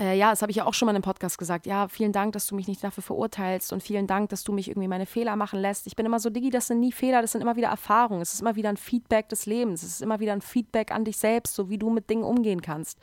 äh, 0.00 0.16
ja, 0.16 0.30
das 0.30 0.42
habe 0.42 0.50
ich 0.50 0.56
ja 0.56 0.66
auch 0.66 0.74
schon 0.74 0.86
mal 0.86 0.96
im 0.96 1.02
Podcast 1.02 1.38
gesagt. 1.38 1.66
Ja, 1.66 1.86
vielen 1.88 2.12
Dank, 2.12 2.32
dass 2.32 2.46
du 2.46 2.56
mich 2.56 2.66
nicht 2.66 2.82
dafür 2.82 3.02
verurteilst 3.02 3.72
und 3.72 3.82
vielen 3.82 4.06
Dank, 4.06 4.30
dass 4.30 4.42
du 4.42 4.52
mich 4.52 4.68
irgendwie 4.68 4.88
meine 4.88 5.06
Fehler 5.06 5.36
machen 5.36 5.60
lässt. 5.60 5.86
Ich 5.86 5.94
bin 5.94 6.04
immer 6.04 6.18
so, 6.18 6.30
Digi, 6.30 6.50
das 6.50 6.66
sind 6.66 6.80
nie 6.80 6.90
Fehler, 6.90 7.22
das 7.22 7.32
sind 7.32 7.40
immer 7.40 7.56
wieder 7.56 7.68
Erfahrungen. 7.68 8.20
Es 8.20 8.34
ist 8.34 8.40
immer 8.40 8.56
wieder 8.56 8.70
ein 8.70 8.76
Feedback 8.76 9.28
des 9.28 9.46
Lebens. 9.46 9.82
Es 9.82 9.90
ist 9.90 10.02
immer 10.02 10.18
wieder 10.18 10.32
ein 10.32 10.40
Feedback 10.40 10.90
an 10.90 11.04
dich 11.04 11.16
selbst, 11.16 11.54
so 11.54 11.70
wie 11.70 11.78
du 11.78 11.90
mit 11.90 12.10
Dingen 12.10 12.24
umgehen 12.24 12.60
kannst. 12.60 12.98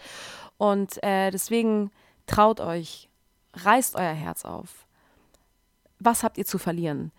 Und 0.57 1.01
äh, 1.03 1.31
deswegen 1.31 1.91
traut 2.27 2.59
euch, 2.59 3.09
reißt 3.53 3.95
euer 3.95 4.13
Herz 4.13 4.43
auf. 4.43 4.85
Was 5.99 6.23
habt 6.23 6.37
ihr 6.37 6.45
zu 6.45 6.57
verlieren? 6.57 7.11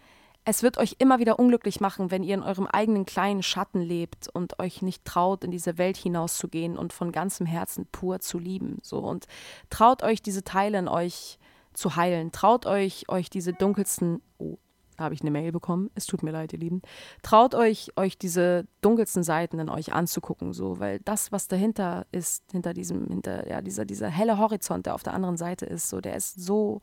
Es 0.45 0.62
wird 0.62 0.78
euch 0.78 0.97
immer 0.99 1.18
wieder 1.18 1.38
unglücklich 1.38 1.80
machen, 1.80 2.11
wenn 2.11 2.24
ihr 2.24 2.34
in 2.34 2.43
eurem 2.43 2.66
eigenen 2.66 3.07
kleinen 3.07 3.43
Schatten 3.43 3.80
lebt 3.80 4.28
und 4.32 4.59
euch 4.59 4.82
nicht 4.82 5.05
traut, 5.05 5.45
in 5.45 5.51
diese 5.51 5.78
Welt 5.78 5.97
hinauszugehen 5.97 6.76
und 6.76 6.93
von 6.93 7.12
ganzem 7.12 7.47
Herzen 7.47 7.86
pur 7.93 8.20
zu 8.20 8.38
lieben. 8.38 8.78
So 8.82 8.99
und 8.99 9.26
traut 9.70 10.03
euch 10.03 10.20
diese 10.20 10.43
Teile 10.43 10.78
in 10.78 10.88
euch 10.88 11.38
zu 11.74 11.97
heilen. 11.97 12.32
Traut 12.32 12.66
euch, 12.66 13.09
euch 13.09 13.30
diese 13.30 13.53
dunkelsten, 13.53 14.20
oh, 14.38 14.59
da 14.97 15.05
habe 15.05 15.14
ich 15.14 15.22
eine 15.22 15.30
Mail 15.30 15.53
bekommen. 15.53 15.90
Es 15.95 16.07
tut 16.07 16.22
mir 16.22 16.32
leid, 16.32 16.53
ihr 16.53 16.59
Lieben. 16.59 16.82
Traut 17.22 17.55
euch, 17.55 17.93
euch 17.97 18.18
diese 18.18 18.66
dunkelsten 18.82 19.22
Seiten 19.22 19.59
in 19.59 19.68
euch 19.68 19.93
anzugucken, 19.93 20.53
so, 20.53 20.80
weil 20.80 21.01
das, 21.01 21.32
was 21.32 21.49
dahinter 21.49 22.07
ist, 22.12 22.45
hinter 22.53 22.74
diesem, 22.74 23.07
hinter, 23.09 23.49
ja, 23.49 23.62
dieser, 23.62 23.84
dieser 23.84 24.09
helle 24.09 24.38
Horizont, 24.38 24.86
der 24.86 24.95
auf 24.95 25.03
der 25.03 25.14
anderen 25.14 25.36
Seite 25.36 25.66
ist, 25.66 25.88
so, 25.88 26.01
der 26.01 26.16
ist 26.16 26.40
so 26.40 26.82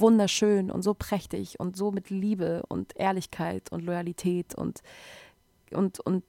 wunderschön 0.00 0.70
und 0.70 0.82
so 0.82 0.94
prächtig 0.94 1.60
und 1.60 1.76
so 1.76 1.90
mit 1.90 2.10
Liebe 2.10 2.62
und 2.68 2.96
Ehrlichkeit 2.96 3.70
und 3.72 3.84
Loyalität 3.84 4.54
und, 4.54 4.80
und, 5.70 6.00
und, 6.00 6.24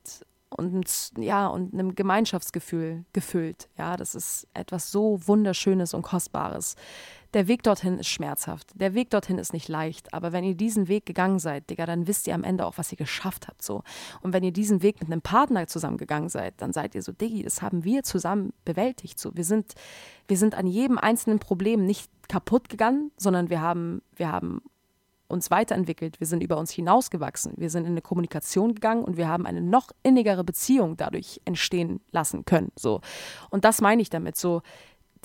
und 0.49 1.11
ja, 1.17 1.47
und 1.47 1.73
einem 1.73 1.95
Gemeinschaftsgefühl 1.95 3.05
gefüllt. 3.13 3.69
Ja, 3.77 3.97
das 3.97 4.15
ist 4.15 4.47
etwas 4.53 4.91
so 4.91 5.19
Wunderschönes 5.27 5.93
und 5.93 6.01
Kostbares. 6.01 6.75
Der 7.33 7.47
Weg 7.47 7.63
dorthin 7.63 7.99
ist 7.99 8.07
schmerzhaft. 8.07 8.71
Der 8.73 8.93
Weg 8.93 9.11
dorthin 9.11 9.37
ist 9.37 9.53
nicht 9.53 9.67
leicht. 9.67 10.13
Aber 10.13 10.31
wenn 10.31 10.43
ihr 10.43 10.55
diesen 10.55 10.87
Weg 10.87 11.05
gegangen 11.05 11.39
seid, 11.39 11.69
Digga, 11.69 11.85
dann 11.85 12.07
wisst 12.07 12.27
ihr 12.27 12.33
am 12.33 12.43
Ende 12.43 12.65
auch, 12.65 12.77
was 12.77 12.91
ihr 12.91 12.97
geschafft 12.97 13.47
habt. 13.47 13.61
So. 13.61 13.83
Und 14.21 14.33
wenn 14.33 14.43
ihr 14.43 14.51
diesen 14.51 14.81
Weg 14.81 14.99
mit 14.99 15.11
einem 15.11 15.21
Partner 15.21 15.67
zusammengegangen 15.67 16.29
seid, 16.29 16.55
dann 16.57 16.73
seid 16.73 16.95
ihr 16.95 17.03
so, 17.03 17.11
Diggi, 17.11 17.43
das 17.43 17.61
haben 17.61 17.83
wir 17.83 18.03
zusammen 18.03 18.53
bewältigt. 18.65 19.19
So. 19.19 19.35
Wir, 19.35 19.43
sind, 19.43 19.73
wir 20.27 20.37
sind 20.37 20.55
an 20.55 20.65
jedem 20.65 20.97
einzelnen 20.97 21.39
Problem 21.39 21.85
nicht 21.85 22.09
kaputt 22.27 22.67
gegangen, 22.67 23.11
sondern 23.17 23.49
wir 23.49 23.61
haben, 23.61 24.01
wir 24.15 24.31
haben 24.31 24.61
uns 25.27 25.51
weiterentwickelt, 25.51 26.19
wir 26.19 26.25
sind 26.25 26.41
über 26.41 26.57
uns 26.57 26.71
hinausgewachsen, 26.71 27.53
wir 27.57 27.69
sind 27.69 27.85
in 27.85 27.91
eine 27.91 28.01
Kommunikation 28.01 28.73
gegangen 28.73 29.03
und 29.03 29.15
wir 29.15 29.27
haben 29.27 29.45
eine 29.45 29.61
noch 29.61 29.91
innigere 30.01 30.43
Beziehung 30.43 30.97
dadurch 30.97 31.39
entstehen 31.45 32.01
lassen 32.11 32.45
können. 32.45 32.71
So. 32.75 33.01
Und 33.51 33.63
das 33.63 33.79
meine 33.79 34.01
ich 34.01 34.09
damit. 34.09 34.35
So, 34.37 34.63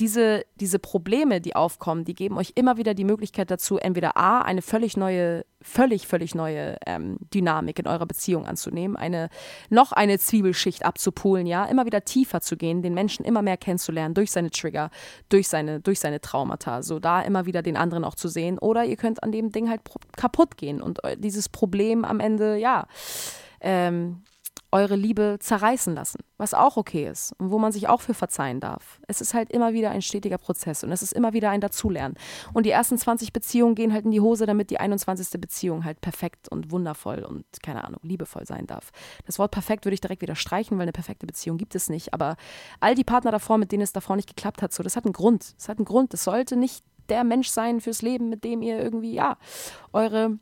diese, 0.00 0.44
diese 0.56 0.78
Probleme, 0.80 1.40
die 1.40 1.54
aufkommen, 1.54 2.04
die 2.04 2.14
geben 2.14 2.36
euch 2.36 2.52
immer 2.56 2.76
wieder 2.76 2.94
die 2.94 3.04
Möglichkeit 3.04 3.50
dazu, 3.50 3.78
entweder 3.78 4.16
A, 4.16 4.40
eine 4.40 4.60
völlig 4.60 4.96
neue, 4.96 5.44
völlig, 5.60 6.08
völlig 6.08 6.34
neue 6.34 6.76
ähm, 6.84 7.16
Dynamik 7.32 7.78
in 7.78 7.86
eurer 7.86 8.06
Beziehung 8.06 8.46
anzunehmen, 8.46 8.96
eine, 8.96 9.28
noch 9.70 9.92
eine 9.92 10.18
Zwiebelschicht 10.18 10.84
abzupulen, 10.84 11.46
ja, 11.46 11.64
immer 11.66 11.86
wieder 11.86 12.04
tiefer 12.04 12.40
zu 12.40 12.56
gehen, 12.56 12.82
den 12.82 12.94
Menschen 12.94 13.24
immer 13.24 13.42
mehr 13.42 13.56
kennenzulernen, 13.56 14.14
durch 14.14 14.32
seine 14.32 14.50
Trigger, 14.50 14.90
durch 15.28 15.48
seine, 15.48 15.80
durch 15.80 16.00
seine 16.00 16.20
Traumata, 16.20 16.82
so 16.82 16.98
da 16.98 17.20
immer 17.20 17.46
wieder 17.46 17.62
den 17.62 17.76
anderen 17.76 18.04
auch 18.04 18.16
zu 18.16 18.28
sehen. 18.28 18.58
Oder 18.58 18.84
ihr 18.84 18.96
könnt 18.96 19.22
an 19.22 19.30
dem 19.30 19.52
Ding 19.52 19.70
halt 19.70 19.82
kaputt 20.16 20.56
gehen 20.56 20.82
und 20.82 20.98
dieses 21.18 21.48
Problem 21.48 22.04
am 22.04 22.18
Ende, 22.18 22.56
ja, 22.56 22.88
ähm, 23.60 24.24
eure 24.74 24.96
Liebe 24.96 25.36
zerreißen 25.38 25.94
lassen, 25.94 26.18
was 26.36 26.52
auch 26.52 26.76
okay 26.76 27.08
ist 27.08 27.32
und 27.38 27.52
wo 27.52 27.58
man 27.58 27.70
sich 27.70 27.88
auch 27.88 28.00
für 28.00 28.12
verzeihen 28.12 28.58
darf. 28.58 29.00
Es 29.06 29.20
ist 29.20 29.32
halt 29.32 29.52
immer 29.52 29.72
wieder 29.72 29.92
ein 29.92 30.02
stetiger 30.02 30.36
Prozess 30.36 30.82
und 30.82 30.90
es 30.90 31.00
ist 31.00 31.12
immer 31.12 31.32
wieder 31.32 31.50
ein 31.50 31.60
Dazulernen. 31.60 32.16
Und 32.52 32.66
die 32.66 32.72
ersten 32.72 32.98
20 32.98 33.32
Beziehungen 33.32 33.76
gehen 33.76 33.92
halt 33.92 34.04
in 34.04 34.10
die 34.10 34.20
Hose, 34.20 34.46
damit 34.46 34.70
die 34.70 34.80
21. 34.80 35.40
Beziehung 35.40 35.84
halt 35.84 36.00
perfekt 36.00 36.48
und 36.48 36.72
wundervoll 36.72 37.22
und, 37.22 37.44
keine 37.62 37.84
Ahnung, 37.84 38.00
liebevoll 38.02 38.46
sein 38.46 38.66
darf. 38.66 38.90
Das 39.26 39.38
Wort 39.38 39.52
perfekt 39.52 39.84
würde 39.84 39.94
ich 39.94 40.00
direkt 40.00 40.22
wieder 40.22 40.34
streichen, 40.34 40.76
weil 40.76 40.82
eine 40.82 40.92
perfekte 40.92 41.24
Beziehung 41.24 41.56
gibt 41.56 41.76
es 41.76 41.88
nicht. 41.88 42.12
Aber 42.12 42.34
all 42.80 42.96
die 42.96 43.04
Partner 43.04 43.30
davor, 43.30 43.58
mit 43.58 43.70
denen 43.70 43.84
es 43.84 43.92
davor 43.92 44.16
nicht 44.16 44.28
geklappt 44.28 44.60
hat, 44.60 44.72
so, 44.72 44.82
das 44.82 44.96
hat 44.96 45.04
einen 45.04 45.12
Grund. 45.12 45.54
Das 45.56 45.68
hat 45.68 45.78
einen 45.78 45.84
Grund. 45.84 46.12
Das 46.12 46.24
sollte 46.24 46.56
nicht 46.56 46.84
der 47.08 47.22
Mensch 47.22 47.48
sein 47.48 47.80
fürs 47.80 48.02
Leben, 48.02 48.28
mit 48.28 48.42
dem 48.42 48.60
ihr 48.60 48.80
irgendwie, 48.80 49.14
ja, 49.14 49.38
eure 49.92 50.40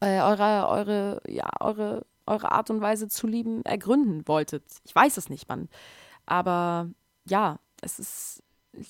äh, 0.00 0.20
eure, 0.20 0.68
eure, 0.68 1.20
ja, 1.28 1.50
eure 1.60 2.06
eure 2.26 2.52
Art 2.52 2.70
und 2.70 2.80
Weise 2.80 3.08
zu 3.08 3.26
lieben 3.26 3.64
ergründen 3.64 4.26
wolltet. 4.26 4.64
Ich 4.84 4.94
weiß 4.94 5.16
es 5.16 5.28
nicht, 5.28 5.48
Mann. 5.48 5.68
Aber 6.26 6.90
ja, 7.24 7.58
es 7.80 7.98
ist 7.98 8.42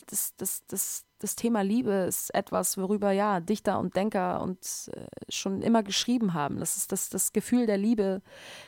das, 0.07 0.35
das, 0.37 0.63
das, 0.69 1.05
das 1.19 1.35
Thema 1.35 1.63
Liebe 1.63 1.93
ist 2.09 2.33
etwas, 2.35 2.79
worüber 2.79 3.11
ja 3.11 3.41
Dichter 3.41 3.81
und 3.81 3.97
Denker 3.97 4.41
und 4.41 4.59
äh, 4.93 5.07
schon 5.29 5.61
immer 5.61 5.83
geschrieben 5.83 6.35
haben. 6.35 6.59
Das 6.59 6.77
ist 6.77 6.93
das, 6.93 7.09
das 7.09 7.33
Gefühl 7.33 7.67
der 7.67 7.79
Liebe, 7.79 8.23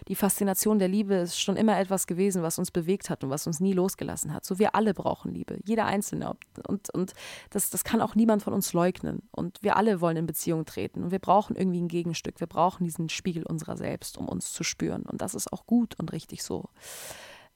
die 0.08 0.16
Faszination 0.16 0.80
der 0.80 0.88
Liebe 0.88 1.14
ist 1.14 1.40
schon 1.40 1.56
immer 1.56 1.78
etwas 1.78 2.08
gewesen, 2.08 2.42
was 2.42 2.58
uns 2.58 2.72
bewegt 2.72 3.10
hat 3.10 3.22
und 3.22 3.30
was 3.30 3.46
uns 3.46 3.60
nie 3.60 3.72
losgelassen 3.72 4.32
hat. 4.32 4.44
So 4.44 4.58
wir 4.58 4.74
alle 4.74 4.92
brauchen 4.92 5.32
Liebe, 5.32 5.58
jeder 5.64 5.86
Einzelne. 5.86 6.36
Und, 6.66 6.90
und 6.90 7.12
das, 7.50 7.70
das 7.70 7.84
kann 7.84 8.00
auch 8.00 8.16
niemand 8.16 8.42
von 8.42 8.52
uns 8.52 8.72
leugnen. 8.72 9.22
Und 9.30 9.62
wir 9.62 9.76
alle 9.76 10.00
wollen 10.00 10.16
in 10.16 10.26
Beziehung 10.26 10.64
treten 10.64 11.04
und 11.04 11.10
wir 11.12 11.20
brauchen 11.20 11.54
irgendwie 11.54 11.80
ein 11.80 11.88
Gegenstück. 11.88 12.40
Wir 12.40 12.48
brauchen 12.48 12.84
diesen 12.84 13.08
Spiegel 13.08 13.44
unserer 13.44 13.76
selbst, 13.76 14.18
um 14.18 14.28
uns 14.28 14.52
zu 14.52 14.64
spüren. 14.64 15.02
Und 15.02 15.22
das 15.22 15.34
ist 15.34 15.52
auch 15.52 15.66
gut 15.66 15.98
und 16.00 16.12
richtig 16.12 16.42
so. 16.42 16.70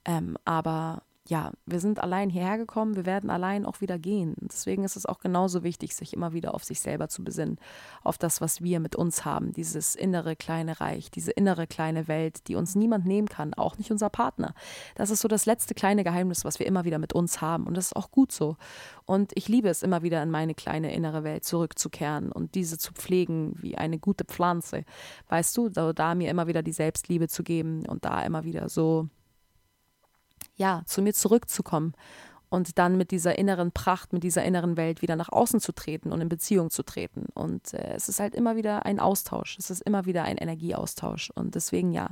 Ähm, 0.05 0.39
aber 0.45 1.03
ja, 1.29 1.53
wir 1.67 1.79
sind 1.79 2.01
allein 2.01 2.31
hierher 2.31 2.57
gekommen, 2.57 2.97
wir 2.97 3.05
werden 3.05 3.29
allein 3.29 3.67
auch 3.67 3.83
wieder 3.83 3.99
gehen. 3.99 4.35
Deswegen 4.41 4.83
ist 4.83 4.97
es 4.97 5.05
auch 5.05 5.21
genauso 5.21 5.63
wichtig, 5.63 5.95
sich 5.95 6.15
immer 6.15 6.33
wieder 6.33 6.55
auf 6.55 6.65
sich 6.65 6.81
selber 6.81 7.09
zu 7.09 7.23
besinnen, 7.23 7.59
auf 8.03 8.17
das, 8.17 8.41
was 8.41 8.63
wir 8.63 8.81
mit 8.81 8.97
uns 8.97 9.27
haben, 9.27 9.53
dieses 9.53 9.95
innere 9.95 10.37
kleine 10.37 10.81
Reich, 10.81 11.11
diese 11.11 11.31
innere 11.31 11.67
kleine 11.67 12.09
Welt, 12.09 12.49
die 12.49 12.55
uns 12.55 12.75
niemand 12.75 13.05
nehmen 13.05 13.29
kann, 13.29 13.53
auch 13.53 13.77
nicht 13.77 13.91
unser 13.91 14.09
Partner. 14.09 14.55
Das 14.95 15.11
ist 15.11 15.21
so 15.21 15.29
das 15.29 15.45
letzte 15.45 15.75
kleine 15.75 16.03
Geheimnis, 16.03 16.47
was 16.47 16.59
wir 16.59 16.67
immer 16.67 16.87
wieder 16.87 16.99
mit 16.99 17.13
uns 17.13 17.43
haben 17.43 17.67
und 17.67 17.77
das 17.77 17.87
ist 17.87 17.97
auch 17.97 18.11
gut 18.11 18.33
so. 18.33 18.57
Und 19.05 19.33
ich 19.35 19.49
liebe 19.49 19.69
es 19.69 19.83
immer 19.83 20.03
wieder 20.03 20.23
in 20.23 20.31
meine 20.31 20.55
kleine 20.55 20.95
innere 20.95 21.25
Welt 21.25 21.45
zurückzukehren 21.45 22.33
und 22.33 22.55
diese 22.55 22.79
zu 22.79 22.95
pflegen 22.95 23.55
wie 23.61 23.77
eine 23.77 23.99
gute 23.99 24.25
Pflanze. 24.25 24.85
Weißt 25.29 25.55
du, 25.59 25.69
da, 25.69 25.93
da 25.93 26.15
mir 26.15 26.31
immer 26.31 26.47
wieder 26.47 26.63
die 26.63 26.73
Selbstliebe 26.73 27.29
zu 27.29 27.43
geben 27.43 27.85
und 27.87 28.07
da 28.07 28.23
immer 28.23 28.45
wieder 28.45 28.71
so 28.71 29.11
ja, 30.59 30.83
zu 30.85 31.01
mir 31.01 31.15
zurückzukommen 31.15 31.95
und 32.51 32.79
dann 32.79 32.97
mit 32.97 33.11
dieser 33.11 33.39
inneren 33.39 33.73
Pracht, 33.73 34.13
mit 34.13 34.23
dieser 34.23 34.45
inneren 34.45 34.77
Welt 34.77 35.03
wieder 35.03 35.17
nach 35.17 35.29
außen 35.31 35.61
zu 35.61 35.73
treten 35.73 36.13
und 36.13 36.21
in 36.21 36.29
Beziehung 36.29 36.71
zu 36.71 36.83
treten. 36.83 37.27
Und 37.35 37.75
äh, 37.75 37.95
es 37.95 38.09
ist 38.09 38.21
halt 38.21 38.35
immer 38.35 38.57
wieder 38.57 38.87
ein 38.87 39.01
Austausch, 39.01 39.57
es 39.59 39.71
ist 39.71 39.83
immer 39.83 40.07
wieder 40.07 40.25
ein 40.25 40.37
Energieaustausch. 40.37 41.31
Und 41.35 41.55
deswegen 41.55 41.93
ja, 41.93 42.11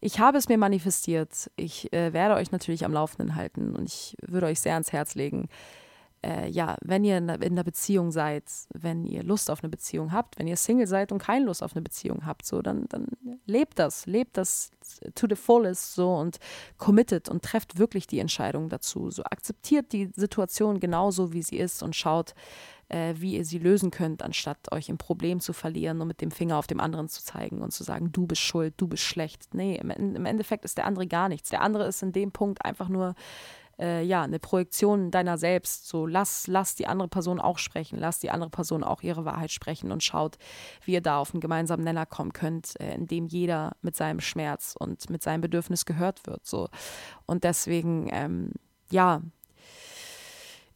ich 0.00 0.20
habe 0.20 0.38
es 0.38 0.48
mir 0.48 0.58
manifestiert. 0.58 1.50
Ich 1.56 1.92
äh, 1.92 2.12
werde 2.12 2.36
euch 2.36 2.52
natürlich 2.52 2.84
am 2.84 2.92
Laufenden 2.92 3.34
halten 3.34 3.74
und 3.74 3.88
ich 3.88 4.16
würde 4.22 4.46
euch 4.46 4.60
sehr 4.60 4.74
ans 4.74 4.92
Herz 4.92 5.14
legen, 5.14 5.48
äh, 6.24 6.48
ja, 6.48 6.76
wenn 6.80 7.04
ihr 7.04 7.18
in 7.18 7.28
einer 7.28 7.64
Beziehung 7.64 8.10
seid, 8.10 8.44
wenn 8.72 9.04
ihr 9.04 9.22
Lust 9.22 9.50
auf 9.50 9.62
eine 9.62 9.68
Beziehung 9.68 10.12
habt, 10.12 10.38
wenn 10.38 10.46
ihr 10.46 10.56
Single 10.56 10.86
seid 10.86 11.12
und 11.12 11.18
keine 11.18 11.44
Lust 11.44 11.62
auf 11.62 11.74
eine 11.74 11.82
Beziehung 11.82 12.24
habt, 12.24 12.46
so, 12.46 12.62
dann, 12.62 12.86
dann 12.88 13.08
lebt 13.46 13.78
das, 13.78 14.06
lebt 14.06 14.36
das 14.38 14.70
to 15.14 15.26
the 15.28 15.36
fullest 15.36 15.94
so 15.94 16.14
und 16.14 16.38
committet 16.78 17.28
und 17.28 17.42
trefft 17.42 17.78
wirklich 17.78 18.06
die 18.06 18.20
Entscheidung 18.20 18.70
dazu. 18.70 19.10
So 19.10 19.22
akzeptiert 19.24 19.92
die 19.92 20.10
Situation 20.14 20.80
genauso, 20.80 21.32
wie 21.32 21.42
sie 21.42 21.58
ist 21.58 21.82
und 21.82 21.94
schaut, 21.94 22.34
äh, 22.88 23.14
wie 23.18 23.36
ihr 23.36 23.44
sie 23.44 23.58
lösen 23.58 23.90
könnt, 23.90 24.22
anstatt 24.22 24.72
euch 24.72 24.88
im 24.88 24.96
Problem 24.96 25.40
zu 25.40 25.52
verlieren 25.52 26.00
und 26.00 26.08
mit 26.08 26.22
dem 26.22 26.30
Finger 26.30 26.56
auf 26.56 26.66
dem 26.66 26.80
anderen 26.80 27.08
zu 27.08 27.22
zeigen 27.22 27.60
und 27.60 27.72
zu 27.72 27.84
sagen, 27.84 28.12
du 28.12 28.26
bist 28.26 28.40
schuld, 28.40 28.74
du 28.78 28.86
bist 28.86 29.02
schlecht. 29.02 29.54
Nee, 29.54 29.76
im, 29.76 29.90
im 29.90 30.24
Endeffekt 30.24 30.64
ist 30.64 30.78
der 30.78 30.86
andere 30.86 31.06
gar 31.06 31.28
nichts. 31.28 31.50
Der 31.50 31.60
andere 31.60 31.86
ist 31.86 32.02
in 32.02 32.12
dem 32.12 32.32
Punkt 32.32 32.64
einfach 32.64 32.88
nur 32.88 33.14
äh, 33.78 34.02
ja, 34.02 34.22
eine 34.22 34.38
Projektion 34.38 35.10
deiner 35.10 35.38
selbst. 35.38 35.88
So 35.88 36.06
lass, 36.06 36.46
lass 36.46 36.74
die 36.74 36.86
andere 36.86 37.08
Person 37.08 37.40
auch 37.40 37.58
sprechen, 37.58 37.98
lass 37.98 38.20
die 38.20 38.30
andere 38.30 38.50
Person 38.50 38.84
auch 38.84 39.02
ihre 39.02 39.24
Wahrheit 39.24 39.50
sprechen 39.50 39.92
und 39.92 40.02
schaut, 40.02 40.36
wie 40.84 40.92
ihr 40.92 41.00
da 41.00 41.18
auf 41.18 41.32
einen 41.34 41.40
gemeinsamen 41.40 41.84
Nenner 41.84 42.06
kommen 42.06 42.32
könnt, 42.32 42.78
äh, 42.80 42.94
in 42.94 43.06
dem 43.06 43.26
jeder 43.26 43.76
mit 43.82 43.96
seinem 43.96 44.20
Schmerz 44.20 44.74
und 44.78 45.10
mit 45.10 45.22
seinem 45.22 45.40
Bedürfnis 45.40 45.84
gehört 45.84 46.26
wird. 46.26 46.46
So. 46.46 46.68
Und 47.26 47.44
deswegen, 47.44 48.08
ähm, 48.12 48.52
ja, 48.90 49.22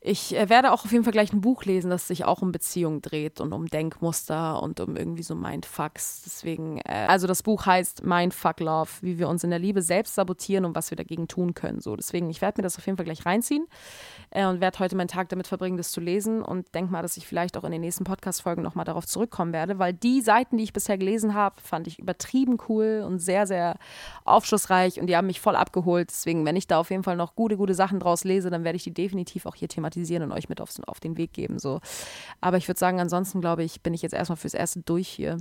ich 0.00 0.36
äh, 0.36 0.48
werde 0.48 0.72
auch 0.72 0.84
auf 0.84 0.92
jeden 0.92 1.02
Fall 1.02 1.12
gleich 1.12 1.32
ein 1.32 1.40
Buch 1.40 1.64
lesen, 1.64 1.90
das 1.90 2.06
sich 2.06 2.24
auch 2.24 2.40
um 2.40 2.52
Beziehungen 2.52 3.02
dreht 3.02 3.40
und 3.40 3.52
um 3.52 3.66
Denkmuster 3.66 4.62
und 4.62 4.78
um 4.78 4.96
irgendwie 4.96 5.24
so 5.24 5.34
Mindfucks. 5.34 6.22
Deswegen, 6.24 6.78
äh, 6.84 7.06
also 7.08 7.26
das 7.26 7.42
Buch 7.42 7.66
heißt 7.66 8.04
Mindfuck 8.04 8.60
Love, 8.60 8.90
wie 9.00 9.18
wir 9.18 9.28
uns 9.28 9.42
in 9.42 9.50
der 9.50 9.58
Liebe 9.58 9.82
selbst 9.82 10.14
sabotieren 10.14 10.64
und 10.64 10.76
was 10.76 10.90
wir 10.90 10.96
dagegen 10.96 11.26
tun 11.26 11.52
können. 11.52 11.80
So, 11.80 11.96
deswegen, 11.96 12.30
ich 12.30 12.40
werde 12.40 12.60
mir 12.60 12.62
das 12.62 12.78
auf 12.78 12.86
jeden 12.86 12.96
Fall 12.96 13.06
gleich 13.06 13.26
reinziehen 13.26 13.66
äh, 14.30 14.46
und 14.46 14.60
werde 14.60 14.78
heute 14.78 14.94
meinen 14.94 15.08
Tag 15.08 15.30
damit 15.30 15.48
verbringen, 15.48 15.76
das 15.76 15.90
zu 15.90 16.00
lesen 16.00 16.42
und 16.42 16.72
denke 16.76 16.92
mal, 16.92 17.02
dass 17.02 17.16
ich 17.16 17.26
vielleicht 17.26 17.56
auch 17.56 17.64
in 17.64 17.72
den 17.72 17.80
nächsten 17.80 18.04
Podcast-Folgen 18.04 18.62
nochmal 18.62 18.84
darauf 18.84 19.04
zurückkommen 19.04 19.52
werde, 19.52 19.80
weil 19.80 19.94
die 19.94 20.20
Seiten, 20.20 20.58
die 20.58 20.64
ich 20.64 20.72
bisher 20.72 20.96
gelesen 20.96 21.34
habe, 21.34 21.60
fand 21.60 21.88
ich 21.88 21.98
übertrieben 21.98 22.58
cool 22.68 23.04
und 23.04 23.18
sehr, 23.18 23.48
sehr 23.48 23.76
aufschlussreich 24.24 25.00
und 25.00 25.08
die 25.08 25.16
haben 25.16 25.26
mich 25.26 25.40
voll 25.40 25.56
abgeholt. 25.56 26.10
Deswegen, 26.10 26.46
wenn 26.46 26.54
ich 26.54 26.68
da 26.68 26.78
auf 26.78 26.90
jeden 26.90 27.02
Fall 27.02 27.16
noch 27.16 27.34
gute, 27.34 27.56
gute 27.56 27.74
Sachen 27.74 27.98
draus 27.98 28.22
lese, 28.22 28.48
dann 28.48 28.62
werde 28.62 28.76
ich 28.76 28.84
die 28.84 28.94
definitiv 28.94 29.44
auch 29.44 29.56
hier 29.56 29.66
thematisieren 29.66 29.87
thematisieren 29.88 30.22
und 30.22 30.32
euch 30.32 30.48
mit 30.48 30.60
aufs, 30.60 30.80
auf 30.80 31.00
den 31.00 31.16
Weg 31.16 31.32
geben. 31.32 31.58
So. 31.58 31.80
Aber 32.40 32.56
ich 32.56 32.68
würde 32.68 32.78
sagen, 32.78 33.00
ansonsten 33.00 33.40
glaube 33.40 33.64
ich, 33.64 33.82
bin 33.82 33.94
ich 33.94 34.02
jetzt 34.02 34.14
erstmal 34.14 34.36
fürs 34.36 34.54
Erste 34.54 34.80
durch 34.80 35.08
hier. 35.08 35.38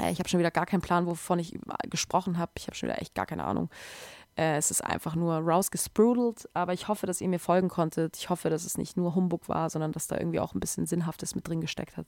Äh, 0.00 0.12
ich 0.12 0.18
habe 0.18 0.28
schon 0.28 0.40
wieder 0.40 0.50
gar 0.50 0.66
keinen 0.66 0.80
Plan, 0.80 1.06
wovon 1.06 1.38
ich 1.38 1.58
gesprochen 1.90 2.38
habe. 2.38 2.52
Ich 2.56 2.66
habe 2.66 2.76
schon 2.76 2.88
wieder 2.88 3.00
echt 3.00 3.14
gar 3.14 3.26
keine 3.26 3.44
Ahnung. 3.44 3.70
Äh, 4.36 4.56
es 4.56 4.70
ist 4.72 4.82
einfach 4.82 5.14
nur 5.14 5.34
rausgesprudelt, 5.34 6.48
aber 6.54 6.72
ich 6.72 6.88
hoffe, 6.88 7.06
dass 7.06 7.20
ihr 7.20 7.28
mir 7.28 7.38
folgen 7.38 7.68
konntet. 7.68 8.16
Ich 8.16 8.30
hoffe, 8.30 8.50
dass 8.50 8.64
es 8.64 8.76
nicht 8.76 8.96
nur 8.96 9.14
Humbug 9.14 9.48
war, 9.48 9.70
sondern 9.70 9.92
dass 9.92 10.08
da 10.08 10.16
irgendwie 10.18 10.40
auch 10.40 10.54
ein 10.54 10.60
bisschen 10.60 10.86
Sinnhaftes 10.86 11.36
mit 11.36 11.46
drin 11.46 11.60
gesteckt 11.60 11.96
hat. 11.96 12.06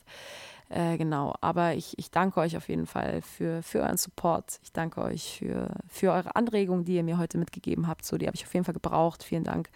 Äh, 0.68 0.96
genau, 0.98 1.36
aber 1.40 1.74
ich, 1.74 1.96
ich 1.98 2.10
danke 2.10 2.40
euch 2.40 2.56
auf 2.56 2.68
jeden 2.68 2.86
Fall 2.86 3.22
für, 3.22 3.62
für 3.62 3.80
euren 3.82 3.96
Support. 3.96 4.58
Ich 4.64 4.72
danke 4.72 5.00
euch 5.02 5.38
für, 5.38 5.70
für 5.88 6.10
eure 6.10 6.34
Anregungen, 6.34 6.84
die 6.84 6.96
ihr 6.96 7.04
mir 7.04 7.18
heute 7.18 7.38
mitgegeben 7.38 7.86
habt. 7.86 8.04
So, 8.04 8.18
die 8.18 8.26
habe 8.26 8.34
ich 8.34 8.44
auf 8.44 8.52
jeden 8.52 8.64
Fall 8.64 8.74
gebraucht. 8.74 9.22
Vielen 9.22 9.44
Dank. 9.44 9.70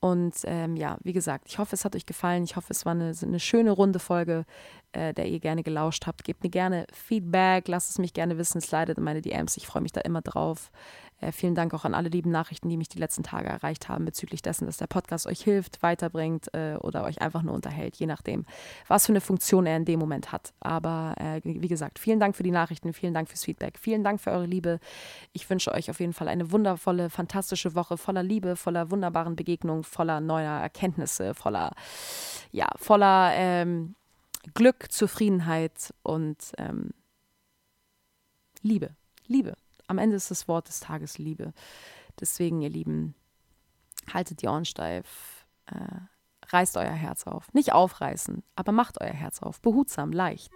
Und 0.00 0.34
ähm, 0.44 0.76
ja, 0.76 0.98
wie 1.02 1.12
gesagt, 1.12 1.46
ich 1.48 1.58
hoffe, 1.58 1.74
es 1.74 1.84
hat 1.84 1.96
euch 1.96 2.06
gefallen. 2.06 2.44
Ich 2.44 2.56
hoffe, 2.56 2.72
es 2.72 2.84
war 2.84 2.92
eine, 2.92 3.12
eine 3.20 3.40
schöne 3.40 3.70
runde 3.70 3.98
Folge, 3.98 4.44
äh, 4.92 5.14
der 5.14 5.26
ihr 5.26 5.40
gerne 5.40 5.62
gelauscht 5.62 6.06
habt. 6.06 6.22
Gebt 6.24 6.42
mir 6.42 6.50
gerne 6.50 6.86
Feedback, 6.92 7.66
lasst 7.68 7.90
es 7.90 7.98
mich 7.98 8.12
gerne 8.12 8.36
wissen. 8.38 8.60
Slidet 8.60 8.98
in 8.98 9.04
meine 9.04 9.22
DMs. 9.22 9.56
Ich 9.56 9.66
freue 9.66 9.82
mich 9.82 9.92
da 9.92 10.02
immer 10.02 10.20
drauf. 10.20 10.70
Äh, 11.18 11.32
vielen 11.32 11.54
Dank 11.54 11.72
auch 11.72 11.84
an 11.84 11.94
alle 11.94 12.10
lieben 12.10 12.30
Nachrichten, 12.30 12.68
die 12.68 12.76
mich 12.76 12.90
die 12.90 12.98
letzten 12.98 13.22
Tage 13.22 13.48
erreicht 13.48 13.88
haben 13.88 14.04
bezüglich 14.04 14.42
dessen, 14.42 14.66
dass 14.66 14.76
der 14.76 14.86
Podcast 14.86 15.26
euch 15.26 15.40
hilft, 15.40 15.82
weiterbringt 15.82 16.52
äh, 16.52 16.76
oder 16.80 17.04
euch 17.04 17.22
einfach 17.22 17.42
nur 17.42 17.54
unterhält, 17.54 17.96
je 17.96 18.06
nachdem, 18.06 18.44
was 18.86 19.06
für 19.06 19.12
eine 19.12 19.22
Funktion 19.22 19.64
er 19.64 19.78
in 19.78 19.86
dem 19.86 19.98
Moment 19.98 20.30
hat. 20.32 20.52
Aber 20.60 21.14
äh, 21.18 21.40
wie 21.42 21.68
gesagt, 21.68 21.98
vielen 21.98 22.20
Dank 22.20 22.36
für 22.36 22.42
die 22.42 22.50
Nachrichten, 22.50 22.92
vielen 22.92 23.14
Dank 23.14 23.28
fürs 23.28 23.44
Feedback, 23.44 23.78
vielen 23.78 24.04
Dank 24.04 24.20
für 24.20 24.30
eure 24.30 24.44
Liebe. 24.44 24.78
Ich 25.32 25.48
wünsche 25.48 25.72
euch 25.72 25.88
auf 25.88 26.00
jeden 26.00 26.12
Fall 26.12 26.28
eine 26.28 26.52
wundervolle, 26.52 27.08
fantastische 27.08 27.74
Woche 27.74 27.96
voller 27.96 28.22
Liebe, 28.22 28.56
voller 28.56 28.90
wunderbaren 28.90 29.36
Begegnungen, 29.36 29.84
voller 29.84 30.20
neuer 30.20 30.60
Erkenntnisse, 30.60 31.34
voller, 31.34 31.72
ja, 32.52 32.68
voller 32.76 33.32
ähm, 33.34 33.94
Glück, 34.52 34.92
Zufriedenheit 34.92 35.94
und 36.02 36.36
ähm, 36.58 36.90
Liebe. 38.62 38.90
Liebe 39.26 39.54
am 39.86 39.98
Ende 39.98 40.16
ist 40.16 40.30
das 40.30 40.48
Wort 40.48 40.68
des 40.68 40.80
Tages 40.80 41.18
Liebe. 41.18 41.52
Deswegen, 42.20 42.62
ihr 42.62 42.70
Lieben, 42.70 43.14
haltet 44.12 44.42
die 44.42 44.48
Ohren 44.48 44.64
steif, 44.64 45.46
äh, 45.66 46.00
reißt 46.48 46.76
euer 46.76 46.90
Herz 46.90 47.26
auf. 47.26 47.52
Nicht 47.52 47.72
aufreißen, 47.72 48.42
aber 48.54 48.72
macht 48.72 49.00
euer 49.00 49.12
Herz 49.12 49.42
auf. 49.42 49.60
Behutsam, 49.60 50.12
leicht. 50.12 50.52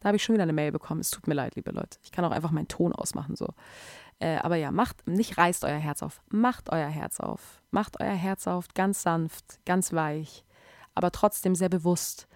Da 0.00 0.08
habe 0.08 0.16
ich 0.16 0.24
schon 0.24 0.34
wieder 0.34 0.42
eine 0.42 0.52
Mail 0.52 0.72
bekommen. 0.72 1.00
Es 1.00 1.10
tut 1.10 1.26
mir 1.26 1.34
leid, 1.34 1.56
liebe 1.56 1.70
Leute. 1.70 1.98
Ich 2.02 2.12
kann 2.12 2.24
auch 2.24 2.30
einfach 2.30 2.50
meinen 2.50 2.68
Ton 2.68 2.92
ausmachen 2.92 3.34
so. 3.34 3.48
Äh, 4.18 4.36
aber 4.38 4.56
ja, 4.56 4.70
macht, 4.70 5.06
nicht 5.06 5.36
reißt 5.36 5.64
euer 5.64 5.78
Herz 5.78 6.02
auf, 6.02 6.22
macht 6.28 6.70
euer 6.70 6.88
Herz 6.88 7.20
auf. 7.20 7.62
Macht 7.70 8.00
euer 8.00 8.14
Herz 8.14 8.46
auf, 8.46 8.68
ganz 8.74 9.02
sanft, 9.02 9.58
ganz 9.66 9.92
weich, 9.92 10.44
aber 10.94 11.10
trotzdem 11.10 11.54
sehr 11.54 11.68
bewusst 11.68 12.26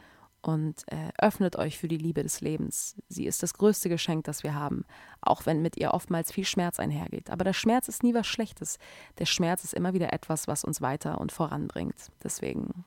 und 0.42 0.84
äh, 0.92 1.10
öffnet 1.18 1.56
euch 1.56 1.78
für 1.78 1.88
die 1.88 1.98
Liebe 1.98 2.22
des 2.22 2.40
Lebens. 2.40 2.96
Sie 3.08 3.26
ist 3.26 3.42
das 3.42 3.54
größte 3.54 3.88
Geschenk, 3.88 4.24
das 4.24 4.42
wir 4.42 4.54
haben, 4.54 4.84
auch 5.20 5.46
wenn 5.46 5.62
mit 5.62 5.76
ihr 5.76 5.92
oftmals 5.92 6.32
viel 6.32 6.44
Schmerz 6.44 6.80
einhergeht. 6.80 7.30
Aber 7.30 7.44
der 7.44 7.52
Schmerz 7.52 7.88
ist 7.88 8.02
nie 8.02 8.14
was 8.14 8.26
Schlechtes. 8.26 8.78
Der 9.18 9.26
Schmerz 9.26 9.64
ist 9.64 9.74
immer 9.74 9.92
wieder 9.92 10.12
etwas, 10.12 10.48
was 10.48 10.64
uns 10.64 10.80
weiter 10.80 11.20
und 11.20 11.32
voranbringt. 11.32 12.10
Deswegen, 12.22 12.84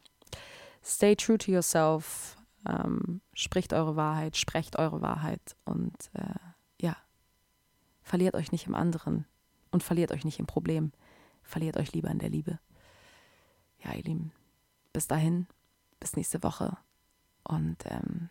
stay 0.84 1.16
true 1.16 1.38
to 1.38 1.52
yourself, 1.52 2.38
ähm, 2.68 3.22
spricht 3.34 3.74
eure 3.74 3.96
Wahrheit, 3.96 4.38
sprecht 4.38 4.80
eure 4.80 5.02
Wahrheit 5.02 5.56
und 5.66 5.96
äh, 6.14 6.40
ja, 6.82 6.98
verliert 8.02 8.36
euch 8.36 8.52
nicht 8.52 8.68
im 8.68 8.76
anderen 8.76 9.26
und 9.72 9.84
verliert 9.84 10.12
euch 10.12 10.26
nicht 10.26 10.40
im 10.40 10.48
Problem. 10.48 10.92
Verliert 11.44 11.78
euch 11.78 11.92
lieber 11.94 12.10
in 12.10 12.20
der 12.20 12.30
Liebe. 12.30 12.60
Ja, 13.84 13.94
ihr 13.94 14.04
Lieben, 14.04 14.32
bis 14.94 15.08
dahin, 15.08 15.48
bis 16.00 16.16
nächste 16.16 16.42
Woche. 16.42 16.78
Und 17.44 17.78
ähm, 17.86 18.30